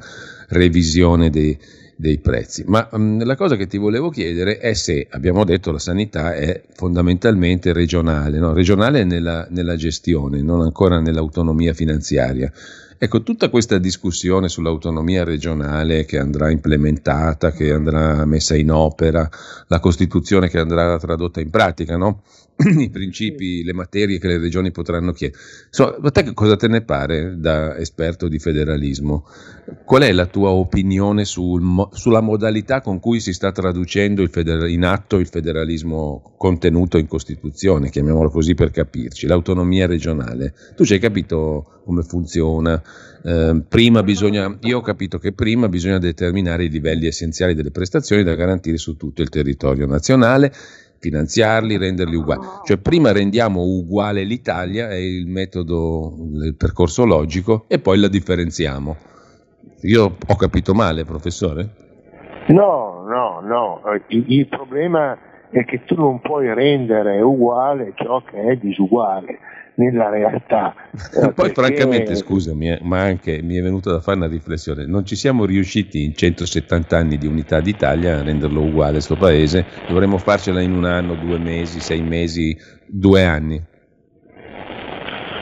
revisione 0.50 1.30
dei, 1.30 1.58
dei 2.02 2.18
prezzi. 2.18 2.64
Ma 2.66 2.90
um, 2.94 3.24
la 3.24 3.36
cosa 3.36 3.56
che 3.56 3.68
ti 3.68 3.78
volevo 3.78 4.10
chiedere 4.10 4.58
è 4.58 4.74
se, 4.74 5.06
abbiamo 5.12 5.46
detto, 5.46 5.72
la 5.72 5.78
sanità 5.78 6.34
è 6.34 6.64
fondamentalmente 6.74 7.74
regionale, 7.74 8.40
no? 8.40 8.54
regionale 8.54 9.04
nella, 9.04 9.46
nella 9.52 9.76
gestione, 9.76 10.42
non 10.42 10.62
ancora 10.62 11.00
nell'autonomia 11.00 11.74
finanziaria. 11.74 12.52
Ecco, 12.98 13.22
tutta 13.22 13.50
questa 13.50 13.78
discussione 13.78 14.50
sull'autonomia 14.50 15.24
regionale 15.24 16.06
che 16.06 16.18
andrà 16.18 16.50
implementata, 16.50 17.52
che 17.52 17.72
andrà 17.72 18.26
messa 18.26 18.56
in 18.56 18.72
opera, 18.72 19.28
la 19.68 19.80
Costituzione 19.80 20.50
che 20.50 20.60
andrà 20.60 20.98
tradotta 20.98 21.40
in 21.40 21.52
pratica, 21.52 21.98
no? 21.98 22.24
i 22.78 22.90
principi, 22.90 23.64
le 23.64 23.74
materie 23.74 24.20
che 24.20 24.28
le 24.28 24.38
regioni 24.38 24.72
potranno 24.72 25.12
chiedere. 25.12 25.42
So, 25.70 25.96
a 25.96 26.12
te 26.12 26.34
cosa 26.34 26.56
te 26.56 26.68
ne 26.68 26.82
pare 26.82 27.36
da 27.38 27.78
esperto 27.78 28.28
di 28.28 28.40
federalismo? 28.40 29.26
Qual 29.86 30.02
è 30.02 30.12
la 30.12 30.26
tua 30.26 30.50
opinione 30.50 31.26
sul, 31.26 31.88
sulla 31.92 32.22
modalità 32.22 32.82
con 32.82 33.00
cui 33.00 33.20
si 33.20 33.34
sta 33.34 33.52
traducendo 33.52 34.26
feder- 34.28 34.70
in 34.70 34.84
atto 34.84 35.18
il 35.18 35.28
federalismo 35.28 36.34
contenuto 36.38 36.98
in 36.98 37.08
Costituzione, 37.08 37.90
chiamiamolo 37.90 38.30
così 38.30 38.54
per 38.54 38.72
capirci, 38.72 39.28
l'autonomia 39.28 39.88
regionale? 39.88 40.54
Tu 40.76 40.86
ci 40.86 40.94
hai 40.94 41.00
capito 41.00 41.82
come 41.84 42.04
funziona? 42.04 42.82
Eh, 43.24 43.64
bisogna, 44.04 44.58
io 44.62 44.78
ho 44.78 44.82
capito 44.82 45.18
che 45.18 45.32
prima 45.32 45.70
bisogna 45.70 46.00
determinare 46.00 46.66
i 46.66 46.70
livelli 46.70 47.08
essenziali 47.08 47.54
delle 47.54 47.72
prestazioni 47.72 48.24
da 48.24 48.36
garantire 48.36 48.78
su 48.78 48.96
tutto 48.98 49.22
il 49.22 49.30
territorio 49.30 49.86
nazionale 49.86 50.52
finanziarli, 51.02 51.78
renderli 51.78 52.16
uguali. 52.16 52.42
Cioè 52.64 52.78
prima 52.78 53.12
rendiamo 53.12 53.62
uguale 53.64 54.24
l'Italia, 54.24 54.88
è 54.90 54.96
il 54.96 55.28
metodo, 55.28 56.16
il 56.46 56.56
percorso 56.56 57.06
logico, 57.06 57.66
e 57.68 57.80
poi 57.80 58.00
la 58.00 58.08
differenziamo. 58.08 58.96
Io 59.82 60.16
ho 60.26 60.36
capito 60.36 60.74
male, 60.74 61.04
professore? 61.04 61.70
No, 62.48 63.04
no, 63.08 63.40
no. 63.42 63.82
Il, 64.08 64.26
il 64.28 64.48
problema 64.48 65.18
è 65.50 65.66
che 65.66 65.84
tu 65.86 65.96
non 65.96 66.22
puoi 66.22 66.54
rendere 66.54 67.20
uguale 67.20 67.94
ciò 67.96 68.22
che 68.24 68.40
è 68.40 68.56
disuguale 68.56 69.40
nella 69.76 70.10
realtà. 70.10 70.74
Eh, 71.14 71.32
Poi 71.34 71.50
francamente, 71.52 72.16
scusami, 72.16 72.72
eh, 72.72 72.80
ma 72.82 73.00
anche 73.00 73.42
mi 73.42 73.56
è 73.56 73.62
venuto 73.62 73.92
da 73.92 74.00
fare 74.00 74.18
una 74.18 74.28
riflessione, 74.28 74.86
non 74.86 75.06
ci 75.06 75.16
siamo 75.16 75.46
riusciti 75.46 76.04
in 76.04 76.14
170 76.14 76.98
anni 76.98 77.18
di 77.18 77.28
unità 77.28 77.62
d'Italia 77.62 78.18
a 78.18 78.24
renderlo 78.24 78.62
uguale 78.62 78.94
questo 78.94 79.16
paese, 79.16 79.66
dovremmo 79.88 80.18
farcela 80.18 80.62
in 80.62 80.74
un 80.74 80.86
anno, 80.86 81.16
due 81.16 81.38
mesi, 81.38 81.80
sei 81.80 82.02
mesi, 82.02 82.58
due 82.86 83.24
anni. 83.24 83.62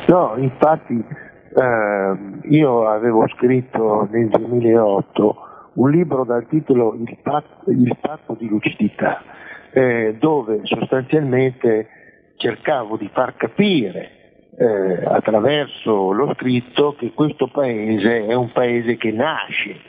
No, 0.07 0.35
infatti 0.37 1.03
eh, 1.55 2.17
io 2.49 2.87
avevo 2.87 3.27
scritto 3.27 4.07
nel 4.11 4.27
2008 4.29 5.35
un 5.73 5.91
libro 5.91 6.23
dal 6.23 6.47
titolo 6.47 6.95
Il 6.95 7.17
patto, 7.21 7.69
il 7.69 7.95
patto 8.01 8.35
di 8.37 8.47
lucidità, 8.47 9.21
eh, 9.71 10.15
dove 10.19 10.61
sostanzialmente 10.63 11.87
cercavo 12.37 12.97
di 12.97 13.09
far 13.13 13.35
capire 13.35 14.18
eh, 14.59 15.05
attraverso 15.05 16.11
lo 16.11 16.33
scritto 16.33 16.93
che 16.97 17.13
questo 17.13 17.47
paese 17.47 18.25
è 18.25 18.33
un 18.33 18.51
paese 18.51 18.97
che 18.97 19.09
nasce 19.11 19.79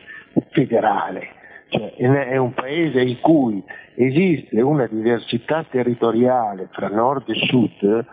federale, 0.50 1.28
cioè 1.70 1.94
è 1.96 2.36
un 2.36 2.54
paese 2.54 3.00
in 3.00 3.18
cui 3.18 3.60
esiste 3.96 4.60
una 4.60 4.86
diversità 4.86 5.64
territoriale 5.68 6.68
fra 6.70 6.86
nord 6.86 7.28
e 7.30 7.34
sud 7.34 8.06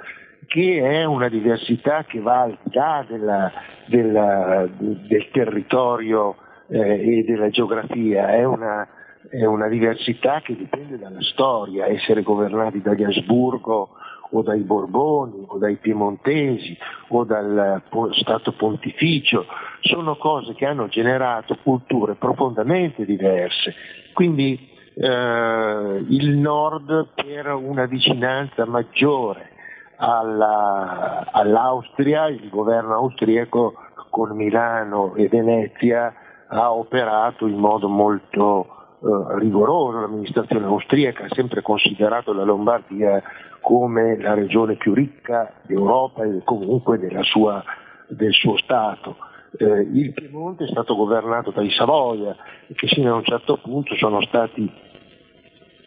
che 0.47 0.79
è 0.81 1.03
una 1.03 1.29
diversità 1.29 2.05
che 2.05 2.19
va 2.21 2.41
al 2.41 2.57
di 2.63 2.73
là 2.73 3.05
della, 3.07 3.51
della, 3.85 4.67
del 4.79 5.29
territorio 5.31 6.37
eh, 6.69 7.19
e 7.19 7.23
della 7.23 7.49
geografia, 7.49 8.29
è 8.29 8.43
una, 8.45 8.87
è 9.29 9.45
una 9.45 9.67
diversità 9.67 10.41
che 10.41 10.55
dipende 10.55 10.97
dalla 10.97 11.21
storia, 11.21 11.85
essere 11.85 12.23
governati 12.23 12.81
dagli 12.81 13.03
Asburgo 13.03 13.89
o 14.31 14.41
dai 14.41 14.61
Borboni 14.61 15.45
o 15.47 15.57
dai 15.57 15.75
Piemontesi 15.77 16.77
o 17.09 17.23
dal 17.23 17.81
Stato 18.11 18.51
Pontificio, 18.53 19.45
sono 19.81 20.15
cose 20.17 20.53
che 20.53 20.65
hanno 20.65 20.87
generato 20.87 21.57
culture 21.63 22.15
profondamente 22.15 23.05
diverse. 23.05 23.73
Quindi 24.13 24.69
eh, 24.95 26.05
il 26.07 26.37
nord 26.37 27.09
per 27.13 27.53
una 27.53 27.85
vicinanza 27.85 28.65
maggiore 28.65 29.51
alla, 29.97 31.27
all'Austria, 31.31 32.27
il 32.27 32.49
governo 32.49 32.95
austriaco 32.95 33.73
con 34.09 34.35
Milano 34.35 35.13
e 35.15 35.27
Venezia 35.27 36.13
ha 36.47 36.73
operato 36.73 37.45
in 37.45 37.57
modo 37.57 37.87
molto 37.87 38.65
eh, 38.99 39.37
rigoroso, 39.39 39.99
l'amministrazione 39.99 40.65
austriaca 40.65 41.25
ha 41.25 41.33
sempre 41.33 41.61
considerato 41.61 42.33
la 42.33 42.43
Lombardia 42.43 43.21
come 43.67 44.17
la 44.21 44.33
regione 44.33 44.77
più 44.77 44.93
ricca 44.93 45.51
d'Europa 45.63 46.23
e 46.23 46.39
comunque 46.45 46.97
sua, 47.23 47.61
del 48.07 48.31
suo 48.31 48.55
Stato. 48.59 49.17
Eh, 49.57 49.81
il 49.91 50.13
Piemonte 50.13 50.63
è 50.63 50.67
stato 50.69 50.95
governato 50.95 51.51
dai 51.51 51.69
Savoia, 51.71 52.33
che 52.73 52.87
fino 52.87 53.11
a 53.11 53.17
un 53.17 53.25
certo 53.25 53.57
punto 53.57 53.93
sono 53.97 54.21
stati 54.21 54.71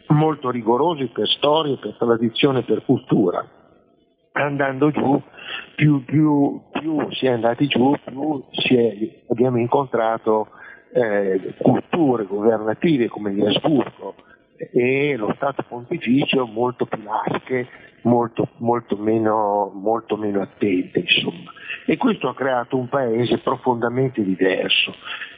molto 0.09 0.51
rigorosi 0.51 1.07
per 1.07 1.27
storia, 1.27 1.75
per 1.77 1.95
tradizione, 1.97 2.61
per 2.61 2.85
cultura. 2.85 3.43
Andando 4.33 4.91
giù, 4.91 5.19
più, 5.75 6.05
più, 6.05 6.61
più 6.71 7.11
si 7.13 7.25
è 7.25 7.31
andati 7.31 7.65
giù, 7.65 7.95
più 8.03 8.43
è, 8.77 9.23
abbiamo 9.27 9.57
incontrato 9.57 10.49
eh, 10.93 11.55
culture 11.57 12.25
governative 12.25 13.07
come 13.07 13.33
gli 13.33 13.43
Asburgo, 13.43 14.13
e 14.71 15.15
lo 15.15 15.33
Stato 15.35 15.63
pontificio 15.67 16.45
molto 16.45 16.85
più 16.85 17.01
lasche, 17.03 17.67
molto, 18.01 18.49
molto, 18.57 18.95
meno, 18.97 19.71
molto 19.73 20.17
meno 20.17 20.41
attente 20.41 20.99
insomma. 20.99 21.51
E 21.85 21.97
questo 21.97 22.29
ha 22.29 22.35
creato 22.35 22.77
un 22.77 22.87
paese 22.87 23.39
profondamente 23.39 24.23
diverso 24.23 24.93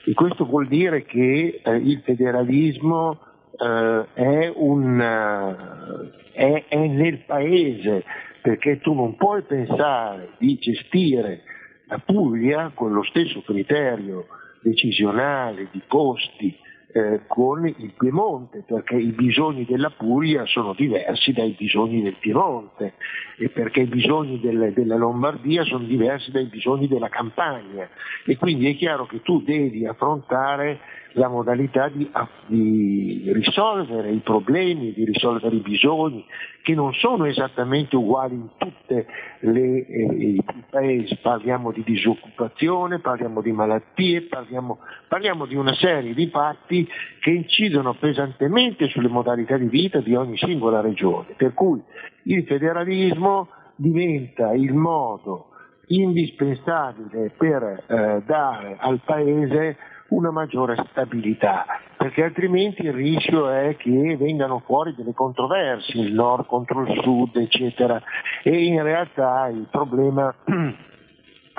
e 0.06 0.14
questo 0.14 0.46
vuol 0.46 0.68
dire 0.68 1.04
che 1.04 1.62
eh, 1.64 1.76
il 1.76 2.02
federalismo 2.04 3.20
eh, 3.58 4.06
è, 4.14 4.52
un, 4.54 5.00
eh, 5.00 6.32
è, 6.34 6.66
è 6.68 6.88
nel 6.88 7.20
paese 7.20 8.04
perché 8.42 8.80
tu 8.80 8.94
non 8.94 9.16
puoi 9.16 9.42
pensare 9.44 10.32
di 10.38 10.58
gestire 10.58 11.44
la 11.88 12.00
Puglia 12.00 12.72
con 12.74 12.92
lo 12.92 13.04
stesso 13.04 13.42
criterio 13.42 14.28
decisionale 14.62 15.68
di 15.72 15.82
costi 15.88 16.58
eh, 16.94 17.22
con 17.26 17.66
il 17.66 17.94
Piemonte, 17.98 18.64
perché 18.68 18.96
i 18.96 19.12
bisogni 19.12 19.66
della 19.66 19.90
Puglia 19.90 20.46
sono 20.46 20.74
diversi 20.74 21.34
dai 21.34 21.56
bisogni 21.58 22.04
del 22.04 22.18
Piemonte 22.20 22.94
e 23.38 23.50
perché 23.50 23.82
i 23.82 23.88
bisogni 23.88 24.40
del, 24.40 24.74
della 24.74 24.96
Lombardia 24.96 25.64
sono 25.64 25.86
diversi 25.86 26.30
dai 26.30 26.46
bisogni 26.46 26.88
della 26.88 27.10
Campania. 27.10 27.90
E 28.26 28.38
quindi 28.38 28.70
è 28.70 28.76
chiaro 28.76 29.08
che 29.08 29.22
tu 29.24 29.42
devi 29.42 29.88
affrontare 29.88 30.80
la 31.14 31.28
modalità 31.28 31.90
di, 31.90 32.10
di, 32.48 33.32
risolvere 33.34 34.12
i 34.12 34.20
problemi, 34.20 34.94
di 34.94 35.06
risolvere 35.06 35.56
i 35.56 35.60
bisogni, 35.60 36.26
che 36.62 36.74
non 36.74 36.94
sono 36.94 37.26
esattamente 37.26 37.96
uguali 37.96 38.36
in 38.36 38.50
tutti 38.58 38.94
eh, 38.94 39.06
i 39.40 40.44
paesi. 40.70 41.18
Parliamo 41.22 41.72
di 41.72 41.84
disoccupazione, 41.84 43.00
parliamo 43.00 43.42
di 43.42 43.52
malattie, 43.52 44.24
parliamo, 44.24 44.80
parliamo 45.08 45.46
di 45.46 45.56
una 45.56 45.74
serie 45.76 46.14
di 46.14 46.28
fatti 46.28 46.88
che 47.20 47.30
incidono 47.30 47.94
pesantemente 47.96 48.88
sulle 48.90 49.10
modalità 49.10 49.58
di 49.58 49.68
vita 49.68 50.00
di 50.00 50.16
ogni 50.16 50.38
singola 50.38 50.82
regione. 50.82 51.34
Per 51.38 51.54
cui 51.54 51.82
il 52.24 52.44
federalismo 52.46 53.50
diventa 53.76 54.54
il 54.54 54.74
modo 54.74 55.50
indispensabile 55.88 57.32
per 57.38 57.64
eh, 57.64 58.24
dare 58.26 58.78
al 58.80 59.02
Paese 59.04 59.78
una 60.16 60.32
maggiore 60.32 60.76
stabilità, 60.90 61.66
perché 61.98 62.24
altrimenti 62.24 62.84
il 62.84 62.94
rischio 62.94 63.50
è 63.50 63.76
che 63.78 64.16
vengano 64.18 64.60
fuori 64.66 64.94
delle 64.96 65.14
controversie, 65.14 66.02
il 66.02 66.14
nord 66.14 66.46
contro 66.46 66.82
il 66.82 67.02
sud, 67.02 67.36
eccetera, 67.36 68.02
e 68.44 68.66
in 68.66 68.82
realtà 68.84 69.48
il 69.48 69.68
problema 69.70 70.34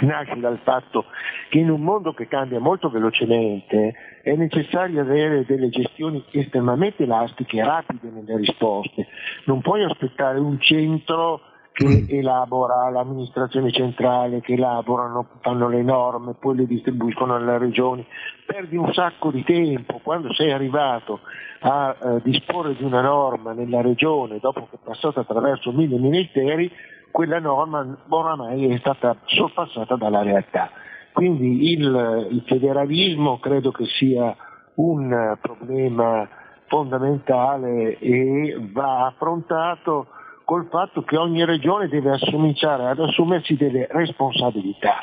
nasce 0.01 0.39
dal 0.41 0.59
fatto 0.63 1.07
che 1.51 1.59
in 1.59 1.71
un 1.71 1.81
mondo 1.81 2.13
che 2.13 2.27
cambia 2.27 2.59
molto 2.59 2.91
velocemente 2.91 3.95
è 4.23 4.35
necessario 4.35 5.01
avere 5.01 5.45
delle 5.45 5.69
gestioni 5.69 6.25
estremamente 6.31 7.05
elastiche 7.05 7.59
e 7.59 7.65
rapide 7.65 8.11
nelle 8.11 8.37
risposte, 8.37 9.07
non 9.45 9.61
puoi 9.61 9.85
aspettare 9.85 10.39
un 10.39 10.61
centro 10.61 11.41
che 11.75 12.07
elabora 12.09 12.89
l'amministrazione 12.89 13.73
centrale, 13.73 14.41
che 14.41 14.53
elaborano, 14.53 15.27
fanno 15.41 15.69
le 15.69 15.83
norme, 15.83 16.35
poi 16.39 16.55
le 16.55 16.67
distribuiscono 16.67 17.35
alle 17.35 17.59
regioni, 17.59 18.07
perdi 18.47 18.77
un 18.77 18.93
sacco 18.93 19.33
di 19.33 19.43
tempo, 19.43 19.99
quando 20.01 20.33
sei 20.35 20.53
arrivato 20.53 21.19
a 21.63 21.97
eh, 21.99 22.21
disporre 22.23 22.77
di 22.77 22.85
una 22.85 23.01
norma 23.01 23.53
nella 23.53 23.81
regione 23.81 24.39
dopo 24.39 24.69
che 24.71 24.77
è 24.77 24.85
passata 24.85 25.21
attraverso 25.21 25.73
mille 25.73 25.99
ministeri, 25.99 26.71
quella 27.11 27.41
norma 27.41 27.85
oramai 28.09 28.69
è 28.69 28.79
stata 28.79 29.17
sorpassata 29.25 29.97
dalla 29.97 30.23
realtà. 30.23 30.71
Quindi 31.13 31.73
il, 31.73 32.29
il 32.31 32.43
federalismo 32.47 33.41
credo 33.41 33.73
che 33.73 33.87
sia 33.87 34.35
un 34.75 35.37
problema 35.41 36.29
fondamentale 36.67 37.99
e 37.99 38.61
va 38.73 39.07
affrontato 39.07 40.07
col 40.45 40.69
fatto 40.71 41.03
che 41.03 41.17
ogni 41.17 41.45
regione 41.45 41.89
deve 41.89 42.19
cominciare 42.31 42.87
ad 42.87 43.01
assumersi 43.01 43.57
delle 43.57 43.87
responsabilità. 43.91 45.03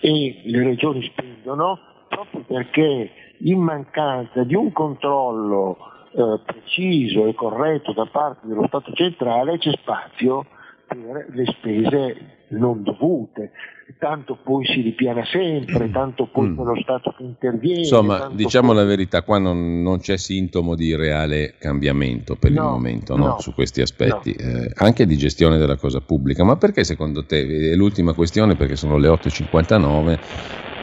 E 0.00 0.42
le 0.44 0.62
regioni 0.64 1.02
spendono 1.04 1.78
proprio 2.08 2.42
perché 2.46 3.10
in 3.38 3.60
mancanza 3.60 4.42
di 4.44 4.54
un 4.54 4.72
controllo 4.72 5.76
eh, 6.12 6.40
preciso 6.44 7.26
e 7.26 7.34
corretto 7.34 7.92
da 7.92 8.06
parte 8.06 8.46
dello 8.46 8.66
Stato 8.66 8.92
centrale 8.92 9.58
c'è 9.58 9.72
spazio 9.72 10.46
per 10.94 11.26
le 11.30 11.44
spese 11.46 12.16
non 12.48 12.82
dovute. 12.82 13.50
Tanto 13.98 14.38
poi 14.42 14.64
si 14.64 14.80
ripiana 14.80 15.24
sempre, 15.24 15.88
mm. 15.88 15.92
tanto 15.92 16.26
poi 16.26 16.48
mm. 16.48 16.62
lo 16.62 16.80
Stato 16.82 17.14
che 17.16 17.22
interviene. 17.22 17.80
Insomma, 17.80 18.30
diciamo 18.32 18.68
poi... 18.68 18.76
la 18.76 18.84
verità, 18.84 19.22
qua 19.22 19.38
non, 19.38 19.82
non, 19.82 19.98
c'è 20.00 20.16
sintomo 20.16 20.74
di 20.74 20.94
reale 20.94 21.54
cambiamento 21.58 22.36
per 22.36 22.52
no, 22.52 22.62
il 22.62 22.70
momento 22.70 23.16
no, 23.16 23.26
no, 23.26 23.40
su 23.40 23.52
questi 23.52 23.80
aspetti, 23.80 24.32
eh, 24.32 24.70
anche 24.76 25.04
di 25.06 25.16
gestione 25.16 25.58
della 25.58 25.76
cosa 25.76 26.00
pubblica. 26.00 26.42
Ma 26.42 26.56
perché 26.56 26.84
secondo 26.84 27.24
te, 27.24 27.70
è 27.72 27.74
l'ultima 27.74 28.14
questione 28.14 28.54
perché 28.54 28.76
sono 28.76 28.96
le 28.96 29.08
8.59, 29.08 30.18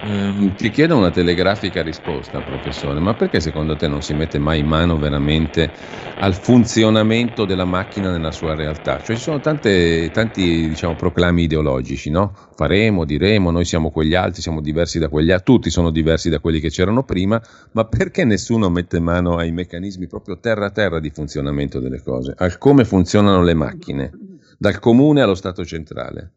Ehm, 0.02 0.56
ti 0.56 0.70
chiedo 0.70 0.96
una 0.96 1.10
telegrafica 1.12 1.84
risposta, 1.84 2.42
professore, 2.42 3.02
ma 3.02 3.16
perché 3.16 3.42
secondo 3.42 3.76
te 3.76 3.90
non 3.90 4.02
si 4.02 4.14
mette 4.14 4.40
mai 4.40 4.64
mano 4.64 4.98
veramente 4.98 5.74
al 6.18 6.36
funzionamento 6.36 7.44
della 7.44 7.66
macchina 7.66 8.10
nella 8.10 8.32
sua 8.32 8.56
realtà? 8.56 9.02
Cioè 9.02 9.18
ci 9.18 9.22
sono 9.22 9.42
tante, 9.42 10.10
tanti 10.12 10.70
diciamo, 10.70 10.96
proclami 10.96 11.44
ideologici, 11.44 12.10
no? 12.10 12.34
Faremo, 12.56 13.04
diremo, 13.04 13.52
noi 13.52 13.66
siamo 13.66 13.92
quegli 13.92 14.16
altri, 14.16 14.42
siamo 14.42 14.62
diversi 14.62 15.00
da 15.00 15.10
quegli 15.10 15.32
altri, 15.32 15.54
tutti 15.54 15.70
sono 15.70 15.90
diversi 15.92 16.30
da 16.30 16.40
quelli 16.40 16.62
che 16.62 16.70
c'erano 16.70 17.04
prima, 17.04 17.42
ma 17.74 17.84
perché 17.86 18.24
nessuno 18.24 18.70
mette 18.70 19.00
mano 19.02 19.36
ai 19.36 19.52
meccanismi 19.52 20.08
proprio 20.08 20.40
terra 20.40 20.68
a 20.68 20.72
terra 20.72 21.02
di 21.02 21.10
funzionamento 21.10 21.80
delle 21.82 22.02
cose, 22.02 22.34
al 22.38 22.58
come 22.58 22.86
funzionano 22.86 23.44
le 23.44 23.54
macchine, 23.54 24.12
dal 24.58 24.80
comune 24.80 25.22
allo 25.22 25.36
Stato 25.36 25.66
centrale? 25.66 26.32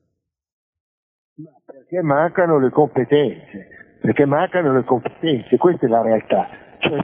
Perché 1.92 2.06
mancano 2.06 2.58
le 2.58 2.70
competenze, 2.70 3.68
perché 4.00 4.24
mancano 4.24 4.72
le 4.72 4.82
competenze, 4.82 5.58
questa 5.58 5.84
è 5.84 5.88
la 5.90 6.00
realtà. 6.00 6.48
Cioè, 6.78 6.98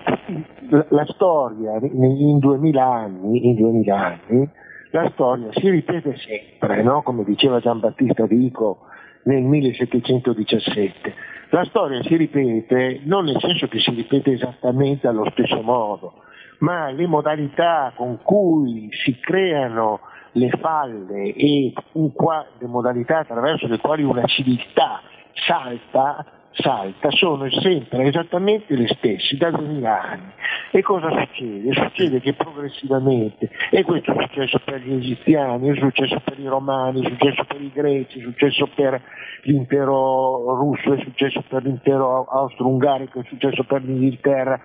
la, 0.71 0.87
la, 0.89 1.05
storia 1.09 1.79
in 1.83 2.39
2000 2.39 2.83
anni, 2.83 3.49
in 3.49 3.55
2000 3.57 3.95
anni, 3.95 4.49
la 4.91 5.11
storia 5.13 5.49
si 5.53 5.69
ripete 5.69 6.17
sempre, 6.17 6.83
no? 6.83 7.03
come 7.03 7.23
diceva 7.25 7.61
Giambattista 7.61 8.25
Vico 8.25 8.87
nel 9.25 9.43
1717. 9.43 11.15
La 11.51 11.65
storia 11.65 12.03
si 12.03 12.17
ripete 12.17 13.01
non 13.05 13.27
nel 13.27 13.39
senso 13.41 13.69
che 13.69 13.81
si 13.81 13.91
ripete 13.91 14.33
esattamente 14.33 15.07
allo 15.07 15.29
stesso 15.33 15.61
modo, 15.61 16.15
ma 16.61 16.91
le 16.91 17.07
modalità 17.07 17.93
con 17.95 18.21
cui 18.23 18.89
si 19.05 19.19
creano 19.21 20.01
le 20.39 20.51
falle 20.61 21.35
e 21.35 21.73
qua, 22.15 22.47
le 22.59 22.67
modalità 22.67 23.19
attraverso 23.19 23.67
le 23.67 23.79
quali 23.79 24.03
una 24.03 24.25
civiltà 24.27 25.01
salta, 25.47 26.25
salta 26.53 27.11
sono 27.11 27.51
sempre 27.51 28.05
esattamente 28.05 28.75
le 28.75 28.87
stesse 28.89 29.37
da 29.37 29.51
2000 29.51 30.01
anni. 30.01 30.33
E 30.71 30.83
cosa 30.83 31.11
succede? 31.11 31.73
Succede 31.73 32.21
che 32.21 32.35
progressivamente, 32.35 33.51
e 33.71 33.83
questo 33.85 34.13
è 34.13 34.23
successo 34.23 34.61
per 34.65 34.81
gli 34.81 34.93
egiziani, 34.93 35.69
è 35.69 35.75
successo 35.75 36.21
per 36.25 36.39
i 36.39 36.47
romani, 36.47 37.03
è 37.03 37.09
successo 37.09 37.45
per 37.45 37.61
i 37.61 37.71
greci, 37.73 38.19
è 38.19 38.23
successo 38.23 38.69
per 38.75 39.01
l'impero 39.43 40.55
russo, 40.57 40.93
è 40.93 40.99
successo 41.03 41.43
per 41.49 41.63
l'impero 41.63 42.25
austro-ungarico, 42.25 43.21
è 43.21 43.25
successo 43.25 43.65
per 43.65 43.83
l'Inghilterra 43.83 44.61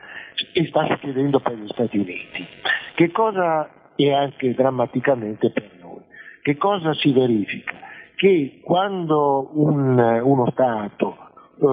e 0.53 0.65
sta 0.67 0.85
succedendo 0.87 1.39
per 1.39 1.53
gli 1.53 1.67
Stati 1.67 1.97
Uniti. 1.97 2.47
Che 2.95 3.11
cosa 3.11 3.69
e 3.95 4.13
anche 4.13 4.53
drammaticamente 4.53 5.49
per 5.51 5.69
noi. 5.81 6.01
Che 6.41 6.57
cosa 6.57 6.93
si 6.93 7.13
verifica? 7.13 7.73
Che 8.15 8.59
quando 8.63 9.49
un, 9.53 9.97
uno 9.97 10.47
Stato 10.51 11.17
eh, 11.59 11.65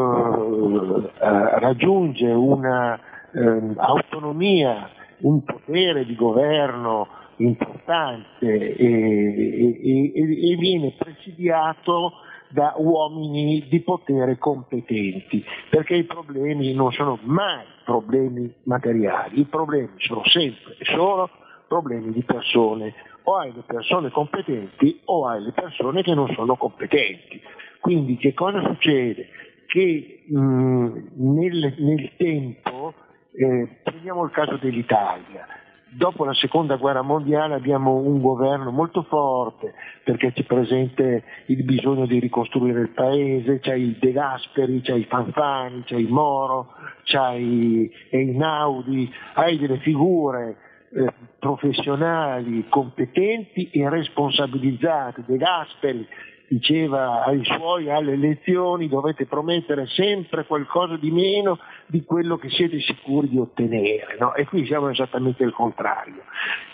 eh 1.27 1.59
raggiunge 1.59 2.27
un'autonomia, 2.27 4.87
eh, 4.87 4.91
un 5.21 5.45
potere 5.45 6.07
di 6.07 6.15
governo 6.15 7.09
importante 7.37 8.47
e, 8.47 8.75
e, 8.79 10.11
e, 10.15 10.53
e 10.53 10.57
viene 10.57 10.95
presidiato 10.97 12.13
da 12.49 12.73
uomini 12.77 13.67
di 13.69 13.81
potere 13.81 14.39
competenti, 14.39 15.45
perché 15.71 15.95
i 15.95 16.05
problemi 16.05 16.73
non 16.75 16.93
sono 16.93 17.19
mai 17.23 17.65
problemi 17.85 18.53
materiali, 18.65 19.41
i 19.41 19.45
problemi 19.45 19.93
sono 19.99 20.23
sempre 20.25 20.77
e 20.79 20.85
solo 20.85 21.31
problemi 21.71 22.11
di 22.11 22.25
persone, 22.25 22.93
o 23.23 23.37
hai 23.37 23.53
le 23.53 23.63
persone 23.65 24.11
competenti 24.11 25.03
o 25.05 25.29
hai 25.29 25.41
le 25.41 25.53
persone 25.53 26.03
che 26.03 26.15
non 26.15 26.29
sono 26.35 26.57
competenti. 26.57 27.41
Quindi 27.79 28.17
che 28.17 28.35
cosa 28.35 28.61
succede? 28.65 29.29
Che 29.67 30.25
mh, 30.27 30.89
nel, 31.15 31.75
nel, 31.79 32.11
tempo, 32.17 32.93
eh, 33.33 33.79
prendiamo 33.85 34.25
il 34.25 34.33
caso 34.33 34.57
dell'Italia, 34.57 35.47
dopo 35.91 36.25
la 36.25 36.35
seconda 36.35 36.75
guerra 36.75 37.03
mondiale 37.03 37.55
abbiamo 37.55 37.95
un 37.95 38.21
governo 38.21 38.73
molto 38.73 39.03
forte 39.05 39.73
perché 40.03 40.33
c'è 40.33 40.43
presente 40.43 41.23
il 41.47 41.63
bisogno 41.63 42.07
di 42.07 42.19
ricostruire 42.19 42.81
il 42.81 42.91
paese, 42.91 43.61
c'è 43.61 43.75
il 43.75 43.97
De 44.01 44.11
Gasperi, 44.11 44.81
c'è 44.81 44.97
i 44.97 45.05
Fanfani, 45.05 45.85
c'è 45.85 45.97
il 45.97 46.11
Moro, 46.11 46.73
c'è 47.05 47.35
i 47.35 47.89
Einaudi, 48.11 49.09
hai 49.35 49.57
delle 49.57 49.79
figure 49.79 50.57
eh, 50.93 51.13
professionali, 51.39 52.67
competenti 52.69 53.71
e 53.71 53.89
responsabilizzati. 53.89 55.23
De 55.27 55.37
Gasperi 55.37 56.07
diceva 56.51 57.23
ai 57.25 57.45
suoi 57.45 57.89
alle 57.91 58.15
elezioni 58.15 58.89
dovete 58.89 59.25
promettere 59.27 59.87
sempre 59.87 60.45
qualcosa 60.47 60.97
di 60.97 61.13
meno 61.13 61.61
di 61.87 62.03
quello 62.03 62.39
che 62.39 62.51
siete 62.51 62.81
sicuri 62.81 63.29
di 63.29 63.39
ottenere, 63.39 64.17
no? 64.19 64.35
e 64.35 64.47
qui 64.47 64.67
siamo 64.67 64.89
esattamente 64.89 65.45
il 65.45 65.53
contrario. 65.53 66.25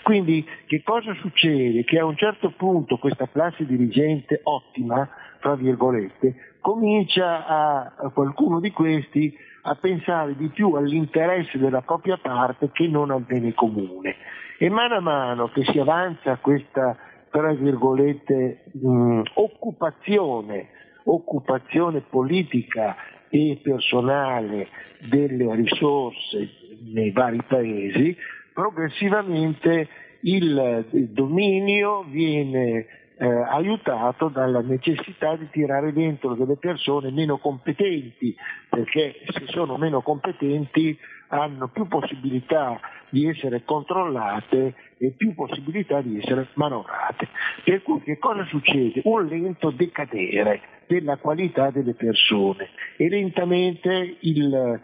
Quindi 0.03 0.47
che 0.65 0.83
cosa 0.83 1.13
succede? 1.21 1.85
Che 1.85 1.99
a 1.99 2.07
un 2.07 2.17
certo 2.17 2.55
punto 2.57 2.97
questa 2.97 3.29
classe 3.29 3.67
dirigente 3.67 4.41
ottima, 4.45 5.07
tra 5.41 5.55
virgolette, 5.57 6.57
comincia 6.63 7.47
a, 7.47 7.93
a 7.99 8.11
qualcuno 8.15 8.61
di 8.61 8.71
questi 8.71 9.37
a 9.69 9.75
pensare 9.75 10.37
di 10.37 10.49
più 10.49 10.73
all'interesse 10.75 11.59
della 11.59 11.83
propria 11.83 12.17
parte 12.19 12.71
che 12.73 12.87
non 12.87 13.11
al 13.11 13.23
bene 13.23 13.53
comune. 13.53 14.15
E 14.59 14.71
mano 14.71 14.95
a 14.95 15.01
mano 15.01 15.49
che 15.49 15.65
si 15.65 15.79
avanza 15.79 16.37
questa, 16.37 16.97
tra 17.31 17.53
virgolette, 17.53 18.63
mh, 18.73 19.23
occupazione, 19.35 20.69
occupazione 21.05 22.03
politica 22.09 22.97
e 23.29 23.59
personale 23.61 24.69
delle 25.09 25.53
risorse 25.57 26.49
nei 26.93 27.11
vari 27.11 27.43
paesi, 27.43 28.17
progressivamente 28.55 29.89
il 30.21 31.11
dominio 31.11 32.05
viene 32.09 32.87
eh, 33.19 33.27
aiutato 33.27 34.29
dalla 34.29 34.61
necessità 34.61 35.37
di 35.37 35.49
tirare 35.51 35.93
dentro 35.93 36.35
delle 36.35 36.57
persone 36.57 37.11
meno 37.11 37.39
competenti, 37.39 38.37
perché 38.69 39.21
se 39.29 39.45
sono 39.47 39.77
meno 39.77 40.03
competenti 40.03 40.97
hanno 41.29 41.69
più 41.69 41.89
possibilità 41.89 42.79
di 43.09 43.27
essere 43.27 43.65
controllate 43.65 44.75
e 44.99 45.13
più 45.17 45.35
possibilità 45.35 46.01
di 46.01 46.19
essere 46.19 46.49
manovrate. 46.55 47.29
Per 47.65 47.83
cui 47.83 48.03
che 48.03 48.19
cosa 48.19 48.45
succede? 48.45 49.01
Un 49.05 49.27
lento 49.27 49.71
decadere 49.71 50.61
della 50.87 51.17
qualità 51.17 51.71
delle 51.71 51.95
persone 51.95 52.69
e 52.97 53.09
lentamente 53.09 54.17
il, 54.21 54.81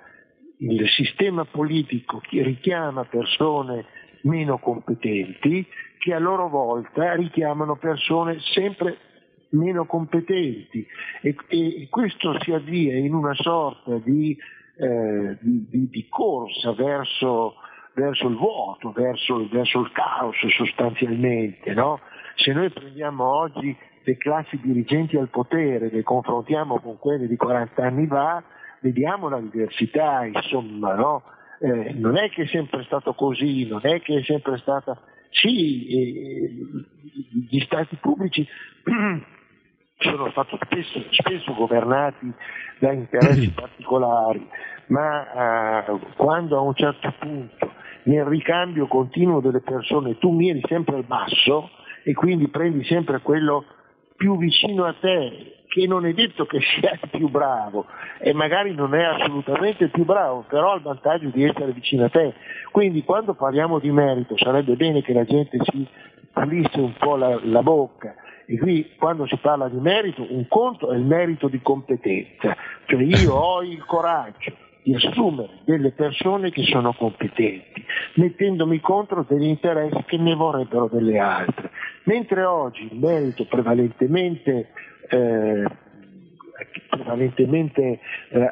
il 0.58 0.88
sistema 0.88 1.44
politico 1.44 2.20
richiama 2.30 3.04
persone 3.04 3.84
meno 4.22 4.58
competenti 4.58 5.66
che 6.02 6.12
a 6.12 6.18
loro 6.18 6.48
volta 6.48 7.14
richiamano 7.14 7.76
persone 7.76 8.40
sempre 8.40 8.98
meno 9.50 9.86
competenti 9.86 10.84
e, 11.20 11.36
e 11.46 11.86
questo 11.88 12.36
si 12.40 12.50
avvia 12.52 12.96
in 12.96 13.14
una 13.14 13.34
sorta 13.34 13.98
di, 13.98 14.36
eh, 14.78 15.36
di, 15.40 15.88
di 15.88 16.06
corsa 16.08 16.72
verso 16.72 17.54
verso 17.94 18.26
il 18.26 18.36
vuoto, 18.36 18.90
verso, 18.90 19.46
verso 19.50 19.80
il 19.80 19.92
caos 19.92 20.34
sostanzialmente. 20.48 21.74
No? 21.74 22.00
Se 22.36 22.52
noi 22.52 22.70
prendiamo 22.70 23.24
oggi 23.24 23.76
le 24.02 24.16
classi 24.16 24.58
dirigenti 24.60 25.18
al 25.18 25.28
potere, 25.28 25.90
le 25.90 26.02
confrontiamo 26.02 26.80
con 26.80 26.98
quelle 26.98 27.26
di 27.26 27.36
40 27.36 27.84
anni 27.84 28.06
fa, 28.06 28.42
vediamo 28.80 29.28
la 29.28 29.40
diversità, 29.40 30.24
insomma, 30.24 30.94
no? 30.94 31.22
eh, 31.60 31.92
non 31.92 32.16
è 32.16 32.30
che 32.30 32.44
è 32.44 32.46
sempre 32.46 32.82
stato 32.84 33.12
così, 33.12 33.66
non 33.66 33.80
è 33.82 34.00
che 34.00 34.18
è 34.18 34.22
sempre 34.22 34.56
stata... 34.56 34.98
Sì, 35.32 36.46
gli 37.48 37.60
stati 37.60 37.96
pubblici 37.96 38.46
sono 39.98 40.30
stati 40.30 40.58
spesso, 40.62 41.04
spesso, 41.10 41.54
governati 41.54 42.30
da 42.78 42.92
interessi 42.92 43.50
particolari, 43.56 44.46
ma 44.88 45.86
eh, 45.86 45.98
quando 46.16 46.58
a 46.58 46.60
un 46.60 46.74
certo 46.74 47.14
punto 47.18 47.72
nel 48.04 48.24
ricambio 48.24 48.86
continuo 48.86 49.40
delle 49.40 49.60
persone 49.60 50.18
tu 50.18 50.30
miri 50.30 50.60
sempre 50.68 50.96
al 50.96 51.04
basso 51.04 51.70
e 52.04 52.12
quindi 52.12 52.48
prendi 52.48 52.84
sempre 52.84 53.20
quello 53.20 53.64
più 54.16 54.36
vicino 54.36 54.84
a 54.84 54.94
te, 55.00 55.61
che 55.72 55.86
non 55.86 56.04
è 56.04 56.12
detto 56.12 56.44
che 56.44 56.60
sia 56.60 56.98
il 57.00 57.08
più 57.16 57.30
bravo 57.30 57.86
e 58.18 58.34
magari 58.34 58.74
non 58.74 58.94
è 58.94 59.02
assolutamente 59.04 59.84
il 59.84 59.90
più 59.90 60.04
bravo, 60.04 60.44
però 60.46 60.72
ha 60.72 60.76
il 60.76 60.82
vantaggio 60.82 61.30
di 61.30 61.44
essere 61.44 61.72
vicino 61.72 62.04
a 62.04 62.08
te. 62.10 62.34
Quindi 62.70 63.02
quando 63.02 63.32
parliamo 63.32 63.78
di 63.78 63.90
merito 63.90 64.36
sarebbe 64.36 64.74
bene 64.76 65.00
che 65.00 65.14
la 65.14 65.24
gente 65.24 65.56
si 65.62 65.86
pulisse 66.30 66.78
un 66.78 66.92
po' 66.98 67.16
la, 67.16 67.40
la 67.44 67.62
bocca. 67.62 68.14
E 68.44 68.58
qui 68.58 68.90
quando 68.98 69.26
si 69.26 69.36
parla 69.36 69.68
di 69.68 69.78
merito, 69.78 70.26
un 70.28 70.46
conto 70.46 70.90
è 70.90 70.96
il 70.96 71.04
merito 71.04 71.48
di 71.48 71.62
competenza, 71.62 72.54
cioè 72.84 73.02
io 73.02 73.32
ho 73.32 73.62
il 73.62 73.82
coraggio 73.86 74.52
di 74.82 74.94
assumere 74.94 75.60
delle 75.64 75.92
persone 75.92 76.50
che 76.50 76.64
sono 76.64 76.92
competenti, 76.92 77.82
mettendomi 78.16 78.78
contro 78.80 79.24
degli 79.26 79.46
interessi 79.46 80.02
che 80.04 80.18
ne 80.18 80.34
vorrebbero 80.34 80.90
delle 80.92 81.18
altre. 81.18 81.70
Mentre 82.04 82.44
oggi 82.44 82.88
il 82.90 82.98
merito 82.98 83.46
prevalentemente, 83.46 84.70
eh, 85.08 85.64
prevalentemente 86.88 88.00
eh, 88.30 88.50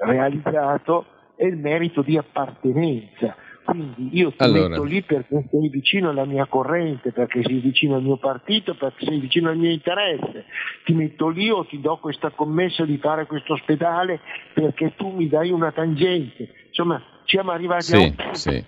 realizzato 0.00 1.06
è 1.36 1.44
il 1.44 1.56
merito 1.56 2.02
di 2.02 2.16
appartenenza, 2.18 3.34
quindi 3.64 4.10
io 4.12 4.30
ti 4.30 4.42
allora. 4.42 4.68
metto 4.68 4.82
lì 4.82 5.02
perché 5.02 5.44
sei 5.50 5.68
vicino 5.68 6.10
alla 6.10 6.24
mia 6.24 6.46
corrente, 6.46 7.12
perché 7.12 7.42
sei 7.42 7.60
vicino 7.60 7.94
al 7.96 8.02
mio 8.02 8.16
partito, 8.16 8.74
perché 8.74 9.06
sei 9.06 9.20
vicino 9.20 9.48
al 9.50 9.56
mio 9.56 9.70
interesse. 9.70 10.46
Ti 10.84 10.92
metto 10.92 11.28
lì 11.28 11.50
o 11.50 11.64
ti 11.64 11.80
do 11.80 11.96
questa 11.98 12.30
commessa 12.30 12.84
di 12.84 12.98
fare 12.98 13.26
questo 13.26 13.54
ospedale 13.54 14.20
perché 14.52 14.94
tu 14.96 15.10
mi 15.10 15.28
dai 15.28 15.50
una 15.50 15.72
tangente. 15.72 16.52
Insomma, 16.66 17.02
siamo 17.24 17.52
arrivati 17.52 17.84
sì, 17.84 18.14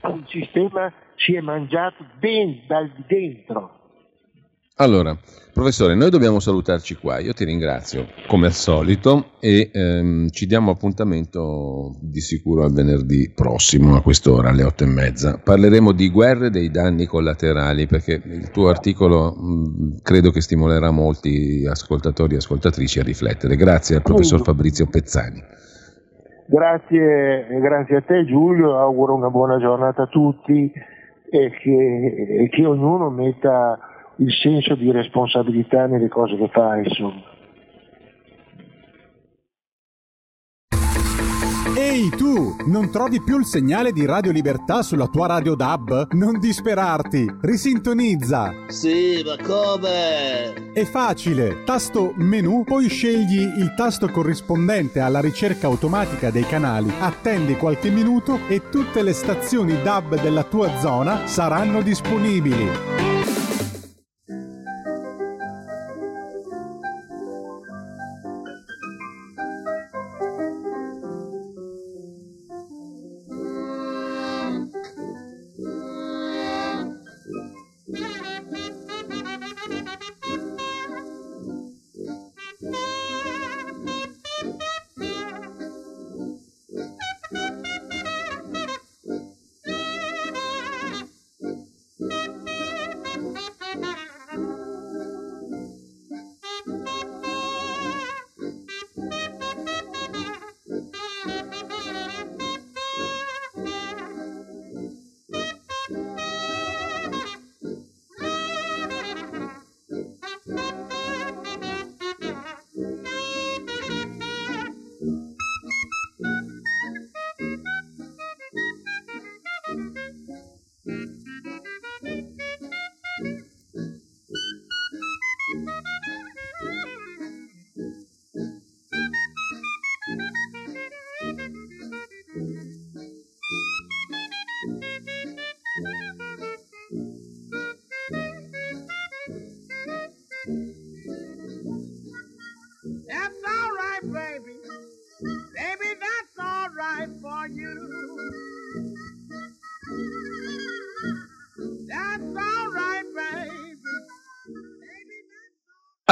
a 0.01 0.09
un 0.09 0.25
sì. 0.27 0.39
sistema 0.39 0.93
si 1.17 1.35
è 1.35 1.41
mangiato 1.41 2.05
den- 2.19 2.61
dal 2.67 2.91
dentro. 3.07 3.81
Allora, 4.77 5.15
professore, 5.53 5.95
noi 5.95 6.09
dobbiamo 6.09 6.41
salutarci 6.41 6.97
qua. 6.97 7.19
Io 7.19 7.35
ti 7.35 7.45
ringrazio 7.45 8.07
come 8.27 8.47
al 8.47 8.53
solito 8.53 9.33
e 9.39 9.71
ehm, 9.71 10.31
ci 10.31 10.47
diamo 10.47 10.71
appuntamento 10.71 11.95
di 12.01 12.21
sicuro 12.21 12.65
al 12.65 12.73
venerdì 12.73 13.31
prossimo 13.35 13.95
a 13.95 14.03
quest'ora, 14.03 14.49
alle 14.49 14.63
otto 14.63 14.85
e 14.85 14.87
mezza. 14.87 15.39
Parleremo 15.45 15.93
di 15.93 16.09
guerre 16.09 16.47
e 16.47 16.51
dei 16.51 16.71
danni 16.71 17.05
collaterali 17.05 17.87
perché 17.87 18.23
il 18.25 18.51
tuo 18.51 18.71
articolo 18.71 19.35
mh, 19.35 20.01
credo 20.03 20.31
che 20.31 20.41
stimolerà 20.41 20.91
molti 20.91 21.67
ascoltatori 21.69 22.35
e 22.35 22.39
ascoltatrici 22.39 22.99
a 22.99 23.03
riflettere. 23.03 23.57
Grazie 23.57 23.97
al 23.97 24.03
professor 24.03 24.41
Fabrizio 24.43 24.87
Pezzani. 24.87 25.43
Grazie, 26.47 27.47
grazie 27.61 27.97
a 27.97 28.01
te 28.01 28.25
Giulio, 28.25 28.79
auguro 28.79 29.15
una 29.15 29.29
buona 29.29 29.59
giornata 29.59 30.05
a 30.05 30.07
tutti 30.07 30.73
e 31.31 31.51
che, 31.63 32.43
e 32.43 32.49
che 32.51 32.67
ognuno 32.67 33.11
metta 33.11 33.79
il 34.23 34.33
senso 34.33 34.77
di 34.77 34.91
responsabilità 34.93 35.87
nelle 35.87 36.09
cose 36.09 36.37
che 36.37 36.49
fa, 36.53 36.77
insomma. 36.77 37.31
Ehi 41.75 42.11
tu, 42.11 42.55
non 42.67 42.91
trovi 42.93 43.23
più 43.23 43.39
il 43.39 43.47
segnale 43.47 43.93
di 43.93 44.05
Radio 44.05 44.31
Libertà 44.31 44.83
sulla 44.83 45.07
tua 45.07 45.27
radio 45.27 45.55
DAB? 45.55 46.13
Non 46.13 46.39
disperarti, 46.39 47.27
risintonizza. 47.41 48.53
Sì, 48.69 49.23
ma 49.25 49.37
come? 49.43 50.73
È 50.73 50.85
facile, 50.85 51.65
tasto 51.65 52.13
menu, 52.17 52.63
poi 52.65 52.89
scegli 52.89 53.41
il 53.41 53.75
tasto 53.75 54.09
corrispondente 54.09 55.01
alla 55.01 55.21
ricerca 55.21 55.67
automatica 55.67 56.31
dei 56.31 56.45
canali, 56.45 56.93
attendi 57.01 57.57
qualche 57.57 57.91
minuto 57.91 58.41
e 58.49 58.69
tutte 58.71 59.03
le 59.03 59.13
stazioni 59.13 59.81
DAB 59.83 60.21
della 60.21 60.45
tua 60.45 60.77
zona 60.79 61.27
saranno 61.27 61.81
disponibili. 61.81 63.12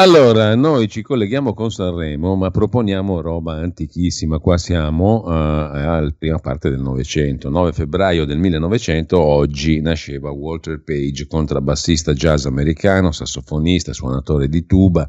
Allora, 0.00 0.54
noi 0.54 0.88
ci 0.88 1.02
colleghiamo 1.02 1.52
con 1.52 1.70
Sanremo, 1.70 2.34
ma 2.34 2.50
proponiamo 2.50 3.20
roba 3.20 3.56
antichissima. 3.56 4.38
Qua 4.38 4.56
siamo 4.56 5.24
uh, 5.26 5.28
alla 5.28 6.10
prima 6.16 6.38
parte 6.38 6.70
del 6.70 6.80
Novecento. 6.80 7.50
9 7.50 7.72
febbraio 7.74 8.24
del 8.24 8.38
1900, 8.38 9.20
oggi 9.20 9.82
nasceva 9.82 10.30
Walter 10.30 10.82
Page, 10.82 11.26
contrabbassista 11.26 12.14
jazz 12.14 12.46
americano, 12.46 13.12
sassofonista, 13.12 13.92
suonatore 13.92 14.48
di 14.48 14.64
tuba 14.64 15.06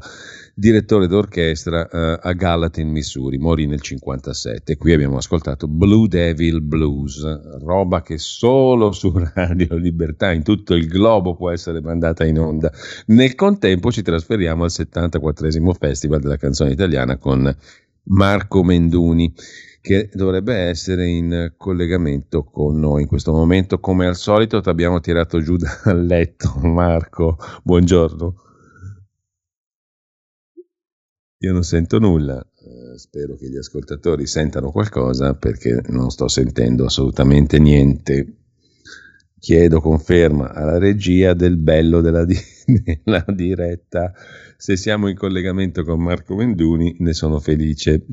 direttore 0.54 1.06
d'orchestra 1.06 1.88
eh, 1.88 2.18
a 2.22 2.32
Gallatin, 2.32 2.88
Missouri, 2.88 3.38
morì 3.38 3.66
nel 3.66 3.80
1957. 3.82 4.76
Qui 4.76 4.92
abbiamo 4.92 5.16
ascoltato 5.16 5.66
Blue 5.66 6.08
Devil 6.08 6.60
Blues, 6.60 7.22
roba 7.60 8.02
che 8.02 8.18
solo 8.18 8.92
su 8.92 9.12
Radio 9.34 9.76
Libertà 9.76 10.32
in 10.32 10.42
tutto 10.42 10.74
il 10.74 10.86
globo 10.86 11.34
può 11.34 11.50
essere 11.50 11.80
mandata 11.80 12.24
in 12.24 12.38
onda. 12.38 12.70
Nel 13.06 13.34
contempo 13.34 13.90
ci 13.90 14.02
trasferiamo 14.02 14.64
al 14.64 14.70
74 14.70 15.48
Festival 15.78 16.20
della 16.20 16.36
canzone 16.36 16.72
italiana 16.72 17.16
con 17.16 17.54
Marco 18.04 18.62
Menduni 18.62 19.32
che 19.80 20.08
dovrebbe 20.12 20.54
essere 20.54 21.08
in 21.08 21.54
collegamento 21.56 22.44
con 22.44 22.78
noi 22.78 23.02
in 23.02 23.08
questo 23.08 23.32
momento. 23.32 23.80
Come 23.80 24.06
al 24.06 24.16
solito 24.16 24.60
ti 24.60 24.68
abbiamo 24.68 25.00
tirato 25.00 25.40
giù 25.40 25.56
dal 25.56 26.06
letto, 26.06 26.54
Marco. 26.62 27.36
Buongiorno. 27.64 28.51
Io 31.42 31.52
non 31.52 31.62
sento 31.64 31.98
nulla. 31.98 32.40
eh, 32.40 32.96
spero 32.98 33.34
che 33.36 33.48
gli 33.50 33.56
ascoltatori 33.56 34.26
sentano 34.26 34.70
qualcosa 34.70 35.34
perché 35.34 35.82
non 35.88 36.10
sto 36.10 36.28
sentendo 36.28 36.84
assolutamente 36.84 37.58
niente. 37.58 38.36
Chiedo 39.38 39.80
conferma 39.80 40.52
alla 40.52 40.78
regia 40.78 41.34
del 41.34 41.56
bello 41.56 42.00
della, 42.00 42.24
di- 42.24 42.36
della 43.04 43.24
diretta. 43.28 44.12
Se 44.56 44.76
siamo 44.76 45.08
in 45.08 45.16
collegamento 45.16 45.82
con 45.82 46.00
Marco 46.00 46.36
Menduni 46.36 46.94
ne 47.00 47.12
sono 47.12 47.40
felice. 47.40 48.04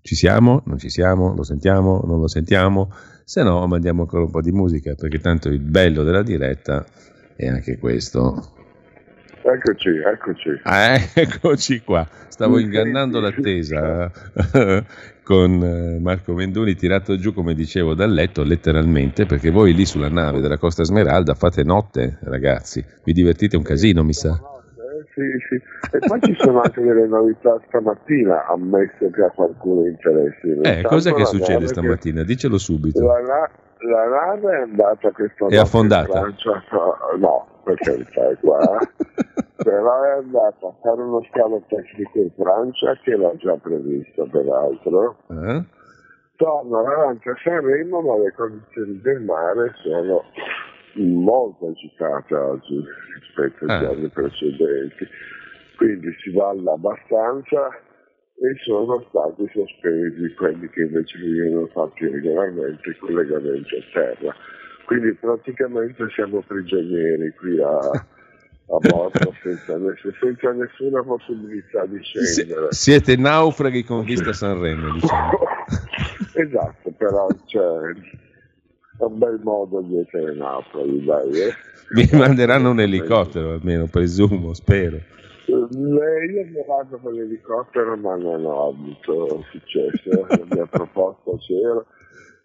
Ci 0.00 0.16
siamo? 0.16 0.62
Non 0.66 0.78
ci 0.78 0.90
siamo? 0.90 1.32
Lo 1.34 1.44
sentiamo? 1.44 2.02
Non 2.04 2.18
lo 2.18 2.26
sentiamo? 2.26 2.92
Se 3.24 3.44
no, 3.44 3.64
mandiamo 3.68 4.02
ancora 4.02 4.24
un 4.24 4.30
po' 4.32 4.40
di 4.40 4.50
musica 4.50 4.96
perché 4.96 5.20
tanto 5.20 5.48
il 5.48 5.60
bello 5.60 6.02
della 6.02 6.24
diretta 6.24 6.84
è 7.36 7.46
anche 7.46 7.78
questo. 7.78 8.54
Eccoci, 9.44 9.88
eccoci. 9.88 10.60
Ah, 10.62 10.94
eccoci 11.14 11.82
qua. 11.82 12.06
Stavo 12.28 12.58
ingannando 12.58 13.20
l'attesa 13.20 14.10
eh, 14.54 14.84
con 15.22 15.62
eh, 15.62 15.98
Marco 16.00 16.32
Menduni 16.32 16.74
tirato 16.74 17.16
giù, 17.16 17.34
come 17.34 17.54
dicevo, 17.54 17.94
dal 17.94 18.12
letto 18.12 18.42
letteralmente, 18.44 19.26
perché 19.26 19.50
voi 19.50 19.74
lì 19.74 19.84
sulla 19.84 20.08
nave 20.08 20.40
della 20.40 20.58
Costa 20.58 20.84
Smeralda 20.84 21.34
fate 21.34 21.64
notte, 21.64 22.18
ragazzi. 22.22 22.84
Vi 23.02 23.12
divertite 23.12 23.56
un 23.56 23.62
casino, 23.62 24.04
mi 24.04 24.12
sa. 24.12 24.40
Sì, 25.14 25.22
sì. 25.48 25.96
E 25.96 25.98
poi 26.06 26.20
ci 26.22 26.34
sono 26.38 26.60
anche 26.62 26.80
delle 26.80 27.06
novità 27.06 27.60
stamattina, 27.66 28.46
ammesso 28.46 29.10
che 29.10 29.22
a 29.22 29.30
qualcuno 29.30 29.86
interessi. 29.86 30.58
Eh, 30.62 30.82
cos'è 30.82 31.12
che 31.12 31.26
succede 31.26 31.66
stamattina? 31.66 32.22
Dicelo 32.22 32.56
subito. 32.56 33.04
La, 33.04 33.50
la 33.84 34.04
nave 34.06 34.50
è 34.58 34.60
andata 34.62 35.10
questa 35.12 35.46
È 35.46 35.56
affondata? 35.56 36.10
Francia, 36.20 36.62
no, 37.18 37.46
per 37.64 37.74
carità 37.76 38.28
è 38.28 38.36
qua, 38.38 38.58
però 39.62 40.02
è 40.02 40.10
andata 40.10 40.66
a 40.66 40.72
fare 40.82 41.02
uno 41.02 41.22
scalo 41.30 41.62
tecnico 41.68 42.18
in 42.18 42.30
Francia 42.36 42.94
che 43.02 43.16
l'ha 43.16 43.34
già 43.36 43.54
previsto 43.56 44.26
peraltro. 44.30 45.16
Eh? 45.30 45.64
Torna 46.36 46.82
davanti 46.82 47.28
a 47.28 47.36
Sanremo 47.42 48.00
ma 48.00 48.16
le 48.18 48.32
condizioni 48.34 49.00
del 49.00 49.20
mare 49.22 49.72
sono 49.82 50.24
molto 50.94 51.68
agitate 51.68 52.34
oggi 52.34 52.84
rispetto 53.20 53.64
ai 53.64 53.70
Ah. 53.76 53.80
giorni 53.80 54.08
precedenti. 54.08 55.06
Quindi 55.76 56.12
si 56.22 56.30
balla 56.32 56.72
abbastanza 56.72 57.70
e 58.42 58.56
sono 58.64 59.04
stati 59.08 59.48
sospesi 59.52 60.34
quelli 60.34 60.68
che 60.70 60.82
invece 60.82 61.18
venivano 61.18 61.66
fatti 61.68 62.08
regolarmente 62.08 62.90
i 62.90 62.96
collegamenti 62.98 63.76
a 63.76 63.82
terra. 63.92 64.34
Quindi 64.84 65.14
praticamente 65.14 66.08
siamo 66.14 66.42
prigionieri 66.42 67.32
qui 67.38 67.60
a, 67.62 67.78
a 67.78 68.78
bordo 68.88 69.32
senza, 69.42 69.78
senza 70.20 70.52
nessuna 70.52 71.02
possibilità 71.02 71.86
di 71.86 72.00
scendere. 72.02 72.66
siete 72.70 73.16
naufraghi 73.16 73.84
con 73.84 74.02
vista 74.04 74.32
Sanremo, 74.32 74.92
diciamo. 74.92 75.30
esatto, 76.34 76.90
però 76.96 77.28
c'è 77.46 77.60
un 78.98 79.18
bel 79.18 79.40
modo 79.42 79.80
di 79.82 80.00
essere 80.00 80.34
naufraghi, 80.34 81.04
dai. 81.04 81.40
Eh. 81.42 81.54
Vi 81.94 82.08
manderanno 82.16 82.70
un 82.70 82.80
elicottero, 82.80 83.52
almeno 83.52 83.86
presumo, 83.86 84.52
spero. 84.54 84.98
Io 85.56 86.44
mi 86.46 86.64
vado 86.66 86.98
con 86.98 87.12
l'elicottero 87.12 87.96
ma 87.96 88.16
non 88.16 88.44
ho 88.44 88.68
avuto 88.68 89.42
successo, 89.50 90.10
la 90.28 90.44
mia 90.54 90.66
proposta 90.66 91.30
c'era, 91.38 91.84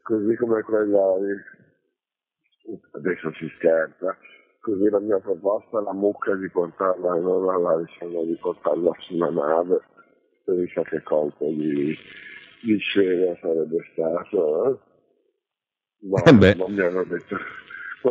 così 0.03 0.35
come 0.35 0.61
quella 0.63 1.15
di- 1.19 2.75
adesso 2.91 3.31
si 3.33 3.49
scherza, 3.57 4.17
così 4.61 4.89
la 4.89 4.99
mia 4.99 5.19
proposta 5.19 5.81
la 5.81 5.93
mucca 5.93 6.35
di 6.35 6.49
portarla 6.49 7.15
non 7.15 7.49
alla 7.49 7.77
diciamo, 7.77 8.23
di 8.23 8.35
portarla 8.35 8.91
su 8.99 9.15
una 9.15 9.29
nave, 9.29 9.81
per 10.43 10.65
chissà 10.65 10.81
che 10.83 11.01
colpo 11.03 11.45
di, 11.45 11.95
di 12.63 12.77
scena 12.79 13.37
sarebbe 13.41 13.77
stato. 13.93 14.65
Eh? 14.65 14.77
Ma 16.09 16.21
Eh 16.23 16.53
non 16.55 16.73
mi 16.73 16.81
hanno 16.81 17.03
detto. 17.05 17.37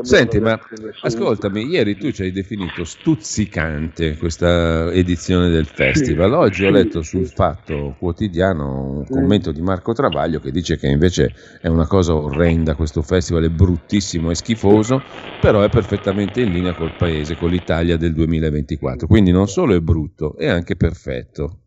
Senti, 0.03 0.41
ma 0.41 0.59
ascoltami, 1.03 1.65
ieri 1.67 1.97
tu 1.97 2.11
ci 2.11 2.23
hai 2.23 2.33
definito 2.33 2.85
stuzzicante 2.85 4.17
questa 4.17 4.93
edizione 4.93 5.49
del 5.49 5.67
festival. 5.67 6.33
Oggi 6.35 6.65
ho 6.65 6.69
sì, 6.69 6.73
letto 6.73 7.03
sì. 7.03 7.09
sul 7.17 7.27
Fatto 7.27 7.97
Quotidiano 7.99 8.99
un 8.99 9.07
commento 9.07 9.53
di 9.53 9.63
Marco 9.63 9.93
Travaglio 9.93 10.41
che 10.41 10.51
dice 10.51 10.77
che 10.77 10.89
invece 10.89 11.33
è 11.61 11.69
una 11.69 11.87
cosa 11.87 12.15
orrenda, 12.15 12.75
questo 12.75 13.01
festival 13.03 13.45
è 13.45 13.49
bruttissimo 13.49 14.31
e 14.31 14.35
schifoso, 14.35 15.03
però 15.41 15.63
è 15.63 15.69
perfettamente 15.69 16.43
in 16.43 16.51
linea 16.51 16.75
col 16.75 16.95
paese, 16.95 17.37
con 17.37 17.51
l'Italia 17.51 17.97
del 17.97 18.13
2024. 18.13 19.07
Quindi 19.07 19.31
non 19.31 19.49
solo 19.49 19.75
è 19.75 19.81
brutto, 19.81 20.37
è 20.37 20.49
anche 20.49 20.77
perfetto. 20.77 21.61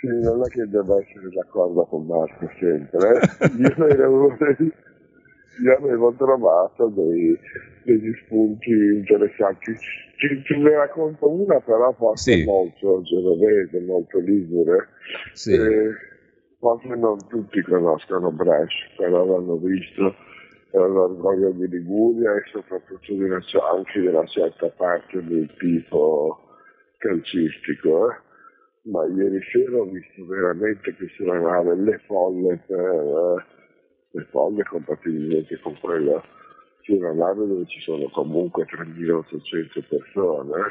Sì, 0.00 0.06
non 0.06 0.40
è 0.42 0.48
che 0.48 0.66
debba 0.66 0.94
essere 0.98 1.28
d'accordo 1.34 1.84
con 1.84 2.06
Marco 2.06 2.48
sempre. 2.58 3.20
eh. 3.20 3.46
Io, 3.58 3.86
ero- 3.86 4.36
io 5.62 5.76
avevo 5.76 6.12
trovato 6.16 6.86
dei- 6.88 7.38
degli 7.84 8.12
spunti 8.24 8.70
interessanti. 8.70 9.74
Ci, 10.16 10.42
ci 10.44 10.56
ne 10.58 10.70
racconto 10.76 11.28
una 11.28 11.58
però 11.60 11.92
forse 11.94 12.32
Sì. 12.32 12.44
molto 12.44 13.02
genovese, 13.02 13.80
molto 13.80 14.18
ligure. 14.20 14.88
Sì. 15.32 15.54
Eh, 15.54 15.90
forse 16.58 16.88
non 16.94 17.16
tutti 17.28 17.60
conoscono 17.62 18.30
Brescia, 18.30 18.86
però 18.96 19.24
l'hanno 19.24 19.56
visto 19.56 20.14
l'orgoglio 20.72 21.50
di 21.50 21.66
Liguria 21.68 22.32
e 22.36 22.42
soprattutto 22.52 23.12
di 23.12 23.22
una, 23.22 23.40
anche 23.72 24.00
di 24.00 24.06
una 24.06 24.24
certa 24.26 24.68
parte 24.68 25.22
del 25.24 25.50
tipo 25.58 26.38
calcistico. 26.98 28.10
eh. 28.10 28.14
Ma 28.82 29.04
ieri 29.06 29.40
sera 29.52 29.76
ho 29.78 29.84
visto 29.84 30.24
veramente 30.26 30.94
che 30.96 31.06
sulla 31.16 31.38
nave 31.38 31.74
le 31.76 31.98
folle 32.06 32.60
per 32.66 32.78
eh, 32.78 33.44
le 34.12 34.26
folle 34.30 34.62
compatibilmente 34.64 35.58
con 35.60 35.78
quella 35.80 36.22
nave 37.14 37.46
dove 37.46 37.66
ci 37.66 37.80
sono 37.82 38.08
comunque 38.08 38.64
3.800 38.64 39.84
persone 39.88 40.62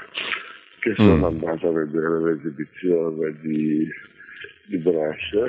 che 0.81 0.93
sono 0.95 1.15
Mm. 1.15 1.23
andate 1.23 1.65
a 1.67 1.71
vedere 1.71 2.19
l'esibizione 2.23 3.39
di, 3.41 3.87
di 4.67 4.77
Brescia 4.79 5.45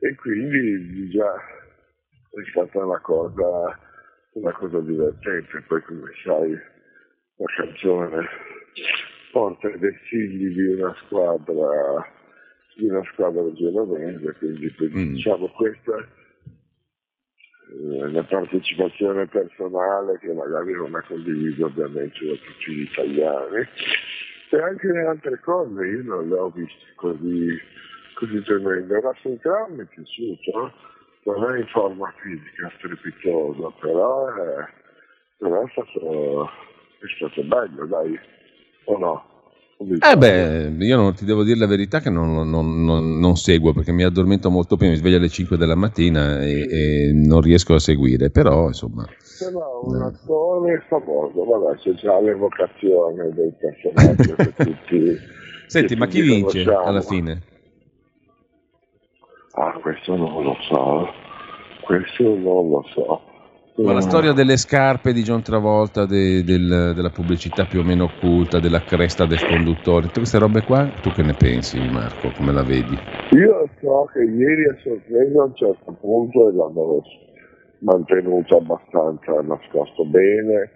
e 0.00 0.14
quindi 0.14 1.10
già 1.10 1.34
è 1.34 2.50
stata 2.50 2.84
una 2.84 3.00
cosa, 3.00 3.78
una 4.34 4.52
cosa 4.52 4.80
divertente. 4.80 5.62
Poi 5.66 5.82
come 5.82 6.10
sai 6.24 6.52
la 6.52 7.46
canzone 7.56 8.28
porta 9.32 9.68
i 9.68 9.76
vestigli 9.78 10.54
di 10.54 10.66
una 10.80 10.94
squadra 11.04 12.06
di 12.76 12.88
una 12.88 13.02
squadra 13.12 13.52
genovese, 13.54 14.32
quindi 14.38 14.74
Mm. 14.80 15.12
diciamo 15.14 15.48
questa 15.48 16.06
eh, 17.70 18.10
la 18.10 18.22
partecipazione 18.24 19.26
personale 19.26 20.18
che 20.18 20.32
magari 20.32 20.72
non 20.72 20.96
è 20.96 21.02
condivisa 21.06 21.66
ovviamente 21.66 22.26
da 22.26 22.34
tutti 22.34 22.72
gli 22.72 22.82
italiani 22.82 23.68
e 24.50 24.62
anche 24.62 24.86
le 24.86 25.06
altre 25.06 25.38
cose 25.40 25.86
io 25.86 26.02
non 26.04 26.28
le 26.28 26.38
ho 26.38 26.48
viste 26.48 26.94
così, 26.94 27.60
così 28.14 28.42
tremende. 28.42 29.00
Russell 29.00 29.38
Crowe 29.38 29.74
mi 29.74 29.82
è 29.82 29.86
piaciuto, 29.86 30.72
non 31.24 31.54
è 31.54 31.58
in 31.58 31.66
forma 31.66 32.12
fisica 32.22 32.72
strepitosa, 32.78 33.70
però 33.80 34.34
è, 34.34 34.66
però 35.36 35.62
è 35.62 35.68
stato, 35.70 36.44
è 36.46 37.06
stato 37.16 37.42
bello, 37.44 37.86
dai, 37.86 38.18
o 38.84 38.98
no? 38.98 39.27
Eh 39.80 40.16
beh, 40.16 40.74
io 40.84 40.96
non 40.96 41.14
ti 41.14 41.24
devo 41.24 41.44
dire 41.44 41.56
la 41.56 41.66
verità 41.66 42.00
che 42.00 42.10
non, 42.10 42.50
non- 42.50 42.84
non- 42.84 43.18
non 43.20 43.36
seguo 43.36 43.72
perché 43.72 43.92
mi 43.92 44.02
addormento 44.02 44.50
molto 44.50 44.76
prima, 44.76 44.90
mi 44.90 44.98
sveglio 44.98 45.18
alle 45.18 45.28
5 45.28 45.56
della 45.56 45.76
mattina 45.76 46.42
e, 46.42 46.66
e 46.68 47.12
non 47.12 47.40
riesco 47.40 47.74
a 47.74 47.78
seguire, 47.78 48.30
però 48.30 48.66
insomma... 48.66 49.06
Però 49.38 49.82
un 49.84 50.02
attore 50.02 50.84
famoso, 50.88 51.44
vabbè, 51.44 51.78
c'è 51.78 51.94
già 51.94 52.20
l'evocazione 52.20 53.32
del 53.32 53.54
personaggio 53.56 54.34
che 54.34 54.52
tutti... 54.64 55.16
Senti, 55.68 55.94
che 55.94 55.96
ma 56.00 56.06
chi 56.06 56.22
vince 56.22 56.64
conosciamo. 56.64 56.86
alla 56.86 57.00
fine? 57.02 57.42
Ah, 59.52 59.78
questo 59.80 60.16
non 60.16 60.42
lo 60.42 60.56
so, 60.68 61.06
questo 61.84 62.22
non 62.22 62.68
lo 62.68 62.84
so. 62.92 63.22
Ma 63.80 63.92
la 63.92 63.98
Mm. 63.98 64.08
storia 64.08 64.32
delle 64.32 64.56
scarpe 64.56 65.12
di 65.12 65.22
John 65.22 65.40
Travolta, 65.40 66.04
de- 66.04 66.42
del- 66.42 66.92
della 66.96 67.10
pubblicità 67.10 67.64
più 67.64 67.78
o 67.78 67.84
meno 67.84 68.04
occulta, 68.04 68.58
della 68.58 68.82
cresta 68.82 69.24
del 69.24 69.44
conduttore, 69.44 70.06
tutte 70.06 70.18
queste 70.18 70.38
robe 70.38 70.62
qua, 70.62 70.90
tu 71.00 71.12
che 71.12 71.22
ne 71.22 71.34
pensi 71.34 71.78
Marco, 71.88 72.32
come 72.32 72.52
la 72.52 72.64
vedi? 72.64 72.98
Io 73.30 73.68
so 73.80 74.08
che 74.12 74.24
ieri 74.24 74.64
a 74.68 74.76
sorpresa 74.82 75.42
a 75.42 75.44
un 75.44 75.54
certo 75.54 75.92
punto 76.00 76.48
e 76.48 76.52
l'hanno 76.54 77.02
mantenuto 77.80 78.56
abbastanza 78.56 79.40
nascosto 79.42 80.04
bene. 80.06 80.70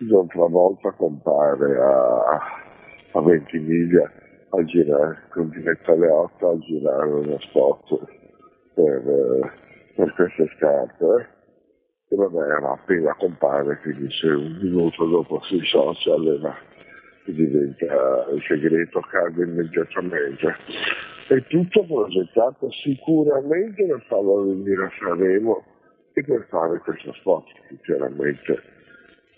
John 0.00 0.26
Travolta 0.26 0.90
compare 0.92 1.76
a, 1.78 2.40
a 3.12 3.20
20 3.20 3.58
miglia 3.58 4.10
a 4.50 4.64
girare, 4.64 5.18
con 5.30 5.48
Diletta 5.50 5.94
Leotta 5.94 6.48
a 6.48 6.58
girare 6.58 7.08
uno 7.08 7.38
spot 7.38 7.98
per, 8.74 9.02
eh, 9.08 9.50
per 9.94 10.12
queste 10.14 10.50
scarpe. 10.56 11.34
Eh. 12.08 12.14
E 12.14 12.16
vabbè, 12.16 12.36
era 12.36 12.72
appena 12.72 13.14
compare, 13.14 13.78
quindi 13.82 14.10
se 14.12 14.28
un 14.28 14.58
minuto 14.60 15.04
dopo 15.06 15.40
sui 15.42 15.64
social 15.64 16.26
era, 16.26 16.56
diventa 17.24 18.26
il 18.32 18.42
segreto 18.46 19.00
cade 19.00 19.44
immediatamente. 19.44 20.56
È 21.28 21.42
tutto 21.48 21.84
progettato 21.84 22.70
sicuramente 22.70 23.84
per 23.84 24.04
farlo 24.06 24.44
venire 24.44 24.84
a 24.84 24.92
Sanremo 24.98 25.64
e 26.12 26.22
per 26.22 26.46
fare 26.48 26.78
questo 26.78 27.12
spot, 27.14 27.46
sinceramente. 27.68 28.62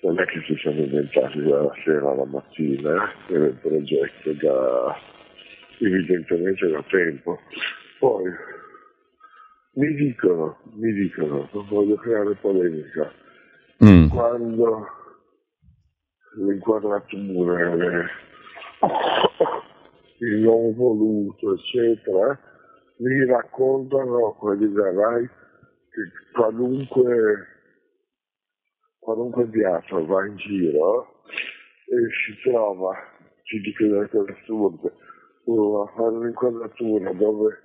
Non 0.00 0.20
è 0.20 0.24
che 0.26 0.40
si 0.46 0.54
sono 0.56 0.78
inventati 0.78 1.42
dalla 1.42 1.74
sera 1.82 2.10
alla 2.10 2.24
mattina, 2.24 3.10
eh? 3.28 3.34
era 3.34 3.44
un 3.46 3.58
progetto 3.60 4.32
da, 4.34 4.96
evidentemente 5.80 6.68
da 6.68 6.84
tempo. 6.88 7.40
Poi 7.98 8.30
mi 9.78 9.94
dicono, 9.94 10.58
mi 10.72 10.92
dicono, 10.92 11.48
non 11.52 11.66
voglio 11.68 11.94
creare 11.96 12.34
polemica, 12.34 13.12
Mm. 13.80 14.08
quando 14.08 14.88
l'inquadratura, 16.36 18.08
il 20.18 20.38
non 20.40 20.74
voluto, 20.74 21.54
eccetera, 21.54 22.36
mi 22.96 23.24
raccontano 23.26 24.34
quelli 24.40 24.72
da 24.72 24.92
Rai 24.92 25.24
che 25.28 26.32
qualunque, 26.32 27.46
qualunque 28.98 29.48
teatro 29.50 30.04
va 30.06 30.26
in 30.26 30.36
giro 30.38 31.22
e 31.86 31.96
si 32.26 32.50
trova, 32.50 32.96
ci 33.44 33.60
dico 33.60 33.86
delle 33.86 34.08
cose 34.08 34.32
assurde, 34.32 34.92
uno 35.44 35.82
a 35.82 35.86
fare 35.94 36.16
un'inquadratura 36.16 37.12
dove 37.12 37.62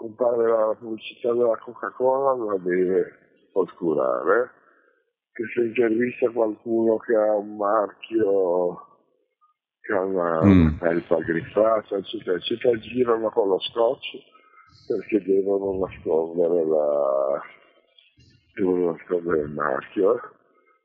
compare 0.00 0.48
la 0.48 0.74
pubblicità 0.78 1.30
della 1.34 1.58
Coca-Cola 1.58 2.52
la 2.52 2.58
deve 2.58 3.18
oscurare, 3.52 4.50
che 5.30 5.44
se 5.54 5.60
intervista 5.60 6.30
qualcuno 6.30 6.96
che 6.96 7.14
ha 7.14 7.34
un 7.36 7.56
marchio, 7.56 8.78
che 9.82 9.92
ha 9.92 10.00
una, 10.00 10.42
Mm. 10.42 10.60
una 10.60 10.76
felpa 10.78 11.16
griffata, 11.20 11.96
eccetera, 11.96 12.38
eccetera, 12.38 12.78
girano 12.78 13.28
con 13.28 13.48
lo 13.48 13.60
scotch 13.60 14.16
perché 14.86 15.22
devono 15.22 15.84
nascondere 15.84 16.64
la 16.64 17.42
devono 18.54 18.92
nascondere 18.92 19.40
il 19.42 19.50
marchio. 19.50 20.16
eh. 20.16 20.20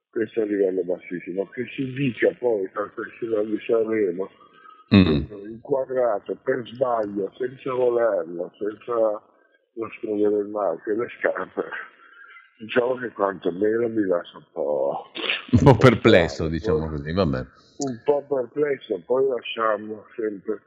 Questo 0.09 0.39
è 0.41 0.43
a 0.43 0.45
livello 0.45 0.83
bassissimo. 0.83 1.47
Che 1.49 1.65
si 1.73 1.93
dica 1.93 2.35
poi 2.37 2.69
che 2.69 2.77
al 2.79 2.91
Festival 2.91 3.47
di 3.47 3.59
Sanremo 3.65 4.29
Mm. 4.93 5.23
inquadrato 5.49 6.37
per 6.43 6.61
sbaglio, 6.67 7.31
senza 7.37 7.71
volerlo, 7.73 8.51
senza 8.59 9.21
nascondere 9.73 10.37
il 10.43 10.47
marchio 10.47 10.93
e 10.93 10.97
le 10.97 11.07
scarpe, 11.19 11.63
diciamo 12.59 12.95
che 12.97 13.09
quantomeno 13.09 13.87
mi 13.89 14.05
lascia 14.05 14.37
un 14.37 14.43
po', 14.53 15.11
Un 15.51 15.59
po' 15.63 15.75
perplesso, 15.75 16.47
diciamo 16.47 16.87
così, 16.87 17.11
vabbè. 17.11 17.37
un 17.77 17.99
po' 18.03 18.23
perplesso, 18.29 19.01
poi 19.05 19.27
lasciamo 19.27 20.05
sempre, 20.15 20.61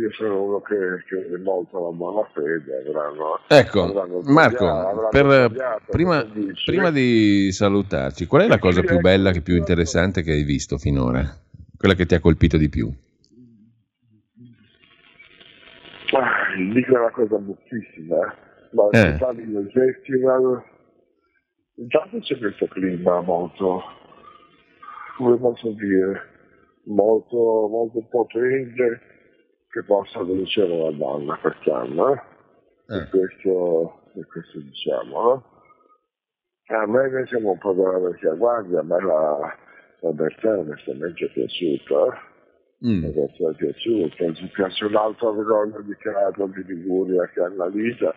io 0.00 0.12
sono 0.14 0.42
uno 0.42 0.60
che 0.60 0.74
crede 1.06 1.38
molto 1.38 1.78
alla 1.78 1.96
buona 1.96 2.28
fede, 2.34 2.84
avranno, 2.88 3.38
Ecco, 3.46 3.82
avranno 3.84 4.20
Marco, 4.24 4.66
avranno 4.68 5.08
per- 5.10 5.24
sbagliato, 5.48 5.92
prima, 5.92 6.26
prima 6.64 6.90
di 6.90 7.52
salutarci, 7.52 8.26
qual 8.26 8.42
è 8.42 8.48
la 8.48 8.58
cosa 8.58 8.82
più 8.82 8.98
bella, 8.98 9.30
che 9.30 9.42
più 9.42 9.54
interessante 9.56 10.22
che 10.22 10.32
hai 10.32 10.42
visto 10.42 10.76
finora? 10.76 11.22
Quella 11.78 11.94
che 11.94 12.04
ti 12.06 12.14
ha 12.16 12.20
colpito 12.20 12.56
di 12.56 12.68
più? 12.68 12.92
Ah, 16.14 16.40
dico 16.72 16.94
una 16.94 17.10
cosa 17.10 17.38
buffissima, 17.38 18.16
eh. 18.16 18.36
ma 18.72 18.88
Eh. 18.90 19.12
si 19.12 19.18
parli 19.18 19.52
del 19.52 19.70
festival, 19.70 20.62
intanto 21.76 22.18
c'è 22.20 22.38
questo 22.38 22.66
clima 22.66 23.20
molto, 23.20 23.82
come 25.16 25.38
posso 25.38 25.70
dire, 25.72 26.20
molto, 26.84 27.66
molto 27.68 28.06
potente 28.08 29.00
che 29.68 29.84
possa 29.84 30.22
vincere 30.22 30.76
la 30.76 30.90
donna 30.90 31.36
quest'anno, 31.38 32.12
eh. 32.14 32.20
E 32.94 33.08
questo, 33.08 34.00
e 34.14 34.24
questo 34.26 34.58
diciamo, 34.60 35.20
no? 35.22 35.50
A 36.66 36.86
me 36.86 37.06
invece 37.06 37.36
un 37.36 37.58
po' 37.58 37.72
della 37.72 37.98
vecchia 37.98 38.34
guardia, 38.34 38.80
a 38.80 38.82
me 38.82 39.00
la, 39.00 39.56
la 40.00 40.10
Bertè 40.12 40.56
onestamente 40.58 41.24
è 41.26 41.30
piaciuta, 41.30 42.06
eh. 42.06 42.30
Mm. 42.84 43.12
Bertè 43.12 43.44
è 43.44 43.54
piaciuta, 43.54 44.34
ci 44.34 44.46
piace 44.52 44.84
un'altra 44.86 45.30
vergogna 45.30 45.78
di 45.82 45.96
teatro 46.02 46.46
di 46.48 46.64
Liguria 46.64 47.28
che 47.28 47.40
è 47.40 47.44
Annalisa, 47.44 48.12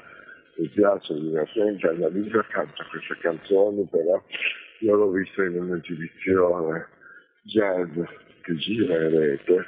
mi 0.57 0.67
piace 0.69 1.13
divertente, 1.13 1.87
Annalisa 1.87 2.43
canta 2.49 2.83
queste 2.89 3.15
canzoni, 3.19 3.87
però 3.91 4.23
io 4.79 4.95
l'ho 4.95 5.11
vista 5.11 5.43
in 5.43 5.61
un'esibizione 5.61 6.87
jazz 7.43 7.91
che 8.41 8.55
gira 8.55 9.03
in 9.03 9.09
rete, 9.11 9.65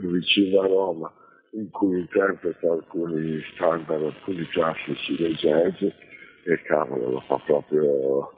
vicino 0.00 0.60
a 0.62 0.66
Roma, 0.66 1.12
in 1.52 1.70
cui 1.70 2.00
interpreta 2.00 2.72
alcuni 2.72 3.40
standard, 3.54 4.02
alcuni 4.02 4.44
classici 4.48 5.16
del 5.16 5.36
jazz 5.36 5.80
e 5.82 6.62
cavolo 6.62 7.10
lo 7.10 7.20
fa 7.20 7.38
proprio, 7.46 8.30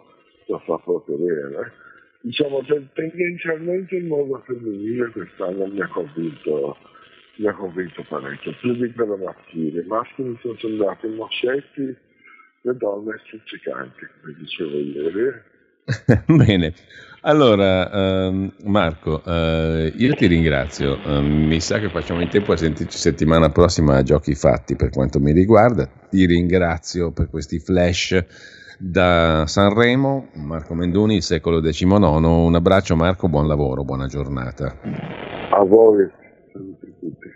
lo 0.47 0.59
fa 0.67 0.77
proprio 0.79 1.17
bene. 1.17 1.85
Diciamo 2.21 2.65
tendenzialmente 2.95 3.97
il 3.97 4.05
mondo 4.05 4.43
femminile 4.47 5.11
quest'anno 5.11 5.67
mi 5.67 5.81
ha 5.81 5.89
convinto, 5.89 6.77
mi 7.37 7.47
ha 7.47 7.55
convinto 7.55 8.05
parecchio, 8.09 8.55
più 8.61 8.75
di 8.75 8.93
quello 8.93 9.17
maschile. 9.17 9.83
I 9.83 9.87
maschili 9.87 10.37
sono 10.41 10.57
sembrati 10.59 11.07
moscetti, 11.09 11.97
le 12.63 12.77
donne 12.77 13.21
stuzzicanti, 13.27 14.07
come 14.21 14.35
dicevo 14.39 14.77
ieri. 14.79 15.55
Bene, 16.27 16.75
allora 17.21 18.27
ehm, 18.27 18.53
Marco, 18.65 19.23
eh, 19.25 19.93
io 19.97 20.15
ti 20.15 20.27
ringrazio, 20.27 21.01
Ehm, 21.05 21.47
mi 21.47 21.61
sa 21.61 21.79
che 21.79 21.91
facciamo 21.91 22.21
in 22.23 22.29
tempo 22.29 22.53
a 22.53 22.57
sentirci 22.57 22.99
settimana 22.99 23.51
prossima 23.51 23.97
a 23.97 24.03
Giochi 24.03 24.35
Fatti 24.35 24.75
per 24.75 24.91
quanto 24.91 25.21
mi 25.21 25.33
riguarda, 25.33 25.87
ti 26.11 26.27
ringrazio 26.27 27.13
per 27.13 27.29
questi 27.31 27.61
flash 27.61 28.25
da 28.79 29.47
Sanremo, 29.47 30.29
Marco 30.35 30.75
Menduni, 30.75 31.17
il 31.17 31.23
secolo 31.23 31.61
XIX, 31.61 31.85
un 31.85 32.55
abbraccio 32.55 32.97
Marco, 32.97 33.29
buon 33.29 33.47
lavoro, 33.47 33.85
buona 33.85 34.07
giornata. 34.07 34.75
A 35.51 35.65
voi, 35.65 36.11
saluti 36.53 36.95
tutti. 36.99 37.36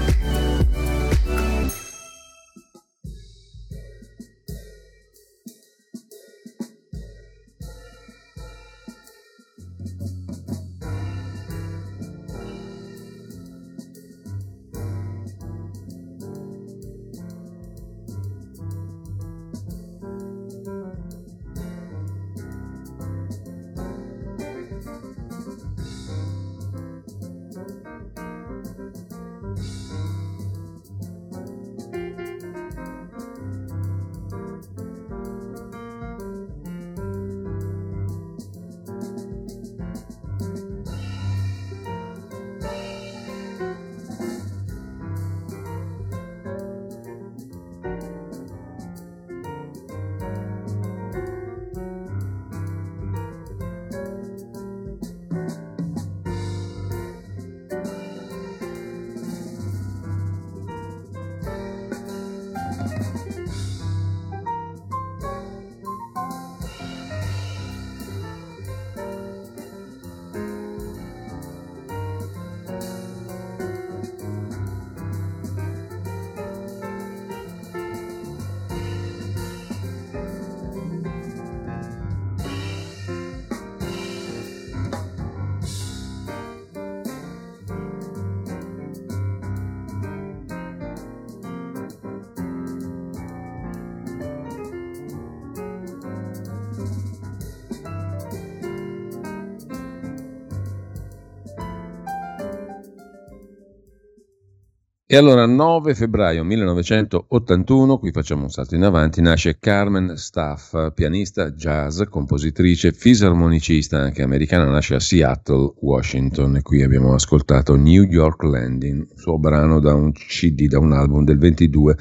E 105.13 105.17
allora 105.17 105.45
9 105.45 105.93
febbraio 105.93 106.41
1981, 106.45 107.99
qui 107.99 108.13
facciamo 108.13 108.43
un 108.43 108.49
salto 108.49 108.75
in 108.75 108.83
avanti, 108.83 109.21
nasce 109.21 109.57
Carmen 109.59 110.15
Staff, 110.15 110.93
pianista 110.93 111.51
jazz, 111.51 112.03
compositrice, 112.03 112.93
fisarmonicista 112.93 113.99
anche 113.99 114.21
americana, 114.21 114.71
nasce 114.71 114.95
a 114.95 115.01
Seattle, 115.01 115.73
Washington. 115.81 116.55
E 116.55 116.61
qui 116.61 116.81
abbiamo 116.81 117.13
ascoltato 117.13 117.75
New 117.75 118.03
York 118.03 118.43
Landing, 118.43 119.05
suo 119.15 119.37
brano 119.37 119.81
da 119.81 119.93
un 119.93 120.13
CD, 120.13 120.67
da 120.67 120.79
un 120.79 120.93
album 120.93 121.25
del 121.25 121.39
22 121.39 121.97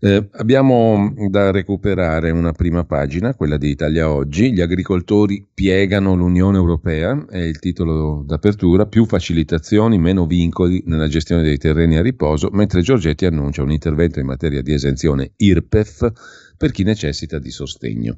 eh, 0.00 0.28
abbiamo 0.32 1.12
da 1.28 1.50
recuperare 1.50 2.30
una 2.30 2.52
prima 2.52 2.84
pagina, 2.84 3.34
quella 3.34 3.56
di 3.56 3.70
Italia 3.70 4.10
Oggi. 4.10 4.52
Gli 4.52 4.60
agricoltori 4.60 5.46
piegano 5.52 6.14
l'Unione 6.14 6.56
Europea, 6.56 7.26
è 7.28 7.38
il 7.38 7.58
titolo 7.58 8.22
d'apertura, 8.24 8.86
più 8.86 9.06
facilitazioni, 9.06 9.98
meno 9.98 10.26
vincoli 10.26 10.82
nella 10.86 11.08
gestione 11.08 11.42
dei 11.42 11.58
terreni 11.58 11.96
a 11.96 12.02
riposo, 12.02 12.48
mentre 12.52 12.82
Giorgetti 12.82 13.26
annuncia 13.26 13.62
un 13.62 13.72
intervento 13.72 14.20
in 14.20 14.26
materia 14.26 14.62
di 14.62 14.72
esenzione 14.72 15.32
IRPEF 15.36 16.12
per 16.56 16.70
chi 16.70 16.84
necessita 16.84 17.38
di 17.38 17.50
sostegno. 17.50 18.16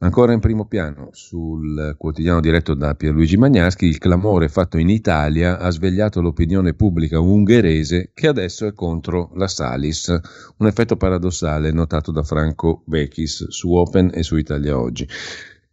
Ancora 0.00 0.32
in 0.32 0.38
primo 0.38 0.64
piano, 0.66 1.08
sul 1.10 1.96
quotidiano 1.98 2.38
diretto 2.40 2.74
da 2.74 2.94
Pierluigi 2.94 3.36
Magnaschi, 3.36 3.86
il 3.86 3.98
clamore 3.98 4.48
fatto 4.48 4.78
in 4.78 4.90
Italia 4.90 5.58
ha 5.58 5.70
svegliato 5.70 6.20
l'opinione 6.20 6.72
pubblica 6.72 7.18
ungherese 7.18 8.12
che 8.14 8.28
adesso 8.28 8.64
è 8.66 8.74
contro 8.74 9.32
la 9.34 9.48
Salis, 9.48 10.16
un 10.58 10.68
effetto 10.68 10.96
paradossale 10.96 11.72
notato 11.72 12.12
da 12.12 12.22
Franco 12.22 12.84
Vechis 12.86 13.48
su 13.48 13.72
Open 13.72 14.12
e 14.14 14.22
su 14.22 14.36
Italia 14.36 14.78
Oggi. 14.78 15.04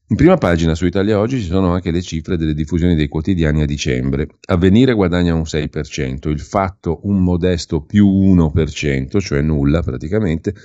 In 0.08 0.16
prima 0.16 0.38
pagina 0.38 0.74
su 0.74 0.88
Italia 0.88 1.20
Oggi 1.20 1.40
ci 1.40 1.46
sono 1.46 1.72
anche 1.74 1.92
le 1.92 2.02
cifre 2.02 2.36
delle 2.36 2.56
diffusioni 2.56 2.96
dei 2.96 3.08
quotidiani 3.08 3.62
a 3.62 3.66
dicembre. 3.66 4.28
Avvenire 4.48 4.94
guadagna 4.94 5.36
un 5.36 5.44
6%, 5.44 6.30
il 6.30 6.40
fatto 6.40 7.02
un 7.04 7.22
modesto 7.22 7.82
più 7.82 8.08
1%, 8.08 9.20
cioè 9.20 9.42
nulla 9.42 9.84
praticamente, 9.84 10.56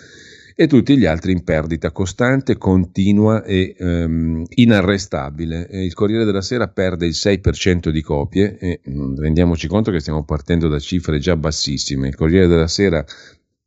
e 0.54 0.66
tutti 0.66 0.96
gli 0.96 1.06
altri 1.06 1.32
in 1.32 1.44
perdita 1.44 1.90
costante, 1.92 2.56
continua 2.56 3.42
e 3.44 3.74
um, 3.78 4.44
inarrestabile. 4.48 5.68
Il 5.70 5.94
Corriere 5.94 6.24
della 6.24 6.42
Sera 6.42 6.68
perde 6.68 7.06
il 7.06 7.14
6% 7.14 7.88
di 7.90 8.02
copie 8.02 8.58
e 8.58 8.80
mm, 8.88 9.16
rendiamoci 9.16 9.66
conto 9.68 9.90
che 9.90 10.00
stiamo 10.00 10.24
partendo 10.24 10.68
da 10.68 10.78
cifre 10.78 11.18
già 11.18 11.36
bassissime. 11.36 12.08
Il 12.08 12.16
Corriere 12.16 12.46
della 12.46 12.68
Sera 12.68 13.04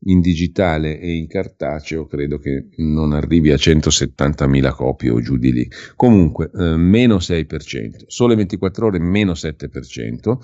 in 0.06 0.20
digitale 0.20 1.00
e 1.00 1.16
in 1.16 1.28
cartaceo 1.28 2.06
credo 2.06 2.38
che 2.38 2.70
non 2.78 3.14
arrivi 3.14 3.52
a 3.52 3.56
170.000 3.56 4.74
copie 4.74 5.10
o 5.10 5.22
giù 5.22 5.38
di 5.38 5.52
lì. 5.52 5.70
Comunque, 5.96 6.50
eh, 6.54 6.76
meno 6.76 7.18
6%, 7.18 8.04
sole 8.08 8.36
24 8.36 8.88
ore 8.88 9.00
meno 9.00 9.34
7%, 9.34 10.38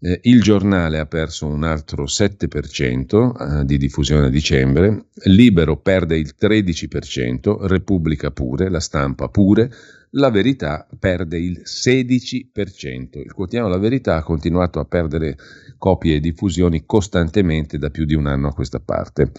eh, 0.00 0.20
il 0.24 0.42
giornale 0.42 0.98
ha 0.98 1.06
perso 1.06 1.46
un 1.46 1.64
altro 1.64 2.04
7% 2.04 3.60
eh, 3.60 3.64
di 3.64 3.78
diffusione 3.78 4.26
a 4.26 4.30
dicembre, 4.30 5.06
Libero 5.24 5.76
perde 5.76 6.18
il 6.18 6.34
13%, 6.38 7.66
Repubblica 7.66 8.30
pure, 8.30 8.68
la 8.68 8.80
stampa 8.80 9.28
pure, 9.28 9.70
la 10.10 10.30
verità 10.30 10.86
perde 10.98 11.38
il 11.38 11.62
16%. 11.64 13.18
Il 13.18 13.32
quotidiano 13.32 13.68
La 13.68 13.78
Verità 13.78 14.16
ha 14.16 14.22
continuato 14.22 14.78
a 14.80 14.84
perdere 14.84 15.36
copie 15.78 16.16
e 16.16 16.20
diffusioni 16.20 16.84
costantemente 16.86 17.76
da 17.76 17.90
più 17.90 18.04
di 18.04 18.14
un 18.14 18.26
anno 18.26 18.48
a 18.48 18.54
questa 18.54 18.80
parte. 18.80 19.32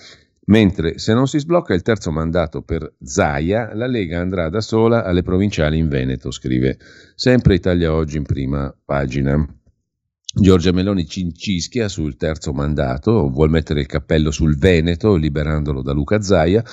Mentre 0.46 0.98
se 0.98 1.14
non 1.14 1.28
si 1.28 1.40
sblocca 1.40 1.74
il 1.74 1.82
terzo 1.82 2.12
mandato 2.12 2.62
per 2.62 2.94
Zaia, 3.02 3.74
la 3.74 3.88
Lega 3.88 4.20
andrà 4.20 4.50
da 4.50 4.62
sola 4.62 5.04
alle 5.04 5.24
provinciali 5.24 5.78
in 5.78 5.90
Veneto, 5.90 6.32
scrive 6.32 6.78
sempre 7.16 7.56
Italia 7.56 7.94
Oggi 7.94 8.18
in 8.18 8.24
prima 8.24 8.74
pagina. 8.86 9.57
Giorgia 10.40 10.72
Meloni 10.72 11.08
cincischia 11.08 11.88
sul 11.88 12.16
terzo 12.16 12.54
mandato, 12.54 13.28
vuol 13.30 13.50
mettere 13.50 13.82
il 13.82 13.88
cappello 13.88 14.30
sul 14.30 14.56
Veneto, 14.56 15.16
liberandolo 15.16 15.82
da 15.82 15.94
Luca 15.94 16.22
Zaia. 16.22 16.64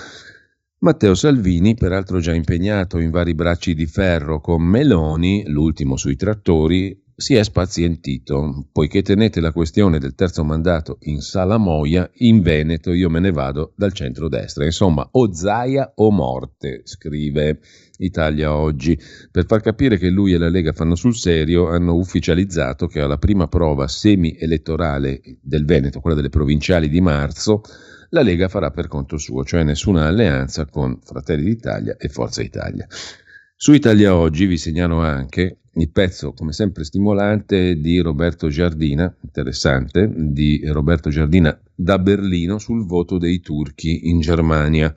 Matteo 0.81 1.15
Salvini, 1.15 1.75
peraltro 1.75 2.21
già 2.21 2.35
impegnato 2.35 2.99
in 2.99 3.11
vari 3.11 3.35
bracci 3.35 3.75
di 3.75 3.87
ferro 3.87 4.39
con 4.41 4.63
Meloni, 4.63 5.45
l'ultimo 5.47 5.97
sui 5.97 6.15
trattori, 6.15 7.04
si 7.17 7.35
è 7.35 7.43
spazientito. 7.45 8.69
Poiché 8.73 9.03
tenete 9.03 9.41
la 9.41 9.53
questione 9.53 9.99
del 9.99 10.15
terzo 10.15 10.45
mandato 10.45 10.99
in 11.03 11.21
Salamoia, 11.21 12.11
in 12.19 12.43
Veneto 12.43 12.93
io 12.93 13.09
me 13.11 13.21
ne 13.21 13.31
vado 13.31 13.73
dal 13.77 13.93
centro-destra. 13.93 14.65
Insomma, 14.65 15.07
o 15.13 15.33
Zaia 15.33 15.93
o 15.97 16.11
morte, 16.11 16.83
scrive 16.85 17.61
Italia 17.99 18.55
oggi. 18.55 18.99
Per 19.31 19.47
far 19.47 19.61
capire 19.61 19.97
che 19.97 20.09
lui 20.09 20.33
e 20.33 20.39
la 20.39 20.49
Lega 20.49 20.73
fanno 20.73 20.95
sul 20.95 21.15
serio, 21.15 21.69
hanno 21.69 21.95
ufficializzato 21.95 22.87
che 22.87 23.01
alla 23.01 23.19
prima 23.19 23.47
prova 23.49 23.87
semi-elettorale 23.87 25.21
del 25.41 25.65
Veneto, 25.65 26.01
quella 26.01 26.17
delle 26.17 26.31
provinciali 26.31 26.89
di 26.89 27.01
marzo, 27.01 27.63
la 28.11 28.23
Lega 28.23 28.49
farà 28.49 28.71
per 28.71 28.87
conto 28.87 29.19
suo, 29.19 29.45
cioè 29.45 29.65
nessuna 29.65 30.07
alleanza 30.07 30.67
con 30.67 31.01
Fratelli 31.03 31.45
d'Italia 31.45 31.97
e 31.99 32.09
Forza 32.09 32.43
Italia. 32.43 32.87
Su 33.57 33.73
Italia 33.73 34.15
Oggi 34.15 34.47
vi 34.47 34.57
segnalo 34.57 35.01
anche 35.01 35.59
il 35.77 35.91
pezzo, 35.91 36.33
come 36.33 36.53
sempre 36.53 36.85
stimolante, 36.85 37.79
di 37.79 37.99
Roberto 37.99 38.49
Giardina, 38.49 39.15
interessante, 39.23 40.11
di 40.15 40.63
Roberto 40.67 41.11
Giardina 41.11 41.59
da 41.75 41.99
Berlino 41.99 42.59
sul 42.59 42.87
voto 42.87 43.19
dei 43.19 43.41
turchi 43.41 44.09
in 44.09 44.21
Germania. 44.21 44.95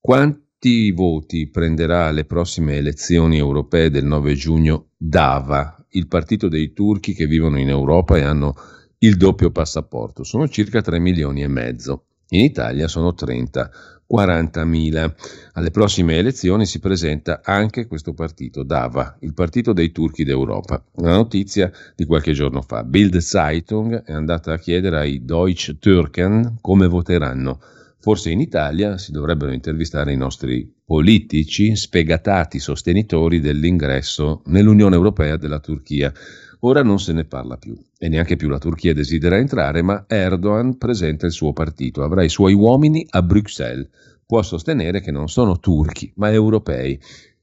Quanti 0.00 0.90
voti 0.90 1.48
prenderà 1.48 2.06
alle 2.06 2.24
prossime 2.24 2.76
elezioni 2.76 3.38
europee 3.38 3.90
del 3.90 4.04
9 4.04 4.34
giugno 4.34 4.88
DAVA, 4.96 5.86
il 5.90 6.06
partito 6.08 6.48
dei 6.48 6.72
turchi 6.72 7.14
che 7.14 7.26
vivono 7.26 7.58
in 7.58 7.68
Europa 7.68 8.16
e 8.16 8.22
hanno 8.22 8.54
il 8.98 9.16
doppio 9.16 9.50
passaporto? 9.50 10.24
Sono 10.24 10.48
circa 10.48 10.82
3 10.82 10.98
milioni 10.98 11.42
e 11.42 11.48
mezzo. 11.48 12.06
In 12.30 12.40
Italia 12.40 12.86
sono 12.86 13.14
30. 13.14 13.70
40.000. 14.10 15.14
Alle 15.52 15.70
prossime 15.70 16.16
elezioni 16.16 16.66
si 16.66 16.80
presenta 16.80 17.40
anche 17.44 17.86
questo 17.86 18.12
partito, 18.12 18.64
DAVA, 18.64 19.18
il 19.20 19.34
partito 19.34 19.72
dei 19.72 19.92
turchi 19.92 20.24
d'Europa. 20.24 20.82
Una 20.96 21.14
notizia 21.14 21.70
di 21.94 22.04
qualche 22.04 22.32
giorno 22.32 22.62
fa. 22.62 22.82
Bild 22.82 23.18
Zeitung 23.18 24.02
è 24.02 24.12
andata 24.12 24.52
a 24.52 24.58
chiedere 24.58 24.98
ai 24.98 25.24
Deutsche 25.24 25.78
Türken 25.78 26.58
come 26.60 26.88
voteranno. 26.88 27.60
Forse 28.02 28.30
in 28.30 28.40
Italia 28.40 28.96
si 28.96 29.12
dovrebbero 29.12 29.52
intervistare 29.52 30.12
i 30.12 30.16
nostri 30.16 30.72
politici 30.84 31.76
sfegatati 31.76 32.58
sostenitori 32.58 33.40
dell'ingresso 33.40 34.42
nell'Unione 34.46 34.96
Europea 34.96 35.36
della 35.36 35.60
Turchia. 35.60 36.12
Ora 36.60 36.82
non 36.82 37.00
se 37.00 37.12
ne 37.12 37.24
parla 37.24 37.56
più 37.56 37.76
e 37.98 38.08
neanche 38.08 38.36
più 38.36 38.48
la 38.48 38.58
Turchia 38.58 38.92
desidera 38.92 39.36
entrare, 39.36 39.82
ma 39.82 40.04
Erdogan 40.06 40.76
presenta 40.76 41.26
il 41.26 41.32
suo 41.32 41.52
partito, 41.52 42.02
avrà 42.02 42.22
i 42.22 42.28
suoi 42.28 42.52
uomini 42.52 43.06
a 43.10 43.22
Bruxelles. 43.22 43.88
Può 44.26 44.42
sostenere 44.42 45.00
che 45.00 45.10
non 45.10 45.28
sono 45.28 45.58
turchi, 45.58 46.12
ma 46.16 46.30
europei. 46.30 47.00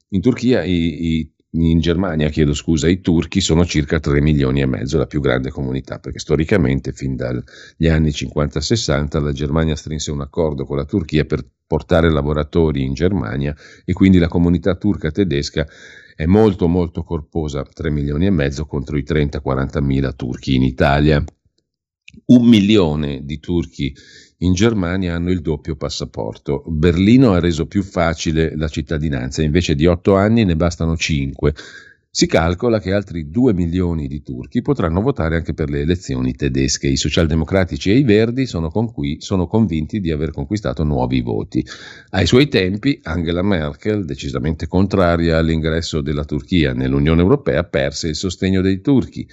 In 0.09 0.21
Turchia 0.21 0.63
i, 0.63 1.05
i 1.05 1.31
in 1.51 1.79
Germania, 1.79 2.29
chiedo 2.29 2.53
scusa, 2.53 2.87
i 2.87 3.01
turchi 3.01 3.41
sono 3.41 3.65
circa 3.65 3.99
3 3.99 4.21
milioni 4.21 4.61
e 4.61 4.65
mezzo, 4.65 4.97
la 4.97 5.07
più 5.07 5.21
grande 5.21 5.49
comunità, 5.49 5.97
perché 5.97 6.19
storicamente 6.19 6.91
fin 6.91 7.15
dagli 7.15 7.87
anni 7.87 8.09
50-60 8.09 9.23
la 9.23 9.31
Germania 9.31 9.75
strinse 9.75 10.11
un 10.11 10.21
accordo 10.21 10.65
con 10.65 10.77
la 10.77 10.85
Turchia 10.85 11.25
per 11.25 11.43
portare 11.65 12.11
lavoratori 12.11 12.83
in 12.83 12.93
Germania 12.93 13.55
e 13.85 13.93
quindi 13.93 14.19
la 14.19 14.27
comunità 14.27 14.75
turca 14.75 15.09
tedesca 15.09 15.65
è 16.17 16.25
molto 16.25 16.67
molto 16.67 17.03
corposa, 17.03 17.61
3 17.61 17.91
milioni 17.91 18.25
e 18.25 18.31
mezzo 18.31 18.65
contro 18.65 18.97
i 18.97 19.03
30-40 19.03 19.83
mila 19.83 20.13
turchi 20.13 20.55
in 20.55 20.63
Italia. 20.63 21.23
Un 22.25 22.47
milione 22.47 23.23
di 23.23 23.39
turchi 23.39 23.93
in 24.37 24.53
Germania 24.53 25.13
hanno 25.13 25.29
il 25.29 25.41
doppio 25.41 25.75
passaporto. 25.75 26.63
Berlino 26.65 27.33
ha 27.33 27.39
reso 27.39 27.67
più 27.67 27.83
facile 27.83 28.55
la 28.55 28.67
cittadinanza, 28.67 29.43
invece 29.43 29.75
di 29.75 29.85
8 29.85 30.15
anni 30.15 30.43
ne 30.43 30.55
bastano 30.55 30.97
5. 30.97 31.53
Si 32.09 32.25
calcola 32.25 32.79
che 32.79 32.93
altri 32.93 33.29
2 33.29 33.53
milioni 33.53 34.07
di 34.07 34.23
turchi 34.23 34.61
potranno 34.61 35.01
votare 35.01 35.35
anche 35.35 35.53
per 35.53 35.69
le 35.69 35.81
elezioni 35.81 36.33
tedesche. 36.33 36.87
I 36.87 36.97
socialdemocratici 36.97 37.91
e 37.91 37.97
i 37.97 38.03
verdi 38.03 38.45
sono, 38.47 38.69
cui, 38.69 39.17
sono, 39.19 39.45
convinti 39.45 39.99
di 39.99 40.11
aver 40.11 40.31
conquistato 40.31 40.83
nuovi 40.83 41.21
voti. 41.21 41.63
Ai 42.11 42.25
suoi 42.25 42.47
tempi 42.47 42.99
Angela 43.03 43.43
Merkel, 43.43 44.05
decisamente 44.05 44.67
contraria 44.67 45.37
all'ingresso 45.37 46.01
della 46.01 46.25
Turchia 46.25 46.73
nell'Unione 46.73 47.21
Europea, 47.21 47.63
perse 47.63 48.07
il 48.07 48.15
sostegno 48.15 48.61
dei 48.61 48.81
turchi. 48.81 49.27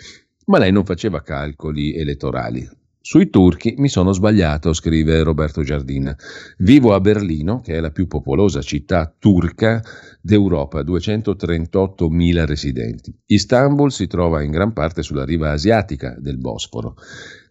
Ma 0.47 0.59
lei 0.59 0.73
non 0.73 0.85
faceva 0.85 1.23
calcoli 1.23 1.95
elettorali. 1.95 2.69
Sui 3.07 3.29
turchi 3.29 3.75
mi 3.77 3.91
sono 3.91 4.13
sbagliato, 4.13 4.73
scrive 4.73 5.23
Roberto 5.23 5.63
Giardina. 5.63 6.17
Vivo 6.57 6.95
a 6.95 7.01
Berlino, 7.01 7.61
che 7.61 7.75
è 7.75 7.81
la 7.81 7.91
più 7.91 8.07
popolosa 8.07 8.63
città 8.63 9.15
turca 9.19 9.83
d'Europa, 10.23 10.81
238.000 10.81 12.47
residenti. 12.47 13.15
Istanbul 13.27 13.93
si 13.93 14.07
trova 14.07 14.43
in 14.43 14.51
gran 14.51 14.73
parte 14.73 15.03
sulla 15.03 15.27
riva 15.27 15.51
asiatica 15.51 16.17
del 16.19 16.39
Bosforo. 16.39 16.97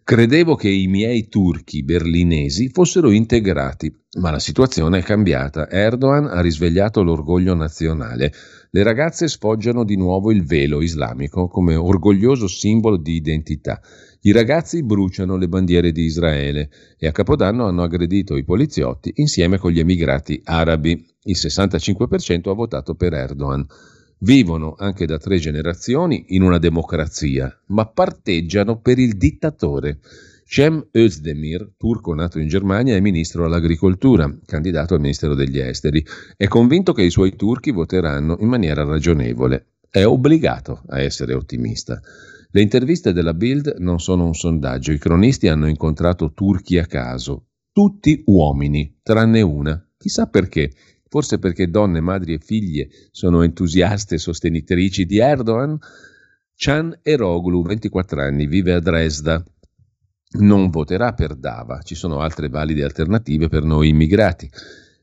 Credevo 0.02 0.56
che 0.56 0.68
i 0.68 0.88
miei 0.88 1.28
turchi 1.28 1.84
berlinesi 1.84 2.68
fossero 2.70 3.12
integrati, 3.12 3.94
ma 4.18 4.32
la 4.32 4.40
situazione 4.40 4.98
è 4.98 5.02
cambiata. 5.02 5.70
Erdogan 5.70 6.26
ha 6.26 6.40
risvegliato 6.40 7.04
l'orgoglio 7.04 7.54
nazionale. 7.54 8.32
Le 8.70 8.82
ragazze 8.82 9.28
sfoggiano 9.28 9.84
di 9.84 9.96
nuovo 9.96 10.32
il 10.32 10.44
velo 10.44 10.82
islamico 10.82 11.46
come 11.46 11.76
orgoglioso 11.76 12.48
simbolo 12.48 12.96
di 12.96 13.14
identità. 13.14 13.80
I 14.26 14.32
ragazzi 14.32 14.82
bruciano 14.82 15.36
le 15.36 15.48
bandiere 15.48 15.92
di 15.92 16.04
Israele 16.04 16.70
e 16.96 17.06
a 17.06 17.12
Capodanno 17.12 17.66
hanno 17.66 17.82
aggredito 17.82 18.38
i 18.38 18.44
poliziotti 18.44 19.12
insieme 19.16 19.58
con 19.58 19.70
gli 19.70 19.80
emigrati 19.80 20.40
arabi. 20.44 21.06
Il 21.24 21.36
65% 21.36 22.48
ha 22.48 22.54
votato 22.54 22.94
per 22.94 23.12
Erdogan. 23.12 23.66
Vivono 24.20 24.76
anche 24.78 25.04
da 25.04 25.18
tre 25.18 25.36
generazioni 25.36 26.24
in 26.28 26.40
una 26.40 26.56
democrazia, 26.56 27.54
ma 27.66 27.84
parteggiano 27.84 28.80
per 28.80 28.98
il 28.98 29.18
dittatore. 29.18 29.98
Cem 30.46 30.88
Özdemir, 30.90 31.72
turco 31.76 32.14
nato 32.14 32.38
in 32.38 32.48
Germania, 32.48 32.96
è 32.96 33.00
ministro 33.00 33.44
all'agricoltura, 33.44 34.34
candidato 34.46 34.94
al 34.94 35.00
Ministero 35.00 35.34
degli 35.34 35.58
Esteri. 35.58 36.02
È 36.34 36.48
convinto 36.48 36.94
che 36.94 37.02
i 37.02 37.10
suoi 37.10 37.36
turchi 37.36 37.72
voteranno 37.72 38.38
in 38.40 38.48
maniera 38.48 38.84
ragionevole. 38.84 39.66
È 39.90 40.02
obbligato 40.02 40.82
a 40.86 41.02
essere 41.02 41.34
ottimista. 41.34 42.00
Le 42.54 42.62
interviste 42.62 43.12
della 43.12 43.34
Bild 43.34 43.78
non 43.78 43.98
sono 43.98 44.26
un 44.26 44.34
sondaggio, 44.34 44.92
i 44.92 44.98
cronisti 44.98 45.48
hanno 45.48 45.66
incontrato 45.66 46.32
turchi 46.32 46.78
a 46.78 46.86
caso, 46.86 47.46
tutti 47.72 48.22
uomini, 48.26 49.00
tranne 49.02 49.40
una. 49.40 49.84
Chissà 49.98 50.26
perché. 50.26 50.70
Forse 51.08 51.40
perché 51.40 51.68
donne, 51.68 51.98
madri 51.98 52.34
e 52.34 52.38
figlie 52.38 52.90
sono 53.10 53.42
entusiaste 53.42 54.18
sostenitrici 54.18 55.04
di 55.04 55.18
Erdogan? 55.18 55.76
Chan 56.54 57.00
Eroglu, 57.02 57.60
24 57.62 58.22
anni, 58.22 58.46
vive 58.46 58.74
a 58.74 58.78
Dresda. 58.78 59.44
Non 60.38 60.70
voterà 60.70 61.12
per 61.12 61.34
Dava, 61.34 61.82
ci 61.82 61.96
sono 61.96 62.20
altre 62.20 62.48
valide 62.48 62.84
alternative 62.84 63.48
per 63.48 63.64
noi 63.64 63.88
immigrati. 63.88 64.48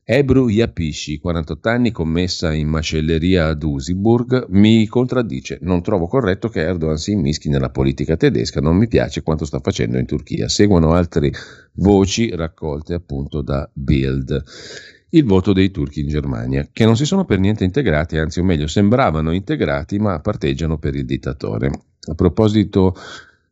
Ebru 0.04 0.48
Yapishi, 0.48 1.20
48 1.20 1.68
anni, 1.68 1.92
commessa 1.92 2.52
in 2.52 2.66
macelleria 2.66 3.46
ad 3.46 3.62
Usiburg, 3.62 4.46
mi 4.48 4.84
contraddice. 4.88 5.58
Non 5.62 5.80
trovo 5.80 6.08
corretto 6.08 6.48
che 6.48 6.60
Erdogan 6.60 6.96
si 6.96 7.12
immischi 7.12 7.48
nella 7.48 7.70
politica 7.70 8.16
tedesca, 8.16 8.60
non 8.60 8.76
mi 8.76 8.88
piace 8.88 9.22
quanto 9.22 9.44
sta 9.44 9.60
facendo 9.60 9.98
in 9.98 10.06
Turchia. 10.06 10.48
Seguono 10.48 10.92
altre 10.92 11.30
voci 11.74 12.34
raccolte 12.34 12.94
appunto 12.94 13.42
da 13.42 13.70
Bild. 13.72 14.42
Il 15.10 15.24
voto 15.24 15.52
dei 15.52 15.70
turchi 15.70 16.00
in 16.00 16.08
Germania, 16.08 16.68
che 16.72 16.84
non 16.84 16.96
si 16.96 17.04
sono 17.04 17.24
per 17.24 17.38
niente 17.38 17.62
integrati, 17.62 18.16
anzi 18.16 18.40
o 18.40 18.44
meglio 18.44 18.66
sembravano 18.66 19.30
integrati, 19.30 20.00
ma 20.00 20.18
parteggiano 20.18 20.78
per 20.78 20.96
il 20.96 21.04
dittatore. 21.04 21.70
A 22.08 22.14
proposito 22.14 22.96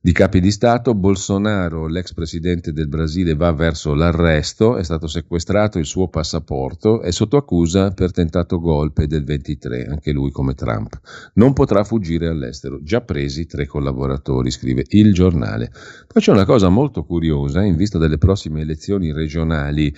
di 0.03 0.13
capi 0.13 0.41
di 0.41 0.51
Stato, 0.51 0.95
Bolsonaro, 0.95 1.87
l'ex 1.87 2.15
presidente 2.15 2.73
del 2.73 2.89
Brasile, 2.89 3.35
va 3.35 3.53
verso 3.53 3.93
l'arresto, 3.93 4.79
è 4.79 4.83
stato 4.83 5.07
sequestrato 5.07 5.79
il 5.79 5.85
suo 5.85 6.09
passaporto, 6.09 7.03
è 7.03 7.11
sotto 7.11 7.37
accusa 7.37 7.91
per 7.91 8.11
tentato 8.11 8.61
golpe 8.61 9.07
del 9.07 9.25
23, 9.25 9.85
anche 9.85 10.13
lui 10.13 10.31
come 10.31 10.55
Trump. 10.55 10.99
Non 11.35 11.53
potrà 11.53 11.85
fuggire 11.85 12.29
all'estero, 12.29 12.83
già 12.83 13.03
presi 13.03 13.45
tre 13.45 13.67
collaboratori, 13.67 14.51
scrive 14.51 14.85
il 14.89 15.13
giornale. 15.13 15.71
Poi 16.07 16.23
c'è 16.23 16.33
una 16.33 16.47
cosa 16.47 16.71
molto 16.71 17.05
curiosa, 17.05 17.63
in 17.63 17.77
vista 17.77 17.99
delle 17.99 18.17
prossime 18.17 18.63
elezioni 18.63 19.13
regionali 19.13 19.95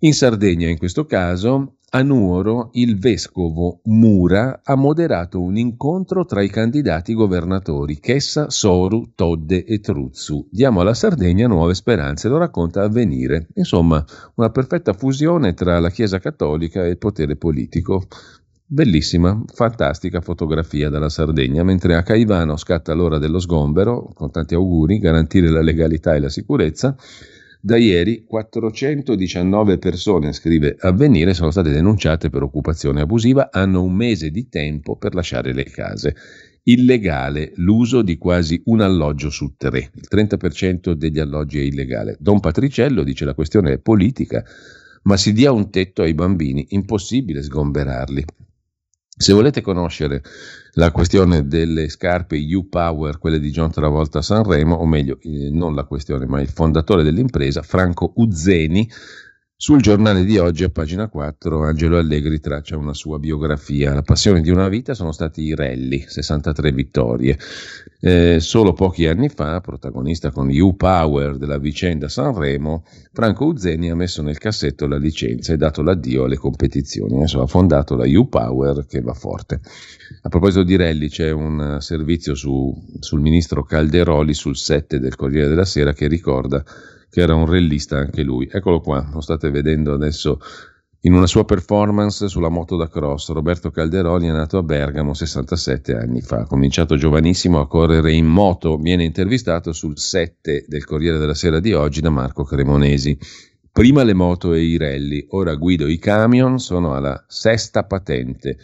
in 0.00 0.12
Sardegna, 0.12 0.68
in 0.68 0.76
questo 0.76 1.06
caso, 1.06 1.75
a 1.88 2.02
Nuoro 2.02 2.70
il 2.72 2.98
vescovo 2.98 3.80
Mura 3.84 4.60
ha 4.64 4.74
moderato 4.74 5.40
un 5.40 5.56
incontro 5.56 6.24
tra 6.24 6.42
i 6.42 6.48
candidati 6.48 7.14
governatori 7.14 8.00
Chessa, 8.00 8.50
Soru, 8.50 9.12
Todde 9.14 9.64
e 9.64 9.78
Truzzu. 9.78 10.48
Diamo 10.50 10.80
alla 10.80 10.94
Sardegna 10.94 11.46
nuove 11.46 11.74
speranze, 11.74 12.28
lo 12.28 12.38
racconta 12.38 12.82
Avvenire. 12.82 13.46
Insomma, 13.54 14.04
una 14.34 14.50
perfetta 14.50 14.94
fusione 14.94 15.54
tra 15.54 15.78
la 15.78 15.90
Chiesa 15.90 16.18
cattolica 16.18 16.84
e 16.84 16.88
il 16.88 16.98
potere 16.98 17.36
politico. 17.36 18.08
Bellissima, 18.66 19.40
fantastica 19.54 20.20
fotografia 20.20 20.88
dalla 20.88 21.08
Sardegna, 21.08 21.62
mentre 21.62 21.94
a 21.94 22.02
Caivano 22.02 22.56
scatta 22.56 22.94
l'ora 22.94 23.18
dello 23.18 23.38
sgombero, 23.38 24.10
con 24.12 24.32
tanti 24.32 24.54
auguri, 24.54 24.98
garantire 24.98 25.50
la 25.50 25.62
legalità 25.62 26.16
e 26.16 26.18
la 26.18 26.28
sicurezza. 26.28 26.96
Da 27.66 27.76
ieri 27.76 28.22
419 28.24 29.78
persone, 29.78 30.32
scrive 30.32 30.76
Avvenire, 30.78 31.34
sono 31.34 31.50
state 31.50 31.72
denunciate 31.72 32.30
per 32.30 32.44
occupazione 32.44 33.00
abusiva, 33.00 33.48
hanno 33.50 33.82
un 33.82 33.92
mese 33.92 34.30
di 34.30 34.48
tempo 34.48 34.94
per 34.94 35.16
lasciare 35.16 35.52
le 35.52 35.64
case. 35.64 36.14
Illegale 36.62 37.54
l'uso 37.56 38.02
di 38.02 38.18
quasi 38.18 38.62
un 38.66 38.82
alloggio 38.82 39.30
su 39.30 39.54
tre, 39.56 39.90
il 39.92 40.06
30% 40.08 40.92
degli 40.92 41.18
alloggi 41.18 41.58
è 41.58 41.62
illegale. 41.62 42.16
Don 42.20 42.38
Patriciello 42.38 43.02
dice 43.02 43.24
la 43.24 43.34
questione 43.34 43.72
è 43.72 43.78
politica, 43.78 44.44
ma 45.02 45.16
si 45.16 45.32
dia 45.32 45.50
un 45.50 45.68
tetto 45.68 46.02
ai 46.02 46.14
bambini, 46.14 46.66
impossibile 46.68 47.42
sgomberarli. 47.42 48.24
Se 49.18 49.32
volete 49.32 49.62
conoscere 49.62 50.22
la 50.72 50.90
questione 50.90 51.48
delle 51.48 51.88
scarpe 51.88 52.36
U-Power, 52.36 53.18
quelle 53.18 53.40
di 53.40 53.50
John 53.50 53.70
Travolta 53.70 54.18
a 54.18 54.22
Sanremo, 54.22 54.74
o 54.74 54.84
meglio, 54.84 55.18
eh, 55.22 55.48
non 55.50 55.74
la 55.74 55.84
questione, 55.84 56.26
ma 56.26 56.38
il 56.42 56.50
fondatore 56.50 57.02
dell'impresa, 57.02 57.62
Franco 57.62 58.12
Uzzeni, 58.16 58.86
sul 59.58 59.80
giornale 59.80 60.24
di 60.24 60.36
oggi, 60.36 60.64
a 60.64 60.68
pagina 60.68 61.08
4, 61.08 61.64
Angelo 61.64 61.96
Allegri 61.96 62.40
traccia 62.40 62.76
una 62.76 62.92
sua 62.92 63.18
biografia. 63.18 63.94
La 63.94 64.02
passione 64.02 64.42
di 64.42 64.50
una 64.50 64.68
vita 64.68 64.92
sono 64.92 65.12
stati 65.12 65.40
i 65.44 65.54
rally, 65.54 66.04
63 66.06 66.72
vittorie. 66.72 67.38
Eh, 67.98 68.36
solo 68.38 68.74
pochi 68.74 69.06
anni 69.06 69.30
fa, 69.30 69.62
protagonista 69.62 70.30
con 70.30 70.50
U-Power 70.50 71.38
della 71.38 71.56
vicenda 71.56 72.06
Sanremo, 72.06 72.84
Franco 73.14 73.46
Uzzeni 73.46 73.90
ha 73.90 73.94
messo 73.94 74.20
nel 74.20 74.36
cassetto 74.36 74.86
la 74.86 74.98
licenza 74.98 75.54
e 75.54 75.56
dato 75.56 75.80
l'addio 75.80 76.24
alle 76.24 76.36
competizioni. 76.36 77.16
Adesso 77.16 77.40
ha 77.40 77.46
fondato 77.46 77.96
la 77.96 78.04
U-Power 78.06 78.84
che 78.84 79.00
va 79.00 79.14
forte. 79.14 79.60
A 80.20 80.28
proposito 80.28 80.64
di 80.64 80.76
rally, 80.76 81.08
c'è 81.08 81.30
un 81.30 81.78
servizio 81.80 82.34
su, 82.34 82.78
sul 83.00 83.20
ministro 83.20 83.64
Calderoli 83.64 84.34
sul 84.34 84.54
7 84.54 84.98
del 84.98 85.16
Corriere 85.16 85.48
della 85.48 85.64
Sera 85.64 85.94
che 85.94 86.08
ricorda 86.08 86.62
che 87.16 87.22
era 87.22 87.34
un 87.34 87.46
rallista 87.46 87.96
anche 87.96 88.22
lui. 88.22 88.46
Eccolo 88.52 88.82
qua, 88.82 89.08
lo 89.10 89.22
state 89.22 89.48
vedendo 89.48 89.94
adesso 89.94 90.38
in 91.00 91.14
una 91.14 91.26
sua 91.26 91.46
performance 91.46 92.28
sulla 92.28 92.50
moto 92.50 92.76
da 92.76 92.90
cross. 92.90 93.30
Roberto 93.30 93.70
Calderoli 93.70 94.26
è 94.26 94.32
nato 94.32 94.58
a 94.58 94.62
Bergamo 94.62 95.14
67 95.14 95.94
anni 95.94 96.20
fa, 96.20 96.40
ha 96.40 96.46
cominciato 96.46 96.94
giovanissimo 96.96 97.58
a 97.58 97.66
correre 97.66 98.12
in 98.12 98.26
moto, 98.26 98.76
viene 98.76 99.04
intervistato 99.04 99.72
sul 99.72 99.98
7 99.98 100.66
del 100.68 100.84
Corriere 100.84 101.16
della 101.16 101.32
Sera 101.32 101.58
di 101.58 101.72
oggi 101.72 102.02
da 102.02 102.10
Marco 102.10 102.44
Cremonesi. 102.44 103.16
Prima 103.72 104.02
le 104.02 104.12
moto 104.12 104.52
e 104.52 104.60
i 104.60 104.76
rally, 104.76 105.24
ora 105.30 105.54
guido 105.54 105.88
i 105.88 105.96
camion, 105.96 106.58
sono 106.58 106.92
alla 106.94 107.24
sesta 107.26 107.84
patente 107.84 108.58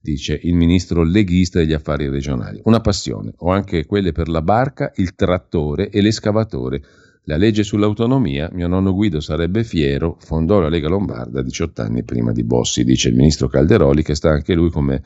dice 0.00 0.38
il 0.44 0.54
ministro 0.54 1.02
leghista 1.02 1.58
degli 1.58 1.74
affari 1.74 2.08
regionali. 2.08 2.58
Una 2.64 2.80
passione, 2.80 3.34
ho 3.36 3.50
anche 3.50 3.84
quelle 3.84 4.12
per 4.12 4.28
la 4.28 4.40
barca, 4.40 4.92
il 4.96 5.14
trattore 5.14 5.90
e 5.90 6.00
l'escavatore. 6.00 6.80
La 7.28 7.36
legge 7.36 7.62
sull'autonomia, 7.62 8.48
mio 8.54 8.68
nonno 8.68 8.94
Guido 8.94 9.20
sarebbe 9.20 9.62
fiero, 9.62 10.16
fondò 10.18 10.60
la 10.60 10.70
Lega 10.70 10.88
Lombarda 10.88 11.42
18 11.42 11.82
anni 11.82 12.02
prima 12.02 12.32
di 12.32 12.42
Bossi, 12.42 12.84
dice 12.84 13.10
il 13.10 13.16
ministro 13.16 13.48
Calderoli, 13.48 14.02
che 14.02 14.14
sta 14.14 14.30
anche 14.30 14.54
lui 14.54 14.70
come 14.70 15.02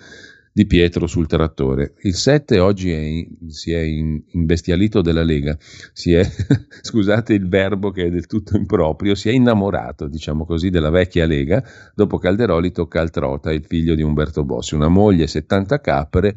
di 0.53 0.65
Pietro 0.65 1.09
sul 1.09 1.27
trattore. 1.27 1.95
Il 2.03 2.15
7 2.15 2.61
oggi 2.61 2.93
è 2.93 3.01
in, 3.01 3.27
si 3.49 3.73
è 3.73 3.81
imbestialito 3.81 5.03
della 5.03 5.25
Lega, 5.25 5.59
si 5.93 6.13
è, 6.13 6.23
scusate 6.81 7.35
il 7.35 7.49
verbo 7.49 7.91
che 7.91 8.05
è 8.05 8.11
del 8.11 8.27
tutto 8.27 8.57
improprio, 8.57 9.17
si 9.17 9.29
è 9.29 9.33
innamorato, 9.33 10.07
diciamo 10.07 10.45
così, 10.45 10.71
della 10.71 10.91
vecchia 10.91 11.27
Lega. 11.27 11.61
Dopo 11.93 12.19
Calderoli 12.19 12.71
tocca 12.71 13.01
al 13.01 13.11
Trota, 13.11 13.51
il 13.51 13.65
figlio 13.65 13.97
di 13.97 14.03
Umberto 14.03 14.45
Bossi, 14.45 14.77
una 14.77 14.87
moglie, 14.87 15.27
70 15.27 15.81
capre 15.81 16.37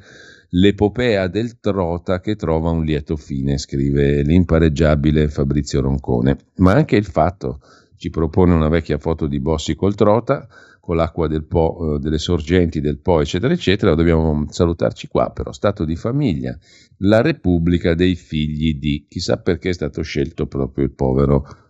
l'epopea 0.49 1.27
del 1.27 1.59
Trota 1.59 2.19
che 2.19 2.35
trova 2.35 2.69
un 2.69 2.83
lieto 2.83 3.15
fine, 3.15 3.57
scrive 3.57 4.21
l'impareggiabile 4.21 5.27
Fabrizio 5.29 5.81
Roncone. 5.81 6.37
Ma 6.57 6.73
anche 6.73 6.95
il 6.95 7.05
fatto 7.05 7.59
ci 7.97 8.09
propone 8.09 8.53
una 8.53 8.69
vecchia 8.69 8.97
foto 8.97 9.27
di 9.27 9.39
Bossi 9.39 9.75
col 9.75 9.95
Trota, 9.95 10.47
con 10.79 10.97
l'acqua 10.97 11.27
del 11.27 11.45
Po, 11.45 11.95
eh, 11.95 11.99
delle 11.99 12.19
sorgenti 12.19 12.79
del 12.79 12.99
Po, 12.99 13.19
eccetera, 13.19 13.51
eccetera. 13.51 13.95
Dobbiamo 13.95 14.45
salutarci 14.49 15.07
qua, 15.07 15.31
però. 15.31 15.51
Stato 15.51 15.83
di 15.83 15.95
famiglia, 15.95 16.55
la 16.97 17.21
Repubblica 17.21 17.95
dei 17.95 18.15
figli 18.15 18.77
di. 18.77 19.05
Chissà 19.09 19.37
perché 19.37 19.69
è 19.69 19.73
stato 19.73 20.03
scelto 20.03 20.45
proprio 20.45 20.85
il 20.85 20.91
povero 20.91 21.64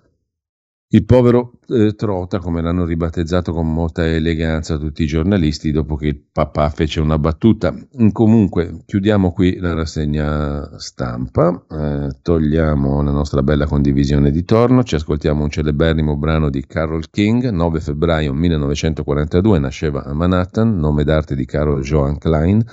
il 0.95 1.03
povero 1.03 1.59
eh, 1.67 1.93
Trota, 1.93 2.39
come 2.39 2.61
l'hanno 2.61 2.85
ribattezzato 2.85 3.51
con 3.51 3.71
molta 3.71 4.07
eleganza 4.07 4.77
tutti 4.77 5.03
i 5.03 5.07
giornalisti 5.07 5.71
dopo 5.71 5.97
che 5.97 6.07
il 6.07 6.21
papà 6.31 6.69
fece 6.69 7.01
una 7.01 7.19
battuta. 7.19 7.75
Comunque, 8.13 8.83
chiudiamo 8.85 9.33
qui 9.33 9.57
la 9.57 9.73
rassegna 9.73 10.79
stampa, 10.79 11.65
eh, 11.69 12.09
togliamo 12.21 13.01
la 13.01 13.11
nostra 13.11 13.43
bella 13.43 13.65
condivisione 13.65 14.31
di 14.31 14.45
torno, 14.45 14.83
ci 14.83 14.95
ascoltiamo 14.95 15.43
un 15.43 15.49
celeberrimo 15.49 16.15
brano 16.15 16.49
di 16.49 16.65
Carol 16.65 17.09
King, 17.09 17.49
9 17.49 17.79
febbraio 17.81 18.33
1942, 18.33 19.59
nasceva 19.59 20.05
a 20.05 20.13
Manhattan, 20.13 20.77
nome 20.77 21.03
d'arte 21.03 21.35
di 21.35 21.45
Carol 21.45 21.81
Joan 21.81 22.17
Klein 22.17 22.63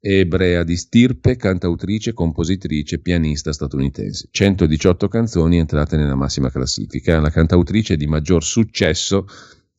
ebrea 0.00 0.62
di 0.62 0.76
stirpe, 0.76 1.36
cantautrice, 1.36 2.12
compositrice, 2.12 3.00
pianista 3.00 3.52
statunitense. 3.52 4.28
118 4.30 5.08
canzoni 5.08 5.58
entrate 5.58 5.96
nella 5.96 6.14
massima 6.14 6.50
classifica, 6.50 7.20
la 7.20 7.30
cantautrice 7.30 7.96
di 7.96 8.06
maggior 8.06 8.44
successo 8.44 9.26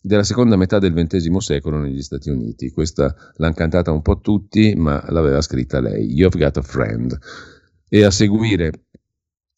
della 0.02 0.24
seconda 0.24 0.56
metà 0.56 0.80
del 0.80 0.94
XX 0.94 1.38
secolo 1.38 1.80
negli 1.80 2.02
Stati 2.02 2.30
Uniti. 2.30 2.72
Questa 2.72 3.14
l'hanno 3.36 3.54
cantata 3.54 3.92
un 3.92 4.02
po' 4.02 4.20
tutti, 4.20 4.74
ma 4.76 5.04
l'aveva 5.10 5.42
scritta 5.42 5.80
lei, 5.80 6.12
You've 6.12 6.40
Got 6.40 6.58
a 6.58 6.62
Friend. 6.62 7.18
E 7.90 8.04
a 8.04 8.12
seguire 8.12 8.86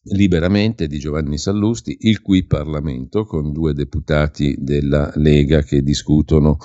liberamente 0.04 0.88
di 0.88 0.98
Giovanni 0.98 1.38
Sallusti, 1.38 1.98
il 2.02 2.22
cui 2.22 2.46
Parlamento 2.46 3.26
con 3.26 3.52
due 3.52 3.74
deputati 3.74 4.56
della 4.60 5.12
Lega 5.16 5.62
che 5.62 5.82
discutono 5.82 6.58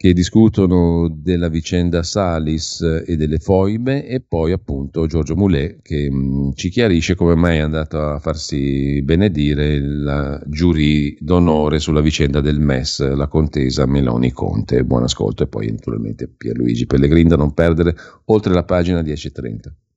che 0.00 0.14
discutono 0.14 1.14
della 1.14 1.50
vicenda 1.50 2.02
Salis 2.02 2.80
e 3.06 3.16
delle 3.18 3.36
foibe 3.36 4.06
e 4.06 4.22
poi 4.22 4.50
appunto 4.50 5.06
Giorgio 5.06 5.36
Moulet 5.36 5.82
che 5.82 6.10
mm, 6.10 6.52
ci 6.54 6.70
chiarisce 6.70 7.14
come 7.14 7.34
mai 7.34 7.58
è 7.58 7.60
andato 7.60 8.00
a 8.00 8.18
farsi 8.18 9.02
benedire 9.02 9.78
la 9.78 10.40
giurì 10.46 11.14
d'onore 11.20 11.80
sulla 11.80 12.00
vicenda 12.00 12.40
del 12.40 12.60
MES, 12.60 13.12
la 13.12 13.28
contesa 13.28 13.84
Meloni-Conte. 13.84 14.84
Buon 14.84 15.02
ascolto 15.02 15.42
e 15.42 15.48
poi 15.48 15.70
naturalmente 15.70 16.28
Pierluigi 16.28 16.86
Pellegrini 16.86 17.28
da 17.28 17.36
non 17.36 17.52
perdere 17.52 17.94
oltre 18.24 18.54
la 18.54 18.64
pagina 18.64 19.02
10.30. 19.02 19.89